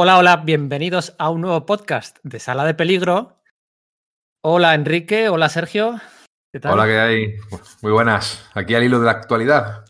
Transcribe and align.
Hola, 0.00 0.16
hola, 0.16 0.36
bienvenidos 0.36 1.16
a 1.18 1.28
un 1.28 1.40
nuevo 1.40 1.66
podcast 1.66 2.18
de 2.22 2.38
Sala 2.38 2.64
de 2.64 2.72
Peligro. 2.72 3.42
Hola 4.44 4.74
Enrique, 4.76 5.28
hola 5.28 5.48
Sergio. 5.48 6.00
¿Qué 6.52 6.60
tal? 6.60 6.74
Hola, 6.74 6.86
¿qué 6.86 7.00
hay? 7.00 7.34
Muy 7.82 7.90
buenas. 7.90 8.48
Aquí 8.54 8.76
al 8.76 8.84
hilo 8.84 9.00
de 9.00 9.06
la 9.06 9.10
actualidad. 9.10 9.84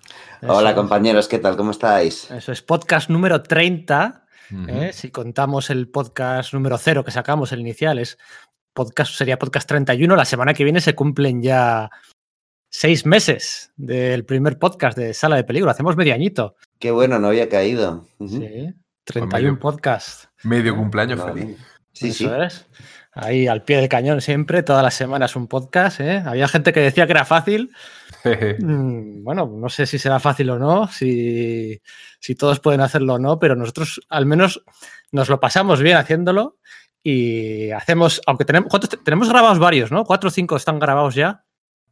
hola 0.46 0.74
compañeros, 0.74 1.28
¿qué 1.28 1.38
tal? 1.38 1.58
¿Cómo 1.58 1.72
estáis? 1.72 2.30
Eso 2.30 2.52
es 2.52 2.62
podcast 2.62 3.10
número 3.10 3.42
30. 3.42 4.26
¿eh? 4.68 4.92
Si 4.94 5.10
contamos 5.10 5.68
el 5.68 5.90
podcast 5.90 6.54
número 6.54 6.78
0 6.78 7.04
que 7.04 7.10
sacamos, 7.10 7.52
el 7.52 7.60
inicial, 7.60 7.98
es 7.98 8.16
podcast, 8.72 9.12
sería 9.12 9.38
podcast 9.38 9.68
31. 9.68 10.16
La 10.16 10.24
semana 10.24 10.54
que 10.54 10.64
viene 10.64 10.80
se 10.80 10.94
cumplen 10.94 11.42
ya 11.42 11.90
seis 12.70 13.04
meses 13.04 13.74
del 13.76 14.24
primer 14.24 14.58
podcast 14.58 14.96
de 14.96 15.12
Sala 15.12 15.36
de 15.36 15.44
Peligro. 15.44 15.68
Hacemos 15.68 15.98
medio 15.98 16.14
añito. 16.14 16.56
Qué 16.78 16.92
bueno, 16.92 17.18
no 17.18 17.26
había 17.28 17.50
caído. 17.50 18.06
Sí, 18.26 18.72
31 19.08 19.58
podcasts. 19.58 20.28
Medio 20.42 20.76
cumpleaños 20.76 21.22
feliz. 21.22 21.58
Sí, 21.92 22.12
sí. 22.12 22.28
Ahí 23.12 23.48
al 23.48 23.64
pie 23.64 23.78
del 23.78 23.88
cañón 23.88 24.20
siempre, 24.20 24.62
todas 24.62 24.82
las 24.82 24.94
semanas 24.94 25.34
un 25.34 25.48
podcast. 25.48 26.00
¿eh? 26.00 26.22
Había 26.24 26.46
gente 26.46 26.72
que 26.72 26.80
decía 26.80 27.06
que 27.06 27.12
era 27.12 27.24
fácil. 27.24 27.72
Mm, 28.58 29.22
bueno, 29.22 29.46
no 29.46 29.68
sé 29.68 29.86
si 29.86 29.98
será 29.98 30.18
fácil 30.18 30.50
o 30.50 30.58
no, 30.58 30.88
si, 30.88 31.80
si 32.18 32.34
todos 32.34 32.58
pueden 32.60 32.80
hacerlo 32.80 33.14
o 33.14 33.18
no, 33.18 33.38
pero 33.38 33.54
nosotros 33.54 34.00
al 34.10 34.26
menos 34.26 34.62
nos 35.12 35.30
lo 35.30 35.40
pasamos 35.40 35.80
bien 35.80 35.96
haciéndolo 35.96 36.58
y 37.02 37.70
hacemos, 37.70 38.20
aunque 38.26 38.44
tenemos, 38.44 38.70
tenemos 39.04 39.28
grabados 39.30 39.58
varios, 39.58 39.92
¿no? 39.92 40.04
Cuatro 40.04 40.28
o 40.28 40.30
cinco 40.30 40.56
están 40.56 40.78
grabados 40.78 41.14
ya. 41.14 41.44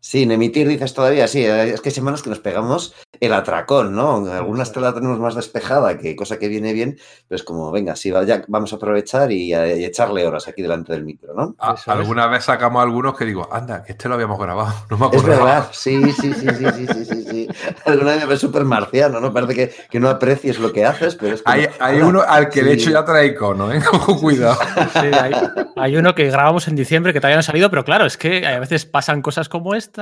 Sí, 0.06 0.22
en 0.22 0.30
emitir 0.30 0.68
dices 0.68 0.94
todavía, 0.94 1.26
sí, 1.26 1.44
eh, 1.44 1.74
es 1.74 1.80
que 1.80 1.88
hay 1.88 1.92
semanas 1.92 2.22
que 2.22 2.30
nos 2.30 2.38
pegamos 2.38 2.94
el 3.18 3.32
atracón, 3.32 3.96
¿no? 3.96 4.30
Algunas 4.30 4.70
te 4.70 4.78
la 4.78 4.94
tenemos 4.94 5.18
más 5.18 5.34
despejada, 5.34 5.98
que 5.98 6.14
cosa 6.14 6.38
que 6.38 6.46
viene 6.46 6.72
bien, 6.72 6.96
pero 7.26 7.34
es 7.34 7.42
como, 7.42 7.72
venga, 7.72 7.96
sí, 7.96 8.12
ya 8.24 8.44
vamos 8.46 8.72
a 8.72 8.76
aprovechar 8.76 9.32
y, 9.32 9.52
echarle 9.52 10.24
horas 10.24 10.46
aquí 10.46 10.62
delante 10.62 10.92
del 10.92 11.02
micro, 11.02 11.34
¿no? 11.34 11.56
alguna 11.86 12.28
vez 12.28 12.44
sacamos 12.44 12.84
algunos 12.84 13.18
que 13.18 13.24
digo, 13.24 13.48
anda, 13.50 13.82
que 13.82 13.92
este 13.92 14.08
lo 14.08 14.14
habíamos 14.14 14.38
grabado, 14.38 14.72
no 14.90 14.96
me 14.96 15.06
acuerdo. 15.06 15.32
Es 15.32 15.38
verdad, 15.38 15.68
sí, 15.72 16.00
sí, 16.12 16.32
sí, 16.34 16.50
sí, 16.52 16.66
sí, 16.72 16.86
sí, 16.86 17.04
sí, 17.04 17.24
sí. 17.28 17.48
Alguna 17.84 18.12
vez 18.12 18.20
me 18.20 18.26
ves 18.26 18.40
súper 18.40 18.64
marciano, 18.64 19.18
¿no? 19.18 19.32
Parece 19.32 19.54
que, 19.56 19.74
que, 19.90 19.98
no 19.98 20.08
aprecies 20.08 20.60
lo 20.60 20.72
que 20.72 20.84
haces, 20.84 21.16
pero 21.16 21.34
es 21.34 21.42
que... 21.42 21.50
Hay, 21.50 21.66
hay 21.80 22.00
uno 22.00 22.22
al 22.22 22.48
que 22.48 22.62
de 22.62 22.74
hecho 22.74 22.90
ya 22.90 23.04
trae 23.04 23.26
icono, 23.26 23.72
¿eh? 23.72 23.80
cuidado. 24.20 24.56
Sí, 24.92 25.08
hay, 25.20 25.32
hay 25.74 25.96
uno 25.96 26.14
que 26.14 26.30
grabamos 26.30 26.68
en 26.68 26.76
diciembre 26.76 27.12
que 27.12 27.18
todavía 27.18 27.38
no 27.38 27.40
ha 27.40 27.42
salido, 27.42 27.70
pero 27.70 27.84
claro, 27.84 28.06
es 28.06 28.16
que 28.16 28.46
a 28.46 28.60
veces 28.60 28.86
pasan 28.86 29.20
cosas 29.20 29.48
como 29.48 29.74
esta 29.74 29.95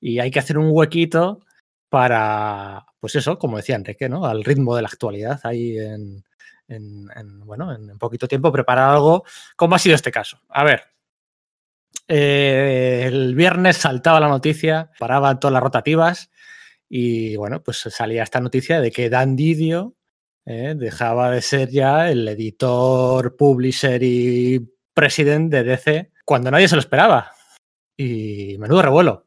y 0.00 0.18
hay 0.18 0.30
que 0.30 0.38
hacer 0.38 0.58
un 0.58 0.68
huequito 0.70 1.40
para, 1.88 2.84
pues 3.00 3.14
eso, 3.14 3.38
como 3.38 3.56
decía 3.56 3.76
Enrique, 3.76 4.08
¿no? 4.08 4.26
Al 4.26 4.44
ritmo 4.44 4.76
de 4.76 4.82
la 4.82 4.88
actualidad, 4.88 5.40
ahí 5.44 5.78
en, 5.78 6.24
bueno, 7.44 7.72
en 7.74 7.98
poquito 7.98 8.26
tiempo 8.26 8.52
preparar 8.52 8.90
algo, 8.90 9.24
como 9.54 9.74
ha 9.74 9.78
sido 9.78 9.94
este 9.94 10.10
caso. 10.10 10.40
A 10.48 10.64
ver, 10.64 10.82
eh, 12.08 13.04
el 13.06 13.34
viernes 13.34 13.78
saltaba 13.78 14.20
la 14.20 14.28
noticia, 14.28 14.90
paraban 14.98 15.40
todas 15.40 15.52
las 15.52 15.62
rotativas 15.62 16.30
y 16.88 17.36
bueno, 17.36 17.62
pues 17.62 17.78
salía 17.78 18.22
esta 18.22 18.40
noticia 18.40 18.80
de 18.80 18.92
que 18.92 19.10
Dan 19.10 19.34
Didio 19.34 19.96
eh, 20.44 20.74
dejaba 20.76 21.30
de 21.30 21.42
ser 21.42 21.70
ya 21.70 22.08
el 22.10 22.26
editor, 22.28 23.36
publisher 23.36 24.00
y 24.02 24.60
presidente 24.94 25.64
de 25.64 25.64
DC 25.64 26.12
cuando 26.24 26.50
nadie 26.50 26.68
se 26.68 26.76
lo 26.76 26.80
esperaba. 26.80 27.35
Y 27.96 28.56
menudo 28.58 28.82
revuelo. 28.82 29.26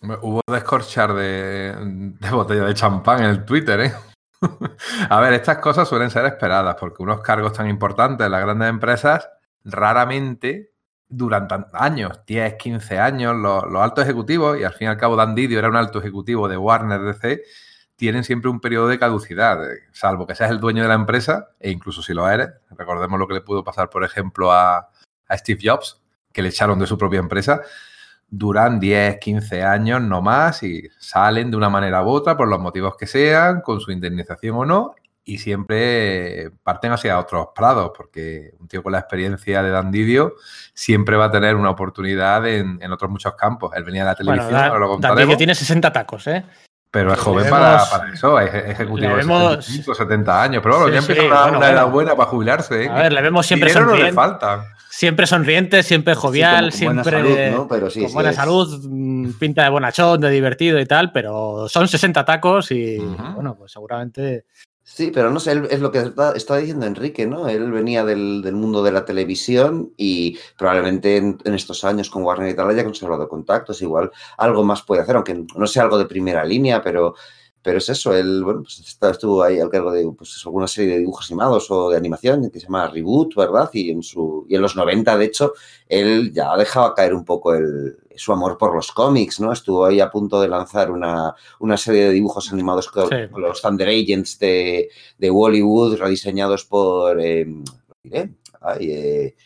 Hubo 0.00 0.40
descorchar 0.46 1.12
de, 1.14 1.74
de 2.20 2.30
botella 2.30 2.64
de 2.64 2.74
champán 2.74 3.24
en 3.24 3.30
el 3.30 3.44
Twitter, 3.44 3.80
¿eh? 3.80 3.92
A 5.10 5.20
ver, 5.20 5.32
estas 5.32 5.58
cosas 5.58 5.88
suelen 5.88 6.10
ser 6.10 6.24
esperadas 6.24 6.76
porque 6.78 7.02
unos 7.02 7.20
cargos 7.20 7.52
tan 7.52 7.68
importantes 7.68 8.24
en 8.24 8.32
las 8.32 8.42
grandes 8.42 8.68
empresas 8.68 9.28
raramente 9.64 10.72
duran 11.08 11.48
años, 11.72 12.20
10, 12.26 12.54
15 12.54 12.98
años, 12.98 13.34
los, 13.34 13.64
altos 13.74 14.04
ejecutivos, 14.04 14.58
y 14.58 14.64
al 14.64 14.74
fin 14.74 14.86
y 14.86 14.90
al 14.90 14.98
cabo 14.98 15.16
Dan 15.16 15.34
Didio 15.34 15.58
era 15.58 15.68
un 15.68 15.76
alto 15.76 15.98
ejecutivo 15.98 16.48
de 16.48 16.56
Warner 16.56 17.00
DC, 17.00 17.42
tienen 17.96 18.24
siempre 18.24 18.50
un 18.50 18.60
periodo 18.60 18.88
de 18.88 18.98
caducidad, 18.98 19.72
eh, 19.72 19.80
salvo 19.92 20.26
que 20.26 20.34
seas 20.34 20.50
el 20.50 20.60
dueño 20.60 20.82
de 20.82 20.88
la 20.88 20.94
empresa, 20.94 21.48
e 21.58 21.70
incluso 21.70 22.02
si 22.02 22.14
lo 22.14 22.28
eres, 22.28 22.50
recordemos 22.70 23.18
lo 23.18 23.26
que 23.26 23.34
le 23.34 23.40
pudo 23.40 23.64
pasar, 23.64 23.90
por 23.90 24.04
ejemplo, 24.04 24.52
a, 24.52 24.90
a 25.28 25.36
Steve 25.36 25.60
Jobs, 25.62 26.02
que 26.32 26.42
le 26.42 26.48
echaron 26.48 26.78
de 26.78 26.86
su 26.86 26.98
propia 26.98 27.20
empresa, 27.20 27.60
duran 28.28 28.78
10, 28.78 29.18
15 29.18 29.62
años 29.62 30.02
no 30.02 30.20
más 30.20 30.62
y 30.62 30.88
salen 30.98 31.50
de 31.50 31.56
una 31.56 31.70
manera 31.70 32.02
u 32.02 32.08
otra 32.08 32.36
por 32.36 32.48
los 32.48 32.60
motivos 32.60 32.96
que 32.96 33.06
sean, 33.06 33.60
con 33.62 33.80
su 33.80 33.90
indemnización 33.90 34.56
o 34.56 34.64
no, 34.64 34.94
y 35.24 35.38
siempre 35.38 36.50
parten 36.62 36.92
hacia 36.92 37.18
otros 37.18 37.48
prados, 37.54 37.92
porque 37.94 38.54
un 38.58 38.66
tío 38.66 38.82
con 38.82 38.92
la 38.92 38.98
experiencia 38.98 39.62
de 39.62 39.70
Dan 39.70 39.90
Didio 39.90 40.34
siempre 40.72 41.16
va 41.16 41.26
a 41.26 41.30
tener 41.30 41.54
una 41.54 41.70
oportunidad 41.70 42.46
en, 42.46 42.80
otros 42.90 43.10
muchos 43.10 43.34
campos. 43.34 43.72
Él 43.76 43.84
venía 43.84 44.04
de 44.04 44.08
la 44.08 44.14
televisión, 44.14 44.70
bueno, 44.70 44.98
lo 45.26 45.36
tiene 45.36 45.54
60 45.54 45.92
tacos, 45.92 46.26
¿eh? 46.28 46.44
Pero 46.90 47.12
es 47.12 47.18
joven 47.18 47.50
para, 47.50 47.84
eso, 48.12 48.40
es 48.40 48.54
ejecutivo 48.54 49.16
de 49.16 49.62
70 49.94 50.42
años. 50.42 50.62
Pero 50.62 50.78
bueno, 50.78 50.92
ya 50.92 51.00
empieza 51.00 51.46
una, 51.46 51.70
edad 51.70 51.90
buena 51.90 52.16
para 52.16 52.30
jubilarse. 52.30 52.84
¿eh? 52.84 52.88
A 52.88 53.02
ver, 53.02 53.12
le 53.12 53.20
vemos 53.20 53.46
siempre 53.46 53.70
sonriente. 53.70 54.02
no 54.02 54.08
le 54.08 54.12
falta. 54.14 54.64
Siempre 54.88 55.26
sonriente, 55.26 55.82
siempre 55.82 56.14
jovial, 56.14 56.72
siempre 56.72 57.20
buena 57.20 57.68
salud, 57.68 58.02
con 58.02 58.12
buena 58.12 58.32
salud, 58.32 58.86
mm, 58.88 59.32
pinta 59.38 59.62
de 59.62 59.68
bonachón, 59.68 60.20
de 60.20 60.30
divertido 60.30 60.80
y 60.80 60.86
tal, 60.86 61.12
pero 61.12 61.68
son 61.68 61.86
60 61.86 62.24
tacos 62.24 62.70
y 62.72 62.96
bueno, 62.96 63.54
pues 63.54 63.70
seguramente 63.70 64.46
Sí, 64.90 65.10
pero 65.12 65.30
no 65.30 65.38
sé, 65.38 65.52
es 65.70 65.80
lo 65.80 65.92
que 65.92 65.98
estaba 66.34 66.58
diciendo 66.58 66.86
Enrique, 66.86 67.26
¿no? 67.26 67.46
Él 67.48 67.70
venía 67.70 68.04
del, 68.04 68.42
mundo 68.54 68.82
de 68.82 68.90
la 68.90 69.04
televisión 69.04 69.92
y 69.98 70.38
probablemente 70.56 71.18
en, 71.18 71.38
estos 71.44 71.84
años 71.84 72.08
con 72.10 72.24
Warner 72.24 72.48
y 72.50 72.56
tal 72.56 72.70
haya 72.70 72.84
conservado 72.84 73.28
contactos, 73.28 73.82
igual 73.82 74.10
algo 74.38 74.64
más 74.64 74.82
puede 74.82 75.02
hacer, 75.02 75.14
aunque 75.14 75.44
no 75.54 75.66
sea 75.66 75.82
algo 75.84 75.98
de 75.98 76.06
primera 76.06 76.42
línea, 76.44 76.82
pero, 76.82 77.14
pero 77.62 77.78
es 77.78 77.88
eso, 77.90 78.14
él, 78.16 78.42
bueno, 78.42 78.62
pues 78.62 78.98
estuvo 79.00 79.42
ahí 79.42 79.60
al 79.60 79.70
cargo 79.70 79.92
de 79.92 80.10
pues, 80.16 80.42
alguna 80.46 80.66
serie 80.66 80.94
de 80.94 81.00
dibujos 81.00 81.30
animados 81.30 81.70
o 81.70 81.90
de 81.90 81.96
animación 81.98 82.50
que 82.50 82.58
se 82.58 82.66
llama 82.66 82.88
Reboot, 82.88 83.34
¿verdad? 83.36 83.70
Y 83.74 83.90
en, 83.90 84.02
su, 84.02 84.46
y 84.48 84.56
en 84.56 84.62
los 84.62 84.74
90, 84.74 85.18
de 85.18 85.24
hecho, 85.24 85.52
él 85.86 86.32
ya 86.32 86.56
dejaba 86.56 86.94
caer 86.94 87.14
un 87.14 87.24
poco 87.26 87.54
el, 87.54 87.98
su 88.18 88.32
amor 88.32 88.58
por 88.58 88.74
los 88.74 88.92
cómics, 88.92 89.40
¿no? 89.40 89.52
Estuvo 89.52 89.84
ahí 89.84 90.00
a 90.00 90.10
punto 90.10 90.40
de 90.40 90.48
lanzar 90.48 90.90
una, 90.90 91.34
serie 91.76 92.06
de 92.06 92.12
dibujos 92.12 92.52
animados 92.52 92.88
con, 92.88 93.08
los 93.36 93.62
Thunder 93.62 93.88
Agents 93.88 94.38
de, 94.38 94.90
de 95.16 95.30
Hollywood, 95.30 95.96
rediseñados 95.96 96.64
por. 96.64 97.20
Eh, 97.20 97.46
diré? 98.02 98.34
Eh, 98.80 99.36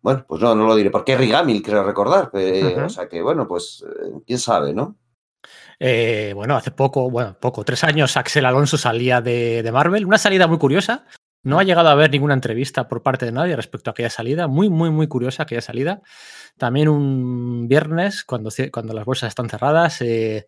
bueno, 0.00 0.24
pues 0.26 0.40
no, 0.40 0.54
no 0.54 0.66
lo 0.66 0.76
diré, 0.76 0.90
porque 0.90 1.14
es 1.14 1.28
Gamil, 1.28 1.62
creo 1.62 1.82
recordar. 1.82 2.30
O 2.32 2.88
sea 2.88 3.08
que, 3.08 3.20
bueno, 3.20 3.48
pues 3.48 3.84
eh, 3.86 4.12
quién 4.24 4.38
sabe, 4.38 4.72
¿no? 4.72 4.96
bueno, 6.34 6.56
hace 6.56 6.70
poco, 6.70 7.10
bueno, 7.10 7.36
poco, 7.38 7.64
tres 7.64 7.84
años 7.84 8.16
Axel 8.16 8.46
Alonso 8.46 8.78
salía 8.78 9.20
de, 9.20 9.62
de, 9.62 9.72
Marvel. 9.72 10.06
Una 10.06 10.18
salida 10.18 10.46
muy 10.46 10.58
curiosa. 10.58 11.04
No 11.46 11.60
ha 11.60 11.62
llegado 11.62 11.88
a 11.88 11.92
haber 11.92 12.10
ninguna 12.10 12.34
entrevista 12.34 12.88
por 12.88 13.04
parte 13.04 13.24
de 13.24 13.30
nadie 13.30 13.54
respecto 13.54 13.88
a 13.88 13.92
aquella 13.92 14.10
salida. 14.10 14.48
Muy, 14.48 14.68
muy, 14.68 14.90
muy 14.90 15.06
curiosa 15.06 15.44
aquella 15.44 15.60
salida. 15.60 16.02
También 16.58 16.88
un 16.88 17.68
viernes, 17.68 18.24
cuando, 18.24 18.50
cuando 18.72 18.94
las 18.94 19.04
bolsas 19.04 19.28
están 19.28 19.48
cerradas, 19.48 20.00
eh, 20.00 20.46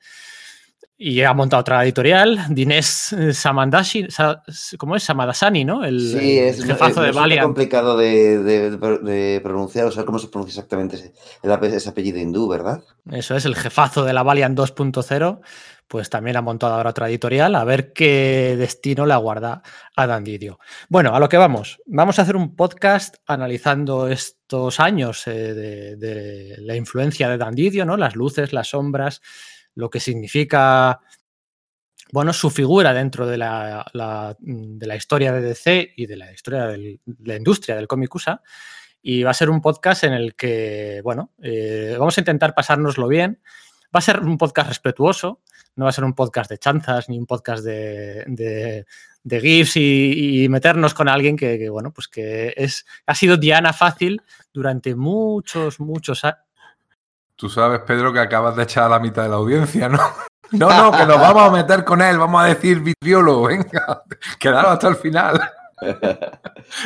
y 1.01 1.23
ha 1.23 1.33
montado 1.33 1.61
otra 1.61 1.85
editorial, 1.85 2.47
Dinés 2.51 3.15
Samandashi, 3.33 4.09
¿cómo 4.77 4.97
es? 4.97 5.05
Samadasani, 5.05 5.65
¿no? 5.65 5.85
El, 5.85 6.01
sí, 6.01 6.39
es, 6.39 6.65
jefazo 6.65 7.03
de 7.03 7.13
Valiant. 7.13 7.45
complicado 7.45 7.97
de, 7.97 9.41
pronunciar, 9.41 9.87
o 9.87 9.93
sea, 9.93 10.05
cómo 10.05 10.19
se 10.19 10.27
pronuncia 10.27 10.59
exactamente 10.59 10.97
ese, 10.97 11.13
ese 11.77 11.89
apellido 11.89 12.19
hindú, 12.19 12.49
¿verdad? 12.49 12.83
Eso 13.13 13.37
es, 13.37 13.45
el 13.45 13.55
jefazo 13.55 14.05
de 14.05 14.13
la 14.13 14.25
Valiant 14.25 14.59
2.0 14.59 15.41
pues 15.89 16.11
también 16.11 16.37
ha 16.37 16.43
montado 16.43 16.75
ahora 16.75 16.91
otra 16.91 17.09
editorial, 17.09 17.55
a 17.55 17.65
ver 17.65 17.93
qué 17.95 18.57
destino 18.59 19.07
le 19.07 19.15
aguarda 19.15 19.63
a 19.97 20.07
Dandidio. 20.07 20.61
Bueno, 20.91 21.15
a 21.15 21.19
lo 21.19 21.31
que 21.31 21.39
vamos. 21.39 21.81
Vamos 21.87 22.19
a 22.19 22.23
hacer 22.23 22.37
un 22.37 22.55
podcast 22.55 23.17
analizando 23.27 24.07
estos 24.09 24.81
años 24.81 25.27
eh, 25.27 25.55
de, 25.55 26.57
la 26.59 26.77
influencia 26.77 27.29
de 27.31 27.39
Dandidio, 27.39 27.87
¿no? 27.87 27.97
Las 27.97 28.17
luces, 28.17 28.53
las 28.53 28.69
sombras, 28.69 29.23
lo 29.75 29.89
que 29.89 29.99
significa, 29.99 31.01
bueno, 32.13 32.35
su 32.35 32.51
figura 32.51 32.93
dentro 32.93 33.27
de 33.27 33.39
la, 33.39 33.87
de 34.39 34.87
la 34.87 34.97
historia 34.97 35.33
de 35.33 35.41
DC 35.41 35.95
y 35.97 36.07
de 36.07 36.17
la 36.17 36.33
historia 36.33 36.67
de 36.67 37.01
la 37.25 37.37
industria 37.37 37.77
del 37.77 37.89
cómic 37.89 38.15
USA. 38.15 38.43
Y 39.01 39.23
va 39.23 39.31
a 39.31 39.35
ser 39.35 39.49
un 39.49 39.63
podcast 39.63 40.05
en 40.05 40.13
el 40.13 40.35
que, 40.35 41.01
bueno, 41.03 41.33
eh, 41.43 41.97
vamos 41.99 42.19
a 42.19 42.21
intentar 42.21 42.55
pasárnoslo 42.55 43.09
bien. 43.09 43.41
Va 43.95 44.01
a 44.01 44.03
ser 44.03 44.21
un 44.21 44.37
podcast 44.37 44.69
respetuoso, 44.69 45.41
no 45.79 45.85
va 45.85 45.91
a 45.91 45.93
ser 45.93 46.05
un 46.05 46.13
podcast 46.13 46.51
de 46.51 46.59
chanzas 46.59 47.09
ni 47.09 47.19
un 47.19 47.25
podcast 47.25 47.65
de, 47.65 48.25
de, 48.27 49.41
GIFs 49.41 49.77
y, 49.77 50.49
meternos 50.51 50.93
con 50.93 51.09
alguien 51.09 51.37
que, 51.37 51.71
bueno, 51.71 51.93
pues 51.93 52.09
que 52.09 52.53
es, 52.57 52.85
ha 53.07 53.15
sido 53.15 53.37
Diana 53.37 53.73
fácil 53.73 54.21
durante 54.53 54.97
muchos, 54.97 55.79
muchos 55.79 56.25
años. 56.25 56.41
Tú 57.37 57.49
sabes, 57.49 57.81
Pedro, 57.87 58.13
que 58.13 58.19
acabas 58.19 58.57
de 58.57 58.65
echar 58.65 58.85
a 58.85 58.89
la 58.89 58.99
mitad 58.99 59.23
de 59.23 59.29
la 59.29 59.37
audiencia, 59.37 59.89
¿no? 59.89 60.01
No, 60.51 60.71
no, 60.71 60.91
que 60.91 61.05
nos 61.05 61.21
vamos 61.21 61.43
a 61.43 61.51
meter 61.51 61.85
con 61.85 62.01
él, 62.01 62.17
vamos 62.17 62.43
a 62.43 62.47
decir 62.47 62.81
Vitriolo, 62.81 63.43
venga, 63.43 64.03
quedaros 64.39 64.73
hasta 64.73 64.89
el 64.89 64.97
final. 64.97 65.41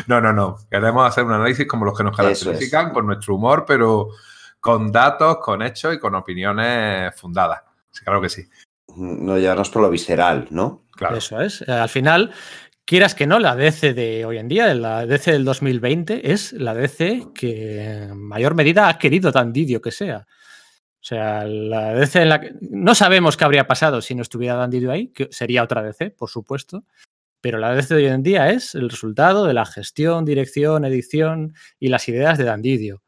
No, 0.07 0.21
no, 0.21 0.35
no. 0.35 0.59
Queremos 0.71 1.09
hacer 1.09 1.25
un 1.25 1.33
análisis 1.33 1.67
como 1.67 1.87
los 1.87 1.97
que 1.97 2.05
nos 2.05 2.15
caracterizan, 2.15 2.93
con 2.93 3.07
nuestro 3.07 3.37
humor, 3.37 3.65
pero 3.67 4.11
con 4.61 4.93
datos, 4.93 5.39
con 5.39 5.63
hechos 5.63 5.95
y 5.95 5.99
con 5.99 6.15
opiniones 6.15 7.19
fundadas. 7.19 7.63
claro 8.05 8.21
que 8.21 8.29
sí. 8.29 8.47
No 8.97 9.39
llevarnos 9.39 9.71
por 9.71 9.83
lo 9.83 9.91
visceral, 9.91 10.49
¿no? 10.51 10.85
Claro. 10.93 11.17
Eso 11.17 11.41
es. 11.41 11.63
Al 11.69 11.89
final, 11.89 12.33
quieras 12.85 13.15
que 13.15 13.27
no, 13.27 13.39
la 13.39 13.57
DC 13.57 13.95
de 13.95 14.25
hoy 14.25 14.39
en 14.39 14.49
día, 14.49 14.75
la 14.75 15.07
DC 15.07 15.33
del 15.33 15.45
2020, 15.45 16.33
es 16.33 16.53
la 16.53 16.75
DC 16.75 17.29
que 17.35 17.85
en 17.85 18.19
mayor 18.19 18.55
medida 18.55 18.89
ha 18.89 18.99
querido 18.99 19.33
tan 19.33 19.53
didio 19.53 19.81
que 19.81 19.91
sea. 19.91 20.27
O 21.03 21.05
sea, 21.05 21.45
la 21.45 21.95
DC 21.95 22.23
en 22.23 22.29
la 22.29 22.41
que 22.41 22.55
no 22.61 22.95
sabemos 22.95 23.37
qué 23.37 23.45
habría 23.45 23.67
pasado 23.67 24.01
si 24.01 24.15
no 24.15 24.23
estuviera 24.23 24.55
Dan 24.55 24.71
Didio 24.71 24.93
ahí, 24.93 25.09
que 25.09 25.27
sería 25.33 25.65
otra 25.65 25.83
DC, 25.83 26.11
por 26.11 26.31
supuesto. 26.31 26.85
Pero 27.41 27.59
la 27.59 27.75
DC 27.75 27.97
de 27.97 28.07
hoy 28.07 28.13
en 28.13 28.23
día 28.23 28.51
es 28.51 28.77
el 28.77 28.89
resultado 28.89 29.45
de 29.45 29.53
la 29.53 29.67
gestión, 29.67 30.25
dirección, 30.25 30.85
edición 30.85 31.55
y 31.81 31.89
las 31.89 32.09
ideas 32.09 32.39
de 32.39 32.45
Dan 32.45 32.63
Didio. 32.63 33.03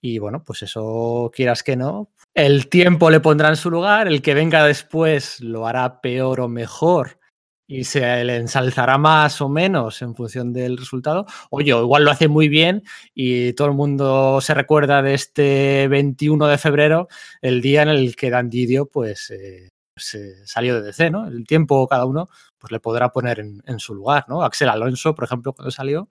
Y 0.00 0.20
bueno, 0.20 0.44
pues 0.44 0.62
eso 0.62 1.32
quieras 1.34 1.64
que 1.64 1.74
no. 1.74 2.11
El 2.34 2.68
tiempo 2.68 3.10
le 3.10 3.20
pondrá 3.20 3.50
en 3.50 3.56
su 3.56 3.70
lugar, 3.70 4.08
el 4.08 4.22
que 4.22 4.32
venga 4.32 4.64
después 4.64 5.40
lo 5.40 5.66
hará 5.66 6.00
peor 6.00 6.40
o 6.40 6.48
mejor 6.48 7.18
y 7.66 7.84
se 7.84 8.24
le 8.24 8.36
ensalzará 8.36 8.98
más 8.98 9.40
o 9.40 9.48
menos 9.48 10.02
en 10.02 10.14
función 10.14 10.52
del 10.52 10.76
resultado. 10.78 11.26
Oye, 11.50 11.70
igual 11.70 12.04
lo 12.04 12.10
hace 12.10 12.28
muy 12.28 12.48
bien 12.48 12.82
y 13.14 13.52
todo 13.52 13.68
el 13.68 13.74
mundo 13.74 14.40
se 14.40 14.54
recuerda 14.54 15.02
de 15.02 15.14
este 15.14 15.88
21 15.88 16.46
de 16.46 16.58
febrero, 16.58 17.08
el 17.40 17.60
día 17.60 17.82
en 17.82 17.88
el 17.88 18.16
que 18.16 18.30
Dan 18.30 18.48
Didio 18.48 18.86
pues, 18.86 19.30
eh, 19.30 19.68
se 19.96 20.46
salió 20.46 20.76
de 20.76 20.82
DC, 20.82 21.10
¿no? 21.10 21.26
El 21.26 21.46
tiempo 21.46 21.86
cada 21.86 22.06
uno 22.06 22.28
pues 22.58 22.70
le 22.72 22.80
podrá 22.80 23.10
poner 23.10 23.40
en, 23.40 23.78
su 23.78 23.94
lugar, 23.94 24.26
¿no? 24.28 24.42
Axel 24.42 24.68
Alonso, 24.68 25.14
por 25.14 25.24
ejemplo, 25.24 25.52
cuando 25.52 25.70
salió, 25.70 26.08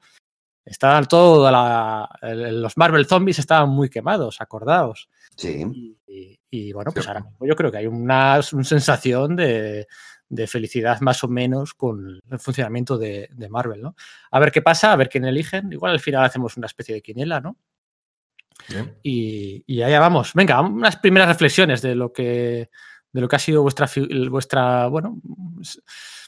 estaban 0.65 1.05
todos 1.05 1.51
los 2.21 2.77
Marvel 2.77 3.05
Zombies 3.07 3.39
estaban 3.39 3.69
muy 3.69 3.89
quemados, 3.89 4.41
acordados. 4.41 5.09
Sí. 5.35 5.97
Y, 6.49 6.73
bueno, 6.73 6.91
pues 6.91 7.07
ahora 7.07 7.21
mismo 7.21 7.45
yo 7.45 7.55
creo 7.55 7.71
que 7.71 7.77
hay 7.77 7.87
una 7.87 8.41
sensación 8.41 9.35
de, 9.35 9.87
de 10.31 10.47
felicidad 10.47 10.99
más 11.01 11.23
o 11.23 11.27
menos 11.27 11.73
con 11.73 12.19
el 12.29 12.39
funcionamiento 12.39 12.97
de, 12.97 13.29
Marvel, 13.49 13.81
¿no? 13.81 13.95
A 14.31 14.39
ver 14.39 14.51
qué 14.51 14.61
pasa, 14.61 14.91
a 14.91 14.95
ver 14.95 15.09
quién 15.09 15.25
eligen. 15.25 15.71
Igual 15.73 15.91
al 15.91 15.99
final 15.99 16.23
hacemos 16.23 16.55
una 16.55 16.67
especie 16.67 16.95
de 16.95 17.01
quiniela, 17.01 17.41
¿no? 17.41 17.57
Y, 19.03 19.63
y, 19.65 19.81
allá 19.81 19.99
vamos. 19.99 20.33
Venga, 20.33 20.61
unas 20.61 20.95
primeras 20.97 21.27
reflexiones 21.27 21.81
de 21.81 21.95
lo 21.95 22.13
que 22.13 22.69
de 23.11 23.19
lo 23.19 23.27
que 23.27 23.35
ha 23.35 23.39
sido 23.39 23.61
vuestra 23.61 23.89
vuestra 24.29 24.87
bueno 24.87 25.19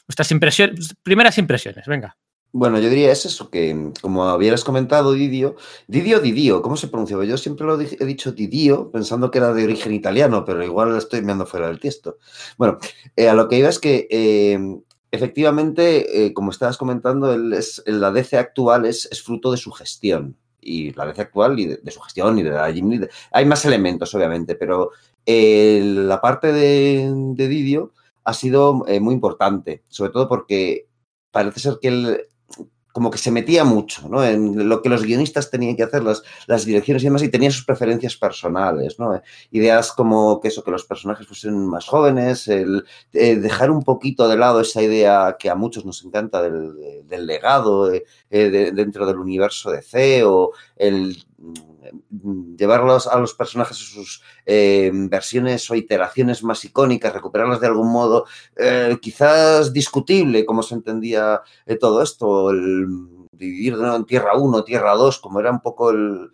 vuestras 0.06 0.30
impresiones 0.32 0.94
primeras 1.02 1.38
impresiones. 1.38 1.86
Venga. 1.86 2.16
Bueno, 2.56 2.78
yo 2.78 2.88
diría 2.88 3.10
es 3.10 3.26
eso, 3.26 3.50
que 3.50 3.90
como 4.00 4.28
habías 4.28 4.62
comentado, 4.62 5.12
Didio, 5.12 5.56
Didio, 5.88 6.20
Didio, 6.20 6.62
¿cómo 6.62 6.76
se 6.76 6.86
pronuncia? 6.86 7.20
Yo 7.24 7.36
siempre 7.36 7.66
lo 7.66 7.80
he 7.80 8.06
dicho 8.06 8.30
Didio, 8.30 8.92
pensando 8.92 9.32
que 9.32 9.38
era 9.38 9.52
de 9.52 9.64
origen 9.64 9.92
italiano, 9.92 10.44
pero 10.44 10.62
igual 10.62 10.96
estoy 10.96 11.20
meando 11.22 11.46
fuera 11.46 11.66
del 11.66 11.80
tiesto. 11.80 12.18
Bueno, 12.56 12.78
eh, 13.16 13.28
a 13.28 13.34
lo 13.34 13.48
que 13.48 13.58
iba 13.58 13.68
es 13.68 13.80
que 13.80 14.06
eh, 14.08 14.56
efectivamente, 15.10 16.26
eh, 16.26 16.32
como 16.32 16.52
estabas 16.52 16.76
comentando, 16.76 17.34
el, 17.34 17.52
es, 17.54 17.82
la 17.86 18.12
DC 18.12 18.38
actual 18.38 18.86
es, 18.86 19.08
fruto 19.24 19.50
de 19.50 19.56
su 19.56 19.72
gestión. 19.72 20.36
Y 20.60 20.92
la 20.92 21.06
DC 21.06 21.22
actual 21.22 21.58
y 21.58 21.66
de, 21.66 21.90
su 21.90 22.00
gestión 22.02 22.38
y 22.38 22.44
de 22.44 22.50
la 22.50 22.72
Jim 22.72 23.04
Hay 23.32 23.46
más 23.46 23.64
elementos, 23.64 24.14
obviamente, 24.14 24.54
pero 24.54 24.92
la 25.26 26.20
parte 26.20 26.52
de, 26.52 27.10
de 27.34 27.48
Didio 27.48 27.92
ha 28.22 28.32
sido 28.32 28.84
muy 29.00 29.14
importante, 29.14 29.82
sobre 29.88 30.12
todo 30.12 30.28
porque 30.28 30.86
parece 31.32 31.58
ser 31.58 31.78
que 31.82 31.88
él 31.88 32.28
como 32.94 33.10
que 33.10 33.18
se 33.18 33.32
metía 33.32 33.64
mucho 33.64 34.08
¿no? 34.08 34.24
en 34.24 34.68
lo 34.68 34.80
que 34.80 34.88
los 34.88 35.02
guionistas 35.02 35.50
tenían 35.50 35.74
que 35.74 35.82
hacer, 35.82 36.04
las, 36.04 36.22
las 36.46 36.64
direcciones 36.64 37.02
y 37.02 37.06
demás, 37.06 37.24
y 37.24 37.28
tenía 37.28 37.50
sus 37.50 37.64
preferencias 37.64 38.16
personales. 38.16 39.00
¿no? 39.00 39.20
Ideas 39.50 39.90
como 39.90 40.40
que 40.40 40.46
eso, 40.46 40.62
que 40.62 40.70
los 40.70 40.84
personajes 40.84 41.26
fuesen 41.26 41.66
más 41.66 41.86
jóvenes, 41.86 42.46
el, 42.46 42.84
eh, 43.12 43.34
dejar 43.34 43.72
un 43.72 43.82
poquito 43.82 44.28
de 44.28 44.36
lado 44.36 44.60
esa 44.60 44.80
idea 44.80 45.34
que 45.36 45.50
a 45.50 45.56
muchos 45.56 45.84
nos 45.84 46.04
encanta 46.04 46.40
del, 46.40 47.08
del 47.08 47.26
legado 47.26 47.92
eh, 47.92 48.04
dentro 48.30 49.06
del 49.06 49.18
universo 49.18 49.72
de 49.72 49.82
C, 49.82 50.22
o 50.22 50.52
el 50.76 51.16
llevarlos 52.56 53.06
a 53.06 53.18
los 53.18 53.34
personajes 53.34 53.76
a 53.76 53.80
sus 53.80 54.22
eh, 54.46 54.90
versiones 54.92 55.70
o 55.70 55.74
iteraciones 55.74 56.42
más 56.42 56.64
icónicas, 56.64 57.12
recuperarlas 57.12 57.60
de 57.60 57.66
algún 57.66 57.90
modo, 57.90 58.26
quizás 59.00 59.72
discutible 59.72 60.44
como 60.44 60.62
se 60.62 60.74
entendía 60.74 61.42
todo 61.80 62.02
esto, 62.02 62.50
el 62.50 62.86
dividir 63.32 63.74
en 63.74 64.04
Tierra 64.04 64.36
1, 64.36 64.64
Tierra 64.64 64.94
2, 64.94 65.18
como 65.18 65.40
era 65.40 65.50
un 65.50 65.60
poco 65.60 65.90
el... 65.90 66.30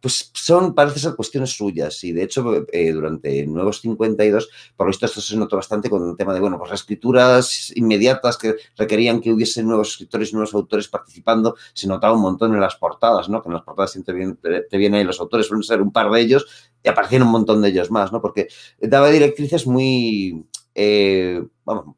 Pues 0.00 0.32
son, 0.34 0.74
parece 0.74 0.98
ser 0.98 1.14
cuestiones 1.14 1.50
suyas 1.50 2.02
y 2.02 2.12
de 2.12 2.24
hecho 2.24 2.66
eh, 2.72 2.90
durante 2.90 3.46
Nuevos 3.46 3.80
52, 3.80 4.48
por 4.76 4.86
lo 4.86 4.90
visto 4.90 5.06
esto 5.06 5.20
se 5.20 5.36
notó 5.36 5.54
bastante 5.56 5.88
con 5.88 6.08
el 6.10 6.16
tema 6.16 6.34
de, 6.34 6.40
bueno, 6.40 6.58
pues 6.58 6.70
las 6.70 6.80
escrituras 6.80 7.72
inmediatas 7.76 8.36
que 8.36 8.56
requerían 8.76 9.20
que 9.20 9.32
hubiese 9.32 9.62
nuevos 9.62 9.90
escritores 9.90 10.30
y 10.30 10.32
nuevos 10.32 10.54
autores 10.54 10.88
participando, 10.88 11.54
se 11.72 11.86
notaba 11.86 12.14
un 12.14 12.22
montón 12.22 12.52
en 12.54 12.60
las 12.60 12.74
portadas, 12.74 13.28
¿no? 13.28 13.42
Que 13.42 13.48
en 13.48 13.54
las 13.54 13.62
portadas 13.62 13.92
siempre 13.92 14.36
te 14.68 14.76
vienen 14.76 14.98
ahí 14.98 15.04
los 15.04 15.20
autores, 15.20 15.46
suelen 15.46 15.62
ser 15.62 15.80
un 15.80 15.92
par 15.92 16.10
de 16.10 16.20
ellos 16.20 16.46
y 16.82 16.88
aparecían 16.88 17.22
un 17.22 17.30
montón 17.30 17.62
de 17.62 17.68
ellos 17.68 17.90
más, 17.92 18.12
¿no? 18.12 18.20
Porque 18.20 18.48
daba 18.80 19.08
directrices 19.10 19.68
muy, 19.68 20.44
eh, 20.78 21.42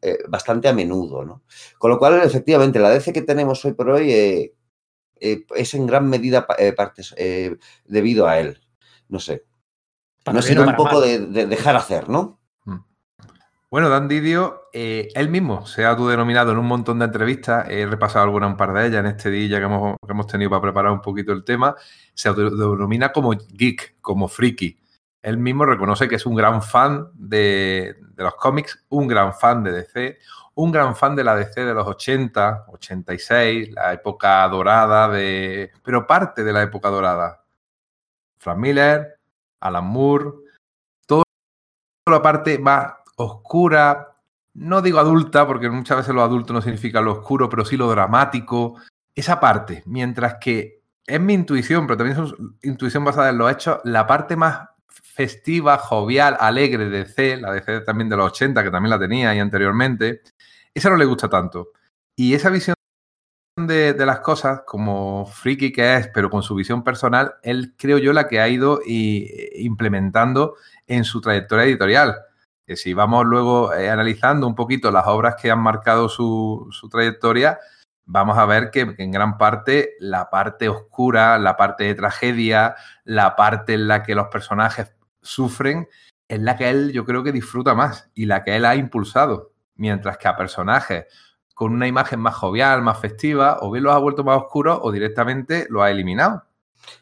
eh, 0.03 0.19
bastante 0.29 0.69
a 0.69 0.73
menudo. 0.73 1.25
¿no? 1.25 1.43
Con 1.79 1.91
lo 1.91 1.99
cual, 1.99 2.23
efectivamente, 2.23 2.79
la 2.79 2.91
DC 2.91 3.13
que 3.13 3.23
tenemos 3.23 3.65
hoy 3.65 3.73
por 3.73 3.91
hoy 3.91 4.13
eh, 4.13 4.55
es 5.21 5.75
en 5.75 5.87
gran 5.87 6.09
medida 6.09 6.47
partes, 6.77 7.15
debido 7.85 8.27
a 8.27 8.39
él. 8.39 8.61
No 9.09 9.19
sé. 9.19 9.45
no 10.33 10.43
sé, 10.43 10.59
un 10.59 10.77
poco 10.77 11.01
de, 11.01 11.47
dejar 11.47 11.77
hacer, 11.77 12.09
¿no? 12.09 12.41
Mm. 12.65 12.77
Bueno, 13.71 13.89
Dan 13.89 14.09
Didio, 14.09 14.69
él 14.73 15.29
mismo 15.29 15.67
se 15.67 15.85
ha 15.85 15.91
autodenominado 15.91 16.53
en 16.53 16.59
un 16.59 16.67
montón 16.67 16.99
de 16.99 17.07
entrevistas, 17.07 17.69
he 17.71 17.87
repasado 17.87 18.25
alguna 18.25 18.47
un 18.47 18.57
par 18.57 18.73
de 18.73 18.87
ellas 18.87 19.01
en 19.01 19.07
este 19.07 19.31
día 19.31 19.59
que 19.59 19.65
hemos, 19.65 19.97
que 20.05 20.13
hemos 20.13 20.27
tenido 20.27 20.51
para 20.51 20.63
preparar 20.63 20.93
un 20.93 21.01
poquito 21.01 21.33
el 21.33 21.45
tema, 21.45 21.75
se 22.15 22.29
autodenomina 22.29 23.13
como 23.13 23.33
geek, 23.33 23.97
como 24.01 24.29
friki 24.29 24.79
él 25.23 25.37
mismo 25.37 25.65
reconoce 25.65 26.09
que 26.09 26.15
es 26.17 26.27
un 26.27 26.35
gran 26.35 26.63
fan 26.63 27.09
de, 27.15 27.97
los 28.17 28.35
cómics, 28.37 28.85
un 28.89 29.09
gran 29.09 29.35
fan 29.35 29.63
de 29.65 29.73
DC, 29.73 30.19
un 30.59 30.73
gran 30.73 30.97
fan 30.97 31.15
de 31.15 31.23
la 31.23 31.37
DC 31.37 31.65
de 31.65 31.73
los 31.73 31.87
80, 31.87 32.65
86, 32.69 33.71
la 33.71 33.93
época 33.93 34.47
dorada 34.49 35.09
de... 35.09 35.71
pero 35.85 36.05
parte 36.05 36.43
de 36.43 36.53
la 36.53 36.63
época 36.63 36.89
dorada. 36.89 37.45
Frank 38.39 38.59
Miller, 38.59 39.21
Alan 39.61 39.85
Moore, 39.85 40.33
toda 41.07 41.23
la 42.11 42.21
parte 42.21 42.59
más 42.59 42.93
oscura, 43.15 44.17
no 44.55 44.83
digo 44.83 44.99
adulta, 44.99 45.47
porque 45.47 45.71
muchas 45.71 45.99
veces 45.99 46.13
lo 46.13 46.23
adulto 46.23 46.53
no 46.53 46.61
significa 46.61 47.01
lo 47.01 47.13
oscuro, 47.13 47.49
pero 47.49 47.65
sí 47.65 47.77
lo 47.77 47.89
dramático, 47.89 48.81
esa 49.15 49.39
parte, 49.39 49.85
mientras 49.87 50.39
que 50.41 50.83
es 51.07 51.21
mi 51.21 51.35
intuición, 51.35 51.87
pero 51.87 51.99
también 51.99 52.25
es 52.25 52.35
intuición 52.63 53.05
basada 53.05 53.31
en 53.31 53.39
los 53.39 53.53
hechos, 53.53 53.79
la 53.85 54.09
parte 54.09 54.35
más 54.35 54.71
festiva, 54.89 55.79
jovial, 55.79 56.37
alegre 56.41 56.91
de 56.91 57.05
C, 57.05 57.37
la 57.37 57.53
de 57.53 57.63
C 57.63 57.81
también 57.83 58.09
de 58.09 58.17
los 58.17 58.33
80, 58.33 58.65
que 58.65 58.71
también 58.73 58.91
la 58.91 58.99
tenía 58.99 59.33
y 59.37 59.39
anteriormente, 59.39 60.23
esa 60.79 60.91
no 60.91 60.97
le 60.97 61.05
gusta 61.05 61.29
tanto. 61.29 61.73
Y 62.17 62.35
esa 62.35 62.51
visión 62.51 62.75
de, 63.57 63.95
las 64.07 64.21
cosas, 64.21 64.63
como 64.67 65.27
friki 65.27 65.73
que 65.73 65.97
es, 65.97 66.09
pero 66.09 66.31
con 66.31 66.43
su 66.43 66.55
visión 66.55 66.85
personal, 66.85 67.35
él 67.43 67.75
creo 67.77 67.99
yo 67.99 68.13
la 68.13 68.29
que 68.29 68.41
ha 68.41 68.49
ido 68.49 68.81
implementando 68.87 70.55
en 70.87 71.05
su 71.05 71.21
trayectoria 71.21 71.65
editorial. 71.65 72.17
Que 72.67 72.77
si 72.77 72.93
vamos 72.95 73.25
luego 73.27 73.73
eh, 73.75 73.91
analizando 73.91 74.47
un 74.47 74.55
poquito 74.55 74.91
las 74.91 75.07
obras 75.07 75.37
que 75.41 75.51
han 75.51 75.61
marcado 75.61 76.09
su, 76.09 76.69
trayectoria, 76.91 77.59
vamos 78.05 78.39
a 78.39 78.47
ver 78.47 78.71
que, 78.71 78.95
en 78.99 79.11
gran 79.11 79.39
parte 79.39 79.95
la 79.99 80.31
parte 80.31 80.69
oscura, 80.69 81.39
la 81.39 81.57
parte 81.57 81.85
de 81.85 81.95
tragedia, 81.95 82.77
la 83.05 83.37
parte 83.37 83.75
en 83.75 83.89
la 83.89 84.03
que 84.03 84.15
los 84.15 84.29
personajes 84.29 84.93
sufren 85.23 85.89
es 86.29 86.41
la 86.41 86.57
que 86.57 86.69
él 86.69 86.93
yo 86.93 87.05
creo 87.05 87.25
que 87.25 87.33
disfruta 87.33 87.75
más 87.75 88.11
y 88.15 88.27
la 88.27 88.45
que 88.45 88.57
él 88.57 88.65
ha 88.65 88.77
impulsado. 88.77 89.53
Mientras 89.79 90.19
que 90.19 90.29
a 90.29 90.37
personajes 90.37 91.07
con 91.55 91.73
una 91.73 91.89
imagen 91.89 92.21
más 92.21 92.37
jovial, 92.37 92.83
más 92.83 93.01
festiva, 93.01 93.59
o 93.63 93.73
bien 93.73 93.83
los 93.83 93.93
ha 93.93 93.99
vuelto 93.99 94.23
más 94.23 94.37
oscuros 94.37 94.79
o 94.81 94.93
directamente 94.93 95.67
lo 95.71 95.83
ha 95.83 95.91
eliminado. 95.91 96.45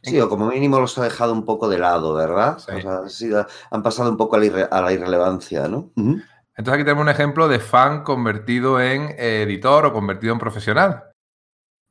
Sí, 0.03 0.19
o 0.19 0.31
como 0.31 0.49
mínimo 0.49 0.81
los 0.81 0.97
ha 0.97 1.05
dejado 1.05 1.35
un 1.35 1.45
poco 1.45 1.69
de 1.69 1.79
lado, 1.79 2.15
¿verdad? 2.15 2.57
O 2.57 2.59
sea, 2.59 3.47
han 3.71 3.83
pasado 3.83 4.11
un 4.11 4.17
poco 4.17 4.37
a 4.37 4.39
la, 4.39 4.93
irrelevancia, 4.93 5.69
¿no? 5.69 5.91
Entonces 5.97 6.73
aquí 6.73 6.85
tenemos 6.85 7.03
un 7.03 7.11
ejemplo 7.11 7.49
de 7.49 7.59
fan 7.59 8.03
convertido 8.03 8.81
en 8.81 9.15
editor 9.19 9.85
o 9.85 9.93
convertido 9.93 10.33
en 10.33 10.39
profesional. 10.39 11.05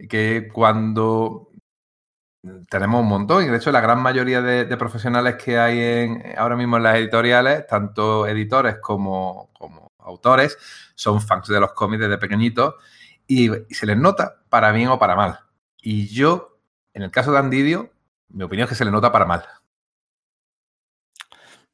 Que 0.09 0.49
cuando 0.51 1.49
tenemos 2.69 3.01
un 3.01 3.07
montón 3.07 3.43
y 3.43 3.47
de 3.47 3.57
hecho 3.57 3.71
la 3.71 3.81
gran 3.81 4.01
mayoría 4.01 4.41
de, 4.41 4.77
profesionales 4.77 5.35
que 5.35 5.57
hay 5.57 5.79
en, 5.79 6.33
ahora 6.37 6.55
mismo 6.55 6.77
en 6.77 6.83
las 6.83 6.95
editoriales, 6.95 7.67
tanto 7.67 8.27
editores 8.27 8.77
como, 8.79 9.49
autores, 10.05 10.57
son 10.95 11.21
fans 11.21 11.47
de 11.47 11.59
los 11.59 11.73
cómics 11.73 12.01
desde 12.01 12.17
pequeñitos 12.17 12.75
y, 13.27 13.49
se 13.69 13.85
les 13.85 13.97
nota 13.97 14.43
para 14.49 14.71
bien 14.71 14.89
o 14.89 14.99
para 14.99 15.15
mal. 15.15 15.39
Y 15.81 16.07
yo, 16.07 16.59
en 16.93 17.03
el 17.03 17.11
caso 17.11 17.31
de 17.31 17.39
Andidio, 17.39 17.91
mi 18.29 18.43
opinión 18.43 18.65
es 18.65 18.69
que 18.69 18.75
se 18.75 18.85
le 18.85 18.91
nota 18.91 19.11
para 19.11 19.25
mal. 19.25 19.43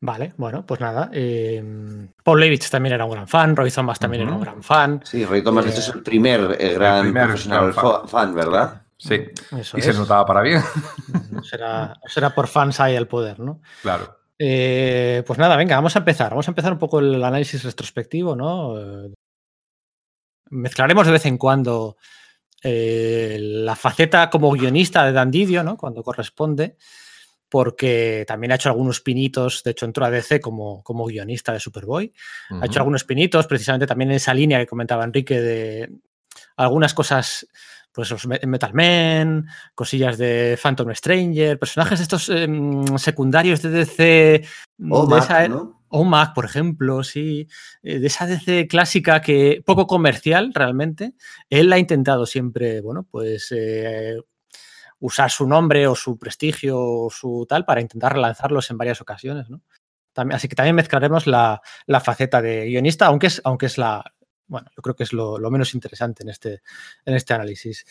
Vale, 0.04 0.34
bueno, 0.36 0.66
pues 0.66 0.82
nada. 0.82 1.12
Eh, 1.14 2.10
Paul 2.24 2.40
Levitz 2.40 2.72
también 2.72 2.96
era 2.96 3.06
un 3.06 3.12
gran 3.12 3.28
fan, 3.28 3.56
Roy 3.56 3.70
Thomas 3.70 4.00
también 4.00 4.24
era 4.24 4.34
un 4.34 4.42
gran 4.42 4.64
fan. 4.64 5.02
Sí, 5.04 5.26
Roy 5.26 5.44
Thomas, 5.44 5.68
es 5.68 5.90
el 5.90 6.02
primer 6.02 6.58
eh, 6.60 6.74
gran 6.74 7.14
profesional 7.14 7.74
fan. 8.08 8.34
¿verdad? 8.34 8.82
Sí, 8.98 9.20
y 9.76 9.82
se 9.82 9.94
notaba 9.94 10.26
para 10.26 10.42
bien. 10.42 10.62
No 11.32 11.44
será, 11.44 12.36
por 12.36 12.48
fans 12.48 12.80
hay 12.80 12.96
el 12.96 13.08
poder, 13.08 13.40
¿no? 13.40 13.62
Claro. 13.82 14.21
Eh, 14.44 15.24
pues 15.28 15.38
nada, 15.38 15.56
venga, 15.56 15.76
vamos 15.76 15.96
a 15.96 16.00
empezar. 16.00 16.32
Vamos 16.32 16.48
a 16.48 16.52
empezar 16.52 16.72
un 16.72 16.80
poco 16.80 17.00
el 17.00 17.24
análisis 17.24 17.64
retrospectivo, 17.64 18.36
¿no? 18.36 18.76
mezclaremos 20.50 21.06
de 21.06 21.14
vez 21.14 21.26
en 21.28 21.38
cuando 21.38 21.96
la 22.64 23.76
faceta 23.76 24.30
como 24.30 24.52
guionista 24.52 25.06
de 25.06 25.14
Dan 25.14 25.32
Didio, 25.32 25.64
¿no? 25.64 25.78
Cuando 25.78 26.04
corresponde 26.04 26.76
porque 27.52 28.24
también 28.26 28.54
ha 28.54 28.56
hecho 28.56 28.70
algunos 28.70 29.02
pinitos, 29.02 29.62
de 29.64 29.72
hecho 29.72 29.86
entró 29.86 30.06
a 30.06 30.10
DC 30.10 30.40
como, 30.40 30.82
como 30.84 31.06
guionista 31.06 31.52
de 31.52 31.60
Superboy, 31.60 32.14
ha 32.50 32.66
hecho 32.66 32.80
algunos 32.80 33.04
pinitos 33.04 33.46
precisamente 33.46 33.86
también 33.86 34.10
en 34.12 34.16
esa 34.16 34.34
línea 34.34 34.58
que 34.58 34.68
comentaba 34.68 35.04
Enrique 35.04 35.42
de 35.42 35.90
algunas 36.56 36.94
cosas, 36.94 37.46
pues 37.92 38.10
los 38.10 38.28
Metal 38.28 38.74
Men, 38.74 39.48
cosillas 39.76 40.18
de 40.18 40.58
Phantom 40.62 40.94
Stranger, 40.94 41.60
personajes 41.60 42.00
estos 42.00 42.30
em, 42.30 42.98
secundarios 42.98 43.62
de 43.62 43.70
DC, 43.70 44.44
o 44.90 45.06
Mac, 45.08 45.24
esa, 45.24 45.48
¿no? 45.48 45.82
o 45.90 46.04
Mac, 46.04 46.34
por 46.34 46.46
ejemplo, 46.46 47.04
sí, 47.04 47.48
eh, 47.84 48.00
de 48.00 48.08
esa 48.08 48.26
DC 48.26 48.68
clásica 48.68 49.22
que 49.22 49.62
poco 49.66 49.88
comercial 49.88 50.52
realmente, 50.54 51.14
él 51.50 51.72
ha 51.74 51.80
intentado 51.80 52.26
siempre, 52.26 52.82
bueno, 52.82 53.06
pues 53.10 53.52
eh, 53.52 54.18
usar 55.00 55.30
su 55.32 55.48
nombre 55.48 55.88
o 55.88 55.96
su 55.96 56.18
prestigio 56.18 56.80
o 56.80 57.10
su 57.10 57.46
tal 57.48 57.66
para 57.66 57.82
intentar 57.82 58.14
relanzarlos 58.14 58.70
en 58.72 58.78
varias 58.78 59.02
ocasiones, 59.02 59.50
¿no? 59.50 59.62
También, 60.14 60.36
así 60.36 60.48
que 60.48 60.56
también 60.56 60.76
mezclaremos 60.76 61.26
la, 61.26 61.62
faceta 62.04 62.42
de 62.42 62.66
guionista, 62.66 63.08
aunque 63.08 63.28
es, 63.28 63.42
aunque 63.46 63.68
es 63.68 63.78
la, 63.78 64.14
bueno, 64.52 64.70
yo 64.76 64.82
creo 64.82 64.96
que 64.96 65.04
es 65.04 65.14
lo, 65.14 65.40
menos 65.50 65.74
interesante 65.74 66.24
en 66.24 66.30
este, 66.30 66.62
en 67.06 67.16
este 67.16 67.34
análisis. 67.34 67.86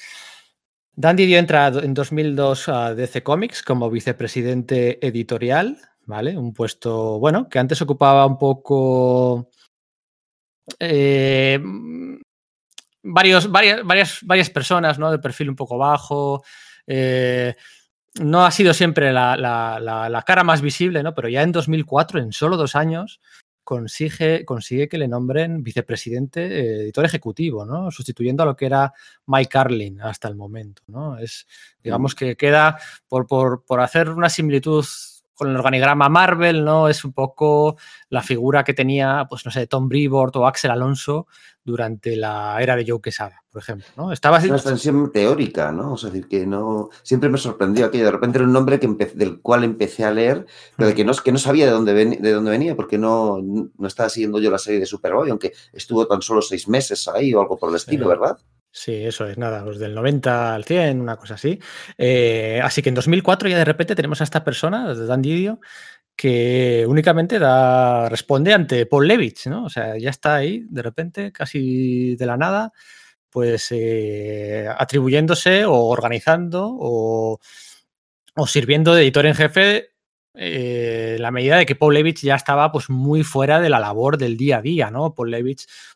Dan 0.94 1.16
Didio 1.16 1.38
entra 1.38 1.68
en 1.68 1.94
2002 1.94 2.68
a 2.68 2.94
DC 2.94 3.22
Comics 3.22 3.62
como 3.62 3.88
vicepresidente 3.88 5.04
editorial, 5.06 5.78
¿vale? 6.04 6.36
Un 6.36 6.52
puesto, 6.52 7.18
bueno, 7.18 7.48
que 7.48 7.58
antes 7.58 7.80
ocupaba 7.80 8.26
un 8.26 8.36
poco... 8.36 9.48
Eh, 10.78 11.58
varios, 13.02 13.50
varias, 13.50 13.82
varias, 13.82 14.18
varias 14.22 14.50
personas, 14.50 14.98
¿no? 14.98 15.10
De 15.10 15.18
perfil 15.18 15.48
un 15.48 15.56
poco 15.56 15.78
bajo, 15.78 16.44
eh, 16.86 17.54
no 18.18 18.44
ha 18.44 18.50
sido 18.50 18.74
siempre 18.74 19.14
la, 19.14 20.22
cara 20.26 20.44
más 20.44 20.60
visible, 20.60 21.02
¿no? 21.02 21.14
Pero 21.14 21.30
ya 21.30 21.42
en 21.42 21.52
2004, 21.52 22.20
en 22.20 22.32
solo 22.32 22.58
dos 22.58 22.76
años, 22.76 23.20
consigue, 23.70 24.44
consigue 24.44 24.88
que 24.88 24.98
le 24.98 25.06
nombren 25.06 25.62
vicepresidente, 25.62 26.40
eh, 26.44 26.82
editor 26.82 27.04
ejecutivo, 27.04 27.64
¿no? 27.64 27.92
Sustituyendo 27.92 28.42
a 28.42 28.46
lo 28.46 28.56
que 28.56 28.66
era 28.66 28.92
Mike 29.26 29.48
Carlin 29.48 30.02
hasta 30.02 30.26
el 30.26 30.34
momento, 30.34 30.82
¿no? 30.88 31.16
Es, 31.18 31.46
digamos 31.80 32.16
que 32.16 32.34
queda 32.36 32.80
por, 33.06 33.28
por, 33.28 33.64
por 33.64 33.80
hacer 33.80 34.08
una 34.08 34.28
similitud 34.28 34.84
con 35.40 35.48
el 35.48 35.56
organigrama 35.56 36.10
Marvel, 36.10 36.66
¿no? 36.66 36.86
Es 36.86 37.02
un 37.02 37.14
poco 37.14 37.78
la 38.10 38.22
figura 38.22 38.62
que 38.62 38.74
tenía, 38.74 39.26
pues 39.26 39.46
no 39.46 39.50
sé, 39.50 39.66
Tom 39.66 39.88
Brevoort 39.88 40.36
o 40.36 40.46
Axel 40.46 40.70
Alonso 40.70 41.28
durante 41.64 42.14
la 42.14 42.58
era 42.60 42.76
de 42.76 42.84
Joe 42.86 43.00
Quesada, 43.00 43.42
por 43.50 43.62
ejemplo, 43.62 43.86
¿no? 43.96 44.12
Estaba 44.12 44.36
es 44.36 44.44
una 44.44 44.56
extensión 44.56 45.10
teórica, 45.10 45.72
¿no? 45.72 45.94
O 45.94 45.96
sea, 45.96 46.10
decir, 46.10 46.28
que 46.28 46.46
no... 46.46 46.90
Siempre 47.02 47.30
me 47.30 47.38
sorprendió 47.38 47.90
que 47.90 48.04
de 48.04 48.10
repente 48.10 48.36
era 48.36 48.46
un 48.46 48.52
nombre 48.52 48.78
que 48.78 48.86
del 49.14 49.40
cual 49.40 49.64
empecé 49.64 50.04
a 50.04 50.10
leer, 50.10 50.44
pero 50.76 50.90
de 50.90 50.94
que 50.94 51.06
no, 51.06 51.14
que 51.14 51.32
no 51.32 51.38
sabía 51.38 51.64
de 51.64 51.72
dónde, 51.72 51.94
de 51.94 52.32
dónde 52.32 52.50
venía, 52.50 52.76
porque 52.76 52.98
no, 52.98 53.38
no 53.40 53.88
estaba 53.88 54.10
siguiendo 54.10 54.40
yo 54.40 54.50
la 54.50 54.58
serie 54.58 54.80
de 54.80 54.84
Superboy, 54.84 55.30
aunque 55.30 55.54
estuvo 55.72 56.06
tan 56.06 56.20
solo 56.20 56.42
seis 56.42 56.68
meses 56.68 57.08
ahí 57.08 57.32
o 57.32 57.40
algo 57.40 57.56
por 57.56 57.70
el 57.70 57.76
estilo, 57.76 58.08
¿verdad? 58.08 58.36
Sí, 58.72 58.92
eso 59.04 59.26
es 59.26 59.36
nada, 59.36 59.64
los 59.64 59.78
del 59.80 59.94
90 59.94 60.54
al 60.54 60.64
100, 60.64 61.00
una 61.00 61.16
cosa 61.16 61.34
así. 61.34 61.58
Eh, 61.98 62.60
así 62.62 62.82
que 62.82 62.90
en 62.90 62.94
2004 62.94 63.48
ya 63.48 63.58
de 63.58 63.64
repente 63.64 63.96
tenemos 63.96 64.20
a 64.20 64.24
esta 64.24 64.44
persona, 64.44 64.94
Dan 64.94 65.22
Didio, 65.22 65.60
que 66.16 66.84
únicamente 66.88 67.38
da, 67.40 68.08
responde 68.08 68.54
ante 68.54 68.86
Paul 68.86 69.08
Levitz, 69.08 69.46
¿no? 69.48 69.64
O 69.64 69.70
sea, 69.70 69.98
ya 69.98 70.10
está 70.10 70.36
ahí, 70.36 70.66
de 70.70 70.82
repente, 70.82 71.32
casi 71.32 72.14
de 72.16 72.26
la 72.26 72.36
nada, 72.36 72.72
pues 73.30 73.68
eh, 73.72 74.68
atribuyéndose 74.78 75.64
o 75.64 75.74
organizando 75.86 76.68
o, 76.78 77.40
o 78.36 78.46
sirviendo 78.46 78.94
de 78.94 79.02
editor 79.02 79.26
en 79.26 79.34
jefe 79.34 79.89
eh, 80.34 81.16
la 81.18 81.30
medida 81.30 81.56
de 81.56 81.66
que 81.66 81.74
Paul 81.74 82.14
ya 82.14 82.36
estaba 82.36 82.70
pues 82.70 82.88
muy 82.88 83.24
fuera 83.24 83.60
de 83.60 83.68
la 83.68 83.80
labor 83.80 84.16
del 84.16 84.36
día 84.36 84.58
a 84.58 84.62
día, 84.62 84.90
¿no? 84.90 85.14
Paul 85.14 85.34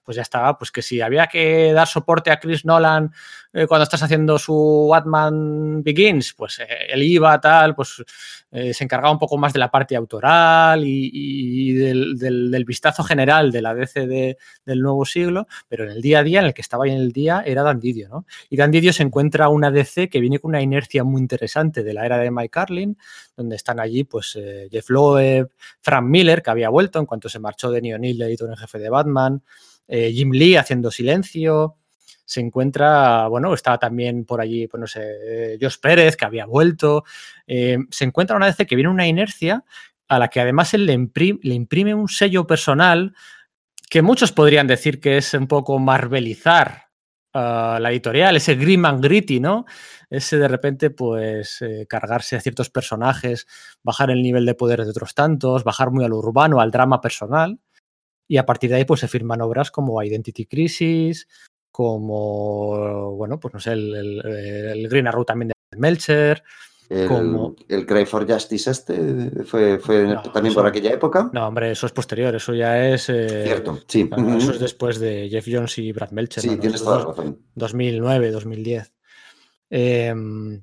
pues 0.02 0.16
ya 0.16 0.22
estaba, 0.22 0.58
pues 0.58 0.72
que 0.72 0.82
si 0.82 1.00
había 1.00 1.28
que 1.28 1.72
dar 1.72 1.86
soporte 1.86 2.30
a 2.30 2.40
Chris 2.40 2.64
Nolan 2.64 3.12
eh, 3.54 3.66
cuando 3.66 3.84
estás 3.84 4.02
haciendo 4.02 4.38
su 4.38 4.88
Batman 4.90 5.82
Begins, 5.82 6.34
pues 6.34 6.58
eh, 6.58 6.66
él 6.90 7.02
iba 7.02 7.40
tal, 7.40 7.74
pues 7.74 8.02
se 8.50 8.84
encargaba 8.84 9.10
un 9.10 9.18
poco 9.18 9.36
más 9.36 9.52
de 9.52 9.58
la 9.58 9.68
parte 9.68 9.96
autoral 9.96 10.84
y, 10.84 11.72
del, 11.72 12.64
vistazo 12.64 13.02
general 13.02 13.50
de 13.50 13.60
la 13.60 13.74
DC 13.74 14.06
del 14.06 14.80
nuevo 14.80 15.04
siglo, 15.04 15.48
pero 15.66 15.82
en 15.82 15.90
el 15.90 16.00
día 16.00 16.20
a 16.20 16.22
día, 16.22 16.38
en 16.38 16.46
el 16.46 16.54
que 16.54 16.62
estaba 16.62 16.84
ahí 16.84 16.92
en 16.92 16.98
el 16.98 17.10
día, 17.10 17.42
era 17.44 17.64
Dan 17.64 17.80
Didio, 17.80 18.08
¿no? 18.08 18.26
Y 18.48 18.56
Dan 18.56 18.70
Didio 18.70 18.92
se 18.92 19.02
encuentra 19.02 19.48
una 19.48 19.72
DC 19.72 20.08
que 20.08 20.20
viene 20.20 20.38
con 20.38 20.50
una 20.50 20.62
inercia 20.62 21.02
muy 21.02 21.20
interesante 21.20 21.82
de 21.82 21.94
la 21.94 22.06
era 22.06 22.16
de 22.18 22.30
Mike 22.30 22.50
Carlin, 22.50 22.96
donde 23.36 23.56
están 23.56 23.80
allí 23.80 24.04
pues 24.04 24.38
Jeff 24.70 24.88
Loeb, 24.88 25.50
Frank 25.80 26.04
Miller, 26.04 26.40
que 26.40 26.50
había 26.50 26.68
vuelto 26.68 27.00
en 27.00 27.06
cuanto 27.06 27.28
se 27.28 27.40
marchó 27.40 27.72
de 27.72 27.80
O'Neill, 27.92 28.22
editor 28.22 28.48
en 28.50 28.56
jefe 28.56 28.78
de 28.78 28.88
Batman, 28.88 29.42
eh, 29.88 30.12
Jim 30.12 30.30
Lee 30.32 30.56
haciendo 30.56 30.90
silencio. 30.90 31.76
Se 32.26 32.40
encuentra, 32.40 33.28
bueno, 33.28 33.52
estaba 33.52 33.78
también 33.78 34.24
por 34.24 34.40
allí, 34.40 34.66
pues 34.66 34.80
no 34.80 34.86
sé, 34.86 35.02
eh, 35.54 35.58
Josh 35.60 35.76
Pérez, 35.80 36.16
que 36.16 36.24
había 36.24 36.46
vuelto. 36.46 37.04
Eh, 37.46 37.78
se 37.90 38.04
encuentra 38.04 38.36
una 38.36 38.46
vez 38.46 38.56
que 38.56 38.74
viene 38.76 38.90
una 38.90 39.06
inercia 39.06 39.64
a 40.08 40.18
la 40.18 40.28
que 40.28 40.40
además 40.40 40.72
él 40.74 40.86
le 40.86 40.92
imprime, 40.94 41.94
un 41.94 42.08
sello 42.08 42.46
personal 42.46 43.14
que 43.90 44.02
muchos 44.02 44.32
podrían 44.32 44.66
decir 44.66 45.00
que 45.00 45.18
es 45.18 45.34
un 45.34 45.46
poco 45.46 45.78
marvelizar 45.78 46.84
la 47.34 47.90
editorial, 47.90 48.36
ese 48.36 48.54
grim 48.54 48.84
and 48.84 49.02
gritty, 49.02 49.40
¿no? 49.40 49.64
Ese 50.08 50.38
de 50.38 50.46
repente, 50.46 50.90
pues, 50.90 51.64
cargarse 51.88 52.36
a 52.36 52.40
ciertos 52.40 52.70
personajes, 52.70 53.48
bajar 53.82 54.10
el 54.12 54.22
nivel 54.22 54.46
de 54.46 54.54
poder 54.54 54.84
de 54.84 54.90
otros 54.90 55.14
tantos, 55.14 55.64
bajar 55.64 55.90
muy 55.90 56.04
al 56.04 56.12
urbano, 56.12 56.60
al 56.60 56.70
drama 56.70 57.00
personal. 57.00 57.58
Y 58.28 58.36
a 58.36 58.46
partir 58.46 58.70
de 58.70 58.76
ahí, 58.76 58.84
pues 58.84 59.00
se 59.00 59.08
firman 59.08 59.40
obras 59.42 59.70
como 59.70 60.02
Identity 60.02 60.46
Crisis, 60.46 61.26
como, 61.74 63.16
bueno, 63.16 63.40
pues 63.40 63.52
no 63.52 63.58
sé, 63.58 63.72
el, 63.72 64.86
Green 64.88 65.08
Arrow 65.08 65.24
también 65.24 65.48
de 65.48 65.76
Melcher. 65.76 66.44
El, 66.88 67.08
como... 67.08 67.56
el 67.68 67.84
Cry 67.84 68.06
for 68.06 68.30
Justice 68.30 68.70
este 68.70 69.44
fue, 69.44 69.80
también 70.32 70.54
por 70.54 70.68
aquella 70.68 70.92
época. 70.92 71.30
No, 71.32 71.48
hombre, 71.48 71.72
eso 71.72 71.86
es 71.86 71.92
posterior, 71.92 72.32
eso 72.32 72.54
ya 72.54 72.86
es. 72.86 73.08
Eh, 73.08 73.42
Cierto, 73.46 73.80
sí. 73.88 74.08
eso 74.38 74.52
es 74.52 74.60
después 74.60 75.00
de 75.00 75.28
Jeff 75.28 75.48
Jones 75.50 75.76
y 75.78 75.90
Brad 75.90 76.12
Melcher. 76.12 76.44
Sí, 76.44 76.56
tienes 76.58 76.80
toda 76.80 76.98
la 77.00 77.04
razón. 77.06 77.40
2009, 77.56 78.30
2010. 78.30 78.92
Em, 79.70 80.62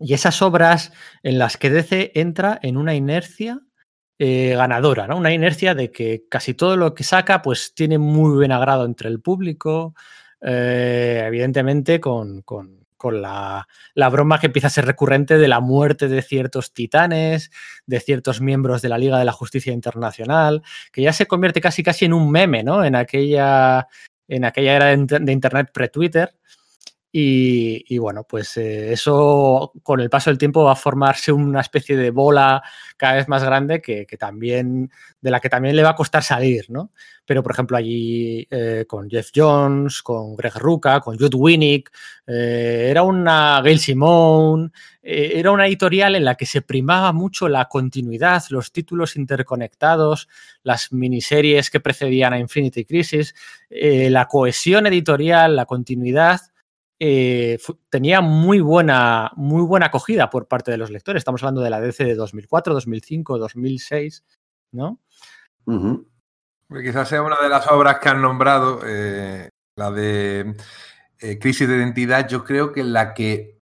y 0.00 0.14
esas 0.14 0.40
obras 0.40 0.94
en 1.22 1.38
las 1.38 1.58
que 1.58 1.68
DC 1.68 2.12
entra 2.14 2.58
en 2.62 2.78
una 2.78 2.94
inercia 2.94 3.60
eh, 4.18 4.54
ganadora, 4.56 5.06
¿no? 5.06 5.18
Una 5.18 5.34
inercia 5.34 5.74
de 5.74 5.90
que 5.90 6.24
casi 6.30 6.54
todo 6.54 6.78
lo 6.78 6.94
que 6.94 7.04
saca 7.04 7.42
pues 7.42 7.74
tiene 7.74 7.98
muy 7.98 8.34
buen 8.34 8.50
agrado 8.50 8.86
entre 8.86 9.10
el 9.10 9.20
público, 9.20 9.94
eh, 10.40 11.24
evidentemente 11.26 12.00
con, 12.00 12.44
la, 13.12 13.66
broma 14.10 14.38
que 14.38 14.46
empieza 14.46 14.68
a 14.68 14.70
ser 14.70 14.86
recurrente 14.86 15.38
de 15.38 15.48
la 15.48 15.60
muerte 15.60 16.08
de 16.08 16.22
ciertos 16.22 16.72
titanes, 16.72 17.50
de 17.86 18.00
ciertos 18.00 18.40
miembros 18.40 18.82
de 18.82 18.88
la 18.88 18.98
Liga 18.98 19.18
de 19.18 19.24
la 19.24 19.32
Justicia 19.32 19.72
Internacional, 19.72 20.62
que 20.92 21.02
ya 21.02 21.12
se 21.12 21.26
convierte 21.26 21.60
casi 21.60 21.82
casi 21.82 22.04
en 22.04 22.12
un 22.12 22.30
meme, 22.30 22.62
¿no? 22.62 22.84
En 22.84 22.94
aquella, 22.94 23.88
en 24.28 24.44
aquella 24.44 24.76
era 24.76 24.86
de, 24.96 25.32
Internet 25.32 25.70
pre-Twitter. 25.72 26.34
Y, 27.20 27.98
bueno, 27.98 28.22
pues 28.22 28.56
eh, 28.58 28.92
eso 28.92 29.72
con 29.82 29.98
el 29.98 30.08
paso 30.08 30.30
del 30.30 30.38
tiempo 30.38 30.62
va 30.62 30.72
a 30.72 30.76
formarse 30.76 31.32
una 31.32 31.60
especie 31.60 31.96
de 31.96 32.12
bola 32.12 32.62
cada 32.96 33.14
vez 33.14 33.26
más 33.26 33.42
grande 33.42 33.82
que, 33.82 34.06
también, 34.16 34.88
de 35.20 35.30
la 35.32 35.40
que 35.40 35.48
también 35.48 35.74
le 35.74 35.82
va 35.82 35.90
a 35.90 35.96
costar 35.96 36.22
salir, 36.22 36.66
¿no? 36.68 36.92
Pero, 37.26 37.42
por 37.42 37.50
ejemplo, 37.50 37.76
allí 37.76 38.46
eh, 38.50 38.84
con 38.86 39.10
Jeff 39.10 39.30
Jones, 39.34 40.00
con 40.00 40.36
Greg 40.36 40.54
Ruca, 40.58 41.00
con 41.00 41.18
Jude 41.18 41.36
Winnick, 41.36 41.90
eh, 42.24 42.86
era 42.88 43.02
una 43.02 43.60
Gail 43.62 43.80
Simone, 43.80 44.70
era 45.02 45.50
una 45.50 45.66
editorial 45.66 46.14
en 46.14 46.24
la 46.24 46.36
que 46.36 46.46
se 46.46 46.62
primaba 46.62 47.12
mucho 47.12 47.48
la 47.48 47.64
continuidad, 47.64 48.44
los 48.50 48.70
títulos 48.70 49.16
interconectados, 49.16 50.28
las 50.62 50.92
miniseries 50.92 51.70
que 51.70 51.80
precedían 51.80 52.32
a 52.32 52.38
Infinity 52.38 52.84
Crisis, 52.84 53.34
la 53.70 54.26
cohesión 54.26 54.86
editorial, 54.86 55.56
la 55.56 55.64
continuidad 55.64 56.42
eh, 57.00 57.58
tenía 57.90 58.20
muy 58.20 58.60
buena, 58.60 59.30
muy 59.36 59.62
buena 59.62 59.86
acogida 59.86 60.30
por 60.30 60.48
parte 60.48 60.70
de 60.70 60.78
los 60.78 60.90
lectores. 60.90 61.20
Estamos 61.20 61.42
hablando 61.42 61.60
de 61.60 61.70
la 61.70 61.80
DC 61.80 62.04
de 62.04 62.14
2004, 62.14 62.74
2005, 62.74 63.38
2006, 63.38 64.24
¿no? 64.72 65.00
Quizás 66.68 67.08
sea 67.08 67.22
una 67.22 67.36
de 67.40 67.48
las 67.48 67.66
obras 67.68 67.98
que 67.98 68.08
han 68.08 68.20
nombrado, 68.20 68.80
eh, 68.84 69.48
la 69.76 69.90
de 69.90 70.56
eh, 71.20 71.38
Crisis 71.38 71.68
de 71.68 71.76
Identidad, 71.76 72.28
yo 72.28 72.44
creo 72.44 72.72
que 72.72 72.84
la 72.84 73.14
que 73.14 73.60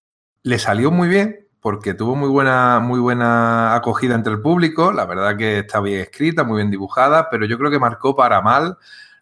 le 0.44 0.60
salió 0.60 0.92
muy 0.92 1.08
bien, 1.08 1.48
porque 1.62 1.94
tuvo 1.94 2.16
muy 2.16 2.30
buena, 2.30 2.80
muy 2.80 3.00
buena 3.00 3.76
acogida 3.76 4.16
entre 4.16 4.34
el 4.34 4.42
público, 4.42 4.92
la 4.92 5.06
verdad 5.06 5.38
que 5.38 5.60
está 5.60 5.80
bien 5.80 6.02
escrita, 6.02 6.44
muy 6.44 6.58
bien 6.58 6.72
dibujada, 6.72 7.30
pero 7.30 7.46
yo 7.46 7.58
creo 7.58 7.72
que 7.72 7.80
marcó 7.80 8.16
para 8.16 8.42
mal 8.42 8.78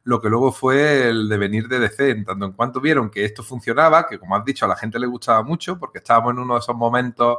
lo 0.10 0.20
que 0.20 0.28
luego 0.28 0.52
fue 0.52 1.08
el 1.08 1.30
devenir 1.30 1.68
de 1.68 1.78
DC, 1.78 2.10
en 2.10 2.26
tanto 2.26 2.46
en 2.46 2.54
cuanto 2.54 2.82
vieron 2.82 3.12
que 3.12 3.24
esto 3.24 3.44
funcionaba, 3.44 4.08
que 4.08 4.18
como 4.18 4.36
has 4.36 4.44
dicho, 4.44 4.66
a 4.66 4.68
la 4.68 4.76
gente 4.76 4.98
le 4.98 5.06
gustaba 5.06 5.44
mucho, 5.44 5.78
porque 5.78 6.00
estábamos 6.00 6.34
en 6.34 6.40
uno 6.40 6.56
de 6.56 6.60
esos 6.62 6.76
momentos 6.76 7.38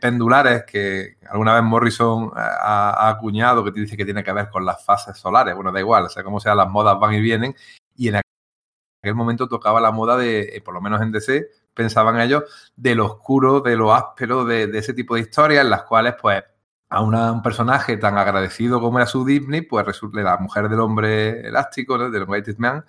pendulares 0.00 0.64
que 0.64 1.18
alguna 1.30 1.54
vez 1.54 1.62
Morrison 1.62 2.32
ha, 2.34 3.08
acuñado, 3.08 3.62
que 3.62 3.70
dice 3.70 3.96
que 3.96 4.04
tiene 4.04 4.24
que 4.24 4.32
ver 4.32 4.50
con 4.50 4.64
las 4.64 4.84
fases 4.84 5.16
solares. 5.16 5.54
Bueno, 5.54 5.70
da 5.70 5.78
igual, 5.78 6.04
o 6.06 6.08
sea, 6.08 6.24
como 6.24 6.40
sea, 6.40 6.56
las 6.56 6.68
modas 6.68 6.98
van 6.98 7.14
y 7.14 7.20
vienen, 7.20 7.54
y 7.94 8.08
en 8.08 8.16
aquel 8.16 9.14
momento 9.14 9.46
tocaba 9.46 9.80
la 9.80 9.92
moda 9.92 10.16
de, 10.16 10.56
eh, 10.56 10.60
por 10.62 10.74
lo 10.74 10.80
menos 10.80 11.00
en 11.00 11.12
DC, 11.12 11.48
pensaban 11.74 12.20
ellos, 12.20 12.42
de 12.74 12.96
lo 12.96 13.06
oscuro, 13.06 13.60
de 13.60 13.76
lo 13.76 13.94
áspero, 13.94 14.44
de, 14.44 14.66
de 14.66 14.78
ese 14.78 14.94
tipo 14.94 15.14
de 15.14 15.20
historias, 15.20 15.62
en 15.62 15.70
las 15.70 15.84
cuales, 15.84 16.14
pues, 16.20 16.42
a 16.88 17.02
un 17.02 17.42
personaje 17.42 17.96
tan 17.96 18.16
agradecido 18.18 18.80
como 18.80 18.98
era 18.98 19.06
su 19.06 19.24
Disney, 19.24 19.62
pues 19.62 19.84
resulta 19.84 20.20
la 20.20 20.36
mujer 20.38 20.68
del 20.68 20.80
hombre 20.80 21.46
elástico, 21.46 21.98
¿no? 21.98 22.10
del 22.10 22.26
Greatest 22.26 22.58
Man, 22.58 22.84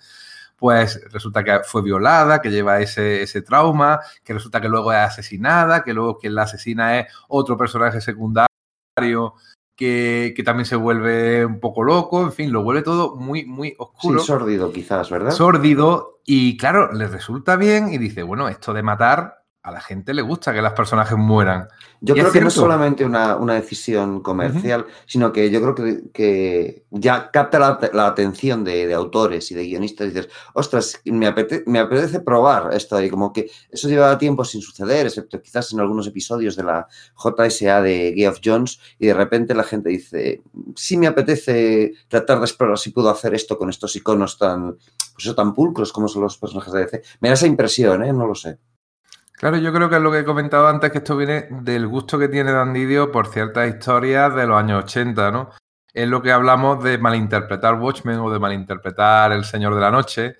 pues 0.56 1.00
resulta 1.10 1.42
que 1.44 1.60
fue 1.64 1.82
violada, 1.82 2.40
que 2.40 2.50
lleva 2.50 2.80
ese, 2.80 3.22
ese, 3.22 3.42
trauma, 3.42 4.00
que 4.24 4.34
resulta 4.34 4.60
que 4.60 4.68
luego 4.68 4.92
es 4.92 4.98
asesinada, 4.98 5.82
que 5.82 5.92
luego 5.92 6.18
quien 6.18 6.34
la 6.34 6.42
asesina 6.42 7.00
es 7.00 7.12
otro 7.28 7.56
personaje 7.56 8.00
secundario 8.00 8.46
que, 9.76 10.32
que, 10.34 10.42
también 10.42 10.64
se 10.64 10.76
vuelve 10.76 11.44
un 11.44 11.60
poco 11.60 11.82
loco, 11.82 12.22
en 12.22 12.32
fin, 12.32 12.50
lo 12.50 12.62
vuelve 12.62 12.82
todo 12.82 13.16
muy, 13.16 13.44
muy 13.44 13.74
oscuro. 13.76 14.20
Sí, 14.20 14.26
sórdido 14.26 14.72
quizás, 14.72 15.10
¿verdad? 15.10 15.32
Sórdido 15.32 16.20
y 16.24 16.56
claro, 16.56 16.92
le 16.92 17.06
resulta 17.06 17.56
bien 17.56 17.92
y 17.92 17.98
dice, 17.98 18.22
bueno, 18.22 18.48
esto 18.48 18.72
de 18.72 18.82
matar 18.82 19.44
a 19.66 19.72
la 19.72 19.80
gente 19.80 20.14
le 20.14 20.22
gusta 20.22 20.54
que 20.54 20.62
los 20.62 20.72
personajes 20.74 21.18
mueran. 21.18 21.66
Yo 22.00 22.14
creo 22.14 22.30
que 22.30 22.40
no 22.40 22.46
es 22.46 22.54
solamente 22.54 23.04
una, 23.04 23.36
decisión 23.54 24.20
comercial, 24.20 24.86
sino 25.06 25.32
que 25.32 25.50
yo 25.50 25.60
creo 25.60 25.74
que, 26.12 26.84
ya 26.92 27.32
capta 27.32 27.58
la, 27.92 28.06
atención 28.06 28.62
de, 28.62 28.94
autores 28.94 29.50
y 29.50 29.56
de 29.56 29.64
guionistas. 29.64 30.06
Y 30.06 30.10
dices, 30.10 30.28
ostras, 30.54 31.00
me 31.04 31.26
apetece, 31.26 32.20
probar 32.20 32.74
esto. 32.74 33.02
Y 33.02 33.10
como 33.10 33.32
que 33.32 33.50
eso 33.68 33.88
llevaba 33.88 34.16
tiempo 34.18 34.44
sin 34.44 34.62
suceder, 34.62 35.06
excepto 35.06 35.42
quizás 35.42 35.72
en 35.72 35.80
algunos 35.80 36.06
episodios 36.06 36.54
de 36.54 36.62
la 36.62 36.86
JSA 37.16 37.82
de 37.82 38.14
Geoff 38.16 38.38
Jones. 38.44 38.78
Y 39.00 39.06
de 39.06 39.14
repente 39.14 39.52
la 39.52 39.64
gente 39.64 39.88
dice, 39.88 40.44
sí 40.76 40.96
me 40.96 41.08
apetece 41.08 41.94
tratar 42.06 42.38
de 42.38 42.44
explorar 42.44 42.78
si 42.78 42.90
puedo 42.90 43.10
hacer 43.10 43.34
esto 43.34 43.58
con 43.58 43.68
estos 43.68 43.96
iconos 43.96 44.38
tan, 44.38 44.76
pues 45.12 45.34
tan 45.34 45.52
pulcros 45.54 45.92
como 45.92 46.06
son 46.06 46.22
los 46.22 46.38
personajes 46.38 46.72
de 46.72 46.80
DC. 46.82 47.02
Me 47.18 47.30
da 47.30 47.34
esa 47.34 47.48
impresión, 47.48 48.04
¿eh? 48.04 48.12
No 48.12 48.28
lo 48.28 48.36
sé. 48.36 48.60
Claro, 49.36 49.58
yo 49.58 49.70
creo 49.72 49.90
que 49.90 49.96
es 49.96 50.02
lo 50.02 50.10
que 50.10 50.20
he 50.20 50.24
comentado 50.24 50.66
antes, 50.66 50.90
que 50.90 50.98
esto 50.98 51.16
viene 51.16 51.46
del 51.50 51.86
gusto 51.86 52.18
que 52.18 52.28
tiene 52.28 52.52
Dan 52.52 52.72
Didio 52.72 53.12
por 53.12 53.26
ciertas 53.28 53.68
historias 53.68 54.34
de 54.34 54.46
los 54.46 54.58
años 54.58 54.84
80, 54.84 55.30
¿no? 55.30 55.50
Es 55.92 56.08
lo 56.08 56.22
que 56.22 56.32
hablamos 56.32 56.82
de 56.82 56.96
malinterpretar 56.96 57.74
Watchmen 57.74 58.18
o 58.18 58.30
de 58.30 58.38
malinterpretar 58.38 59.32
El 59.32 59.44
Señor 59.44 59.74
de 59.74 59.80
la 59.82 59.90
Noche, 59.90 60.36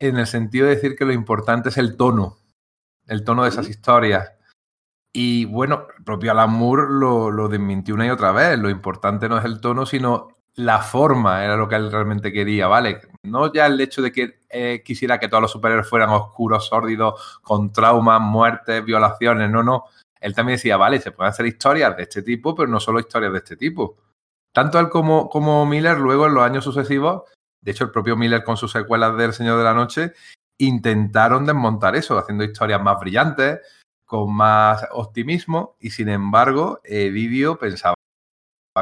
en 0.00 0.18
el 0.18 0.26
sentido 0.26 0.66
de 0.66 0.74
decir 0.74 0.96
que 0.96 1.04
lo 1.04 1.12
importante 1.12 1.68
es 1.68 1.78
el 1.78 1.96
tono, 1.96 2.38
el 3.06 3.22
tono 3.22 3.44
de 3.44 3.50
esas 3.50 3.68
historias. 3.68 4.32
Y 5.12 5.44
bueno, 5.44 5.86
el 5.96 6.04
propio 6.04 6.32
Alan 6.32 6.52
Moore 6.52 6.86
lo, 6.90 7.30
lo 7.30 7.48
desmintió 7.48 7.94
una 7.94 8.06
y 8.06 8.10
otra 8.10 8.32
vez. 8.32 8.58
Lo 8.58 8.68
importante 8.68 9.28
no 9.28 9.38
es 9.38 9.44
el 9.44 9.60
tono, 9.60 9.86
sino 9.86 10.37
la 10.58 10.80
forma 10.80 11.44
era 11.44 11.56
lo 11.56 11.68
que 11.68 11.76
él 11.76 11.90
realmente 11.90 12.32
quería, 12.32 12.66
¿vale? 12.66 13.00
No 13.22 13.52
ya 13.52 13.66
el 13.66 13.80
hecho 13.80 14.02
de 14.02 14.10
que 14.10 14.40
eh, 14.50 14.82
quisiera 14.84 15.20
que 15.20 15.28
todos 15.28 15.42
los 15.42 15.52
superhéroes 15.52 15.88
fueran 15.88 16.10
oscuros, 16.10 16.66
sórdidos, 16.66 17.38
con 17.42 17.72
traumas, 17.72 18.20
muertes, 18.20 18.84
violaciones, 18.84 19.48
no, 19.50 19.62
no. 19.62 19.84
Él 20.20 20.34
también 20.34 20.56
decía, 20.56 20.76
vale, 20.76 21.00
se 21.00 21.12
pueden 21.12 21.30
hacer 21.30 21.46
historias 21.46 21.96
de 21.96 22.02
este 22.02 22.22
tipo, 22.22 22.56
pero 22.56 22.68
no 22.68 22.80
solo 22.80 22.98
historias 22.98 23.30
de 23.32 23.38
este 23.38 23.56
tipo. 23.56 23.98
Tanto 24.52 24.80
él 24.80 24.88
como, 24.88 25.28
como 25.28 25.64
Miller, 25.64 25.98
luego 25.98 26.26
en 26.26 26.34
los 26.34 26.42
años 26.42 26.64
sucesivos, 26.64 27.22
de 27.60 27.70
hecho 27.70 27.84
el 27.84 27.92
propio 27.92 28.16
Miller 28.16 28.42
con 28.42 28.56
sus 28.56 28.72
secuelas 28.72 29.16
del 29.16 29.32
Señor 29.32 29.58
de 29.58 29.64
la 29.64 29.74
Noche, 29.74 30.12
intentaron 30.58 31.46
desmontar 31.46 31.94
eso, 31.94 32.18
haciendo 32.18 32.42
historias 32.42 32.82
más 32.82 32.98
brillantes, 32.98 33.60
con 34.04 34.34
más 34.34 34.84
optimismo, 34.90 35.76
y 35.78 35.90
sin 35.90 36.08
embargo, 36.08 36.80
Didio 36.82 37.60
pensaba 37.60 37.94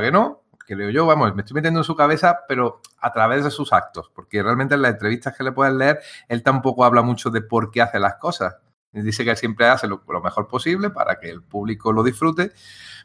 que 0.01 0.11
no, 0.11 0.46
creo 0.67 0.91
yo, 0.91 1.07
vamos, 1.07 1.35
me 1.35 1.43
estoy 1.43 1.55
metiendo 1.55 1.81
en 1.81 1.85
su 1.85 1.97
cabeza, 1.97 2.41
pero 2.49 2.81
a 3.01 3.13
través 3.13 3.45
de 3.45 3.51
sus 3.51 3.73
actos, 3.73 4.11
porque 4.15 4.43
realmente 4.43 4.75
en 4.75 4.83
las 4.83 4.93
entrevistas 4.93 5.37
que 5.37 5.45
le 5.45 5.53
puedes 5.53 5.75
leer, 5.75 6.01
él 6.29 6.43
tampoco 6.43 6.85
habla 6.85 7.03
mucho 7.03 7.31
de 7.31 7.41
por 7.41 7.71
qué 7.71 7.83
hace 7.83 7.99
las 7.99 8.17
cosas. 8.17 8.57
Dice 8.93 9.25
que 9.25 9.37
siempre 9.37 9.67
hace 9.69 9.87
lo, 9.87 10.03
mejor 10.23 10.49
posible 10.49 10.91
para 10.91 11.19
que 11.19 11.29
el 11.29 11.43
público 11.43 11.93
lo 11.93 12.03
disfrute, 12.03 12.53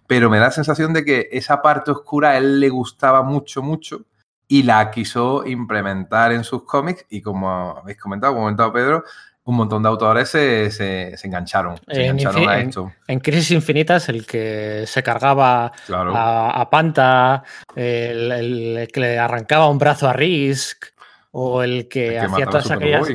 pero 0.08 0.30
me 0.30 0.39
da 0.39 0.45
la 0.45 0.52
sensación 0.52 0.93
de 0.93 1.04
que 1.04 1.30
esa 1.32 1.62
parte 1.62 1.91
oscura 1.91 2.30
a 2.30 2.38
él 2.38 2.60
le 2.60 2.69
gustaba 2.69 3.24
mucho, 3.24 3.62
mucho 3.62 4.06
y 4.47 4.63
la 4.63 4.89
quiso 4.91 5.45
implementar 5.45 6.32
en 6.32 6.43
sus 6.43 6.63
cómics 6.63 7.06
y 7.10 7.21
como 7.21 7.78
habéis 7.78 8.00
comentado, 8.00 8.34
como 8.34 8.45
ha 8.45 8.47
comentado 8.47 8.74
Pedro, 8.74 9.04
un 9.43 9.56
montón 9.56 9.82
de 9.82 9.89
autores 9.89 10.30
se, 10.30 11.15
engancharon, 11.23 11.80
en, 11.88 12.27
a 12.27 12.60
esto. 12.60 12.91
En, 13.08 13.19
Crisis 13.19 13.51
Infinitas, 13.51 14.08
el 14.10 14.25
que 14.25 14.84
se 14.86 15.01
cargaba 15.01 15.71
a, 15.89 16.69
Panta, 16.69 17.43
el, 17.75 18.88
que 18.93 18.99
le 18.99 19.19
arrancaba 19.19 19.69
un 19.69 19.80
brazo 19.80 20.08
a 20.08 20.13
Risk, 20.13 20.86
o 21.32 21.63
el 21.63 21.88
que, 21.88 22.19
hacía 22.19 22.45
todas 22.45 22.69
aquellas. 22.69 23.08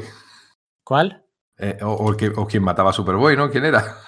¿Cuál? 0.83 1.23
Eh, 1.59 1.79
o, 1.83 2.11
el 2.11 2.17
que, 2.17 2.29
o 2.29 2.47
quien 2.47 2.63
mataba 2.63 2.91
a 2.91 2.93
Superboy, 2.93 3.37
¿no? 3.37 3.51
¿Quién 3.51 3.65
era? 3.65 4.03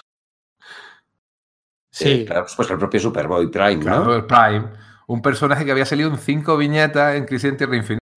Sí. 1.90 2.26
pues 2.56 2.70
el 2.70 2.78
propio 2.78 3.00
Superboy 3.00 3.50
Prime, 3.50 3.80
claro, 3.80 4.14
el 4.14 4.24
Prime. 4.24 4.66
Un 5.06 5.22
personaje 5.22 5.64
que 5.64 5.72
había 5.72 5.86
salido 5.86 6.10
en 6.10 6.18
cinco 6.18 6.56
viñetas 6.56 7.16
en 7.16 7.24
Crisis 7.24 7.50
en 7.50 7.56
Tierra 7.56 7.76
Infinita 7.76 8.07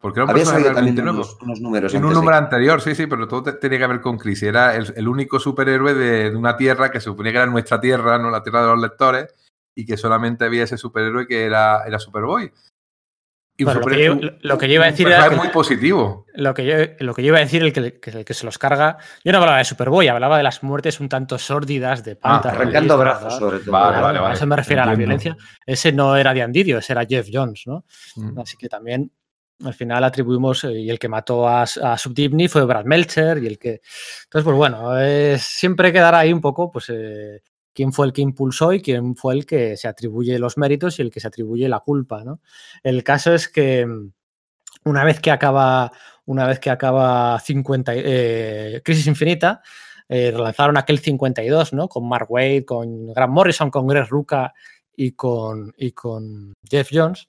porque 0.00 0.20
era 0.20 0.24
un 0.24 0.30
Había 0.30 0.72
también 0.72 1.08
unos, 1.08 1.36
números 1.60 1.92
En 1.92 2.04
un 2.04 2.14
número 2.14 2.36
anterior, 2.36 2.80
sí, 2.80 2.94
sí, 2.94 3.06
pero 3.06 3.28
todo 3.28 3.42
tenía 3.58 3.78
que 3.78 3.86
ver 3.86 4.00
con 4.00 4.16
Crisis. 4.16 4.44
Era 4.44 4.74
el, 4.74 5.06
único 5.06 5.38
superhéroe 5.38 5.92
de, 5.92 6.34
una 6.34 6.56
tierra 6.56 6.90
que 6.90 7.00
se 7.00 7.04
suponía 7.04 7.32
que 7.32 7.38
era 7.38 7.46
nuestra 7.46 7.80
tierra, 7.80 8.18
no 8.18 8.30
la 8.30 8.42
tierra 8.42 8.62
de 8.62 8.68
los 8.68 8.80
lectores, 8.80 9.34
y 9.74 9.84
que 9.84 9.98
solamente 9.98 10.46
había 10.46 10.64
ese 10.64 10.78
superhéroe 10.78 11.26
que 11.26 11.44
era, 11.44 11.84
era 11.86 11.98
Superboy. 11.98 12.50
Y 13.58 13.64
lo, 13.64 14.56
que 14.56 14.68
yo, 14.68 14.74
iba 14.74 14.86
a 14.86 14.90
decir 14.90 15.06
era. 15.06 15.28
muy 15.32 15.48
positivo. 15.48 16.24
Lo 16.32 16.54
que, 16.54 16.64
yo, 16.64 16.76
lo 17.04 17.12
que 17.12 17.22
yo 17.22 17.28
iba 17.28 17.36
a 17.36 17.42
decir, 17.42 17.62
el 17.62 17.74
que, 17.74 18.00
el 18.02 18.24
que 18.24 18.32
se 18.32 18.46
los 18.46 18.56
carga. 18.56 18.96
Yo 19.22 19.32
no 19.32 19.38
hablaba 19.38 19.58
de 19.58 19.66
Superboy, 19.66 20.08
hablaba 20.08 20.38
de 20.38 20.42
las 20.42 20.62
muertes 20.62 20.98
un 20.98 21.10
tanto 21.10 21.36
sórdidas 21.36 22.02
de. 22.02 22.18
Ah, 22.22 22.40
arrancando 22.42 22.96
brazos, 22.96 23.36
sobre 23.36 23.58
todo. 23.58 23.72
Vale, 23.72 24.00
vale, 24.00 24.18
vale. 24.18 24.32
A 24.32 24.34
eso 24.34 24.46
me 24.46 24.56
refiero 24.56 24.82
a 24.82 24.86
la 24.86 24.94
violencia. 24.94 25.36
Ese 25.66 25.92
no 25.92 26.16
era 26.16 26.32
de 26.32 26.40
Andidio, 26.40 26.78
ese 26.78 26.94
era 26.94 27.04
Jeff 27.04 27.28
Jones, 27.30 27.64
¿no? 27.66 27.84
Mm. 28.16 28.38
Así 28.38 28.56
que 28.56 28.70
también 28.70 29.12
al 29.64 29.74
final 29.74 30.04
atribuimos, 30.04 30.64
eh, 30.64 30.72
y 30.72 30.90
el 30.90 30.98
que 30.98 31.08
mató 31.08 31.46
a, 31.48 31.62
a 31.62 31.98
Subdivni 31.98 32.48
fue 32.48 32.64
Brad 32.64 32.84
Melcher, 32.84 33.42
y 33.42 33.46
el 33.46 33.58
que... 33.58 33.80
Entonces, 34.24 34.44
pues 34.44 34.56
bueno, 34.56 34.90
siempre 35.38 35.92
quedará 35.92 36.20
ahí 36.20 36.32
un 36.32 36.40
poco, 36.40 36.70
pues, 36.70 36.86
eh, 36.88 37.42
quién 37.72 37.92
fue 37.92 38.06
el 38.06 38.12
que 38.12 38.22
impulsó 38.22 38.72
y 38.72 38.80
quién 38.80 39.16
fue 39.16 39.34
el 39.34 39.46
que 39.46 39.76
se 39.76 39.88
atribuye 39.88 40.38
los 40.38 40.56
méritos 40.58 40.98
y 40.98 41.02
el 41.02 41.10
que 41.10 41.20
se 41.20 41.28
atribuye 41.28 41.68
la 41.68 41.80
culpa, 41.80 42.24
¿no? 42.24 42.40
El 42.82 43.04
caso 43.04 43.34
es 43.34 43.48
que 43.48 43.86
mm, 43.86 44.12
una 44.84 45.04
vez 45.04 45.20
que 45.20 45.30
acaba, 45.30 45.92
una 46.24 46.46
vez 46.46 46.58
que 46.58 46.70
acaba 46.70 47.38
50, 47.38 47.92
eh, 47.96 48.82
Crisis 48.84 49.06
Infinita, 49.06 49.62
relanzaron 50.08 50.76
aquel 50.76 50.98
52, 50.98 51.72
¿no? 51.72 51.88
Con 51.88 52.08
Mark 52.08 52.26
Wade, 52.28 52.64
con 52.64 53.12
Grant 53.12 53.32
Morrison, 53.32 53.70
con 53.70 53.86
Greg 53.86 54.08
Ruca 54.08 54.52
y 54.96 55.12
con, 55.12 55.72
y 55.76 55.92
con 55.92 56.52
Jeff 56.68 56.88
Jones. 56.92 57.28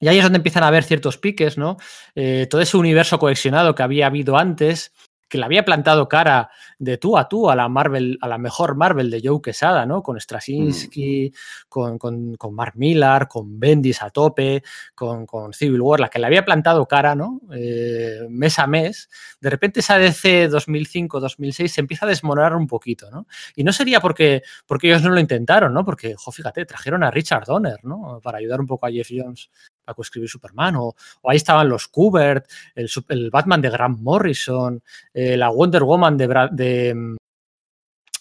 Y 0.00 0.08
ahí 0.08 0.18
es 0.18 0.22
donde 0.22 0.38
empiezan 0.38 0.64
a 0.64 0.68
haber 0.68 0.84
ciertos 0.84 1.18
piques, 1.18 1.56
¿no? 1.56 1.76
Eh, 2.14 2.46
todo 2.50 2.60
ese 2.60 2.76
universo 2.76 3.18
cohesionado 3.18 3.74
que 3.74 3.82
había 3.82 4.06
habido 4.06 4.36
antes 4.36 4.92
que 5.34 5.38
le 5.38 5.46
había 5.46 5.64
plantado 5.64 6.08
cara 6.08 6.48
de 6.78 6.96
tú 6.96 7.18
a 7.18 7.28
tú 7.28 7.50
a 7.50 7.56
la 7.56 7.68
Marvel, 7.68 8.18
a 8.20 8.28
la 8.28 8.38
mejor 8.38 8.76
Marvel 8.76 9.10
de 9.10 9.20
Joe 9.20 9.40
Quesada, 9.42 9.84
¿no? 9.84 10.00
Con 10.00 10.20
Straczynski, 10.20 11.32
mm. 11.32 11.68
con, 11.68 11.98
con, 11.98 12.54
Mark 12.54 12.74
Millar, 12.76 13.26
con 13.26 13.58
Bendis 13.58 14.00
a 14.02 14.10
tope, 14.10 14.62
con, 14.94 15.26
con, 15.26 15.52
Civil 15.52 15.80
War, 15.80 15.98
la 15.98 16.08
que 16.08 16.20
le 16.20 16.26
había 16.26 16.44
plantado 16.44 16.86
cara, 16.86 17.16
¿no? 17.16 17.40
Eh, 17.52 18.20
mes 18.28 18.58
a 18.60 18.68
mes, 18.68 19.08
de 19.40 19.50
repente 19.50 19.80
esa 19.80 19.98
DC 19.98 20.50
2005-2006 20.50 21.66
se 21.66 21.80
empieza 21.80 22.06
a 22.06 22.08
desmorar 22.08 22.54
un 22.54 22.68
poquito, 22.68 23.10
¿no? 23.10 23.26
Y 23.56 23.64
no 23.64 23.72
sería 23.72 24.00
porque, 24.00 24.42
porque 24.66 24.88
ellos 24.88 25.02
no 25.02 25.10
lo 25.10 25.18
intentaron, 25.18 25.74
¿no? 25.74 25.84
Porque, 25.84 26.14
jo, 26.16 26.30
fíjate, 26.30 26.64
trajeron 26.64 27.02
a 27.02 27.10
Richard 27.10 27.44
Donner, 27.44 27.84
¿no? 27.84 28.20
Para 28.22 28.38
ayudar 28.38 28.60
un 28.60 28.66
poco 28.66 28.86
a 28.86 28.90
Jeff 28.90 29.08
Jones 29.10 29.50
a 29.86 29.94
coescribir 29.94 30.28
Superman, 30.28 30.76
o, 30.76 30.94
ahí 31.24 31.36
estaban 31.36 31.68
los 31.68 31.88
Kubert, 31.88 32.46
el, 32.74 33.30
Batman 33.30 33.60
de 33.60 33.70
Grant 33.70 34.00
Morrison, 34.00 34.82
eh, 35.12 35.36
la 35.36 35.50
Wonder 35.50 35.82
Woman 35.82 36.16
de, 36.16 36.48
de, 36.52 37.16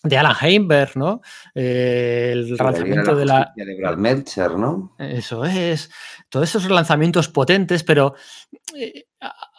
de 0.03 0.17
Alan 0.17 0.35
Heimberg, 0.39 0.97
¿no? 0.97 1.21
Eh, 1.55 2.31
el 2.33 2.57
lanzamiento 2.57 3.15
de 3.15 3.25
la... 3.25 3.53
De 3.55 3.77
Brad 3.77 3.97
Melcher, 3.97 4.51
¿no? 4.57 4.95
Eso 4.99 5.45
es. 5.45 5.89
Todos 6.27 6.49
esos 6.49 6.69
lanzamientos 6.69 7.29
potentes, 7.29 7.83
pero 7.83 8.13
eh, 8.75 9.05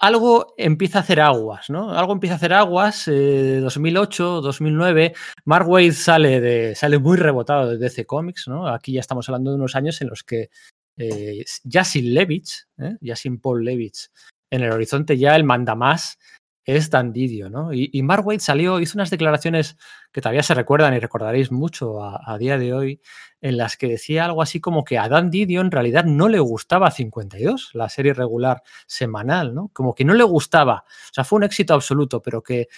algo 0.00 0.54
empieza 0.58 0.98
a 0.98 1.00
hacer 1.00 1.22
aguas, 1.22 1.70
¿no? 1.70 1.96
Algo 1.96 2.12
empieza 2.12 2.34
a 2.34 2.36
hacer 2.36 2.52
aguas. 2.52 3.06
2008, 3.06 4.42
2009, 4.42 5.14
Mark 5.46 5.66
Waid 5.66 5.92
sale, 5.92 6.40
de, 6.42 6.74
sale 6.74 6.98
muy 6.98 7.16
rebotado 7.16 7.70
de 7.70 7.78
DC 7.78 8.04
Comics, 8.04 8.46
¿no? 8.46 8.68
Aquí 8.68 8.92
ya 8.92 9.00
estamos 9.00 9.26
hablando 9.28 9.50
de 9.50 9.56
unos 9.56 9.74
años 9.76 10.02
en 10.02 10.10
los 10.10 10.24
que 10.24 10.50
eh, 10.96 11.44
ya 11.64 11.85
sin 11.85 12.14
Levitz, 12.14 12.68
¿eh? 12.78 12.96
ya 13.00 13.16
sin 13.16 13.40
Paul 13.40 13.64
Levitz, 13.64 14.11
en 14.50 14.62
el 14.62 14.72
horizonte 14.72 15.18
ya 15.18 15.35
el 15.37 15.44
mandamás 15.44 16.18
es 16.64 16.90
Dan 16.90 17.12
Didio, 17.12 17.50
¿no? 17.50 17.72
Y, 17.72 18.02
Mark 18.02 18.26
Waid 18.26 18.40
salió, 18.40 18.80
hizo 18.80 18.96
unas 18.96 19.11
declaraciones 19.11 19.76
que 20.12 20.20
todavía 20.20 20.42
se 20.42 20.54
recuerdan 20.54 20.94
y 20.94 20.98
recordaréis 20.98 21.52
mucho 21.52 22.02
a, 22.02 22.38
día 22.38 22.57
de 22.57 22.72
hoy, 22.72 23.00
en 23.42 23.59
las 23.59 23.76
que 23.76 23.87
decía 23.87 24.24
algo 24.24 24.40
así 24.40 24.61
como 24.61 24.85
que 24.85 24.98
a 24.98 25.09
Dan 25.09 25.30
Didio 25.30 25.61
en 25.61 25.70
realidad 25.70 26.04
no 26.04 26.28
le 26.28 26.38
gustaba 26.38 26.90
52, 26.90 27.70
la 27.74 27.88
serie 27.90 28.14
regular 28.14 28.62
semanal, 28.87 29.54
¿no? 29.54 29.70
Como 29.74 29.94
que 29.94 30.04
no 30.04 30.14
le 30.14 30.24
gustaba. 30.24 30.85
O 30.87 31.14
sea, 31.14 31.24
fue 31.24 31.37
un 31.37 31.44
éxito 31.44 31.74
absoluto, 31.74 32.22
pero 32.22 32.42
que... 32.42 32.68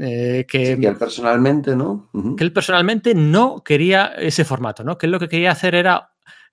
Eh, 0.00 0.44
que, 0.48 0.72
él 0.72 0.96
personalmente, 0.96 1.76
¿no? 1.76 2.10
Que 2.36 2.42
él 2.42 2.52
personalmente 2.52 3.14
no 3.14 3.62
quería 3.62 4.06
ese 4.06 4.44
formato, 4.44 4.82
¿no? 4.82 4.98
Que 4.98 5.06
él 5.06 5.12
lo 5.12 5.20
que 5.20 5.28
quería 5.28 5.52
hacer 5.52 5.76
era 5.76 6.10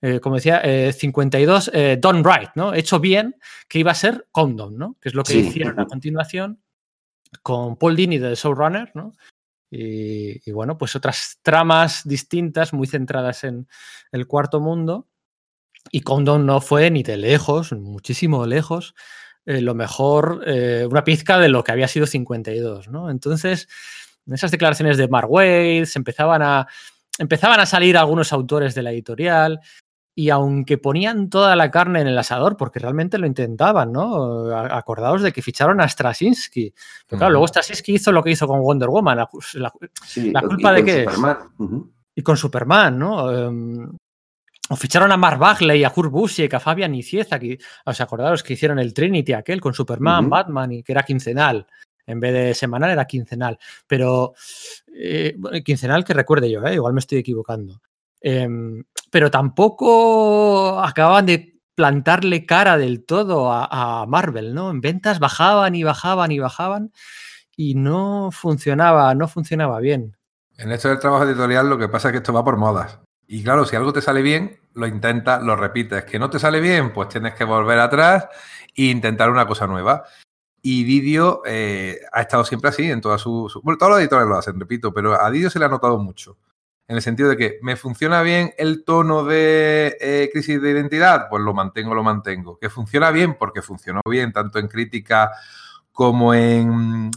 eh, 0.08 0.20
como 0.20 0.36
decía, 0.36 0.62
52 0.92 1.68
eh, 1.68 1.72
eh, 1.74 1.96
done 2.00 2.22
right, 2.22 2.50
¿no? 2.54 2.72
Hecho 2.72 3.00
bien, 3.00 3.34
que 3.68 3.80
iba 3.80 3.90
a 3.90 3.94
ser 3.96 4.28
Condom, 4.30 4.76
¿no? 4.76 4.96
Que 5.00 5.08
es 5.08 5.16
lo 5.16 5.24
que 5.24 5.36
hicieron 5.36 5.80
a 5.80 5.86
continuación 5.86 6.62
con 7.42 7.76
Paul 7.76 7.96
Dini 7.96 8.18
de 8.18 8.28
The 8.28 8.34
Showrunner, 8.36 8.92
¿no? 8.94 9.14
Y, 9.68 10.48
bueno, 10.52 10.78
pues 10.78 10.94
otras 10.94 11.40
tramas 11.42 12.06
distintas, 12.06 12.72
muy 12.72 12.86
centradas 12.86 13.42
en 13.42 13.66
el 14.12 14.28
cuarto 14.28 14.60
mundo. 14.60 15.08
Y 15.90 16.02
Condom 16.02 16.46
no 16.46 16.60
fue 16.60 16.88
ni 16.92 17.02
de 17.02 17.16
lejos, 17.16 17.72
muchísimo 17.72 18.46
lejos, 18.46 18.94
lo 19.44 19.74
mejor, 19.74 20.44
una 20.88 21.02
pizca 21.02 21.38
de 21.38 21.48
lo 21.48 21.64
que 21.64 21.72
había 21.72 21.88
sido 21.88 22.06
52, 22.06 22.88
¿no? 22.88 23.10
Entonces, 23.10 23.68
en 24.24 24.34
esas 24.34 24.52
declaraciones 24.52 24.98
de 24.98 25.08
Mark 25.08 25.30
Wade 25.30 25.84
se 25.86 25.98
empezaban 25.98 26.42
a, 26.42 26.68
empezaban 27.18 27.58
a 27.58 27.66
salir 27.66 27.96
algunos 27.96 28.32
autores 28.32 28.74
de 28.74 28.82
la 28.82 28.92
editorial 28.92 29.60
y 30.18 30.30
aunque 30.30 30.78
ponían 30.78 31.28
toda 31.28 31.54
la 31.56 31.70
carne 31.70 32.00
en 32.00 32.06
el 32.06 32.16
asador, 32.16 32.56
porque 32.56 32.78
realmente 32.78 33.18
lo 33.18 33.26
intentaban, 33.26 33.92
¿no? 33.92 34.48
Acordados 34.56 35.20
de 35.20 35.30
que 35.30 35.42
ficharon 35.42 35.78
a 35.78 35.86
Straczynski. 35.86 36.72
Pero 37.06 37.18
claro, 37.18 37.32
luego 37.32 37.46
Straczynski 37.46 37.96
hizo 37.96 38.10
lo 38.12 38.22
que 38.22 38.30
hizo 38.30 38.48
con 38.48 38.62
Wonder 38.62 38.88
Woman. 38.88 39.18
La, 39.18 40.40
culpa 40.40 40.72
de 40.72 40.84
qué 40.84 41.02
es. 41.02 41.08
Y 42.14 42.22
con 42.22 42.38
Superman, 42.38 42.98
¿no? 42.98 43.30
Em, 43.30 43.92
o 44.70 44.76
ficharon 44.76 45.12
a 45.12 45.18
Mark 45.18 45.38
Bagley, 45.38 45.84
a 45.84 45.90
Kurt 45.90 46.10
Busiek, 46.10 46.54
a 46.54 46.60
Fabian 46.60 46.92
Nicieza, 46.92 47.38
que, 47.38 47.58
os 47.84 48.00
acordaros 48.00 48.42
que 48.42 48.54
hicieron 48.54 48.78
el 48.78 48.94
Trinity 48.94 49.34
aquel 49.34 49.60
con 49.60 49.74
Superman, 49.74 50.30
Batman, 50.30 50.72
y 50.72 50.82
que 50.82 50.92
era 50.92 51.02
quincenal. 51.02 51.66
En 52.06 52.20
vez 52.20 52.32
de 52.32 52.54
semanal 52.54 52.88
era 52.88 53.04
quincenal. 53.04 53.58
Pero 53.86 54.32
eh, 54.94 55.36
quincenal 55.62 56.06
que 56.06 56.14
recuerde 56.14 56.50
yo, 56.50 56.64
¿eh? 56.64 56.72
igual 56.72 56.94
me 56.94 57.00
estoy 57.00 57.18
equivocando. 57.18 57.82
Em, 58.18 58.82
pero 59.16 59.30
tampoco 59.30 60.78
acababan 60.78 61.24
de 61.24 61.58
plantarle 61.74 62.44
cara 62.44 62.76
del 62.76 63.02
todo 63.02 63.50
a, 63.50 64.04
Marvel, 64.06 64.52
¿no? 64.52 64.70
En 64.70 64.82
ventas 64.82 65.20
bajaban 65.20 65.74
y 65.74 65.82
bajaban 65.84 66.32
y 66.32 66.38
bajaban 66.38 66.92
y 67.56 67.76
no 67.76 68.28
funcionaba, 68.30 69.14
no 69.14 69.26
funcionaba 69.26 69.80
bien. 69.80 70.18
En 70.58 70.70
esto 70.70 70.90
del 70.90 70.98
trabajo 70.98 71.24
editorial 71.24 71.66
lo 71.66 71.78
que 71.78 71.88
pasa 71.88 72.08
es 72.08 72.12
que 72.12 72.18
esto 72.18 72.34
va 72.34 72.44
por 72.44 72.58
modas. 72.58 73.00
Y 73.26 73.42
claro, 73.42 73.64
si 73.64 73.74
algo 73.74 73.90
te 73.90 74.02
sale 74.02 74.20
bien, 74.20 74.60
lo 74.74 74.86
intentas, 74.86 75.42
lo 75.42 75.56
repites. 75.56 76.04
Que 76.04 76.18
no 76.18 76.28
te 76.28 76.38
sale 76.38 76.60
bien, 76.60 76.92
pues 76.92 77.08
tienes 77.08 77.32
que 77.32 77.44
volver 77.44 77.78
atrás 77.78 78.28
e 78.76 78.82
intentar 78.82 79.30
una 79.30 79.46
cosa 79.46 79.66
nueva. 79.66 80.04
Y 80.60 80.84
Didio 80.84 81.40
eh, 81.46 82.00
ha 82.12 82.20
estado 82.20 82.44
siempre 82.44 82.68
así 82.68 82.90
en 82.90 83.00
todas 83.00 83.22
sus... 83.22 83.50
Su, 83.50 83.62
bueno, 83.62 83.78
todos 83.78 83.92
los 83.92 84.00
editores 84.00 84.28
lo 84.28 84.36
hacen, 84.36 84.60
repito, 84.60 84.92
pero 84.92 85.18
a 85.18 85.30
Didio 85.30 85.48
se 85.48 85.58
le 85.58 85.64
ha 85.64 85.70
notado 85.70 85.96
mucho 85.96 86.36
en 86.88 86.96
el 86.96 87.02
sentido 87.02 87.28
de 87.28 87.36
que 87.36 87.58
me 87.62 87.76
funciona 87.76 88.22
bien 88.22 88.52
el 88.58 88.84
tono 88.84 89.24
de 89.24 89.96
eh, 90.00 90.30
crisis 90.32 90.62
de 90.62 90.70
identidad, 90.70 91.26
pues 91.28 91.42
lo 91.42 91.52
mantengo, 91.52 91.94
lo 91.94 92.04
mantengo. 92.04 92.58
Que 92.58 92.70
funciona 92.70 93.10
bien, 93.10 93.36
porque 93.36 93.60
funcionó 93.60 94.00
bien, 94.08 94.32
tanto 94.32 94.60
en 94.60 94.68
crítica 94.68 95.32
como 95.90 96.32
en, 96.32 97.10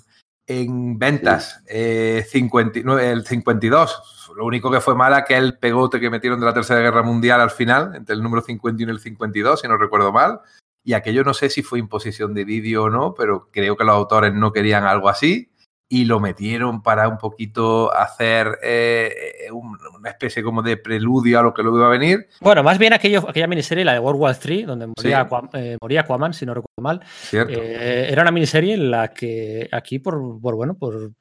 en 0.47 0.97
ventas. 0.97 1.62
Eh, 1.67 2.25
el 2.34 3.25
52, 3.25 4.34
lo 4.36 4.45
único 4.45 4.71
que 4.71 4.82
fue 4.82 4.95
mala 4.95 5.23
que 5.23 5.38
el 5.38 5.60
pegote 5.60 5.99
que 5.99 6.10
metieron 6.10 6.39
de 6.39 6.47
la 6.47 6.53
Tercera 6.53 6.79
Guerra 6.79 7.03
Mundial 7.03 7.39
al 7.39 7.51
final, 7.51 7.95
entre 7.95 8.15
el 8.15 8.23
número 8.23 8.41
51 8.41 8.91
y 8.91 8.95
el 8.95 9.01
52, 9.01 9.62
si 9.62 9.67
no 9.67 9.77
recuerdo 9.77 10.12
mal. 10.12 10.39
Y 10.84 10.93
aquello 10.93 11.23
no 11.23 11.36
sé 11.36 11.49
si 11.51 11.62
fue 11.62 11.77
imposición 11.77 12.34
de 12.34 12.43
vídeo 12.43 12.86
o 12.86 12.89
no, 12.89 13.13
pero 13.13 13.49
creo 13.51 13.77
que 13.77 13.84
los 13.84 13.95
autores 13.95 14.34
no 14.34 14.51
querían 14.51 14.86
algo 14.86 15.10
así 15.10 15.51
y 15.91 16.06
lo 16.06 16.19
metieron 16.19 16.84
para 16.84 17.08
un 17.08 17.17
poquito 17.17 17.91
hacer 17.91 18.60
eh, 18.62 19.49
una 19.52 20.10
especie 20.10 20.43
como 20.43 20.62
de 20.62 20.78
preludio 20.78 21.39
a 21.39 21.41
lo 21.41 21.52
que 21.52 21.63
luego 21.63 21.80
iba 21.80 21.88
a 21.88 21.89
venir. 21.89 22.28
Bueno, 22.39 22.62
más 22.62 22.78
bien 22.78 22.93
aquello, 22.93 23.28
aquella 23.28 23.47
miniserie, 23.47 23.84
la 23.84 23.93
de 23.93 23.99
World 23.99 24.21
War 24.21 24.38
III, 24.43 24.63
donde 24.63 24.88
moría, 24.88 25.28
eh, 25.54 25.78
moría 25.82 26.02
Aquaman, 26.02 26.36
si 26.36 26.45
no 26.45 26.54
recuerdo 26.54 26.82
mal. 26.82 27.02
Eh, 27.34 28.08
era 28.10 28.21
una 28.21 28.32
miniserie 28.32 28.75
en 28.75 28.91
la 28.91 29.08
que 29.08 29.67
aquí, 29.71 29.97
por, 29.97 30.19
bueno, 30.19 30.78
por, 30.78 31.12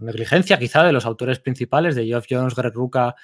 negligencia 0.00 0.58
quizá 0.58 0.82
de 0.82 0.92
los 0.92 1.06
autores 1.06 1.38
principales, 1.38 1.94
de 1.94 2.06
Geoff 2.06 2.26
Jones, 2.28 2.56
Greg 2.56 2.74
Rucka, 2.74 3.14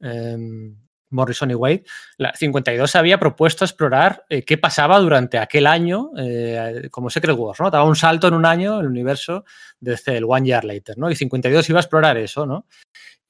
em, 0.00 0.74
Morrison 1.10 1.50
y 1.50 1.54
Wade, 1.54 1.84
la 2.16 2.32
52 2.34 2.94
había 2.96 3.18
propuesto 3.18 3.64
explorar 3.64 4.24
eh, 4.28 4.42
qué 4.44 4.58
pasaba 4.58 4.98
durante 4.98 5.38
aquel 5.38 5.66
año 5.66 6.10
eh, 6.18 6.88
como 6.90 7.10
Secret 7.10 7.36
Wars, 7.36 7.60
¿no? 7.60 7.70
Daba 7.70 7.84
un 7.84 7.96
salto 7.96 8.28
en 8.28 8.34
un 8.34 8.46
año 8.46 8.80
el 8.80 8.86
universo 8.86 9.44
desde 9.80 10.16
el 10.16 10.24
One 10.24 10.46
Year 10.46 10.64
Later, 10.64 10.98
¿no? 10.98 11.10
Y 11.10 11.16
52 11.16 11.68
iba 11.70 11.78
a 11.78 11.82
explorar 11.82 12.16
eso, 12.16 12.46
¿no? 12.46 12.66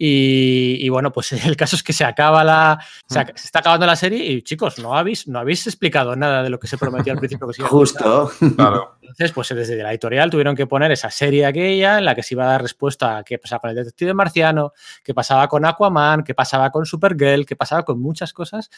Y, 0.00 0.88
bueno, 0.90 1.12
pues 1.12 1.32
el 1.44 1.56
caso 1.56 1.74
es 1.74 1.82
que 1.82 1.92
se 1.92 2.04
acaba 2.04 2.44
la. 2.44 2.78
Se, 3.06 3.18
mm. 3.18 3.28
está 3.34 3.58
acabando 3.58 3.84
la 3.84 3.96
serie 3.96 4.24
y 4.24 4.42
chicos, 4.42 4.78
no 4.78 4.96
habéis, 4.96 5.26
no 5.26 5.40
habéis 5.40 5.66
explicado 5.66 6.14
nada 6.14 6.42
de 6.42 6.50
lo 6.50 6.61
que 6.61 6.68
se 6.68 6.78
prometió 6.78 7.12
al 7.12 7.18
principio 7.18 7.48
que 7.48 7.54
se 7.54 7.62
Justo. 7.62 8.30
Claro. 8.56 8.96
Entonces, 9.02 9.32
pues 9.32 9.48
desde 9.48 9.82
la 9.82 9.90
editorial 9.90 10.30
tuvieron 10.30 10.54
que 10.54 10.66
poner 10.66 10.92
esa 10.92 11.11
serie 11.11 11.46
aquella 11.46 11.98
en 11.98 12.04
la 12.04 12.14
que 12.14 12.22
se 12.22 12.34
iba 12.34 12.44
a 12.44 12.48
dar 12.48 12.62
respuesta 12.62 13.18
a 13.18 13.24
qué 13.24 13.38
pasaba 13.38 13.61
con 13.61 13.70
el 13.70 13.76
detective 13.76 14.14
marciano, 14.14 14.72
qué 15.02 15.14
pasaba 15.14 15.48
con 15.48 15.64
Aquaman, 15.64 16.22
qué 16.22 16.34
pasaba 16.34 16.70
con 16.70 16.87
Supergirl, 16.87 17.44
qué 17.46 17.56
pasaba 17.56 17.84
con 17.84 18.00
muchas 18.00 18.32
cosas 18.32 18.70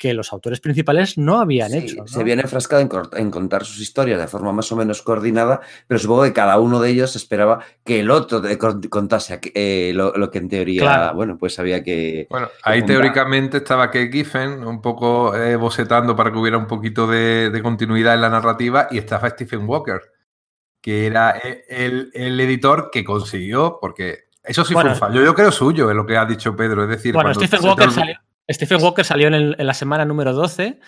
que 0.00 0.14
los 0.14 0.32
autores 0.32 0.60
principales 0.60 1.18
no 1.18 1.40
habían 1.40 1.74
hecho. 1.74 2.06
Se 2.06 2.22
habían 2.22 2.40
enfrascado 2.40 2.80
en, 3.12 3.30
contar 3.30 3.66
sus 3.66 3.80
historias 3.80 4.18
de 4.18 4.26
forma 4.28 4.50
más 4.50 4.72
o 4.72 4.76
menos 4.76 5.02
coordinada, 5.02 5.60
pero 5.86 6.00
supongo 6.00 6.22
que 6.22 6.32
cada 6.32 6.58
uno 6.58 6.80
de 6.80 6.88
ellos 6.88 7.16
esperaba 7.16 7.62
que 7.84 8.00
el 8.00 8.10
otro 8.10 8.40
contase 8.88 9.38
eh, 9.54 9.92
lo, 9.94 10.30
que 10.30 10.38
en 10.38 10.48
teoría, 10.48 11.12
bueno, 11.12 11.36
pues 11.36 11.58
había 11.58 11.84
que... 11.84 12.26
Bueno, 12.30 12.48
ahí 12.62 12.82
teóricamente 12.82 13.58
estaba 13.58 13.90
que 13.90 14.08
Giffen 14.10 14.64
un 14.64 14.80
poco 14.80 15.36
eh, 15.36 15.56
bocetando 15.56 16.16
para 16.16 16.32
que 16.32 16.38
hubiera 16.38 16.56
un 16.56 16.66
poquito 16.66 17.06
de, 17.06 17.60
continuidad 17.62 18.14
en 18.14 18.22
la 18.22 18.30
narrativa 18.30 18.88
y 18.90 18.96
estaba 18.96 19.28
Stephen 19.28 19.68
Walker, 19.68 20.00
que 20.80 21.06
era 21.06 21.38
e, 21.44 21.66
el, 21.68 22.40
editor 22.40 22.88
que 22.90 23.04
consiguió, 23.04 23.76
porque 23.78 24.30
eso 24.42 24.64
sí 24.64 24.72
fue 24.72 24.82
un 24.82 24.96
fallo, 24.96 25.22
yo 25.22 25.34
creo 25.34 25.52
suyo, 25.52 25.90
es 25.90 25.94
lo 25.94 26.06
que 26.06 26.16
ha 26.16 26.24
dicho 26.24 26.56
Pedro, 26.56 26.84
es 26.84 26.88
decir... 26.88 27.12
Bueno, 27.12 27.34
Stephen 27.34 27.62
Walker 27.62 27.90
salió 27.90 28.16
Stephen 28.50 28.82
Walker 28.82 29.04
salió 29.04 29.28
en, 29.28 29.54
la 29.56 29.74
semana 29.74 30.04
número 30.04 30.32
12. 30.32 30.80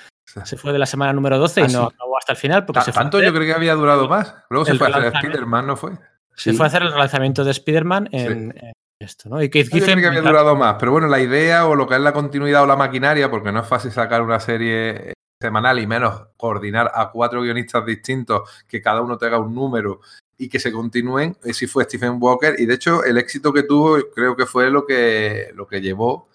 Se 0.44 0.56
fue 0.56 0.72
de 0.72 0.78
la 0.78 0.86
semana 0.86 1.12
número 1.12 1.38
12 1.38 1.60
y 1.60 1.64
ah, 1.64 1.68
no 1.68 1.82
acabó 1.84 2.16
hasta 2.16 2.32
el 2.32 2.38
final. 2.38 2.64
Porque 2.64 2.82
se 2.82 2.92
¿Tanto 2.92 3.20
yo 3.20 3.32
creo 3.32 3.46
que 3.46 3.52
había 3.52 3.74
durado 3.74 4.08
más? 4.08 4.34
Luego 4.50 4.64
se 4.64 4.74
fue 4.74 4.88
a 4.88 4.90
hacer 4.90 5.12
Spider-Man, 5.14 5.66
¿no 5.66 5.76
fue? 5.76 5.92
Se 6.34 6.52
fue 6.54 6.66
a 6.66 6.68
hacer 6.68 6.82
el 6.82 6.92
relanzamiento 6.92 7.44
de 7.44 7.50
Spider-Man 7.50 8.08
en, 8.12 8.54
esto, 8.98 9.28
¿no? 9.28 9.42
Y 9.42 9.50
Keith 9.50 9.68
yo 9.72 9.84
creo 9.84 9.96
que 9.96 10.06
había 10.06 10.22
durado 10.22 10.56
más, 10.56 10.76
pero 10.78 10.92
bueno, 10.92 11.08
la 11.08 11.20
idea 11.20 11.66
o 11.66 11.74
lo 11.74 11.88
que 11.88 11.96
es 11.96 12.00
la 12.00 12.12
continuidad 12.12 12.62
o 12.62 12.66
la 12.66 12.76
maquinaria, 12.76 13.30
porque 13.30 13.50
no 13.50 13.60
es 13.60 13.66
fácil 13.66 13.90
sacar 13.90 14.22
una 14.22 14.38
serie 14.38 15.12
semanal 15.40 15.80
y 15.80 15.88
menos 15.88 16.28
coordinar 16.36 16.90
a 16.94 17.10
cuatro 17.10 17.42
guionistas 17.42 17.84
distintos 17.84 18.48
que 18.68 18.80
cada 18.80 19.02
uno 19.02 19.18
tenga 19.18 19.38
un 19.38 19.52
número 19.52 20.00
y 20.38 20.48
que 20.48 20.60
se 20.60 20.72
continúen, 20.72 21.36
eh, 21.44 21.52
si 21.52 21.66
fue 21.66 21.84
Stephen 21.84 22.18
Walker. 22.20 22.54
Y 22.58 22.66
de 22.66 22.74
hecho, 22.74 23.04
el 23.04 23.18
éxito 23.18 23.52
que 23.52 23.64
tuvo 23.64 23.98
creo 24.14 24.36
que 24.36 24.46
fue 24.46 24.70
lo 24.70 24.86
que, 24.86 25.50
lo 25.54 25.66
que 25.66 25.80
llevó 25.80 26.28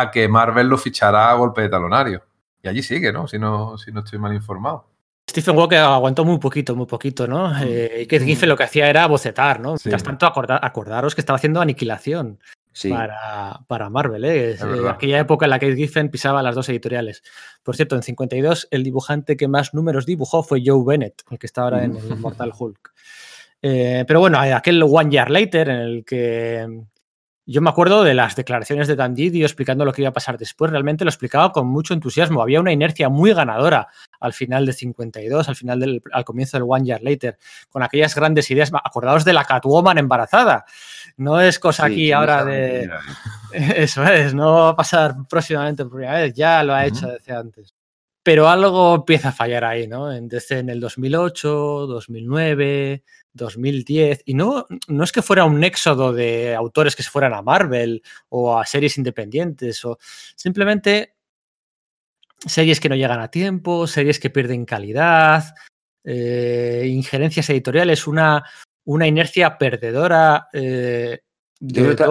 a 0.00 0.10
que 0.10 0.28
Marvel 0.28 0.68
lo 0.68 0.78
fichara 0.78 1.30
a 1.30 1.34
golpe 1.34 1.62
de 1.62 1.68
talonario. 1.68 2.22
Y 2.62 2.68
allí 2.68 2.82
sigue, 2.82 3.12
¿no? 3.12 3.26
Si 3.28 3.38
no, 3.38 3.78
si 3.78 3.92
no 3.92 4.00
estoy 4.00 4.18
mal 4.18 4.34
informado. 4.34 4.88
Stephen 5.28 5.56
Walker 5.56 5.78
aguantó 5.78 6.24
muy 6.24 6.38
poquito, 6.38 6.76
muy 6.76 6.86
poquito, 6.86 7.26
¿no? 7.26 7.48
Mm. 7.48 7.62
Eh, 7.64 7.90
y 8.02 8.06
que 8.06 8.20
Giffen 8.20 8.48
lo 8.48 8.56
que 8.56 8.64
hacía 8.64 8.88
era 8.88 9.06
bocetar, 9.06 9.60
¿no? 9.60 9.76
Mientras 9.84 10.02
tanto, 10.02 10.26
acordaros 10.26 11.14
que 11.14 11.20
estaba 11.20 11.36
haciendo 11.36 11.60
aniquilación 11.60 12.38
para, 12.88 13.60
para, 13.66 13.90
Marvel, 13.90 14.24
¿eh? 14.24 14.52
eh 14.52 14.88
aquella 14.88 15.18
época 15.18 15.46
en 15.46 15.50
la 15.50 15.58
que 15.58 15.74
Giffen 15.74 16.10
pisaba 16.10 16.42
las 16.42 16.54
dos 16.54 16.68
editoriales. 16.68 17.22
Por 17.62 17.74
cierto, 17.74 17.96
en 17.96 18.02
52 18.02 18.68
el 18.70 18.84
dibujante 18.84 19.36
que 19.36 19.48
más 19.48 19.74
números 19.74 20.06
dibujó 20.06 20.42
fue 20.42 20.62
Joe 20.64 20.84
Bennett, 20.86 21.22
el 21.30 21.38
que 21.38 21.46
está 21.46 21.62
ahora 21.62 21.84
en 21.84 21.96
el 21.96 22.16
Mortal 22.18 22.52
Hulk. 22.56 22.92
Eh, 23.62 24.04
pero 24.06 24.20
bueno, 24.20 24.38
aquel 24.38 24.82
One 24.82 25.10
Year 25.10 25.30
Later 25.30 25.68
en 25.70 25.76
el 25.76 26.04
que 26.04 26.84
yo 27.48 27.62
me 27.62 27.70
acuerdo 27.70 28.02
de 28.02 28.12
las 28.12 28.34
declaraciones 28.34 28.88
de 28.88 28.96
Dan 28.96 29.14
Didio 29.14 29.46
explicando 29.46 29.84
lo 29.84 29.92
que 29.92 30.02
iba 30.02 30.08
a 30.08 30.12
pasar 30.12 30.36
después. 30.36 30.72
Realmente 30.72 31.04
lo 31.04 31.10
explicaba 31.10 31.52
con 31.52 31.68
mucho 31.68 31.94
entusiasmo. 31.94 32.42
Había 32.42 32.58
una 32.58 32.72
inercia 32.72 33.08
muy 33.08 33.32
ganadora 33.32 33.86
al 34.18 34.32
final 34.32 34.66
de 34.66 34.72
52, 34.72 35.48
al 35.48 35.54
final 35.54 35.78
del 35.78 36.02
al 36.10 36.24
comienzo 36.24 36.56
del 36.56 36.66
One 36.68 36.84
Year 36.84 37.00
Later, 37.02 37.38
con 37.70 37.84
aquellas 37.84 38.16
grandes 38.16 38.50
ideas. 38.50 38.72
Acordaos 38.74 39.24
de 39.24 39.32
la 39.32 39.44
Catwoman 39.44 39.96
embarazada. 39.96 40.64
No 41.18 41.40
es 41.40 41.60
cosa 41.60 41.86
aquí 41.86 42.10
ahora 42.10 42.44
de. 42.44 42.90
Eso 43.52 44.02
es, 44.02 44.34
no 44.34 44.54
va 44.54 44.68
a 44.70 44.76
pasar 44.76 45.14
próximamente 45.28 45.84
por 45.84 45.92
primera 45.92 46.20
vez. 46.20 46.34
Ya 46.34 46.64
lo 46.64 46.74
ha 46.74 46.84
hecho 46.84 47.06
desde 47.06 47.32
antes. 47.32 47.72
Pero 48.24 48.48
algo 48.48 48.96
empieza 48.96 49.28
a 49.28 49.32
fallar 49.32 49.64
ahí, 49.64 49.86
¿no? 49.86 50.08
Desde 50.08 50.58
en 50.58 50.68
el 50.68 50.80
2008, 50.80 51.48
2009, 51.86 53.04
2010. 53.36 54.22
Y 54.24 54.34
no, 54.34 54.66
no 54.88 55.04
es 55.04 55.12
que 55.12 55.22
fuera 55.22 55.44
un 55.44 55.62
éxodo 55.62 56.12
de 56.12 56.54
autores 56.54 56.96
que 56.96 57.02
se 57.02 57.10
fueran 57.10 57.34
a 57.34 57.42
Marvel 57.42 58.02
o 58.28 58.58
a 58.58 58.66
series 58.66 58.98
independientes, 58.98 59.84
o 59.84 59.98
simplemente 60.34 61.14
series 62.44 62.80
que 62.80 62.88
no 62.88 62.96
llegan 62.96 63.20
a 63.20 63.30
tiempo, 63.30 63.86
series 63.86 64.18
que 64.18 64.30
pierden 64.30 64.64
calidad, 64.64 65.54
eh, 66.04 66.84
injerencias 66.88 67.48
editoriales, 67.50 68.06
una, 68.06 68.44
una 68.84 69.06
inercia 69.06 69.58
perdedora 69.58 70.48
eh, 70.52 71.20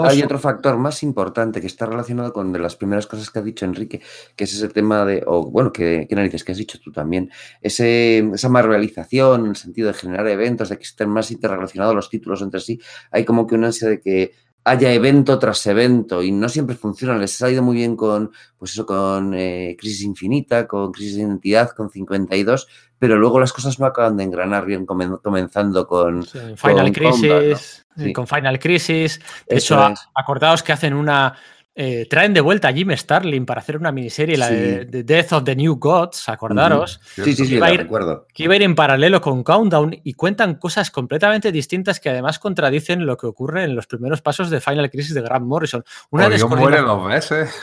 hay 0.03 0.23
otro 0.23 0.39
factor 0.39 0.77
más 0.77 1.03
importante 1.03 1.61
que 1.61 1.67
está 1.67 1.85
relacionado 1.85 2.33
con 2.33 2.51
de 2.51 2.59
las 2.59 2.75
primeras 2.75 3.05
cosas 3.05 3.29
que 3.29 3.39
ha 3.39 3.41
dicho 3.43 3.65
Enrique, 3.65 4.01
que 4.35 4.43
es 4.45 4.53
ese 4.53 4.69
tema 4.69 5.05
de, 5.05 5.23
o 5.27 5.43
bueno, 5.43 5.71
que, 5.71 6.07
que 6.09 6.15
narices 6.15 6.43
que 6.43 6.51
has 6.51 6.57
dicho 6.57 6.79
tú 6.83 6.91
también, 6.91 7.29
ese, 7.61 8.19
esa 8.33 8.49
marvelización, 8.49 9.41
en 9.41 9.49
el 9.51 9.55
sentido 9.55 9.87
de 9.87 9.93
generar 9.93 10.27
eventos, 10.27 10.69
de 10.69 10.77
que 10.77 10.83
estén 10.83 11.09
más 11.09 11.29
interrelacionados 11.31 11.95
los 11.95 12.09
títulos 12.09 12.41
entre 12.41 12.59
sí. 12.59 12.79
Hay 13.11 13.23
como 13.23 13.45
que 13.45 13.55
una 13.55 13.67
ansia 13.67 13.89
de 13.89 14.01
que 14.01 14.33
haya 14.65 14.91
evento 14.91 15.37
tras 15.37 15.65
evento 15.67 16.23
y 16.23 16.31
no 16.31 16.49
siempre 16.49 16.75
funciona. 16.75 17.17
Les 17.17 17.39
ha 17.43 17.51
ido 17.51 17.61
muy 17.61 17.75
bien 17.75 17.95
con, 17.95 18.31
pues 18.57 18.71
eso, 18.71 18.85
con 18.85 19.35
eh, 19.35 19.77
Crisis 19.79 20.01
Infinita, 20.01 20.67
con 20.67 20.91
Crisis 20.91 21.17
de 21.17 21.21
Identidad, 21.21 21.69
con 21.69 21.91
52, 21.91 22.67
pero 22.97 23.15
luego 23.15 23.39
las 23.39 23.53
cosas 23.53 23.79
no 23.79 23.85
acaban 23.85 24.17
de 24.17 24.23
engranar 24.23 24.65
bien 24.65 24.87
comenzando 24.87 25.85
con 25.85 26.23
Final 26.23 26.91
Crisis, 26.91 27.84
con 28.13 28.27
Final 28.27 28.59
Crisis. 28.59 29.19
De 29.47 29.57
hecho, 29.57 29.93
acordaos 30.13 30.63
que 30.63 30.73
hacen 30.73 30.93
una 30.93 31.35
eh, 31.77 32.07
traen 32.09 32.33
de 32.33 32.39
vuelta 32.39 32.69
a 32.69 32.73
Jim 32.73 32.89
Starlin 32.95 33.45
para 33.45 33.59
hacer 33.59 33.75
una 33.75 33.91
miniserie, 33.91 34.37
la 34.37 34.49
de, 34.49 34.85
Death 34.85 35.33
of 35.33 35.43
the 35.43 35.57
New 35.57 35.75
Gods, 35.75 36.29
acordaros. 36.29 37.01
Sí, 37.15 37.35
sí, 37.35 37.45
sí, 37.45 37.59
que 37.59 37.77
recuerdo. 37.77 38.27
Que 38.33 38.45
iba 38.45 38.53
a 38.53 38.55
ir 38.55 38.63
en 38.63 38.75
paralelo 38.75 39.19
con 39.19 39.43
Countdown 39.43 39.93
y 40.01 40.13
cuentan 40.13 40.55
cosas 40.55 40.89
completamente 40.89 41.51
distintas 41.51 41.99
que 41.99 42.09
además 42.09 42.39
contradicen 42.39 43.05
lo 43.05 43.17
que 43.17 43.27
ocurre 43.27 43.65
en 43.65 43.75
los 43.75 43.87
primeros 43.87 44.21
pasos 44.21 44.49
de 44.49 44.61
Final 44.61 44.89
Crisis 44.89 45.13
de 45.13 45.21
Grant 45.21 45.45
Morrison. 45.45 45.83
Una 46.11 46.29
descoordinación. 46.29 46.87
dos 46.87 47.07
veces. 47.09 47.53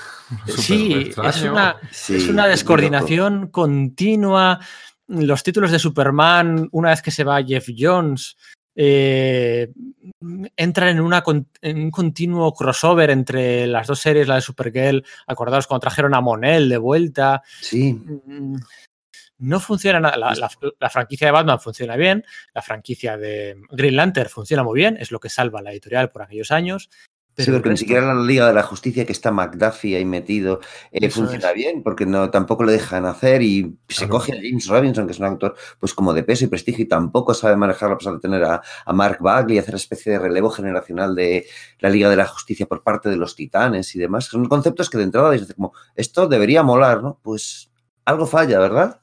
Sí, 0.59 1.11
es 1.25 1.43
una, 1.45 1.77
es 1.91 2.29
una 2.29 2.47
descoordinación 2.47 3.47
continua. 3.47 4.61
Los 5.09 5.43
títulos 5.43 5.71
de 5.71 5.79
Superman, 5.79 6.69
una 6.73 6.91
vez 6.91 7.01
que 7.01 7.11
se 7.11 7.25
va 7.25 7.43
Jeff 7.43 7.67
Jones, 7.75 8.37
eh, 8.75 9.73
entra 10.57 10.91
en, 10.91 11.01
una, 11.01 11.23
en 11.61 11.79
un 11.79 11.91
continuo 11.91 12.53
crossover 12.55 13.11
entre 13.11 13.67
las 13.67 13.87
dos 13.87 14.01
series, 14.01 14.29
la 14.29 14.37
de 14.37 14.41
Supergirl, 14.41 15.05
acordados 15.27 15.67
cuando 15.67 15.83
trajeron 15.83 16.15
a 16.15 16.21
Monel 16.21 16.69
de 16.69 16.79
vuelta. 16.79 17.43
Sí. 17.61 17.93
Mm, 17.95 18.57
no 19.39 19.59
funciona 19.59 19.99
nada. 19.99 20.17
La, 20.17 20.91
franquicia 20.91 21.27
de 21.27 21.33
Batman 21.33 21.61
funciona 21.61 21.97
bien, 21.97 22.25
la 22.55 22.63
franquicia 22.63 23.17
de 23.17 23.61
Green 23.71 23.97
Lantern 23.97 24.31
funciona 24.31 24.63
muy 24.63 24.79
bien, 24.79 24.97
es 25.01 25.11
lo 25.11 25.19
que 25.19 25.29
salva 25.29 25.63
la 25.63 25.73
editorial 25.73 26.11
por 26.11 26.23
aquellos 26.23 26.53
años. 26.53 26.91
Pero 27.35 27.47
sí, 27.47 27.53
porque 27.53 27.71
ni 27.71 27.77
siquiera 27.79 28.15
la 28.15 28.23
Liga 28.23 28.47
de 28.47 28.53
la 28.53 28.63
Justicia 28.63 29.07
que 29.07 29.13
está 29.13 29.31
McDuffie 29.31 29.97
ahí 29.97 30.05
metido 30.05 30.61
eh, 30.91 31.09
funciona 31.09 31.53
bien, 31.53 31.83
porque 31.83 32.05
no, 32.05 32.31
tampoco 32.31 32.65
le 32.65 32.73
dejan 32.73 33.07
hacer 33.07 33.41
y 33.41 33.79
se 33.89 34.07
coge 34.07 34.33
a 34.33 34.37
James 34.37 34.67
Robinson, 34.67 35.07
que 35.07 35.13
es 35.13 35.19
un 35.19 35.25
actor 35.25 35.55
pues 35.81 35.95
como 35.95 36.13
de 36.13 36.25
peso 36.25 36.45
y 36.45 36.49
prestigio 36.49 36.85
y 36.85 36.89
tampoco 36.89 37.33
sabe 37.33 37.57
manejarlo 37.57 37.95
a 37.95 37.99
pesar 37.99 38.15
de 38.15 38.21
tener 38.21 38.45
a, 38.45 38.63
Mark 38.93 39.19
Bagley 39.21 39.57
y 39.57 39.59
hacer 39.59 39.75
especie 39.75 40.13
de 40.13 40.19
relevo 40.19 40.51
generacional 40.51 41.15
de 41.15 41.47
la 41.79 41.89
Liga 41.89 42.11
de 42.11 42.17
la 42.17 42.27
Justicia 42.27 42.67
por 42.67 42.83
parte 42.83 43.09
de 43.09 43.17
los 43.17 43.35
titanes 43.35 43.95
y 43.95 43.99
demás. 43.99 44.27
Son 44.27 44.47
conceptos 44.47 44.91
que 44.91 44.99
de 44.99 45.05
entrada 45.05 45.31
dices 45.31 45.55
como, 45.55 45.73
esto 45.95 46.29
debería 46.29 46.63
molar, 46.63 47.03
¿no? 47.03 47.19
Pues 47.23 47.71
algo 48.05 48.27
falla, 48.27 48.59
¿verdad? 48.59 49.01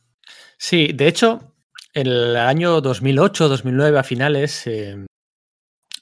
Sí, 0.57 0.91
de 0.93 1.07
hecho, 1.07 1.53
en 1.93 2.07
el 2.07 2.35
año 2.35 2.81
2008-2009 2.81 3.97
a 3.97 4.03
finales... 4.03 4.67
Eh, 4.67 5.05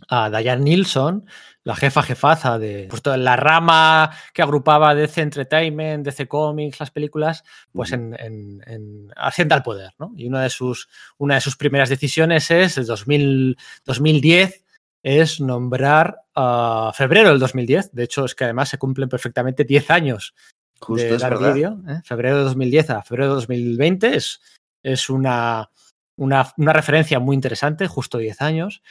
a 0.10 0.30
Diane 0.30 0.64
Nilsson 0.64 1.26
la 1.68 1.76
jefa 1.76 2.02
jefaza 2.02 2.58
de 2.58 2.88
pues, 2.90 3.02
toda 3.02 3.18
la 3.18 3.36
rama 3.36 4.10
que 4.34 4.42
agrupaba 4.42 4.96
DC 4.96 5.22
Entertainment, 5.22 6.06
DC 6.06 6.26
Comics, 6.26 6.80
las 6.80 6.92
películas, 6.92 7.44
pues 7.74 7.92
en, 7.92 8.16
en, 8.18 9.12
asienta 9.18 9.56
al 9.56 9.64
poder, 9.64 9.92
¿no? 10.00 10.14
Y 10.16 10.28
una 10.28 10.44
de 10.44 10.50
sus, 10.50 10.88
una 11.18 11.36
de 11.36 11.42
sus 11.42 11.58
primeras 11.58 11.90
decisiones 11.90 12.50
es, 12.52 12.78
el 12.78 12.86
2010, 12.86 14.64
es 15.04 15.42
nombrar 15.42 16.22
a 16.34 16.94
febrero 16.96 17.32
del 17.32 17.40
2010, 17.40 17.92
de 17.92 18.04
hecho 18.04 18.24
es 18.24 18.34
que 18.34 18.46
además 18.46 18.70
se 18.70 18.78
cumplen 18.78 19.10
perfectamente 19.10 19.66
10 19.66 19.92
años 19.92 20.36
Justo 20.80 21.18
de 21.18 21.52
vídeo, 21.54 21.82
¿eh? 21.90 22.00
febrero 22.06 22.38
de 22.38 22.44
2010 22.44 22.92
a 22.92 23.04
febrero 23.04 23.32
de 23.32 23.36
2020 23.36 24.16
es, 24.16 24.40
es 24.84 25.10
una, 25.10 25.70
una, 26.16 26.54
una 26.56 26.72
referencia 26.72 27.20
muy 27.20 27.36
interesante, 27.36 27.88
justo 27.88 28.20
10 28.20 28.42
años 28.42 28.82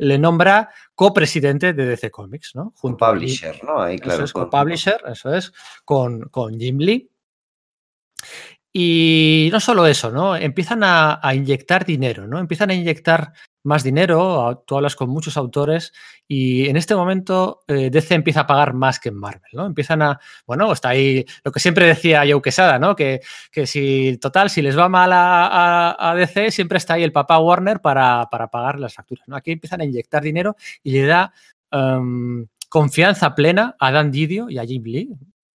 le 0.00 0.18
nombra 0.18 0.70
copresidente 0.94 1.72
de 1.74 1.86
DC 1.86 2.10
Comics, 2.10 2.54
¿no? 2.54 2.72
Junto 2.76 3.06
publisher, 3.06 3.62
¿no? 3.62 3.80
Ahí, 3.80 3.98
claro. 3.98 4.24
Eso 4.24 4.24
es, 4.24 4.32
co-publisher, 4.32 5.00
eso 5.06 5.34
es, 5.34 5.52
con, 5.84 6.22
con 6.30 6.58
Jim 6.58 6.78
Lee. 6.78 7.10
Y 8.72 9.48
no 9.52 9.58
solo 9.58 9.86
eso, 9.86 10.10
¿no? 10.12 10.36
Empiezan 10.36 10.84
a, 10.84 11.18
a, 11.22 11.34
inyectar 11.34 11.84
dinero, 11.84 12.26
¿no? 12.28 12.38
Empiezan 12.38 12.70
a 12.70 12.74
inyectar 12.74 13.32
más 13.62 13.82
dinero, 13.82 14.62
tú 14.66 14.76
hablas 14.76 14.96
con 14.96 15.10
muchos 15.10 15.36
autores 15.36 15.92
y 16.26 16.68
en 16.68 16.76
este 16.76 16.94
momento 16.94 17.62
eh, 17.66 17.90
DC 17.90 18.14
empieza 18.14 18.40
a 18.40 18.46
pagar 18.46 18.72
más 18.72 18.98
que 18.98 19.10
en 19.10 19.16
Marvel, 19.16 19.50
¿no? 19.52 19.66
Empiezan 19.66 20.02
a, 20.02 20.18
bueno, 20.46 20.72
está 20.72 20.90
ahí 20.90 21.24
lo 21.44 21.52
que 21.52 21.60
siempre 21.60 21.86
decía 21.86 22.24
Joe 22.28 22.40
Quesada, 22.40 22.78
¿no? 22.78 22.96
Que, 22.96 23.20
que 23.52 23.66
si, 23.66 24.16
total, 24.18 24.48
si 24.48 24.62
les 24.62 24.78
va 24.78 24.88
mal 24.88 25.10
a, 25.12 26.14
DC, 26.16 26.50
siempre 26.50 26.78
está 26.78 26.94
ahí 26.94 27.02
el 27.02 27.12
papá 27.12 27.38
Warner 27.38 27.80
para, 27.80 28.28
para, 28.30 28.48
pagar 28.48 28.78
las 28.78 28.94
facturas, 28.94 29.28
¿no? 29.28 29.36
Aquí 29.36 29.52
empiezan 29.52 29.82
a 29.82 29.84
inyectar 29.84 30.22
dinero 30.22 30.56
y 30.82 30.92
le 30.92 31.06
da 31.06 31.32
um, 31.72 32.46
confianza 32.68 33.34
plena 33.34 33.76
a 33.78 33.92
Dan 33.92 34.10
Didio 34.10 34.48
y 34.48 34.58
a 34.58 34.64
Jim 34.64 34.82
Lee. 34.84 35.10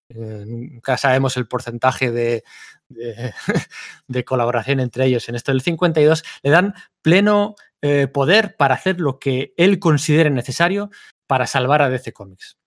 Eh, 0.09 0.43
nunca 0.45 0.97
sabemos 0.97 1.35
el 1.37 1.47
porcentaje 1.47 2.11
de, 2.11 2.43
de, 4.07 4.25
colaboración 4.25 4.79
entre 4.79 5.05
ellos 5.05 5.27
en 5.29 5.35
esto 5.35 5.51
del 5.51 5.61
52, 5.61 6.23
le 6.43 6.49
dan 6.49 6.73
pleno 7.01 7.55
eh, 7.81 8.07
poder 8.07 8.55
para 8.55 8.75
hacer 8.75 8.99
lo 8.99 9.19
que 9.19 9.53
él 9.57 9.79
considere 9.79 10.29
necesario 10.29 10.89
para 11.27 11.47
salvar 11.47 11.81
a 11.81 11.89
DC 11.89 12.13
Comics. 12.13 12.57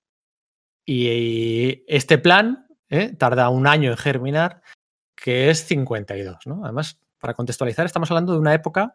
Y, 0.86 1.84
este 1.86 2.18
plan 2.18 2.66
eh, 2.88 3.14
tarda 3.14 3.48
un 3.48 3.66
año 3.66 3.90
en 3.90 3.96
germinar, 3.96 4.62
que 5.14 5.50
es 5.50 5.64
52. 5.66 6.46
¿no? 6.46 6.64
Además, 6.64 6.98
para 7.18 7.34
contextualizar, 7.34 7.86
estamos 7.86 8.10
hablando 8.10 8.32
de 8.32 8.38
una 8.38 8.54
época 8.54 8.94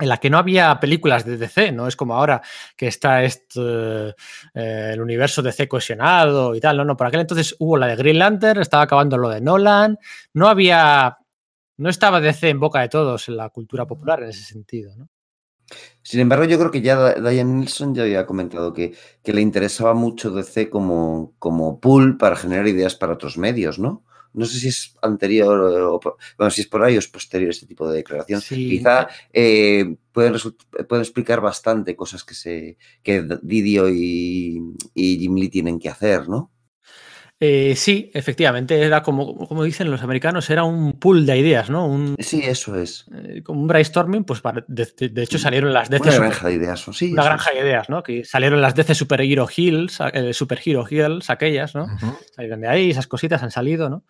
en 0.00 0.08
la 0.08 0.18
que 0.18 0.30
no 0.30 0.38
había 0.38 0.78
películas 0.80 1.24
de 1.24 1.36
DC, 1.36 1.72
no 1.72 1.88
es 1.88 1.96
como 1.96 2.14
ahora 2.14 2.42
que 2.76 2.86
está 2.86 3.24
este, 3.24 4.14
el 4.54 5.00
universo 5.00 5.42
DC 5.42 5.68
cohesionado 5.68 6.54
y 6.54 6.60
tal, 6.60 6.76
no, 6.76 6.84
no, 6.84 6.96
por 6.96 7.06
aquel 7.06 7.20
entonces 7.20 7.56
hubo 7.58 7.76
la 7.76 7.86
de 7.86 7.96
Green 7.96 8.18
Lantern, 8.18 8.60
estaba 8.60 8.84
acabando 8.84 9.18
lo 9.18 9.28
de 9.28 9.40
Nolan, 9.40 9.98
no 10.34 10.48
había, 10.48 11.18
no 11.76 11.88
estaba 11.88 12.20
DC 12.20 12.48
en 12.48 12.60
boca 12.60 12.80
de 12.80 12.88
todos 12.88 13.28
en 13.28 13.36
la 13.36 13.48
cultura 13.50 13.86
popular 13.86 14.22
en 14.22 14.30
ese 14.30 14.44
sentido, 14.44 14.96
¿no? 14.96 15.08
Sin 16.02 16.20
embargo, 16.20 16.46
yo 16.46 16.58
creo 16.58 16.70
que 16.70 16.80
ya 16.80 17.12
Diane 17.14 17.52
Nilsson 17.52 17.94
ya 17.94 18.02
había 18.02 18.24
comentado 18.24 18.72
que, 18.72 18.94
que 19.22 19.34
le 19.34 19.42
interesaba 19.42 19.92
mucho 19.92 20.30
DC 20.30 20.70
como, 20.70 21.34
como 21.38 21.80
pool 21.80 22.16
para 22.16 22.36
generar 22.36 22.66
ideas 22.66 22.94
para 22.94 23.12
otros 23.12 23.36
medios, 23.36 23.78
¿no? 23.78 24.04
No 24.32 24.44
sé 24.46 24.58
si 24.58 24.68
es 24.68 24.94
anterior 25.02 25.58
o, 25.58 26.00
bueno, 26.36 26.50
si 26.50 26.60
es 26.60 26.66
por 26.66 26.82
ahí 26.82 26.96
o 26.96 26.98
es 26.98 27.08
posterior 27.08 27.50
este 27.50 27.66
tipo 27.66 27.88
de 27.88 27.96
declaración. 27.96 28.40
Quizá 28.40 29.08
eh, 29.32 29.96
pueden, 30.12 30.34
pueden, 30.88 31.02
explicar 31.02 31.40
bastante 31.40 31.96
cosas 31.96 32.24
que, 32.24 32.34
se, 32.34 32.76
que 33.02 33.26
Didio 33.42 33.88
y, 33.88 34.60
y 34.94 35.18
Jim 35.18 35.34
Lee 35.36 35.48
tienen 35.48 35.78
que 35.78 35.88
hacer, 35.88 36.28
¿no? 36.28 36.50
Eh, 37.40 37.74
sí, 37.76 38.10
efectivamente, 38.14 38.82
era 38.82 39.02
como, 39.04 39.46
como 39.46 39.62
dicen 39.62 39.90
los 39.92 40.02
americanos, 40.02 40.50
era 40.50 40.64
un 40.64 40.94
pool 40.94 41.24
de 41.24 41.38
ideas, 41.38 41.70
¿no? 41.70 41.86
Un, 41.86 42.16
sí, 42.18 42.42
eso 42.44 42.74
es. 42.74 43.06
Eh, 43.14 43.42
como 43.44 43.60
un 43.60 43.68
brainstorming, 43.68 44.24
pues 44.24 44.42
de, 44.66 45.22
hecho 45.22 45.38
salieron 45.38 45.72
las 45.72 45.88
DC. 45.88 46.08
Una 46.08 46.18
granja 46.18 46.48
de 46.48 46.54
ideas, 46.54 46.84
sí. 46.92 47.12
Una 47.12 47.24
granja 47.24 47.52
de 47.52 47.60
ideas, 47.60 47.88
¿no? 47.88 48.02
Que 48.02 48.24
salieron 48.24 48.60
las 48.60 48.74
DC 48.74 48.96
Super 48.96 49.20
Hero 49.20 49.48
Hills, 49.54 49.98
eh, 50.12 50.32
Super 50.32 50.60
Hero 50.64 50.84
Hills, 50.90 51.30
aquellas, 51.30 51.76
¿no? 51.76 51.86
Salieron 52.34 52.60
de 52.60 52.68
ahí, 52.68 52.90
esas 52.90 53.06
cositas 53.06 53.40
han 53.44 53.52
salido, 53.52 53.88
¿no? 53.88 54.02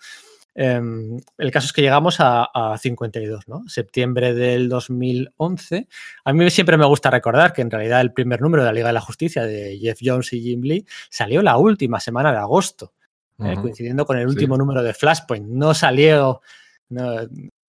Em, 0.54 1.20
el 1.36 1.50
caso 1.52 1.66
es 1.66 1.72
que 1.74 1.82
llegamos 1.82 2.20
a, 2.20 2.48
a, 2.52 2.78
52, 2.78 3.46
¿no? 3.46 3.62
Septiembre 3.68 4.32
del 4.32 4.70
2011. 4.70 5.86
A 6.24 6.32
mí 6.32 6.50
siempre 6.50 6.78
me 6.78 6.86
gusta 6.86 7.10
recordar 7.10 7.52
que 7.52 7.60
en 7.60 7.70
realidad 7.70 8.00
el 8.00 8.12
primer 8.12 8.40
número 8.40 8.64
de 8.64 8.70
la 8.70 8.72
Liga 8.72 8.86
de 8.88 8.94
la 8.94 9.00
Justicia 9.00 9.44
de 9.44 9.78
Jeff 9.78 10.00
Jones 10.02 10.32
y 10.32 10.40
Jim 10.40 10.62
Lee 10.62 10.86
salió 11.10 11.42
la 11.42 11.58
última 11.58 12.00
semana 12.00 12.32
de 12.32 12.38
agosto. 12.38 12.94
Eh, 13.44 13.54
coincidiendo 13.60 14.04
con 14.04 14.18
el 14.18 14.26
último 14.26 14.56
número 14.56 14.82
de 14.82 14.92
Flashpoint. 14.92 15.46
No 15.46 15.72
salió. 15.74 16.40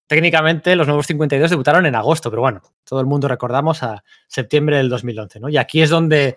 técnicamente 0.06 0.74
los 0.76 0.86
nuevos 0.86 1.06
52 1.06 1.50
debutaron 1.50 1.84
en 1.84 1.94
agosto, 1.94 2.30
pero 2.30 2.40
bueno, 2.40 2.62
todo 2.84 3.00
el 3.00 3.06
mundo 3.06 3.28
recordamos 3.28 3.82
a 3.82 4.02
septiembre 4.26 4.78
del 4.78 4.88
2011, 4.88 5.40
¿no? 5.40 5.48
Y 5.50 5.58
aquí 5.58 5.82
es 5.82 5.90
donde 5.90 6.36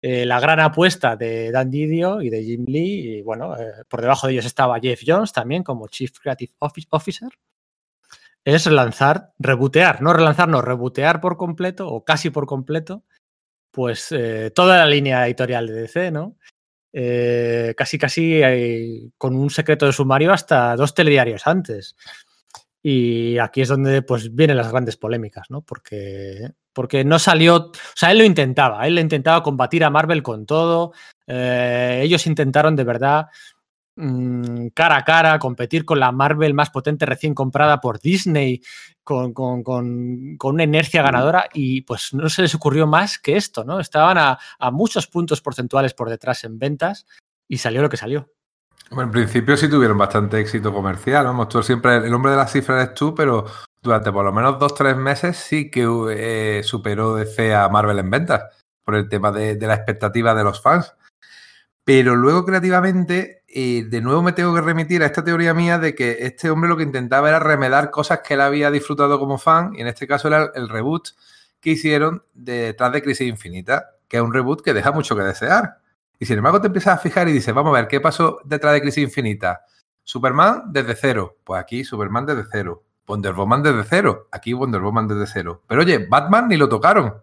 eh, 0.00 0.24
la 0.24 0.38
gran 0.38 0.60
apuesta 0.60 1.16
de 1.16 1.50
Dan 1.50 1.70
Didio 1.70 2.22
y 2.22 2.30
de 2.30 2.44
Jim 2.44 2.64
Lee, 2.68 3.18
y 3.18 3.22
bueno, 3.22 3.56
eh, 3.56 3.84
por 3.88 4.00
debajo 4.00 4.28
de 4.28 4.34
ellos 4.34 4.44
estaba 4.44 4.78
Jeff 4.78 5.02
Jones 5.04 5.32
también 5.32 5.64
como 5.64 5.88
Chief 5.88 6.12
Creative 6.16 6.52
Officer, 6.90 7.30
es 8.44 8.66
lanzar, 8.66 9.32
rebotear, 9.38 10.02
no 10.02 10.12
relanzar, 10.12 10.48
no, 10.48 10.60
rebotear 10.62 11.20
por 11.20 11.36
completo 11.36 11.88
o 11.88 12.04
casi 12.04 12.30
por 12.30 12.46
completo, 12.46 13.02
pues 13.72 14.14
toda 14.54 14.78
la 14.78 14.86
línea 14.86 15.26
editorial 15.26 15.66
de 15.66 15.72
DC, 15.72 16.10
¿no? 16.10 16.36
Eh, 16.92 17.74
casi 17.76 17.96
casi 17.96 18.42
eh, 18.42 19.08
con 19.16 19.34
un 19.34 19.48
secreto 19.48 19.86
de 19.86 19.92
sumario 19.92 20.32
hasta 20.32 20.76
dos 20.76 20.94
telediarios 20.94 21.46
antes. 21.46 21.96
Y 22.82 23.38
aquí 23.38 23.60
es 23.60 23.68
donde 23.68 24.02
pues 24.02 24.34
vienen 24.34 24.56
las 24.56 24.70
grandes 24.70 24.96
polémicas, 24.96 25.50
¿no? 25.50 25.62
Porque, 25.62 26.50
porque 26.72 27.04
no 27.04 27.18
salió, 27.18 27.56
o 27.56 27.72
sea, 27.94 28.10
él 28.10 28.18
lo 28.18 28.24
intentaba, 28.24 28.86
él 28.86 28.98
intentaba 28.98 29.42
combatir 29.42 29.84
a 29.84 29.90
Marvel 29.90 30.22
con 30.22 30.46
todo, 30.46 30.92
eh, 31.26 32.00
ellos 32.02 32.26
intentaron 32.26 32.74
de 32.74 32.84
verdad 32.84 33.26
Mm, 33.94 34.68
cara 34.68 34.96
a 34.96 35.04
cara, 35.04 35.38
competir 35.38 35.84
con 35.84 36.00
la 36.00 36.12
Marvel 36.12 36.54
más 36.54 36.70
potente 36.70 37.04
recién 37.04 37.34
comprada 37.34 37.78
por 37.80 38.00
Disney, 38.00 38.62
con, 39.04 39.34
una 40.42 40.64
inercia 40.64 41.02
ganadora 41.02 41.48
y 41.52 41.82
pues 41.82 42.14
no 42.14 42.28
se 42.30 42.42
les 42.42 42.54
ocurrió 42.54 42.86
más 42.86 43.18
que 43.18 43.36
esto, 43.36 43.64
¿no? 43.64 43.80
Estaban 43.80 44.16
a, 44.18 44.38
muchos 44.70 45.06
puntos 45.06 45.42
porcentuales 45.42 45.92
por 45.92 46.08
detrás 46.08 46.44
en 46.44 46.58
ventas 46.58 47.06
y 47.46 47.58
salió 47.58 47.82
lo 47.82 47.90
que 47.90 47.98
salió. 47.98 48.30
Bueno, 48.90 49.04
en 49.04 49.10
principio 49.10 49.56
sí 49.56 49.68
tuvieron 49.68 49.98
bastante 49.98 50.40
éxito 50.40 50.72
comercial, 50.72 51.24
¿no? 51.24 51.48
Tú 51.48 51.62
siempre, 51.62 51.96
el 51.96 52.14
hombre 52.14 52.32
de 52.32 52.38
las 52.38 52.52
cifras 52.52 52.88
es 52.88 52.94
tú, 52.94 53.14
pero 53.14 53.44
durante 53.82 54.10
por 54.10 54.24
lo 54.24 54.32
menos 54.32 54.58
dos, 54.58 54.74
tres 54.74 54.96
meses 54.96 55.36
sí 55.36 55.70
que 55.70 55.86
eh, 56.10 56.62
superó 56.62 57.14
DC 57.14 57.54
a 57.54 57.68
Marvel 57.68 57.98
en 57.98 58.10
ventas 58.10 58.42
por 58.84 58.94
el 58.94 59.08
tema 59.08 59.32
de 59.32 59.56
la 59.66 59.74
expectativa 59.74 60.34
de 60.34 60.44
los 60.44 60.62
fans. 60.62 60.94
Pero 61.84 62.14
luego 62.14 62.44
creativamente, 62.44 63.41
eh, 63.52 63.84
de 63.88 64.00
nuevo 64.00 64.22
me 64.22 64.32
tengo 64.32 64.54
que 64.54 64.60
remitir 64.60 65.02
a 65.02 65.06
esta 65.06 65.22
teoría 65.22 65.54
mía 65.54 65.78
de 65.78 65.94
que 65.94 66.18
este 66.20 66.50
hombre 66.50 66.68
lo 66.68 66.76
que 66.76 66.82
intentaba 66.82 67.28
era 67.28 67.38
remedar 67.38 67.90
cosas 67.90 68.20
que 68.20 68.34
él 68.34 68.40
había 68.40 68.70
disfrutado 68.70 69.18
como 69.18 69.38
fan, 69.38 69.72
y 69.74 69.80
en 69.80 69.88
este 69.88 70.06
caso 70.06 70.28
era 70.28 70.50
el 70.54 70.68
reboot 70.68 71.08
que 71.60 71.70
hicieron 71.70 72.24
detrás 72.34 72.92
de 72.92 73.02
Crisis 73.02 73.28
Infinita, 73.28 73.90
que 74.08 74.16
es 74.16 74.22
un 74.22 74.32
reboot 74.32 74.62
que 74.62 74.74
deja 74.74 74.90
mucho 74.92 75.14
que 75.14 75.22
desear. 75.22 75.78
Y 76.18 76.26
sin 76.26 76.38
embargo 76.38 76.60
te 76.60 76.68
empiezas 76.68 76.94
a 76.94 76.98
fijar 76.98 77.28
y 77.28 77.32
dices, 77.32 77.54
vamos 77.54 77.70
a 77.70 77.80
ver, 77.80 77.88
¿qué 77.88 78.00
pasó 78.00 78.40
detrás 78.44 78.74
de 78.74 78.80
Crisis 78.80 79.04
Infinita? 79.04 79.64
Superman 80.02 80.64
desde 80.72 80.94
cero. 80.94 81.36
Pues 81.44 81.60
aquí 81.60 81.84
Superman 81.84 82.26
desde 82.26 82.44
cero. 82.50 82.82
Wonder 83.06 83.34
Woman 83.34 83.62
desde 83.62 83.84
cero. 83.84 84.28
Aquí 84.32 84.52
Wonder 84.52 84.80
Woman 84.80 85.08
desde 85.08 85.26
cero. 85.26 85.62
Pero 85.66 85.82
oye, 85.82 86.06
Batman 86.08 86.48
ni 86.48 86.56
lo 86.56 86.68
tocaron. 86.68 87.14